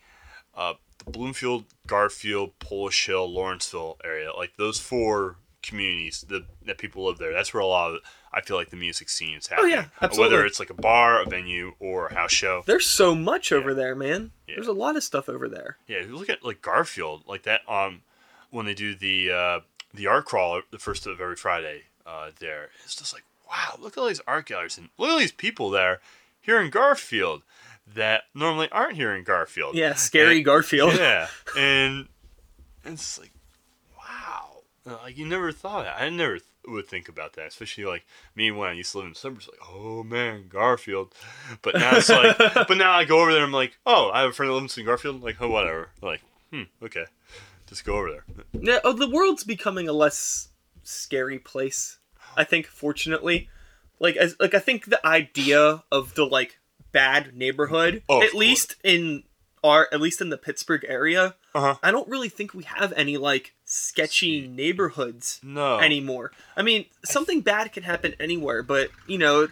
uh, 0.57 0.74
the 1.05 1.11
Bloomfield, 1.11 1.64
Garfield, 1.86 2.59
Polish 2.59 3.07
Hill, 3.07 3.30
Lawrenceville 3.32 3.98
area, 4.02 4.32
like 4.32 4.52
those 4.57 4.80
four 4.80 5.36
communities 5.62 6.24
that 6.28 6.44
that 6.64 6.78
people 6.78 7.05
live 7.05 7.18
there. 7.18 7.32
That's 7.32 7.52
where 7.52 7.61
a 7.62 7.66
lot 7.66 7.90
of 7.92 8.00
I 8.37 8.41
feel 8.41 8.57
like 8.57 8.70
the 8.70 8.76
music 8.76 9.09
scene 9.09 9.37
is 9.39 9.47
happening. 9.47 9.72
Oh, 9.72 9.76
yeah, 9.76 9.85
absolutely. 10.03 10.35
Whether 10.35 10.47
it's 10.47 10.59
like 10.59 10.70
a 10.70 10.74
bar, 10.74 11.22
a 11.22 11.24
venue, 11.24 11.74
or 11.78 12.09
a 12.09 12.14
house 12.14 12.32
show. 12.32 12.62
There's 12.66 12.87
so 12.87 13.14
much 13.14 13.53
over 13.53 13.72
there, 13.74 13.95
man. 13.95 14.32
Yeah. 14.49 14.57
There's 14.57 14.66
a 14.66 14.72
lot 14.72 14.97
of 14.97 15.05
stuff 15.05 15.28
over 15.28 15.49
there. 15.49 15.76
Yeah, 15.87 15.99
if 15.99 16.09
you 16.09 16.16
look 16.16 16.28
at 16.28 16.45
like 16.45 16.61
Garfield, 16.61 17.22
like 17.26 17.45
that. 17.45 17.61
Um, 17.68 18.03
when 18.51 18.66
they 18.66 18.74
do 18.74 18.95
the 18.95 19.30
uh, 19.32 19.61
the 19.93 20.07
art 20.07 20.24
crawl 20.26 20.61
the 20.70 20.78
first 20.78 21.07
of 21.07 21.20
every 21.20 21.37
Friday 21.37 21.82
uh, 22.07 22.30
there. 22.39 22.70
It's 22.85 22.95
just 22.97 23.12
like 23.12 23.24
wow, 23.49 23.76
look 23.80 23.97
at 23.97 24.01
all 24.01 24.09
these 24.09 24.20
art 24.26 24.47
galleries 24.47 24.78
and 24.78 24.89
look 24.99 25.09
at 25.09 25.12
all 25.12 25.18
these 25.18 25.32
people 25.32 25.70
there 25.70 26.01
here 26.41 26.61
in 26.61 26.70
Garfield 26.70 27.43
that 27.95 28.24
normally 28.35 28.68
aren't 28.72 28.97
here 28.97 29.14
in 29.14 29.22
Garfield. 29.24 29.74
Yeah, 29.74 29.95
scary 29.95 30.37
And- 30.37 30.45
Garfield. 30.45 30.95
Yeah, 30.95 31.28
and 31.57 32.09
it's 32.85 33.18
like 33.18 33.32
wow, 33.99 34.62
like 35.05 35.16
you 35.16 35.26
never 35.26 35.53
thought 35.53 35.85
that. 35.85 36.01
I 36.01 36.09
never 36.11 36.39
would 36.68 36.86
think 36.88 37.08
about 37.08 37.34
that, 37.34 37.46
especially 37.48 37.84
like 37.84 38.04
me 38.34 38.50
when 38.50 38.68
I 38.68 38.72
used 38.72 38.92
to 38.92 38.98
live 38.98 39.06
in 39.06 39.12
the 39.12 39.18
suburbs. 39.18 39.48
Like, 39.48 39.60
oh 39.68 40.02
man, 40.02 40.46
Garfield. 40.48 41.12
But 41.62 41.74
now 41.76 41.96
it's 41.96 42.08
like, 42.08 42.36
but 42.54 42.76
now 42.76 42.92
I 42.92 43.04
go 43.04 43.20
over 43.20 43.32
there. 43.32 43.42
I'm 43.42 43.52
like, 43.52 43.78
oh, 43.86 44.10
I 44.12 44.20
have 44.22 44.30
a 44.30 44.32
friend 44.32 44.50
that 44.50 44.54
lives 44.56 44.76
in 44.78 44.84
Garfield. 44.86 45.22
Like, 45.22 45.36
oh, 45.40 45.48
whatever. 45.48 45.88
Like, 46.02 46.22
hmm, 46.50 46.62
okay, 46.82 47.04
just 47.66 47.84
go 47.84 47.96
over 47.96 48.10
there. 48.10 48.24
Yeah, 48.52 48.78
oh, 48.84 48.92
the 48.92 49.08
world's 49.10 49.44
becoming 49.44 49.88
a 49.88 49.92
less 49.92 50.48
scary 50.82 51.38
place. 51.38 51.98
I 52.36 52.44
think, 52.44 52.66
fortunately, 52.66 53.48
like 54.00 54.16
as 54.16 54.36
like 54.40 54.54
I 54.54 54.58
think 54.58 54.86
the 54.86 55.04
idea 55.06 55.84
of 55.92 56.14
the 56.14 56.24
like 56.26 56.58
bad 56.92 57.36
neighborhood, 57.36 58.02
Oh, 58.08 58.22
at 58.22 58.30
course. 58.30 58.34
least 58.34 58.76
in 58.84 59.22
our 59.62 59.88
at 59.92 60.00
least 60.00 60.20
in 60.20 60.30
the 60.30 60.36
Pittsburgh 60.38 60.84
area, 60.88 61.34
Uh-huh. 61.54 61.76
I 61.82 61.90
don't 61.90 62.08
really 62.08 62.28
think 62.28 62.52
we 62.54 62.64
have 62.64 62.92
any 62.96 63.16
like 63.16 63.54
sketchy 63.74 64.46
neighborhoods 64.46 65.40
No. 65.42 65.78
anymore. 65.78 66.30
I 66.56 66.62
mean, 66.62 66.86
something 67.04 67.40
bad 67.40 67.72
can 67.72 67.82
happen 67.82 68.14
anywhere, 68.20 68.62
but 68.62 68.90
you 69.06 69.18
know, 69.18 69.48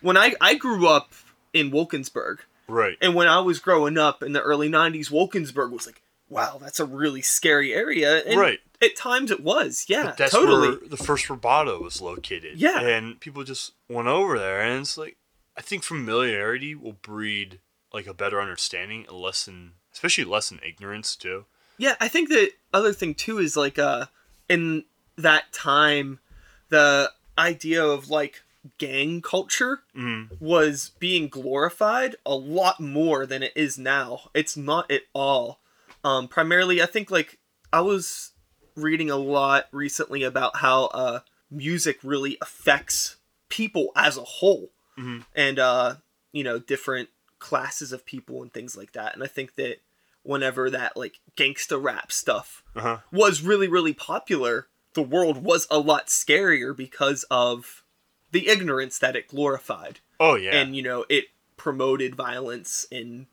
when 0.00 0.16
I 0.16 0.34
I 0.40 0.54
grew 0.54 0.86
up 0.86 1.12
in 1.52 1.70
Wilkinsburg, 1.70 2.40
right. 2.68 2.96
and 3.00 3.14
when 3.14 3.26
I 3.26 3.40
was 3.40 3.58
growing 3.58 3.98
up 3.98 4.22
in 4.22 4.32
the 4.32 4.40
early 4.40 4.68
90s, 4.68 5.10
Wilkinsburg 5.10 5.72
was 5.72 5.86
like, 5.86 6.00
wow, 6.28 6.58
that's 6.60 6.78
a 6.78 6.84
really 6.84 7.22
scary 7.22 7.74
area. 7.74 8.18
And 8.24 8.38
Right. 8.38 8.60
At 8.82 8.96
times 8.96 9.30
it 9.30 9.40
was. 9.40 9.84
Yeah, 9.88 10.04
But 10.04 10.16
that's 10.16 10.32
totally. 10.32 10.68
where 10.78 10.88
the 10.88 10.96
first 10.96 11.26
Roboto 11.26 11.82
was 11.82 12.00
located. 12.00 12.58
Yeah. 12.58 12.80
And 12.80 13.20
people 13.20 13.42
just 13.44 13.72
went 13.88 14.08
over 14.08 14.38
there, 14.38 14.62
and 14.62 14.80
it's 14.82 14.96
like, 14.96 15.16
I 15.56 15.60
think 15.60 15.82
familiarity 15.82 16.74
will 16.74 16.94
breed 16.94 17.58
like 17.92 18.06
a 18.06 18.14
better 18.14 18.40
understanding, 18.40 19.04
a 19.08 19.14
lesson, 19.14 19.72
especially 19.92 20.24
less 20.24 20.50
in 20.52 20.60
ignorance 20.66 21.16
too. 21.16 21.44
Yeah, 21.80 21.96
I 21.98 22.08
think 22.08 22.28
the 22.28 22.50
other 22.74 22.92
thing 22.92 23.14
too 23.14 23.38
is 23.38 23.56
like 23.56 23.78
uh 23.78 24.06
in 24.48 24.84
that 25.16 25.50
time 25.52 26.20
the 26.68 27.10
idea 27.38 27.82
of 27.84 28.10
like 28.10 28.42
gang 28.78 29.22
culture 29.22 29.80
Mm. 29.96 30.38
was 30.40 30.90
being 30.98 31.28
glorified 31.28 32.16
a 32.26 32.34
lot 32.34 32.78
more 32.80 33.24
than 33.26 33.42
it 33.42 33.52
is 33.56 33.78
now. 33.78 34.30
It's 34.34 34.56
not 34.56 34.90
at 34.90 35.02
all. 35.14 35.60
Um 36.04 36.28
primarily 36.28 36.82
I 36.82 36.86
think 36.86 37.10
like 37.10 37.38
I 37.72 37.80
was 37.80 38.32
reading 38.76 39.10
a 39.10 39.16
lot 39.16 39.66
recently 39.72 40.22
about 40.22 40.56
how 40.56 40.84
uh 40.86 41.20
music 41.50 41.98
really 42.04 42.36
affects 42.42 43.16
people 43.48 43.90
as 43.96 44.16
a 44.18 44.22
whole. 44.38 44.70
Mhm. 44.98 45.24
And 45.34 45.58
uh 45.58 45.94
you 46.32 46.44
know 46.44 46.58
different 46.58 47.08
classes 47.38 47.90
of 47.90 48.04
people 48.04 48.42
and 48.42 48.52
things 48.52 48.76
like 48.76 48.92
that. 48.92 49.14
And 49.14 49.24
I 49.24 49.26
think 49.26 49.54
that 49.54 49.80
whenever 50.22 50.68
that 50.70 50.96
like 50.96 51.20
gangsta 51.36 51.82
rap 51.82 52.12
stuff 52.12 52.62
Uh 52.76 52.80
huh. 52.80 52.98
was 53.12 53.42
really 53.42 53.68
really 53.68 53.94
popular 53.94 54.68
the 54.94 55.02
world 55.02 55.42
was 55.44 55.66
a 55.70 55.78
lot 55.78 56.06
scarier 56.08 56.76
because 56.76 57.24
of 57.30 57.84
the 58.32 58.48
ignorance 58.48 58.98
that 58.98 59.16
it 59.16 59.28
glorified 59.28 60.00
Oh 60.18 60.34
yeah. 60.34 60.50
and 60.56 60.76
you 60.76 60.82
know 60.82 61.04
it 61.08 61.26
promoted 61.56 62.14
violence 62.14 62.86
and 62.92 63.26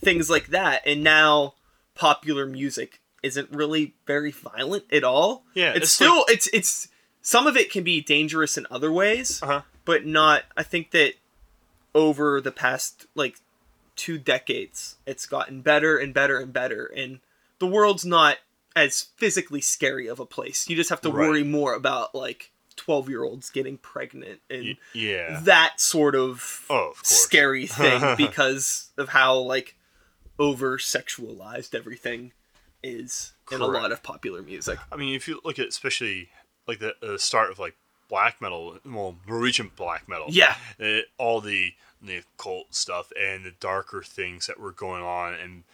things 0.00 0.28
like 0.30 0.48
that 0.48 0.82
and 0.86 1.02
now 1.04 1.54
popular 1.94 2.46
music 2.46 3.00
isn't 3.22 3.50
really 3.50 3.94
very 4.06 4.30
violent 4.32 4.84
at 4.92 5.04
all 5.04 5.44
yeah. 5.54 5.72
it's, 5.74 5.90
still 5.90 6.24
it's 6.28 6.46
it's 6.52 6.88
some 7.22 7.46
of 7.46 7.56
it 7.56 7.70
can 7.70 7.82
be 7.84 8.00
dangerous 8.00 8.58
in 8.58 8.66
other 8.70 8.92
ways 8.92 9.42
Uh 9.42 9.46
huh. 9.46 9.62
but 9.84 10.04
not 10.04 10.42
i 10.56 10.62
think 10.62 10.90
that 10.90 11.14
over 11.94 12.40
the 12.40 12.50
past 12.52 13.06
like 13.14 13.36
two 13.96 14.18
decades. 14.18 14.96
It's 15.06 15.26
gotten 15.26 15.60
better 15.60 15.96
and 15.96 16.12
better 16.14 16.38
and 16.38 16.52
better 16.52 16.86
and 16.86 17.20
the 17.58 17.66
world's 17.66 18.04
not 18.04 18.38
as 18.76 19.02
physically 19.16 19.60
scary 19.60 20.08
of 20.08 20.18
a 20.20 20.26
place. 20.26 20.68
You 20.68 20.74
just 20.76 20.90
have 20.90 21.00
to 21.02 21.10
Right. 21.10 21.28
worry 21.28 21.44
more 21.44 21.74
about 21.74 22.14
like 22.14 22.50
12 22.76 23.08
year 23.08 23.22
olds 23.22 23.50
getting 23.50 23.78
pregnant 23.78 24.40
and 24.50 24.64
Y- 24.64 24.76
yeah. 24.94 25.40
that 25.44 25.80
sort 25.80 26.16
of 26.16 26.64
Oh, 26.68 26.90
of 26.90 27.06
scary 27.06 27.66
thing 27.68 28.16
because 28.16 28.90
of 28.98 29.10
how 29.10 29.36
like 29.38 29.76
over 30.38 30.78
sexualized 30.78 31.74
everything 31.74 32.32
is 32.82 33.32
in 33.52 33.60
a 33.60 33.66
lot 33.66 33.92
of 33.92 34.02
popular 34.02 34.42
music. 34.42 34.78
I 34.90 34.96
mean, 34.96 35.14
if 35.14 35.28
you 35.28 35.40
look 35.44 35.58
at 35.60 35.68
especially 35.68 36.28
like 36.66 36.80
the 36.80 36.94
uh, 37.00 37.16
start 37.18 37.50
of 37.50 37.58
like 37.60 37.76
black 38.08 38.40
metal, 38.40 38.78
well, 38.84 39.16
Norwegian 39.26 39.70
black 39.76 40.08
metal. 40.08 40.26
yeah 40.30 40.56
uh, 40.80 41.00
all 41.18 41.40
the 41.40 41.72
the 42.02 42.18
occult 42.18 42.74
stuff 42.74 43.10
and 43.18 43.44
the 43.44 43.52
darker 43.60 44.02
things 44.02 44.46
that 44.46 44.60
were 44.60 44.72
going 44.72 45.02
on 45.02 45.32
and 45.34 45.64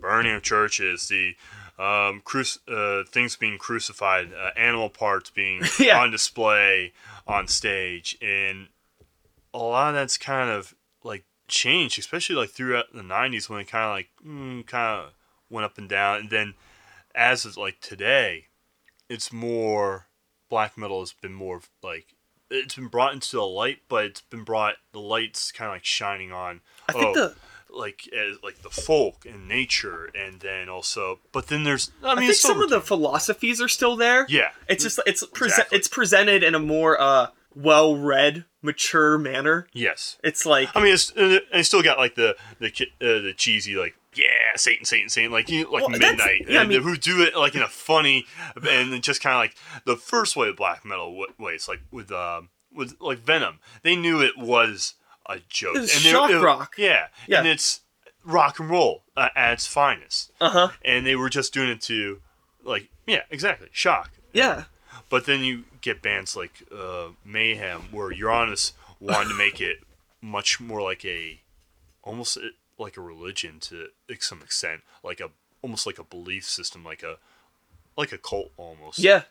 burning 0.00 0.32
of 0.34 0.42
churches, 0.42 1.08
the 1.08 1.34
um, 1.78 2.22
cruci- 2.24 2.58
uh, 2.68 3.04
things 3.10 3.36
being 3.36 3.58
crucified, 3.58 4.32
uh, 4.32 4.50
animal 4.56 4.88
parts 4.88 5.30
being 5.30 5.62
Yeah. 5.78 6.00
on 6.00 6.10
display 6.12 6.92
on 7.26 7.48
stage, 7.48 8.16
and 8.22 8.68
a 9.52 9.58
lot 9.58 9.88
of 9.88 9.94
that's 9.94 10.16
kind 10.16 10.48
of 10.48 10.74
like 11.02 11.24
changed, 11.48 11.98
especially 11.98 12.36
like 12.36 12.50
throughout 12.50 12.92
the 12.94 13.02
'90s 13.02 13.48
when 13.50 13.60
it 13.60 13.66
kind 13.68 13.84
of 13.84 13.90
like 13.90 14.08
mm, 14.24 14.64
kind 14.66 15.00
of 15.00 15.12
went 15.50 15.64
up 15.64 15.76
and 15.76 15.88
down, 15.88 16.20
and 16.20 16.30
then 16.30 16.54
as 17.14 17.44
of 17.44 17.56
like 17.56 17.80
today, 17.80 18.46
it's 19.08 19.32
more 19.32 20.06
black 20.48 20.76
metal 20.78 21.00
has 21.00 21.12
been 21.12 21.32
more 21.34 21.60
like 21.82 22.14
it's 22.50 22.74
been 22.76 22.88
brought 22.88 23.14
into 23.14 23.36
the 23.36 23.42
light, 23.42 23.78
but 23.88 24.04
it's 24.04 24.20
been 24.20 24.44
brought 24.44 24.74
the 24.92 25.00
lights 25.00 25.50
kind 25.50 25.68
of 25.70 25.74
like 25.74 25.84
shining 25.84 26.30
on. 26.30 26.60
i 26.88 26.92
think 26.92 27.06
oh, 27.06 27.14
the 27.14 27.34
like 27.74 28.08
as 28.12 28.36
like 28.44 28.62
the 28.62 28.70
folk 28.70 29.26
and 29.26 29.48
nature, 29.48 30.08
and 30.14 30.40
then 30.40 30.68
also, 30.68 31.18
but 31.32 31.48
then 31.48 31.64
there's 31.64 31.90
I 32.02 32.12
I, 32.12 32.14
mean 32.14 32.26
think 32.26 32.34
some 32.36 32.60
of 32.62 32.70
the 32.70 32.80
philosophies 32.80 33.60
are 33.60 33.68
still 33.68 33.96
there. 33.96 34.26
yeah 34.28 34.50
It's 34.68 34.84
just 34.84 35.00
it's 35.06 35.24
prese- 35.26 35.46
Exactly. 35.46 35.78
it's 35.78 35.88
presented 35.88 36.42
in 36.44 36.54
a 36.54 36.60
more 36.60 37.00
uh 37.00 37.28
well-read, 37.56 38.44
mature 38.62 39.16
manner. 39.18 39.66
yes. 39.72 40.18
It's 40.22 40.44
like 40.46 40.68
I 40.74 40.82
mean, 40.82 40.92
it's, 40.94 41.12
it 41.16 41.64
still 41.64 41.82
got 41.82 41.98
like 41.98 42.14
the 42.14 42.36
the 42.60 42.68
uh, 43.00 43.20
the 43.22 43.32
cheesy 43.36 43.74
like 43.76 43.96
yeah 44.16 44.26
Satan 44.56 44.84
Satan 44.84 45.08
Satan 45.08 45.30
like 45.32 45.48
you 45.50 45.64
like 45.70 45.82
Well, 45.88 45.90
midnight 45.98 46.46
yeah, 46.48 46.60
I 46.60 46.66
mean- 46.66 46.82
who 46.82 46.96
do 46.96 47.22
it 47.22 47.36
like 47.36 47.54
in 47.54 47.62
a 47.62 47.68
funny 47.68 48.26
and 48.56 49.02
just 49.02 49.20
kind 49.22 49.34
of 49.34 49.40
like 49.40 49.54
the 49.84 49.96
first 49.96 50.36
way 50.36 50.48
of 50.48 50.56
black 50.56 50.84
metal 50.84 51.24
ways 51.38 51.68
like 51.68 51.80
with 51.90 52.10
um 52.12 52.50
with 52.72 52.96
like 53.00 53.18
Venom 53.18 53.58
they 53.82 53.96
knew 53.96 54.20
it 54.20 54.36
was 54.38 54.94
a 55.28 55.38
joke 55.48 55.76
they- 55.76 55.86
shock 55.86 56.30
it- 56.30 56.40
rock. 56.42 56.74
yeah 56.78 57.06
Yeah. 57.26 57.38
and 57.38 57.48
it's 57.48 57.80
rock 58.24 58.58
and 58.58 58.70
roll 58.70 59.04
uh, 59.16 59.28
at 59.36 59.52
its 59.54 59.66
finest 59.66 60.32
uh-huh. 60.40 60.68
and 60.84 61.06
they 61.06 61.14
were 61.16 61.28
just 61.28 61.52
doing 61.54 61.68
it 61.68 61.80
to 61.82 62.20
like 62.62 62.88
yeah 63.06 63.22
exactly 63.30 63.68
shock 63.72 64.10
Yeah. 64.32 64.64
but 65.10 65.26
then 65.26 65.44
you 65.44 65.64
get 65.82 66.00
bands 66.00 66.34
like 66.34 66.62
uh, 66.74 67.08
Mayhem, 67.26 67.82
where 67.90 68.10
Euronymous 68.10 68.72
wanted 69.00 69.28
to 69.28 69.34
make 69.34 69.60
it 69.60 69.78
much 70.22 70.58
more 70.58 70.80
like 70.80 71.04
a, 71.04 71.40
almost 72.02 72.38
uh, 72.38 72.40
like 72.78 72.96
a 72.96 73.00
religion 73.00 73.60
to 73.60 73.88
some 74.20 74.42
extent, 74.42 74.82
like 75.02 75.20
a 75.20 75.30
almost 75.62 75.86
like 75.86 75.98
a 75.98 76.04
belief 76.04 76.44
system, 76.44 76.84
like 76.84 77.02
a 77.02 77.16
like 77.96 78.12
a 78.12 78.18
cult 78.18 78.50
almost. 78.56 78.98
Yeah. 78.98 79.22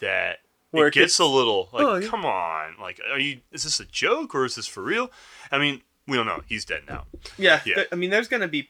That 0.00 0.40
Where 0.70 0.86
it 0.86 0.88
it 0.88 0.94
gets 1.00 1.04
gets- 1.14 1.18
a 1.20 1.24
little 1.24 1.68
like, 1.72 1.84
Oh, 1.84 1.96
yeah. 1.96 2.08
come 2.08 2.24
on, 2.26 2.74
like, 2.80 3.00
are 3.10 3.18
you? 3.18 3.40
Is 3.52 3.62
this 3.64 3.80
a 3.80 3.84
joke 3.86 4.34
or 4.34 4.44
is 4.44 4.54
this 4.56 4.66
for 4.66 4.82
real? 4.82 5.10
I 5.50 5.58
mean, 5.58 5.80
we 6.06 6.16
don't 6.16 6.26
know. 6.26 6.42
He's 6.46 6.64
dead 6.66 6.82
now. 6.88 7.06
Yeah. 7.38 7.60
Yeah. 7.64 7.74
th- 7.76 7.88
I 7.92 7.94
mean 7.94 8.10
there's 8.10 8.28
going 8.28 8.42
to 8.42 8.48
be 8.48 8.68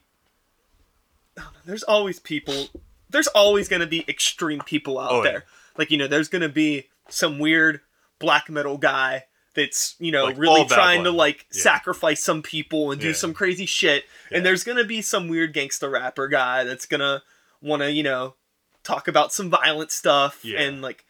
there's 1.64 1.82
always 1.82 2.18
people 2.18 2.68
there's 3.10 3.26
always 3.28 3.68
going 3.68 3.80
to 3.80 3.86
be 3.86 4.04
extreme 4.08 4.60
people 4.60 4.98
out 4.98 5.10
Oh, 5.12 5.16
yeah. 5.24 5.30
there. 5.30 5.44
Like 5.76 5.90
you 5.90 5.98
know, 5.98 6.06
there's 6.06 6.28
going 6.28 6.42
to 6.42 6.48
be 6.48 6.88
some 7.08 7.38
weird 7.38 7.80
black 8.18 8.48
metal 8.48 8.78
guy 8.78 9.24
that's, 9.56 9.96
you 9.98 10.12
know, 10.12 10.24
Like, 10.26 10.38
really 10.38 10.64
trying 10.66 11.02
to 11.04 11.10
like 11.10 11.46
Yeah. 11.52 11.62
sacrifice 11.62 12.22
some 12.22 12.42
people 12.42 12.92
and 12.92 13.00
do 13.00 13.08
Yeah. 13.08 13.14
some 13.14 13.34
crazy 13.34 13.66
shit. 13.66 14.04
Yeah. 14.30 14.36
And 14.38 14.46
there's 14.46 14.62
going 14.62 14.78
to 14.78 14.84
be 14.84 15.02
some 15.02 15.26
weird 15.26 15.52
gangster 15.52 15.90
rapper 15.90 16.28
guy 16.28 16.62
that's 16.62 16.86
going 16.86 17.00
to 17.00 17.22
want 17.60 17.82
to, 17.82 17.90
you 17.90 18.04
know, 18.04 18.36
talk 18.84 19.08
about 19.08 19.32
some 19.32 19.50
violent 19.50 19.90
stuff 19.90 20.44
and 20.44 20.80
like 20.82 21.04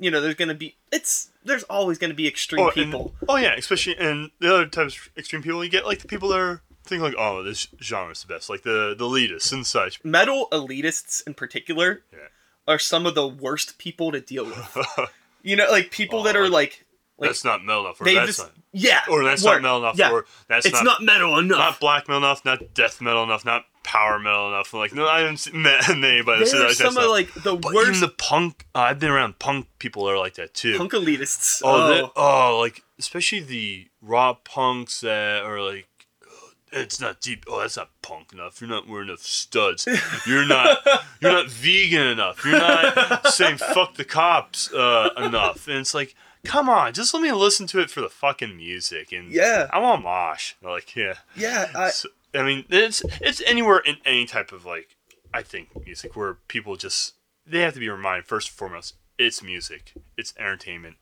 you 0.00 0.10
know, 0.10 0.20
there's 0.20 0.34
to 0.34 0.54
be 0.54 0.76
it's 0.92 1.30
there's 1.44 1.62
always 1.64 1.98
going 1.98 2.10
to 2.10 2.16
be 2.16 2.26
extreme 2.26 2.64
Oh, 2.64 2.66
and- 2.66 2.74
people. 2.74 3.14
oh 3.28 3.36
yeah, 3.36 3.54
especially 3.56 3.96
and 3.96 4.30
the 4.40 4.52
other 4.52 4.66
types 4.66 4.96
of 4.96 5.08
extreme 5.16 5.40
people 5.40 5.64
you 5.64 5.70
get 5.70 5.86
like 5.86 6.00
the 6.00 6.08
people 6.08 6.28
that 6.30 6.38
are 6.40 6.62
think 6.84 7.00
like, 7.00 7.14
oh, 7.16 7.42
this 7.44 7.68
genre 7.80 8.10
is 8.10 8.20
the 8.22 8.26
best, 8.26 8.50
like 8.50 8.62
the 8.62 8.94
the 8.98 9.04
elitists 9.04 9.52
and 9.52 9.64
such. 9.66 10.04
metal 10.04 10.48
elitists 10.52 11.22
in 11.26 11.32
particular 11.32 12.02
are 12.66 12.78
some 12.78 13.06
of 13.06 13.14
the 13.14 13.26
worst 13.26 13.78
people 13.78 14.10
to 14.12 14.20
deal 14.20 14.44
with. 14.46 14.76
You 15.46 15.56
know, 15.56 15.70
like 15.70 15.90
people 15.90 16.22
that 16.22 16.36
Oh, 16.36 16.40
are 16.40 16.48
like, 16.48 16.83
like 17.24 17.30
that's 17.30 17.44
not 17.44 17.64
metal 17.64 17.84
enough, 17.86 18.00
or 18.00 18.04
that's 18.04 18.26
just 18.26 18.38
not, 18.40 18.52
yeah, 18.72 19.00
or 19.10 19.24
that's 19.24 19.44
word. 19.44 19.62
not 19.62 19.62
metal 19.62 19.78
enough, 19.78 19.98
Yeah, 19.98 20.10
or 20.12 20.26
that's 20.48 20.66
it's 20.66 20.74
not, 20.74 20.84
not, 20.84 21.02
metal 21.02 21.38
enough. 21.38 21.58
not 21.58 21.80
black 21.80 22.08
metal 22.08 22.18
enough, 22.22 22.44
not 22.44 22.74
death 22.74 23.00
metal 23.00 23.22
enough, 23.24 23.44
not 23.44 23.64
power 23.82 24.18
metal 24.18 24.48
enough. 24.48 24.72
I'm 24.72 24.80
like, 24.80 24.94
no, 24.94 25.06
I 25.06 25.20
haven't 25.20 25.36
seen 25.38 25.60
met 25.62 25.88
anybody 25.88 26.38
There's 26.38 26.52
that 26.52 26.72
some 26.74 26.96
of 26.96 27.08
like 27.10 27.32
the 27.34 27.54
but 27.56 27.72
worst 27.74 27.88
even 27.88 28.00
the 28.00 28.08
punk, 28.08 28.66
uh, 28.74 28.78
I've 28.80 28.98
been 28.98 29.10
around 29.10 29.38
punk 29.38 29.66
people 29.78 30.04
that 30.06 30.12
are 30.12 30.18
like 30.18 30.34
that 30.34 30.54
too. 30.54 30.76
punk 30.78 30.92
elitists. 30.92 31.60
oh, 31.64 32.10
Oh, 32.16 32.52
oh, 32.54 32.60
like 32.60 32.82
especially 32.98 33.40
the 33.40 33.88
raw 34.00 34.32
punks 34.34 35.00
that 35.02 35.42
are 35.44 35.60
like, 35.60 35.86
"Oh, 36.26 36.50
it's 36.72 37.00
not 37.00 37.20
deep. 37.20 37.44
Oh, 37.48 37.60
that's 37.60 37.76
not 37.76 37.90
punk 38.02 38.32
enough. 38.32 38.60
You're 38.60 38.70
not 38.70 38.88
wearing 38.88 39.08
enough 39.08 39.20
studs. 39.20 39.86
You're 40.26 40.46
not. 40.46 40.78
You're 41.20 41.32
not 41.32 41.48
vegan 41.50 42.06
enough. 42.06 42.44
You're 42.44 42.58
not 42.58 43.26
saying 43.28 43.56
fuck 43.58 43.94
the 43.96 44.04
cops 44.04 44.72
uh, 44.72 45.10
enough. 45.16 45.68
And 45.68 45.78
it's 45.78 45.94
like, 45.94 46.14
come 46.44 46.68
on, 46.68 46.92
just 46.92 47.12
let 47.14 47.22
me 47.22 47.32
listen 47.32 47.66
to 47.68 47.80
it 47.80 47.90
for 47.90 48.00
the 48.00 48.08
fucking 48.08 48.56
music. 48.56 49.12
And 49.12 49.30
Yeah. 49.32 49.68
I 49.72 49.78
want 49.78 50.02
mosh. 50.02 50.54
Like, 50.62 50.94
yeah. 50.94 51.14
yeah. 51.36 51.70
I, 51.74 51.90
So, 51.90 52.08
I 52.34 52.42
mean, 52.42 52.64
it's 52.68 53.02
it's 53.20 53.42
anywhere 53.46 53.78
in 53.78 53.96
any 54.04 54.26
type 54.26 54.52
of 54.52 54.64
like, 54.64 54.96
I 55.32 55.42
think 55.42 55.68
music 55.84 56.14
where 56.16 56.34
people 56.48 56.76
just 56.76 57.14
they 57.46 57.60
have 57.60 57.74
to 57.74 57.80
be 57.80 57.88
reminded 57.88 58.26
first 58.26 58.48
and 58.50 58.56
foremost, 58.56 58.94
it's 59.18 59.42
music, 59.42 59.92
it's 60.16 60.32
entertainment. 60.38 60.96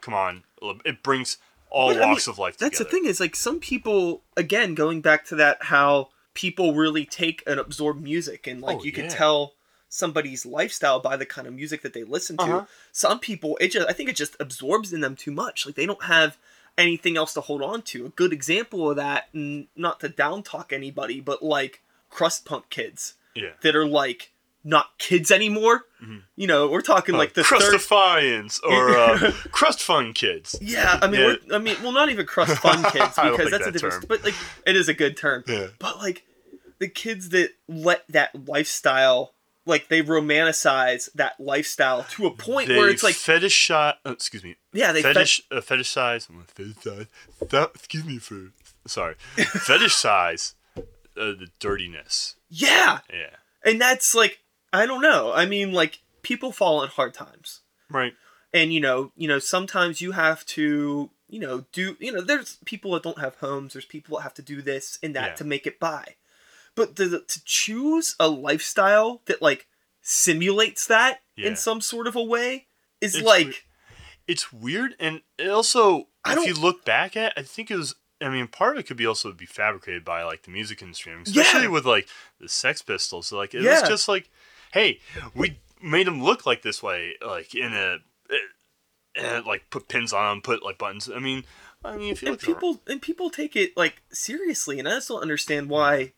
Come 0.00 0.14
on, 0.14 0.44
it 0.84 1.02
brings 1.02 1.38
all 1.70 1.92
But, 1.92 2.02
I 2.02 2.06
walks 2.06 2.26
mean, 2.28 2.32
of 2.34 2.38
life 2.38 2.56
That's 2.58 2.78
together. 2.78 2.84
the 2.84 2.90
thing 3.02 3.04
is 3.10 3.20
like 3.20 3.34
some 3.34 3.58
people 3.58 4.22
again 4.36 4.74
going 4.74 5.00
back 5.00 5.24
to 5.26 5.34
that 5.36 5.64
how 5.64 6.10
people 6.34 6.74
really 6.74 7.04
take 7.04 7.42
and 7.46 7.58
absorb 7.58 8.00
music 8.00 8.46
and 8.46 8.60
like 8.60 8.78
Oh, 8.80 8.84
you 8.84 8.92
can 8.92 9.08
tell 9.08 9.54
somebody's 9.94 10.44
lifestyle 10.44 10.98
by 10.98 11.16
the 11.16 11.24
kind 11.26 11.46
of 11.46 11.54
music 11.54 11.82
that 11.82 11.92
they 11.92 12.02
listen 12.02 12.36
to. 12.36 12.42
Uh-huh. 12.42 12.64
Some 12.92 13.20
people 13.20 13.56
it 13.60 13.68
just 13.68 13.88
I 13.88 13.92
think 13.92 14.08
it 14.10 14.16
just 14.16 14.36
absorbs 14.40 14.92
in 14.92 15.00
them 15.00 15.14
too 15.14 15.30
much. 15.30 15.64
Like 15.66 15.76
they 15.76 15.86
don't 15.86 16.04
have 16.04 16.36
anything 16.76 17.16
else 17.16 17.32
to 17.34 17.40
hold 17.40 17.62
on 17.62 17.82
to. 17.82 18.06
A 18.06 18.08
good 18.08 18.32
example 18.32 18.90
of 18.90 18.96
that, 18.96 19.28
n- 19.32 19.68
not 19.76 20.00
to 20.00 20.08
down 20.08 20.42
talk 20.42 20.72
anybody, 20.72 21.20
but 21.20 21.42
like 21.42 21.82
crust 22.10 22.44
punk 22.44 22.68
kids 22.70 23.14
Yeah. 23.36 23.50
that 23.62 23.76
are 23.76 23.86
like 23.86 24.32
not 24.64 24.98
kids 24.98 25.30
anymore. 25.30 25.84
Mhm. 26.02 26.22
You 26.36 26.46
know, 26.48 26.66
we're 26.68 26.80
talking 26.80 27.14
like 27.14 27.34
the 27.34 27.44
third 27.44 27.80
or 28.64 28.96
uh, 28.98 29.32
Crust 29.52 29.80
Fun 29.82 30.12
Kids. 30.14 30.56
Yeah, 30.60 30.98
I 31.02 31.06
mean, 31.06 31.20
Yeah. 31.20 31.26
We're, 31.48 31.54
I 31.54 31.58
mean, 31.58 31.76
well, 31.82 31.92
not 31.92 32.08
even 32.08 32.24
crust 32.26 32.56
fun 32.58 32.82
kids 32.90 33.14
because 33.14 33.50
that's 33.50 33.66
a 33.66 33.70
different. 33.72 33.94
term. 34.00 34.04
But 34.08 34.24
like, 34.24 34.34
it 34.66 34.74
is 34.74 34.88
a 34.88 34.94
good 34.94 35.16
term. 35.18 35.44
Yeah. 35.46 35.68
But 35.78 35.98
like, 35.98 36.24
the 36.78 36.88
kids 36.88 37.28
that 37.28 37.50
let 37.68 38.04
that 38.08 38.48
lifestyle, 38.48 39.34
like, 39.66 39.88
they 39.88 40.02
romanticize 40.02 41.10
that 41.14 41.38
lifestyle 41.40 42.04
to 42.10 42.26
a 42.26 42.30
point 42.30 42.68
They 42.68 42.76
where 42.76 42.90
it's 42.90 43.02
like, 43.02 43.14
fetishize. 43.14 43.94
Uh, 44.04 44.10
excuse 44.12 44.44
me. 44.44 44.56
yeah, 44.72 44.92
they 44.92 45.02
fet- 45.02 45.14
fetish 45.16 45.42
uh, 45.50 45.60
fetishize. 45.60 46.28
Fetishize. 46.54 47.06
That, 47.50 47.70
excuse 47.74 48.04
me 48.04 48.18
for 48.18 48.52
sorry. 48.86 49.14
fetishize 49.36 50.54
uh, 50.76 50.82
the 51.16 51.48
dirtiness. 51.58 52.36
yeah, 52.48 52.98
Yeah. 53.12 53.30
and 53.64 53.80
that's 53.80 54.14
like, 54.14 54.40
I 54.72 54.86
don't 54.86 55.02
know. 55.02 55.32
I 55.32 55.46
mean, 55.46 55.72
like, 55.72 56.00
people 56.22 56.52
fall 56.52 56.82
in 56.82 56.88
hard 56.88 57.14
times, 57.14 57.60
Right. 57.90 58.14
and 58.52 58.72
you 58.72 58.80
know, 58.80 59.12
you 59.16 59.28
know, 59.28 59.38
sometimes 59.38 60.00
you 60.00 60.12
have 60.12 60.44
to, 60.46 61.10
you 61.28 61.40
know, 61.40 61.64
do, 61.72 61.96
you 62.00 62.12
know, 62.12 62.20
there's 62.20 62.58
people 62.64 62.92
that 62.92 63.02
don't 63.02 63.18
have 63.20 63.36
homes. 63.36 63.72
There's 63.74 63.84
people 63.84 64.16
that 64.18 64.22
have 64.24 64.34
to 64.34 64.42
do 64.42 64.60
this 64.62 64.98
and 65.02 65.14
that 65.14 65.28
Yeah. 65.30 65.34
to 65.36 65.44
make 65.44 65.66
it 65.66 65.78
by. 65.80 66.16
But 66.76 66.96
to, 66.96 67.20
to 67.20 67.44
choose 67.44 68.16
a 68.18 68.28
lifestyle 68.28 69.22
that 69.26 69.40
like 69.42 69.66
simulates 70.02 70.86
that 70.86 71.20
Yeah. 71.36 71.48
in 71.48 71.56
some 71.56 71.80
sort 71.80 72.06
of 72.06 72.16
a 72.16 72.22
way 72.22 72.66
is 73.00 73.14
It's 73.14 73.24
like 73.24 73.44
weird. 73.46 73.56
It's 74.26 74.52
weird, 74.52 74.94
and 74.98 75.20
it 75.38 75.48
also, 75.50 76.08
if 76.26 76.46
you 76.46 76.54
look 76.54 76.84
back 76.84 77.14
at, 77.16 77.34
I 77.36 77.42
think 77.42 77.70
it 77.70 77.76
was. 77.76 77.94
I 78.22 78.30
mean, 78.30 78.46
part 78.46 78.76
of 78.76 78.80
it 78.80 78.86
could 78.86 78.96
be 78.96 79.04
also 79.04 79.32
be 79.32 79.44
fabricated 79.44 80.02
by 80.04 80.22
like 80.22 80.44
the 80.44 80.50
music 80.50 80.80
industry, 80.80 81.12
mean, 81.14 81.24
Yeah. 81.26 81.42
especially 81.42 81.68
with 81.68 81.84
like 81.84 82.08
the 82.40 82.48
Sex 82.48 82.80
Pistols. 82.80 83.26
So, 83.26 83.36
like, 83.36 83.52
it 83.54 83.60
Yeah. 83.60 83.80
was 83.80 83.88
just 83.88 84.08
like, 84.08 84.30
hey, 84.72 85.00
we 85.34 85.58
made 85.82 86.06
them 86.06 86.22
look 86.24 86.46
like 86.46 86.62
this 86.62 86.82
way, 86.82 87.16
like 87.20 87.54
in 87.54 87.74
a, 87.74 87.98
and 89.14 89.44
like 89.44 89.68
put 89.70 89.88
pins 89.88 90.12
on 90.12 90.36
them, 90.36 90.42
put 90.42 90.62
like 90.62 90.78
buttons. 90.78 91.10
I 91.14 91.18
mean, 91.18 91.44
I 91.84 91.96
mean, 91.96 92.12
if 92.12 92.22
you 92.22 92.28
and 92.30 92.38
people 92.38 92.80
and 92.86 93.02
people 93.02 93.28
take 93.28 93.56
it 93.56 93.76
like 93.76 94.00
seriously 94.10 94.78
and 94.78 94.88
I 94.88 94.92
just 94.92 95.08
don't 95.08 95.20
understand 95.20 95.68
why 95.68 96.14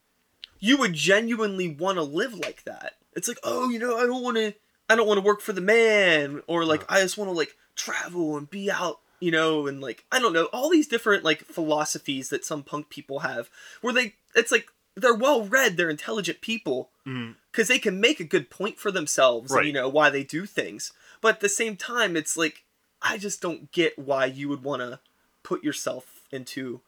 you 0.58 0.76
would 0.78 0.94
genuinely 0.94 1.68
want 1.68 1.96
to 1.96 2.02
live 2.02 2.34
like 2.34 2.64
that. 2.64 2.94
It's 3.14 3.28
like, 3.28 3.38
oh, 3.44 3.68
you 3.68 3.78
know, 3.78 3.96
I 3.96 4.06
don't 4.06 4.22
want 4.22 4.36
to 4.36 4.54
I 4.88 4.96
don't 4.96 5.06
want 5.06 5.18
to 5.18 5.24
work 5.24 5.40
for 5.40 5.52
the 5.52 5.60
man 5.60 6.42
or 6.46 6.64
like 6.64 6.84
I 6.88 7.00
just 7.00 7.18
want 7.18 7.28
to 7.30 7.36
like 7.36 7.56
travel 7.74 8.36
and 8.36 8.48
be 8.48 8.70
out, 8.70 9.00
you 9.20 9.30
know, 9.30 9.66
and 9.66 9.80
like 9.80 10.04
I 10.12 10.18
don't 10.18 10.32
know, 10.32 10.44
all 10.46 10.70
these 10.70 10.88
different 10.88 11.24
like 11.24 11.44
philosophies 11.44 12.28
that 12.28 12.44
some 12.44 12.62
punk 12.62 12.88
people 12.88 13.20
have 13.20 13.50
where 13.80 13.92
they 13.92 14.14
it's 14.34 14.52
like 14.52 14.68
they're 14.94 15.14
well 15.14 15.44
read, 15.44 15.76
they're 15.76 15.90
intelligent 15.90 16.40
people 16.40 16.90
mm-hmm. 17.06 17.32
because 17.50 17.68
they 17.68 17.78
can 17.78 18.00
make 18.00 18.20
a 18.20 18.24
good 18.24 18.50
point 18.50 18.78
for 18.78 18.90
themselves 18.90 19.52
and 19.52 19.66
you 19.66 19.72
know 19.72 19.88
why 19.88 20.10
they 20.10 20.24
do 20.24 20.46
things. 20.46 20.92
But 21.20 21.36
at 21.36 21.40
the 21.40 21.48
same 21.48 21.76
time, 21.76 22.16
it's 22.16 22.36
like 22.36 22.64
I 23.02 23.18
just 23.18 23.40
don't 23.40 23.72
get 23.72 23.98
why 23.98 24.26
you 24.26 24.48
would 24.48 24.62
want 24.62 24.82
to 24.82 25.00
put 25.42 25.64
yourself 25.64 26.22
into 26.30 26.80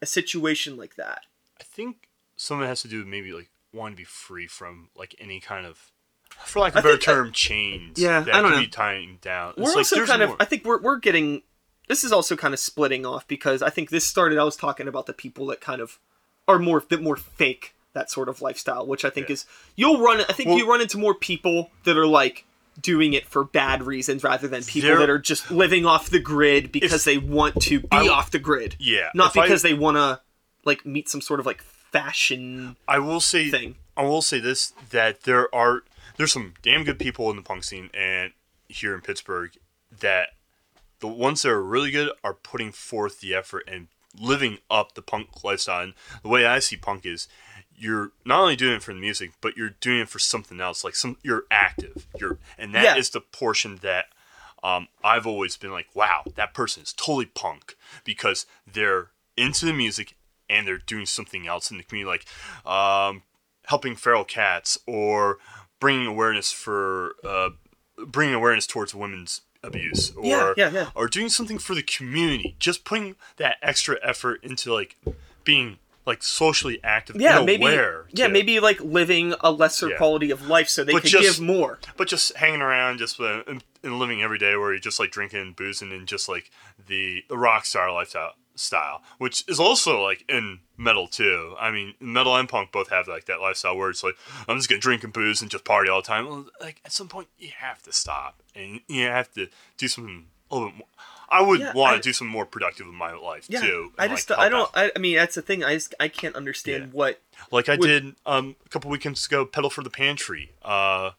a 0.00 0.06
situation 0.06 0.76
like 0.76 0.96
that. 0.96 1.22
I 1.60 1.64
think 1.64 2.08
some 2.36 2.58
of 2.58 2.64
it 2.64 2.68
has 2.68 2.82
to 2.82 2.88
do 2.88 2.98
with 2.98 3.06
maybe 3.06 3.32
like 3.32 3.50
wanting 3.72 3.94
to 3.94 4.00
be 4.00 4.04
free 4.04 4.46
from 4.46 4.88
like 4.96 5.14
any 5.18 5.40
kind 5.40 5.66
of, 5.66 5.90
for 6.44 6.60
lack 6.60 6.72
of 6.72 6.76
I 6.76 6.80
a 6.80 6.82
better 6.82 6.96
think 6.96 7.08
I- 7.08 7.12
term, 7.12 7.32
chains. 7.32 7.98
Yeah, 7.98 8.20
that 8.20 8.34
I 8.34 8.40
don't 8.42 8.50
can 8.52 8.60
know. 8.60 8.66
be 8.66 8.70
tying 8.70 9.18
down. 9.22 9.54
We're 9.56 9.64
like 9.68 9.76
also 9.78 9.96
there's 9.96 10.08
kind 10.10 10.22
of. 10.22 10.34
I 10.40 10.44
think 10.44 10.64
we're 10.64 10.80
we're 10.80 10.98
getting 10.98 11.42
this 11.88 12.02
is 12.04 12.12
also 12.12 12.36
kind 12.36 12.52
of 12.54 12.60
splitting 12.60 13.06
off 13.06 13.26
because 13.28 13.62
I 13.62 13.70
think 13.70 13.90
this 13.90 14.04
started 14.06 14.38
I 14.38 14.44
was 14.44 14.56
talking 14.56 14.88
about 14.88 15.06
the 15.06 15.12
people 15.12 15.46
that 15.46 15.60
kind 15.60 15.80
of 15.80 15.98
are 16.48 16.58
more 16.58 16.80
bit 16.80 17.02
more 17.02 17.16
fake 17.16 17.74
that 17.92 18.10
sort 18.10 18.28
of 18.28 18.42
lifestyle, 18.42 18.86
which 18.86 19.04
I 19.04 19.10
think 19.10 19.28
Yeah. 19.28 19.34
is 19.34 19.46
you'll 19.76 20.00
run 20.00 20.20
I 20.28 20.32
think 20.32 20.48
Well- 20.50 20.58
you 20.58 20.68
run 20.68 20.80
into 20.80 20.98
more 20.98 21.14
people 21.14 21.70
that 21.84 21.96
are 21.96 22.06
like 22.06 22.44
doing 22.82 23.14
it 23.14 23.26
for 23.26 23.42
bad 23.42 23.82
reasons 23.84 24.22
rather 24.22 24.46
than 24.48 24.62
people 24.62 24.90
There- 24.90 24.98
that 24.98 25.08
are 25.08 25.18
just 25.18 25.50
living 25.50 25.86
off 25.86 26.10
the 26.10 26.18
grid 26.20 26.70
because 26.72 26.92
If- 26.92 27.04
they 27.04 27.16
want 27.18 27.62
to 27.62 27.80
be 27.80 27.88
I- 27.90 28.08
off 28.08 28.30
the 28.30 28.38
grid. 28.38 28.76
yeah, 28.78 29.08
Not 29.14 29.30
if 29.30 29.38
I- 29.38 29.46
because 29.46 29.62
they 29.62 29.72
want 29.72 29.96
to 29.96 30.20
like 30.64 30.84
meet 30.84 31.08
some 31.08 31.20
sort 31.22 31.40
of 31.40 31.46
like 31.46 31.64
fashion 32.00 32.76
I 32.88 32.98
will 32.98 33.20
say 33.20 33.50
thing. 33.50 33.76
I 33.96 34.02
will 34.02 34.22
say 34.22 34.38
this 34.40 34.72
that 34.90 35.22
there 35.22 35.52
are 35.54 35.82
there's 36.16 36.32
some 36.32 36.54
damn 36.62 36.84
good 36.84 36.98
people 36.98 37.30
in 37.30 37.36
the 37.36 37.42
punk 37.42 37.64
scene 37.64 37.90
and 37.94 38.32
here 38.68 38.94
in 38.94 39.00
Pittsburgh 39.00 39.52
that 40.00 40.30
the 41.00 41.06
ones 41.08 41.42
that 41.42 41.50
are 41.50 41.62
really 41.62 41.90
good 41.90 42.10
are 42.24 42.34
putting 42.34 42.72
forth 42.72 43.20
the 43.20 43.34
effort 43.34 43.64
and 43.68 43.88
living 44.18 44.58
up 44.70 44.94
the 44.94 45.02
punk 45.02 45.44
lifestyle. 45.44 45.82
And 45.84 45.94
the 46.22 46.28
way 46.28 46.46
I 46.46 46.58
see 46.58 46.76
punk 46.76 47.04
is 47.04 47.28
you're 47.76 48.12
not 48.24 48.40
only 48.40 48.56
doing 48.56 48.76
it 48.76 48.82
for 48.82 48.94
the 48.94 49.00
music, 49.00 49.32
but 49.42 49.56
you're 49.58 49.74
doing 49.80 50.00
it 50.00 50.08
for 50.08 50.18
something 50.18 50.58
else. 50.60 50.82
Like 50.84 50.96
some 50.96 51.18
you're 51.22 51.44
active. 51.50 52.06
You're 52.18 52.38
and 52.58 52.74
that 52.74 52.96
is 52.96 53.10
Yeah. 53.14 53.20
the 53.20 53.20
portion 53.20 53.76
that 53.82 54.06
um, 54.62 54.88
I've 55.04 55.26
always 55.26 55.56
been 55.56 55.70
like, 55.70 55.88
wow, 55.94 56.22
that 56.34 56.54
person 56.54 56.82
is 56.82 56.92
totally 56.94 57.26
punk 57.26 57.76
because 58.04 58.46
they're 58.66 59.08
into 59.36 59.66
the 59.66 59.74
music 59.74 60.16
and 60.48 60.66
they're 60.66 60.78
doing 60.78 61.06
something 61.06 61.46
else 61.46 61.70
in 61.70 61.76
the 61.78 61.82
community, 61.84 62.08
like 62.64 62.70
um, 62.70 63.22
helping 63.66 63.96
feral 63.96 64.24
cats 64.24 64.78
or 64.86 65.38
bringing 65.80 66.06
awareness 66.06 66.52
for 66.52 67.14
uh, 67.24 67.50
bringing 68.06 68.34
awareness 68.34 68.66
towards 68.66 68.94
women's 68.94 69.42
abuse 69.62 70.12
or 70.16 70.24
Yeah, 70.24 70.54
yeah, 70.56 70.70
yeah. 70.70 70.90
or 70.94 71.08
doing 71.08 71.28
something 71.28 71.58
for 71.58 71.74
the 71.74 71.82
community. 71.82 72.54
Just 72.58 72.84
putting 72.84 73.16
that 73.36 73.56
extra 73.62 73.98
effort 74.02 74.42
into 74.44 74.72
like 74.72 74.96
being 75.44 75.78
like 76.06 76.22
socially 76.22 76.78
active 76.84 77.16
Yeah, 77.20 77.42
maybe 77.42 77.64
aware. 77.64 78.04
yeah, 78.12 78.28
too. 78.28 78.32
maybe 78.32 78.60
like 78.60 78.78
living 78.80 79.34
a 79.40 79.50
lesser 79.50 79.90
quality 79.96 80.30
of 80.30 80.46
life 80.46 80.68
so 80.68 80.84
they 80.84 80.92
But 80.92 81.02
could 81.02 81.10
just- 81.10 81.38
give 81.38 81.44
more. 81.44 81.80
but 81.96 82.06
just 82.06 82.36
hanging 82.36 82.60
around, 82.62 82.98
just 82.98 83.18
uh, 83.18 83.42
and, 83.48 83.64
and 83.82 83.98
living 83.98 84.22
every 84.22 84.38
day 84.38 84.54
where 84.56 84.70
you're 84.70 84.78
just 84.78 85.00
like 85.00 85.10
drinking, 85.10 85.40
and 85.40 85.56
boozing, 85.56 85.90
and 85.90 86.06
just 86.06 86.28
like 86.28 86.50
the 86.86 87.24
the 87.28 87.36
rock 87.36 87.64
star 87.66 87.90
lifestyle 87.92 88.34
style, 88.56 89.02
which 89.18 89.44
is 89.48 89.60
also 89.60 90.02
like 90.02 90.24
in 90.28 90.60
metal 90.76 91.06
too. 91.06 91.54
I 91.60 91.70
mean, 91.70 91.94
metal 92.00 92.34
and 92.36 92.48
punk 92.48 92.72
both 92.72 92.90
have 92.90 93.06
like 93.08 93.26
that 93.26 93.40
lifestyle 93.40 93.76
where 93.76 93.90
it's 93.90 94.02
like 94.02 94.14
I'm 94.48 94.56
just 94.56 94.68
gonna 94.68 94.80
drink 94.80 95.04
and 95.04 95.12
booze 95.12 95.40
and 95.42 95.50
just 95.50 95.64
party 95.64 95.88
all 95.90 96.00
the 96.02 96.06
time. 96.06 96.26
Well, 96.26 96.46
like 96.60 96.80
at 96.84 96.92
some 96.92 97.08
point 97.08 97.28
you 97.38 97.50
have 97.58 97.82
to 97.84 97.92
stop 97.92 98.42
and 98.54 98.80
you 98.88 99.04
have 99.06 99.32
to 99.34 99.48
do 99.76 99.88
something 99.88 100.26
a 100.50 100.54
little 100.54 100.70
bit 100.70 100.78
more. 100.78 100.86
I 101.28 101.42
would 101.42 101.58
Yeah, 101.58 101.72
want 101.72 101.94
I- 101.94 101.96
to 101.96 102.02
do 102.02 102.12
something 102.12 102.30
more 102.32 102.46
productive 102.46 102.86
in 102.86 102.94
my 102.94 103.12
life 103.12 103.46
Yeah, 103.48 103.60
too. 103.60 103.92
I 103.98 104.06
just 104.06 104.30
like, 104.30 104.38
I 104.38 104.48
don't. 104.48 104.70
I, 104.74 104.92
I 104.94 104.98
mean 105.00 105.16
that's 105.16 105.34
the 105.34 105.42
thing 105.42 105.64
I 105.64 105.74
just 105.74 105.92
I 105.98 106.06
can't 106.08 106.36
understand 106.36 106.84
Yeah. 106.84 106.90
what 106.92 107.20
like 107.50 107.68
I 107.68 107.74
would- 107.76 107.86
did 107.86 108.14
um, 108.26 108.54
a 108.64 108.68
couple 108.68 108.90
weekends 108.90 109.26
ago, 109.26 109.44
Pedal 109.44 109.70
for 109.70 109.82
the 109.82 109.90
Pantry, 109.90 110.52
uh, 110.62 111.10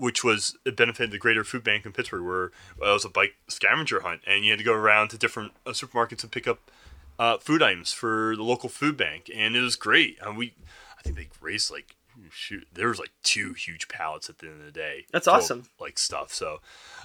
which 0.00 0.24
was 0.24 0.56
it 0.64 0.76
benefited 0.76 1.10
the 1.10 1.18
Greater 1.18 1.44
Food 1.44 1.62
Bank 1.62 1.84
in 1.84 1.92
Pittsburgh, 1.92 2.22
where 2.22 2.44
uh, 2.80 2.90
it 2.90 2.94
was 2.94 3.04
a 3.04 3.10
bike 3.10 3.34
scavenger 3.48 4.00
hunt, 4.00 4.22
and 4.26 4.44
you 4.44 4.50
had 4.50 4.58
to 4.58 4.64
go 4.64 4.72
around 4.72 5.08
to 5.08 5.18
different 5.18 5.52
uh, 5.66 5.70
supermarkets 5.70 6.22
and 6.22 6.32
pick 6.32 6.48
up 6.48 6.70
uh, 7.18 7.36
food 7.36 7.62
items 7.62 7.92
for 7.92 8.34
the 8.34 8.42
local 8.42 8.70
food 8.70 8.96
bank, 8.96 9.30
and 9.34 9.54
it 9.54 9.60
was 9.60 9.76
great. 9.76 10.18
And 10.24 10.38
we, 10.38 10.54
I 10.98 11.02
think 11.02 11.16
they 11.16 11.28
raised 11.40 11.70
like 11.70 11.96
shoot, 12.30 12.66
there 12.72 12.88
was 12.88 12.98
like 12.98 13.12
two 13.22 13.52
huge 13.52 13.88
pallets 13.88 14.30
at 14.30 14.38
the 14.38 14.46
end 14.46 14.60
of 14.60 14.66
the 14.66 14.72
day. 14.72 15.04
That's 15.12 15.26
full 15.26 15.34
awesome. 15.34 15.66
like 15.78 15.98
stuff. 15.98 16.32
So 16.32 16.60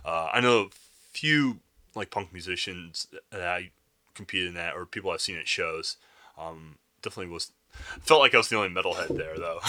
uh, 0.05 0.29
I 0.33 0.39
know 0.39 0.61
a 0.61 0.69
few 1.11 1.59
like 1.95 2.11
punk 2.11 2.31
musicians 2.31 3.07
that 3.31 3.41
I 3.41 3.71
competed 4.13 4.47
in 4.47 4.53
that, 4.53 4.73
or 4.75 4.85
people 4.85 5.11
I've 5.11 5.21
seen 5.21 5.37
at 5.37 5.47
shows. 5.49 5.97
Um, 6.37 6.77
definitely 7.01 7.33
was 7.33 7.51
felt 8.01 8.21
like 8.21 8.33
I 8.33 8.37
was 8.37 8.47
the 8.47 8.57
only 8.57 8.69
metalhead 8.69 9.17
there 9.17 9.37
though. 9.37 9.59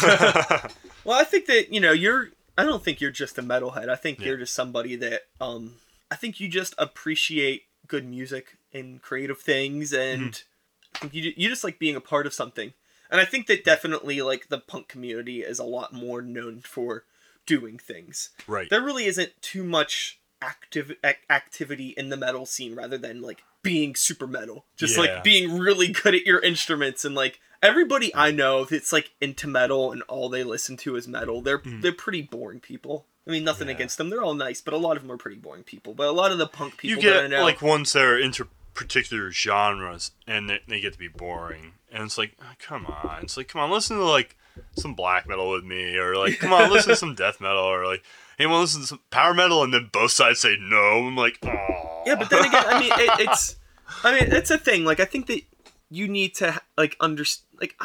Well, 1.07 1.17
I 1.17 1.23
think 1.23 1.47
that 1.47 1.73
you 1.73 1.79
know 1.81 1.93
you're. 1.93 2.31
I 2.59 2.65
don't 2.65 2.83
think 2.83 3.01
you're 3.01 3.11
just 3.11 3.39
a 3.39 3.43
metalhead. 3.43 3.89
I 3.89 3.97
think 3.97 4.21
Yeah. 4.21 4.27
you're 4.29 4.37
just 4.39 4.55
somebody 4.55 4.97
that 4.97 5.23
um. 5.41 5.75
I 6.11 6.15
think 6.17 6.39
you 6.39 6.49
just 6.49 6.75
appreciate 6.79 7.65
good 7.89 8.07
music 8.09 8.57
and 8.73 9.03
creative 9.03 9.39
things, 9.41 9.93
and 9.93 10.33
Mm-hmm. 10.33 10.97
I 10.97 10.99
think 11.01 11.15
you 11.15 11.33
you 11.37 11.49
just 11.49 11.65
like 11.65 11.79
being 11.79 11.97
a 11.97 12.01
part 12.01 12.27
of 12.27 12.33
something. 12.35 12.73
And 13.11 13.21
I 13.21 13.25
think 13.25 13.47
that 13.49 13.65
definitely 13.65 14.23
like 14.23 14.49
the 14.49 14.59
punk 14.59 14.89
community 14.89 15.43
is 15.43 15.59
a 15.59 15.65
lot 15.65 15.93
more 15.93 16.23
known 16.23 16.61
for 16.61 17.05
doing 17.45 17.79
things. 17.79 18.31
right. 18.49 18.69
There 18.71 18.81
really 18.83 19.05
isn't 19.05 19.33
too 19.41 19.63
much 19.63 20.19
active 20.43 20.93
ac- 21.05 21.19
activity 21.31 21.95
in 21.97 22.09
the 22.09 22.17
metal 22.17 22.45
scene 22.47 22.75
rather 22.75 22.99
than 22.99 23.21
like 23.23 23.43
being 23.63 23.95
super 23.95 24.27
metal. 24.27 24.65
Just 24.77 24.95
Yeah. 24.97 25.03
like 25.03 25.25
being 25.25 25.57
really 25.59 25.89
good 25.89 26.15
at 26.15 26.27
your 26.27 26.41
instruments 26.41 27.05
and 27.05 27.15
like 27.15 27.39
everybody 27.63 28.15
I 28.15 28.31
know 28.31 28.65
that's 28.65 28.93
like 28.93 29.13
into 29.21 29.47
metal 29.47 29.93
and 29.93 30.03
all 30.03 30.29
they 30.29 30.45
listen 30.45 30.77
to 30.79 30.97
is 30.97 31.07
metal. 31.09 31.41
They're 31.41 31.63
they're 31.65 31.93
pretty 31.93 32.23
boring 32.23 32.61
people. 32.61 33.07
I 33.27 33.33
mean, 33.33 33.45
nothing 33.45 33.67
Mm. 33.67 33.71
Yeah. 33.71 33.77
against 33.77 33.99
them. 33.99 34.11
They're 34.11 34.23
all 34.23 34.35
nice, 34.35 34.61
but 34.61 34.73
a 34.75 34.77
lot 34.77 34.97
of 34.97 35.03
them 35.03 35.11
are 35.11 35.17
pretty 35.17 35.39
boring 35.39 35.65
people. 35.65 35.95
But 35.95 36.07
a 36.07 36.13
lot 36.13 36.31
of 36.33 36.39
the 36.39 36.47
punk 36.47 36.83
you 36.85 36.97
people 36.97 37.11
that 37.13 37.19
I 37.19 37.23
get 37.23 37.31
know, 37.31 37.43
like 37.43 37.61
ones 37.63 37.93
that 37.95 38.03
are 38.05 38.19
into 38.19 38.47
particular 38.75 39.31
genres 39.33 40.11
and 40.27 40.51
they, 40.51 40.61
they 40.69 40.81
get 40.81 40.93
to 40.93 40.99
be 40.99 41.09
boring 41.09 41.73
and 41.91 42.03
it's 42.03 42.19
like 42.19 42.37
oh, 42.43 42.53
come 42.59 42.85
on 42.85 43.21
it's 43.23 43.35
like 43.39 43.49
come 43.49 43.63
on 43.63 43.71
listen 43.71 43.97
to 43.97 44.05
like 44.05 44.37
some 44.77 44.93
black 44.93 45.27
metal 45.27 45.51
with 45.51 45.65
me 45.65 45.97
or 45.97 46.15
like 46.15 46.39
come 46.39 46.53
on 46.53 46.71
listen 46.71 46.91
to 46.91 46.97
some 47.05 47.15
death 47.15 47.41
metal 47.41 47.65
or 47.65 47.87
like 47.87 48.03
hey 48.37 48.45
want 48.45 48.57
to 48.57 48.61
listen 48.61 48.83
to 48.83 48.87
some 48.87 49.01
power 49.09 49.33
metal 49.33 49.63
and 49.63 49.73
then 49.73 49.89
both 49.95 50.11
sides 50.11 50.41
say 50.41 50.59
no 50.61 51.07
i'm 51.07 51.17
like 51.17 51.39
oh 51.43 52.03
yeah, 52.07 52.17
but 52.17 52.29
then 52.29 52.45
again, 52.45 52.65
I 52.67 52.79
mean, 52.81 52.93
it, 52.93 53.29
it's, 53.29 53.57
I 54.05 54.13
mean, 54.21 54.31
it's 54.31 54.51
a 54.53 54.59
thing. 54.59 54.85
Like, 54.85 55.01
I 55.01 55.07
think 55.07 55.27
that 55.27 55.41
you 55.91 56.09
need 56.09 56.35
to 56.37 56.61
like 56.77 56.97
understand. 57.01 57.47
Like, 57.61 57.77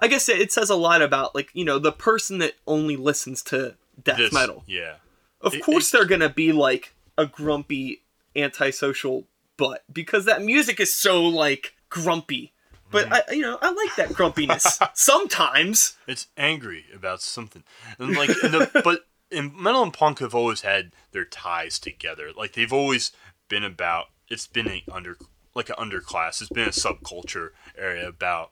I- 0.00 0.08
guess 0.08 0.28
it, 0.28 0.52
says 0.52 0.70
a 0.70 0.74
lot 0.76 1.02
about 1.02 1.34
like 1.34 1.50
you 1.54 1.64
know 1.64 1.78
the 1.78 1.92
person 1.92 2.38
that 2.38 2.54
only 2.66 2.96
listens 2.96 3.42
to 3.44 3.74
death 4.02 4.18
this, 4.18 4.32
metal. 4.32 4.62
yeah 4.66 4.96
Of 5.40 5.54
It- 5.54 5.62
course, 5.64 5.90
they're 5.90 6.04
gonna 6.04 6.28
be 6.28 6.52
like 6.52 6.94
a 7.18 7.26
grumpy, 7.26 8.02
antisocial 8.34 9.24
butt 9.56 9.84
because 9.92 10.24
that 10.26 10.42
music 10.42 10.78
is 10.80 10.94
so 10.94 11.22
like 11.22 11.74
grumpy. 11.88 12.52
But 12.90 13.06
Mm-hmm. 13.06 13.30
I, 13.30 13.34
you 13.34 13.42
know, 13.42 13.58
I 13.60 13.72
like 13.72 13.96
that 13.96 14.10
grumpiness 14.14 14.78
sometimes. 14.94 15.96
it's 16.06 16.28
angry 16.36 16.84
about 16.94 17.20
something 17.22 17.64
and 17.98 18.14
like 18.16 18.30
in 18.44 18.52
the, 18.52 18.70
but 18.84 19.06
in 19.30 19.52
metal 19.60 19.82
and 19.82 19.92
punk 19.92 20.20
have 20.20 20.34
always 20.34 20.60
had 20.60 20.92
their 21.10 21.24
ties 21.24 21.78
together 21.80 22.30
like 22.36 22.52
they've 22.52 22.72
always 22.72 23.10
been 23.48 23.64
about 23.64 24.06
it's 24.28 24.46
been 24.46 24.68
a 24.68 24.84
under 24.92 25.16
like 25.56 25.70
an 25.70 25.76
underclass. 25.76 26.40
It's 26.40 26.50
been 26.50 26.68
a 26.68 26.70
subculture 26.70 27.50
area 27.76 28.06
about 28.06 28.50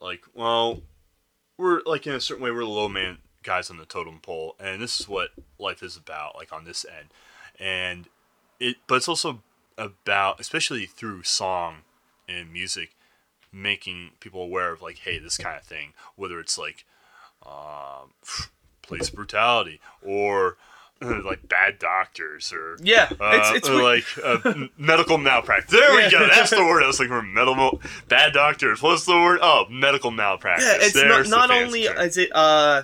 like 0.00 0.24
well 0.32 0.80
we're 1.58 1.82
like 1.84 2.06
in 2.06 2.14
a 2.14 2.20
certain 2.20 2.44
way 2.44 2.50
we're 2.50 2.60
the 2.60 2.66
low 2.66 2.88
man 2.88 3.18
guys 3.42 3.70
on 3.70 3.76
the 3.78 3.86
totem 3.86 4.20
pole 4.20 4.56
and 4.58 4.80
this 4.80 5.00
is 5.00 5.08
what 5.08 5.30
life 5.58 5.82
is 5.82 5.96
about 5.96 6.36
like 6.36 6.52
on 6.52 6.64
this 6.64 6.86
end. 6.86 7.08
And 7.58 8.06
it 8.60 8.76
but 8.86 8.94
it's 8.96 9.08
also 9.08 9.42
about 9.76 10.40
especially 10.40 10.86
through 10.86 11.24
song 11.24 11.78
and 12.28 12.52
music 12.52 12.94
making 13.52 14.10
people 14.20 14.42
aware 14.42 14.72
of 14.72 14.80
like 14.80 14.98
hey 14.98 15.18
this 15.18 15.36
kind 15.36 15.56
of 15.56 15.64
thing 15.64 15.92
whether 16.14 16.38
it's 16.38 16.56
like 16.56 16.84
um, 17.44 18.12
police 18.82 19.10
brutality 19.10 19.80
or 20.02 20.56
like 21.24 21.46
bad 21.48 21.78
doctors 21.78 22.52
or 22.52 22.76
Yeah, 22.82 23.08
uh, 23.20 23.30
it's 23.34 23.50
it's 23.58 23.68
uh, 23.68 23.82
like 23.82 24.04
uh, 24.24 24.66
medical 24.78 25.18
malpractice. 25.18 25.70
There 25.72 25.94
we 25.94 26.10
go. 26.10 26.26
That's 26.28 26.50
the 26.50 26.64
word 26.64 26.82
I 26.82 26.86
was 26.86 26.98
looking 26.98 27.12
for. 27.12 27.22
Medical 27.22 27.80
bad 28.08 28.32
doctors. 28.32 28.80
What's 28.82 29.04
the 29.04 29.12
word? 29.12 29.40
Oh, 29.42 29.66
medical 29.70 30.10
malpractice. 30.10 30.66
yeah, 30.66 30.76
it's 30.86 30.94
not 30.96 31.02
There's 31.08 31.30
the 31.30 31.36
not 31.36 31.50
only 31.50 31.84
term. 31.84 31.98
is 31.98 32.16
it 32.16 32.30
uh 32.34 32.82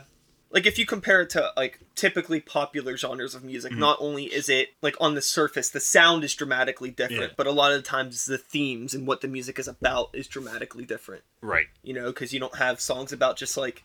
like 0.50 0.66
if 0.66 0.78
you 0.78 0.84
compare 0.84 1.22
it 1.22 1.30
to 1.30 1.50
like 1.56 1.80
typically 1.94 2.38
popular 2.40 2.96
genres 2.98 3.34
of 3.34 3.40
Mm-hmm. 3.40 3.48
music, 3.48 3.72
not 3.72 3.96
only 4.00 4.24
is 4.24 4.50
it 4.50 4.68
like 4.82 4.94
on 5.00 5.14
the 5.14 5.22
surface 5.22 5.70
the 5.70 5.80
sound 5.80 6.24
is 6.24 6.34
dramatically 6.34 6.90
different, 6.90 7.22
Yeah. 7.22 7.34
but 7.38 7.46
a 7.46 7.50
lot 7.52 7.72
of 7.72 7.78
the 7.82 7.88
times 7.88 8.26
the 8.26 8.36
themes 8.36 8.92
and 8.92 9.06
what 9.06 9.22
the 9.22 9.28
music 9.28 9.58
is 9.58 9.66
about 9.68 10.10
is 10.12 10.26
dramatically 10.28 10.84
different. 10.84 11.22
right. 11.40 11.66
You 11.82 11.94
know, 11.94 12.06
because 12.12 12.34
you 12.34 12.40
don't 12.40 12.56
have 12.56 12.78
songs 12.82 13.12
about 13.12 13.38
just 13.38 13.56
like 13.56 13.82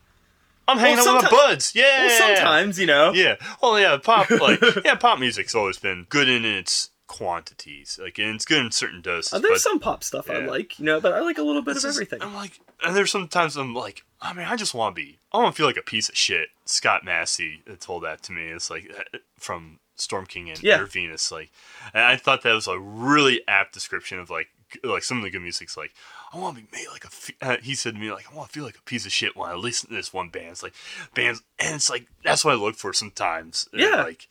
I'm 0.68 0.78
hanging 0.78 0.98
Well, 0.98 1.16
out 1.18 1.24
with 1.24 1.32
my 1.32 1.38
buds. 1.38 1.74
Yeah. 1.76 2.08
well 2.08 2.36
sometimes 2.36 2.80
you 2.80 2.86
know 2.88 3.14
Yeah. 3.14 3.36
Well, 3.62 3.80
yeah. 3.80 3.98
Pop 3.98 4.30
like 4.32 4.60
yeah. 4.84 4.96
Pop 4.96 5.20
music's 5.20 5.56
always 5.56 5.78
been 5.78 6.06
good 6.10 6.28
in 6.28 6.44
its 6.46 6.90
quantities. 7.08 8.00
Like, 8.02 8.18
and 8.20 8.36
it's 8.36 8.46
good 8.46 8.60
in 8.66 8.72
certain 8.72 9.02
doses. 9.02 9.34
Uh, 9.34 9.40
there's 9.40 9.64
but 9.64 9.70
some 9.70 9.80
pop 9.80 10.04
stuff 10.04 10.30
I 10.30 10.40
like, 10.40 10.78
you 10.80 10.86
know, 10.86 11.00
but 11.00 11.14
I 11.14 11.22
like 11.22 11.38
a 11.38 11.42
little 11.44 11.62
bit 11.62 11.76
It's 11.76 11.84
of 11.84 11.90
just- 11.90 11.98
everything. 12.02 12.22
I'm 12.22 12.34
like, 12.36 12.60
and 12.84 12.96
there's 12.96 13.12
sometimes 13.12 13.56
I'm 13.56 13.74
like, 13.74 14.04
I 14.22 14.34
mean, 14.34 14.46
I 14.48 14.56
just 14.56 14.74
want 14.74 14.96
to 14.96 15.02
be, 15.02 15.18
I 15.32 15.38
want 15.38 15.54
to 15.54 15.58
feel 15.58 15.66
like 15.68 15.78
a 15.78 15.82
piece 15.82 16.10
of 16.10 16.18
shit. 16.18 16.50
Scott 16.66 17.04
Massey 17.04 17.62
told 17.80 18.04
that 18.04 18.24
to 18.24 18.32
me. 18.32 18.48
It's 18.48 18.70
like 18.70 18.92
uh, 19.14 19.18
from 19.38 19.80
Storm 19.96 20.26
King 20.26 20.50
and 20.50 20.62
Yeah. 20.62 20.86
Venus. 20.86 21.32
Like, 21.32 21.52
and 21.94 22.04
I 22.04 22.18
thought 22.18 22.44
that 22.44 22.54
was 22.54 22.68
a 22.68 22.78
really 22.80 23.42
apt 23.48 23.74
description 23.74 24.20
of 24.20 24.30
like, 24.30 24.48
like 24.84 25.04
some 25.04 25.18
of 25.18 25.24
the 25.24 25.30
good 25.30 25.42
music's 25.42 25.78
like, 25.78 25.94
I 26.34 26.38
want 26.40 26.58
to 26.58 26.64
be 26.64 26.68
made 26.72 26.88
like 26.92 27.04
a. 27.04 27.08
F-, 27.08 27.32
uh, 27.42 27.58
he 27.62 27.74
said 27.76 27.94
to 27.96 28.00
me 28.00 28.12
like, 28.12 28.32
I 28.32 28.36
want 28.36 28.50
to 28.50 28.54
feel 28.54 28.66
like 28.66 28.78
a 28.78 28.82
piece 28.84 29.06
of 29.06 29.12
shit 29.12 29.36
when 29.38 29.50
I 29.50 29.54
listen 29.54 29.90
to 29.90 29.96
this 29.96 30.12
one 30.14 30.30
band. 30.30 30.48
It's 30.50 30.64
like 30.64 30.74
bands, 31.14 31.42
and 31.60 31.76
it's 31.76 31.90
like 31.90 32.08
that's 32.24 32.44
what 32.44 32.52
I 32.54 32.58
look 32.58 32.76
for 32.76 32.92
sometimes. 32.94 33.68
Yeah. 33.74 34.04
Like, 34.04 34.28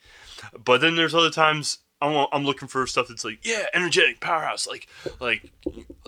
but 0.63 0.81
then 0.81 0.97
there's 0.97 1.15
other 1.15 1.31
times. 1.31 1.79
I 1.99 2.11
want, 2.13 2.29
I'm 2.35 2.45
looking 2.45 2.69
for 2.69 2.87
stuff 2.87 3.09
that's 3.09 3.25
like, 3.25 3.39
yeah, 3.43 3.65
energetic, 3.73 4.21
powerhouse, 4.21 4.67
like, 4.67 4.87
like, 5.19 5.51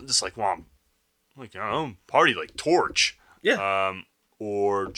just 0.04 0.20
like, 0.22 0.36
well, 0.36 0.48
I'm 0.58 0.66
like 1.34 1.56
I 1.56 1.70
don't 1.70 1.88
know, 1.90 1.96
party 2.06 2.34
like 2.34 2.56
Torch, 2.58 3.16
Yeah. 3.40 3.88
um, 3.88 4.04
or 4.38 4.92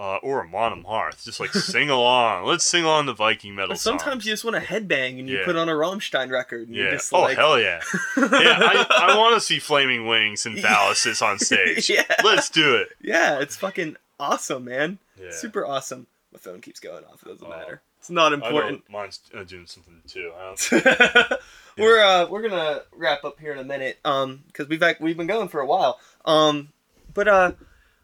uh, 0.00 0.16
or 0.22 0.42
Amon 0.46 0.82
Amarth. 0.82 1.22
Just 1.24 1.38
like 1.40 1.52
sing 1.52 1.90
along. 1.90 2.46
Let's 2.46 2.64
sing 2.64 2.84
along 2.84 3.04
the 3.06 3.12
Viking 3.12 3.54
metal. 3.54 3.68
But 3.74 3.78
sometimes 3.80 4.24
songs. 4.24 4.26
you 4.26 4.32
just 4.32 4.44
want 4.44 4.56
to 4.56 4.62
headbang 4.62 5.18
and 5.18 5.28
you 5.28 5.38
Yeah. 5.40 5.44
put 5.44 5.56
on 5.56 5.68
a 5.68 5.72
Rammstein 5.72 6.30
record 6.30 6.68
and 6.68 6.74
you're 6.74 6.86
yeah. 6.86 6.92
just 6.92 7.12
Oh 7.12 7.20
like, 7.20 7.36
hell 7.36 7.60
yeah! 7.60 7.82
yeah, 8.16 8.24
I, 8.26 8.86
I 9.12 9.16
want 9.18 9.34
to 9.34 9.40
see 9.40 9.58
flaming 9.58 10.06
wings 10.06 10.46
and 10.46 10.56
ballasts 10.56 11.20
on 11.20 11.38
stage. 11.38 11.90
Yeah. 11.90 12.04
Let's 12.24 12.48
do 12.48 12.76
it. 12.76 12.88
yeah, 13.02 13.40
it's 13.40 13.56
fucking 13.56 13.96
awesome, 14.18 14.64
man. 14.64 14.98
Yeah. 15.20 15.32
Super 15.32 15.66
awesome. 15.66 16.06
My 16.32 16.38
phone 16.38 16.60
keeps 16.62 16.80
going 16.80 17.04
off. 17.04 17.22
It 17.22 17.28
doesn't 17.28 17.46
Oh. 17.46 17.50
matter. 17.50 17.82
It's 17.98 18.08
not 18.08 18.32
I 18.32 18.36
important. 18.36 18.88
mine's 18.88 19.20
uh, 19.36 19.44
doing 19.44 19.66
something 19.66 20.00
too. 20.08 20.32
I 20.34 20.54
don't, 20.54 21.40
we're 21.78 22.00
uh 22.02 22.26
we're 22.30 22.40
gonna 22.40 22.80
wrap 22.96 23.24
up 23.24 23.38
here 23.38 23.52
in 23.52 23.58
a 23.58 23.64
minute 23.64 23.98
um 24.06 24.44
because 24.46 24.66
we've 24.68 24.82
we've 25.00 25.18
been 25.18 25.26
going 25.26 25.48
for 25.48 25.60
a 25.60 25.66
while 25.66 25.98
um 26.24 26.68
but 27.12 27.28
uh 27.28 27.52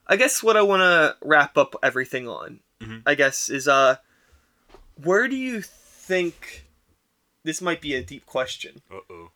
I 0.07 0.17
guess 0.17 0.43
what 0.43 0.57
I 0.57 0.63
want 0.63 0.81
to 0.83 1.17
wrap 1.27 1.57
up 1.59 1.75
everything 1.83 2.29
on 2.29 2.61
Mhm. 2.81 3.03
I 3.07 3.15
guess 3.15 3.49
is 3.49 3.67
uh 3.69 3.97
where 5.03 5.29
do 5.29 5.37
you 5.37 5.63
think 5.63 6.67
this 7.45 7.61
might 7.63 7.81
be 7.81 7.95
a 7.95 8.03
deep 8.03 8.27
question 8.27 8.83
uh 8.91 8.99
oh. 9.11 9.31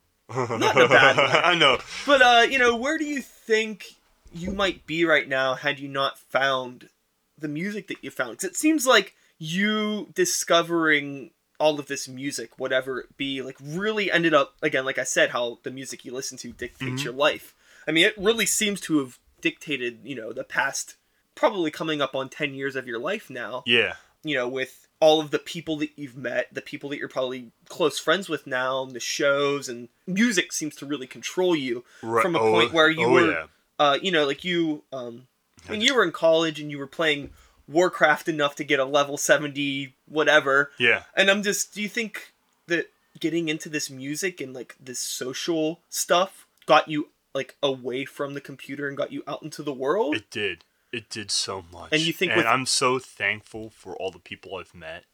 Not 0.57 0.75
in 0.77 0.81
a 0.83 0.87
bad 0.87 1.17
way. 1.17 1.23
I 1.43 1.55
know. 1.55 1.79
but 2.05 2.21
uh 2.21 2.47
you 2.49 2.57
know 2.59 2.75
where 2.75 2.97
do 2.97 3.05
you 3.05 3.21
think 3.21 3.95
you 4.33 4.51
might 4.51 4.85
be 4.85 5.03
right 5.05 5.27
now 5.27 5.55
had 5.55 5.79
you 5.79 5.87
not 5.89 6.17
found 6.17 6.89
the 7.37 7.47
music 7.49 7.87
that 7.87 7.97
you 8.03 8.11
found 8.11 8.37
'Cause 8.37 8.49
it 8.49 8.55
seems 8.55 8.85
like 8.85 9.15
you 9.39 10.07
discovering 10.13 11.31
all 11.59 11.79
of 11.79 11.87
this 11.87 12.07
music 12.07 12.57
whatever 12.59 12.99
it 13.01 13.17
be 13.17 13.41
like 13.41 13.57
really 13.61 14.11
ended 14.11 14.33
up 14.33 14.55
again 14.63 14.83
like 14.85 14.97
i 14.97 15.03
said 15.03 15.29
how 15.31 15.59
the 15.63 15.69
music 15.71 16.03
you 16.05 16.11
listen 16.13 16.37
to 16.37 16.51
dictates 16.51 17.01
Mhm. 17.01 17.03
your 17.03 17.13
life 17.13 17.53
i 17.87 17.91
mean 17.91 18.05
it 18.05 18.17
really 18.17 18.45
seems 18.47 18.79
to 18.81 18.99
have 18.99 19.19
dictated 19.41 19.99
you 20.03 20.15
know 20.15 20.31
the 20.33 20.43
past 20.43 20.95
probably 21.35 21.71
coming 21.71 22.01
up 22.01 22.15
on 22.15 22.29
10 22.29 22.53
years 22.53 22.75
of 22.75 22.87
your 22.87 22.99
life 22.99 23.29
now 23.29 23.63
Yeah. 23.65 23.93
you 24.23 24.35
know, 24.35 24.47
with 24.47 24.87
all 24.99 25.19
of 25.19 25.31
the 25.31 25.39
people 25.39 25.77
that 25.77 25.89
you've 25.95 26.15
met, 26.17 26.53
the 26.53 26.61
people 26.61 26.89
that 26.91 26.99
you're 26.99 27.07
probably 27.07 27.51
close 27.69 27.97
friends 27.97 28.29
with 28.29 28.45
now, 28.45 28.83
and 28.83 28.91
the 28.91 28.99
shows 28.99 29.67
and 29.67 29.89
music 30.05 30.51
seems 30.53 30.75
to 30.75 30.85
really 30.85 31.07
control 31.07 31.55
you. 31.55 31.83
Right. 32.03 32.21
From 32.21 32.35
a 32.35 32.39
oh, 32.39 32.51
point 32.51 32.71
where 32.71 32.87
you 32.89 33.07
oh, 33.07 33.11
were- 33.11 33.31
Yeah. 33.31 33.45
Uh, 33.79 33.97
you 33.99 34.11
know, 34.11 34.27
like 34.27 34.43
you, 34.43 34.83
um, 34.93 35.25
when 35.65 35.81
you 35.81 35.95
were 35.95 36.03
in 36.03 36.11
college 36.11 36.59
and 36.59 36.69
you 36.69 36.77
were 36.77 36.85
playing 36.85 37.31
Warcraft 37.67 38.27
enough 38.27 38.55
to 38.57 38.63
get 38.63 38.79
a 38.79 38.85
level 38.85 39.17
70 39.17 39.95
whatever, 40.07 40.71
Yeah. 40.77 41.03
and 41.15 41.31
I'm 41.31 41.41
just, 41.41 41.73
do 41.73 41.81
you 41.81 41.89
think 41.89 42.33
that 42.67 42.91
getting 43.19 43.49
into 43.49 43.69
this 43.69 43.89
music 43.89 44.39
and 44.39 44.53
like 44.53 44.75
this 44.79 44.99
social 44.99 45.79
stuff 45.89 46.45
got 46.67 46.87
you 46.89 47.07
like 47.33 47.55
away 47.63 48.05
from 48.05 48.33
the 48.33 48.41
computer 48.41 48.87
and 48.87 48.97
got 48.97 49.11
you 49.11 49.23
out 49.27 49.43
into 49.43 49.63
the 49.63 49.73
world? 49.73 50.15
It 50.15 50.29
did. 50.29 50.63
It 50.91 51.09
did 51.09 51.31
so 51.31 51.63
much. 51.71 51.89
And 51.91 52.01
you 52.01 52.13
think 52.13 52.31
and 52.31 52.39
with- 52.39 52.47
I'm 52.47 52.65
so 52.65 52.99
thankful 52.99 53.69
for 53.69 53.95
all 53.95 54.11
the 54.11 54.19
people 54.19 54.55
I've 54.55 54.75
met. 54.75 55.05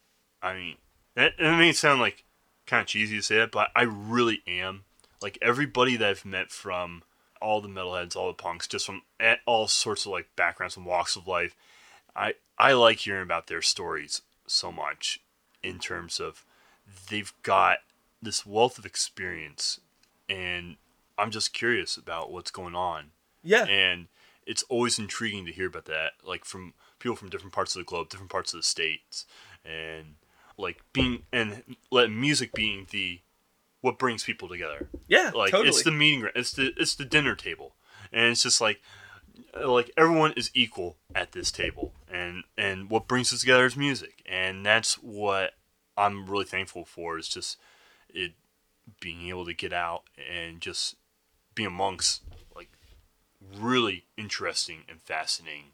I 0.41 0.55
mean, 0.55 0.75
that, 1.15 1.33
it 1.37 1.57
may 1.57 1.71
sound 1.73 2.01
like 2.01 2.23
kind 2.65 2.81
of 2.81 2.87
cheesy 2.87 3.17
to 3.17 3.21
say 3.21 3.37
it, 3.37 3.51
but 3.51 3.69
I 3.75 3.83
really 3.83 4.41
am. 4.47 4.83
Like 5.21 5.37
everybody 5.41 5.95
that 5.97 6.07
I've 6.09 6.25
met 6.25 6.51
from 6.51 7.03
all 7.41 7.61
the 7.61 7.67
metalheads, 7.67 8.15
all 8.15 8.27
the 8.27 8.33
punks, 8.33 8.67
just 8.67 8.85
from 8.85 9.01
all 9.45 9.67
sorts 9.67 10.05
of 10.05 10.11
like 10.11 10.27
backgrounds 10.35 10.77
and 10.77 10.85
walks 10.85 11.15
of 11.15 11.27
life, 11.27 11.55
I 12.15 12.35
I 12.57 12.73
like 12.73 12.99
hearing 12.99 13.23
about 13.23 13.47
their 13.47 13.61
stories 13.61 14.21
so 14.47 14.71
much 14.71 15.19
in 15.63 15.79
terms 15.79 16.19
of 16.19 16.45
they've 17.09 17.33
got 17.43 17.79
this 18.21 18.45
wealth 18.45 18.77
of 18.79 18.85
experience 18.85 19.79
and 20.29 20.77
I'm 21.17 21.31
just 21.31 21.53
curious 21.53 21.97
about 21.97 22.31
what's 22.31 22.51
going 22.51 22.75
on 22.75 23.11
yeah. 23.43 23.65
and 23.65 24.07
it's 24.45 24.63
always 24.63 24.97
intriguing 24.97 25.45
to 25.45 25.51
hear 25.51 25.67
about 25.67 25.85
that, 25.85 26.13
like 26.25 26.45
from 26.45 26.73
people 26.99 27.15
from 27.15 27.29
different 27.29 27.53
parts 27.53 27.75
of 27.75 27.79
the 27.79 27.85
globe, 27.85 28.09
different 28.09 28.31
parts 28.31 28.53
of 28.53 28.59
the 28.59 28.63
states, 28.63 29.25
and 29.65 30.15
like 30.57 30.81
being 30.93 31.23
and 31.31 31.75
let 31.91 32.09
music 32.09 32.53
being 32.53 32.87
the 32.91 33.19
what 33.81 33.99
brings 33.99 34.23
people 34.23 34.47
together. 34.47 34.87
Yeah, 35.07 35.31
Like 35.35 35.51
totally. 35.51 35.69
it's 35.69 35.83
the 35.83 35.91
meeting, 35.91 36.29
it's 36.33 36.53
the 36.53 36.73
it's 36.77 36.95
the 36.95 37.05
dinner 37.05 37.35
table, 37.35 37.75
and 38.11 38.31
it's 38.31 38.43
just 38.43 38.61
like 38.61 38.81
like 39.65 39.91
everyone 39.97 40.31
is 40.33 40.49
equal 40.53 40.95
at 41.13 41.33
this 41.33 41.51
table, 41.51 41.93
and 42.09 42.43
and 42.57 42.89
what 42.89 43.07
brings 43.07 43.33
us 43.33 43.41
together 43.41 43.65
is 43.65 43.75
music, 43.75 44.23
and 44.25 44.65
that's 44.65 44.95
what 44.95 45.55
I'm 45.97 46.25
really 46.25 46.45
thankful 46.45 46.85
for. 46.85 47.17
Is 47.17 47.27
just 47.27 47.57
it 48.09 48.31
being 49.01 49.27
able 49.27 49.45
to 49.45 49.53
get 49.53 49.73
out 49.73 50.03
and 50.17 50.61
just 50.61 50.95
be 51.57 51.65
amongst 51.65 52.21
like 52.55 52.69
really 53.59 54.05
interesting 54.17 54.83
and 54.89 55.01
fascinating 55.01 55.71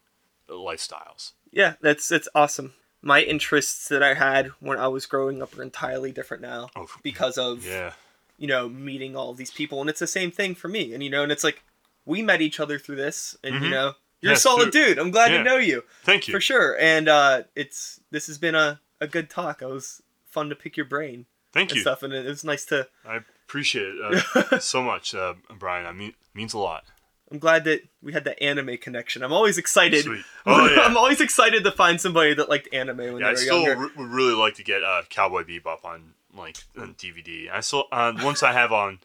lifestyles. 0.50 1.32
yeah, 1.52 1.76
that's 1.82 2.08
that's 2.10 2.28
awesome. 2.36 2.74
My 3.02 3.22
interests 3.22 3.90
that 3.90 4.02
I 4.02 4.14
had 4.14 4.48
when 4.60 4.80
I 4.80 4.88
was 4.88 5.06
growing 5.06 5.42
up 5.42 5.58
are 5.58 5.62
entirely 5.64 6.12
different 6.12 6.42
now 6.42 6.70
Oh, 6.76 6.88
because 7.04 7.38
of 7.38 7.66
yeah, 7.66 7.94
you 8.38 8.48
know 8.48 8.70
meeting 8.70 9.16
all 9.16 9.30
of 9.32 9.38
these 9.38 9.52
people, 9.52 9.82
and 9.82 9.90
it's 9.90 10.00
the 10.00 10.08
same 10.08 10.32
thing 10.32 10.56
for 10.56 10.68
me. 10.68 10.94
And 10.94 11.04
you 11.04 11.10
know, 11.10 11.24
and 11.24 11.32
it's 11.32 11.44
like 11.44 11.64
we 12.06 12.22
met 12.22 12.42
each 12.42 12.60
other 12.60 12.78
through 12.80 12.96
this, 12.98 13.36
and 13.44 13.56
you 13.56 13.62
Mhm. 13.68 13.72
know, 13.72 13.94
you're 14.22 14.32
Yeah, 14.32 14.38
a 14.38 14.40
solid 14.40 14.72
true. 14.72 14.86
dude. 14.88 15.00
I'm 15.00 15.12
glad 15.12 15.32
Yeah. 15.32 15.38
to 15.40 15.44
know 15.44 15.58
you 15.58 15.84
thank 16.04 16.28
you. 16.28 16.34
for 16.34 16.40
sure. 16.42 16.78
And 16.80 17.08
uh, 17.10 17.44
it's 17.56 18.00
this 18.12 18.28
has 18.28 18.38
been 18.38 18.56
a 18.56 18.80
a 19.02 19.08
good 19.08 19.30
talk. 19.30 19.62
It 19.62 19.66
was 19.68 20.02
fun 20.30 20.50
to 20.50 20.56
pick 20.56 20.78
your 20.78 20.86
brain 20.86 21.26
Thank 21.52 21.72
and 21.72 21.78
you. 21.78 21.82
stuff, 21.82 22.04
and 22.04 22.14
it 22.14 22.26
was 22.26 22.44
nice 22.44 22.66
to. 22.66 22.88
I 23.06 23.20
appreciate 23.54 23.86
it 23.86 24.26
uh, 24.36 24.58
so 24.60 24.82
much, 24.82 25.14
uh, 25.14 25.36
Brian. 25.60 25.86
I 25.86 25.92
mean, 25.92 26.14
means 26.34 26.56
a 26.56 26.58
lot. 26.58 26.86
I'm 27.32 27.38
glad 27.38 27.66
that 27.66 27.82
we 28.02 28.12
had 28.12 28.24
that 28.24 28.42
anime 28.42 28.78
connection. 28.78 29.22
I'm 29.22 29.32
always 29.32 29.60
excited. 29.60 30.08
Oh 30.08 30.66
yeah. 30.76 30.82
I'm 30.82 30.98
always 30.98 31.22
excited 31.22 31.64
to 31.64 31.72
find 31.72 32.02
somebody 32.02 32.34
that 32.34 32.50
liked 32.50 32.68
anime 32.74 32.98
when 32.98 33.18
Yeah, 33.20 33.28
I 33.28 33.30
they 33.30 33.32
were 33.32 33.38
still 33.38 33.62
younger. 33.62 33.90
would 33.96 34.10
really 34.10 34.34
like 34.34 34.56
to 34.56 34.64
get 34.64 34.84
uh, 34.84 35.04
Cowboy 35.10 35.44
Bebop 35.44 35.86
on 35.86 36.14
like 36.36 36.58
on 36.76 36.96
DVD. 36.96 37.52
I 37.52 37.60
still 37.60 37.86
uh, 37.92 38.14
once 38.24 38.42
I 38.42 38.54
have 38.54 38.72
on 38.72 39.00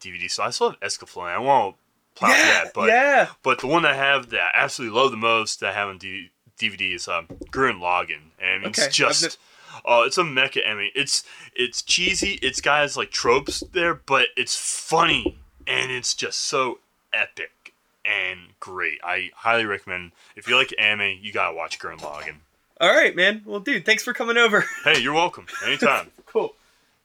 DVD, 0.00 0.28
so 0.28 0.42
I 0.42 0.50
still 0.50 0.70
have 0.70 0.80
Escaflowne. 0.80 1.28
I 1.28 1.38
won't 1.38 1.76
through 2.16 2.30
yeah, 2.30 2.64
that, 2.64 2.74
but 2.74 2.88
yeah. 2.88 3.28
but 3.44 3.60
the 3.60 3.68
one 3.68 3.86
I 3.86 3.94
have 3.94 4.30
that 4.30 4.40
I 4.40 4.50
absolutely 4.54 4.98
love 4.98 5.12
the 5.12 5.16
most 5.16 5.60
that 5.60 5.70
I 5.70 5.74
have 5.74 5.88
on 5.88 5.98
D- 5.98 6.30
DVD 6.58 6.96
is 6.96 7.06
um, 7.06 7.26
Gurren 7.52 7.78
Lagann, 7.78 8.32
and 8.40 8.64
it's 8.64 8.80
Okay, 8.80 8.86
I've 8.86 8.92
just. 8.92 9.38
Oh, 9.84 10.02
it's 10.02 10.18
a 10.18 10.22
mecha 10.22 10.66
anime. 10.66 10.88
It's 10.94 11.24
it's 11.54 11.82
cheesy. 11.82 12.38
It's 12.42 12.60
got 12.60 12.96
like 12.96 13.10
tropes 13.10 13.62
there, 13.72 13.94
but 13.94 14.28
it's 14.36 14.56
funny 14.56 15.38
and 15.66 15.90
it's 15.90 16.14
just 16.14 16.40
so 16.40 16.78
epic 17.12 17.74
and 18.04 18.40
great. 18.60 18.98
I 19.02 19.30
highly 19.34 19.64
recommend. 19.64 20.12
If 20.36 20.48
you 20.48 20.56
like 20.56 20.74
anime, 20.78 21.18
you 21.20 21.32
gotta 21.32 21.54
watch 21.54 21.78
Gurren 21.78 21.98
Lagann. 21.98 22.36
All 22.80 22.92
right, 22.92 23.14
man. 23.14 23.42
Well, 23.44 23.60
dude, 23.60 23.84
thanks 23.84 24.02
for 24.02 24.12
coming 24.12 24.36
over. 24.36 24.64
Hey, 24.84 24.98
you're 25.00 25.12
welcome. 25.14 25.46
Anytime. 25.64 26.10
cool. 26.26 26.54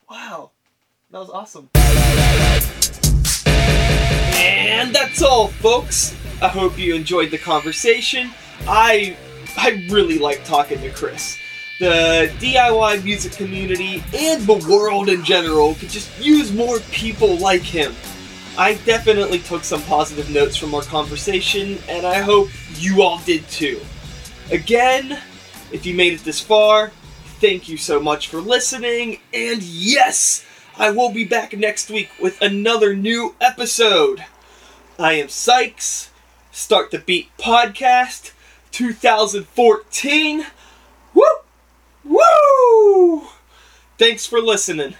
Wow, 0.09 0.51
that 1.11 1.19
was 1.19 1.29
awesome. 1.29 1.69
And 4.39 4.93
that's 4.95 5.21
all, 5.21 5.47
folks. 5.47 6.15
I 6.41 6.47
hope 6.47 6.77
you 6.77 6.95
enjoyed 6.95 7.31
the 7.31 7.37
conversation. 7.37 8.31
I 8.67 9.15
I 9.57 9.87
really 9.89 10.17
like 10.19 10.43
talking 10.45 10.79
to 10.81 10.89
Chris. 10.91 11.37
The 11.79 12.31
DIY 12.39 13.03
music 13.03 13.33
community 13.33 14.03
and 14.15 14.41
the 14.47 14.65
world 14.67 15.09
in 15.09 15.23
general 15.23 15.75
could 15.75 15.89
just 15.89 16.09
use 16.19 16.51
more 16.51 16.79
people 16.91 17.37
like 17.37 17.61
him. 17.61 17.93
I 18.57 18.73
definitely 18.85 19.37
took 19.37 19.63
some 19.63 19.83
positive 19.83 20.31
notes 20.31 20.57
from 20.57 20.73
our 20.73 20.81
conversation, 20.81 21.77
and 21.87 22.07
I 22.07 22.21
hope 22.21 22.49
you 22.79 23.03
all 23.03 23.19
did 23.19 23.47
too. 23.49 23.79
Again, 24.49 25.19
if 25.71 25.85
you 25.85 25.93
made 25.93 26.13
it 26.13 26.23
this 26.23 26.39
far, 26.39 26.89
thank 27.39 27.69
you 27.69 27.77
so 27.77 27.99
much 27.99 28.27
for 28.27 28.41
listening, 28.41 29.19
and 29.31 29.61
yes, 29.61 30.43
I 30.77 30.89
will 30.89 31.11
be 31.11 31.25
back 31.25 31.55
next 31.55 31.91
week 31.91 32.09
with 32.19 32.41
another 32.41 32.95
new 32.95 33.35
episode. 33.39 34.25
I 34.97 35.13
am 35.13 35.29
Sykes, 35.29 36.09
Start 36.51 36.89
the 36.89 36.97
Beat 36.97 37.29
Podcast 37.37 38.31
2014. 38.71 40.47
Woo! 41.13 41.23
Woo! 42.07 43.27
Thanks 43.97 44.25
for 44.25 44.39
listening. 44.41 44.95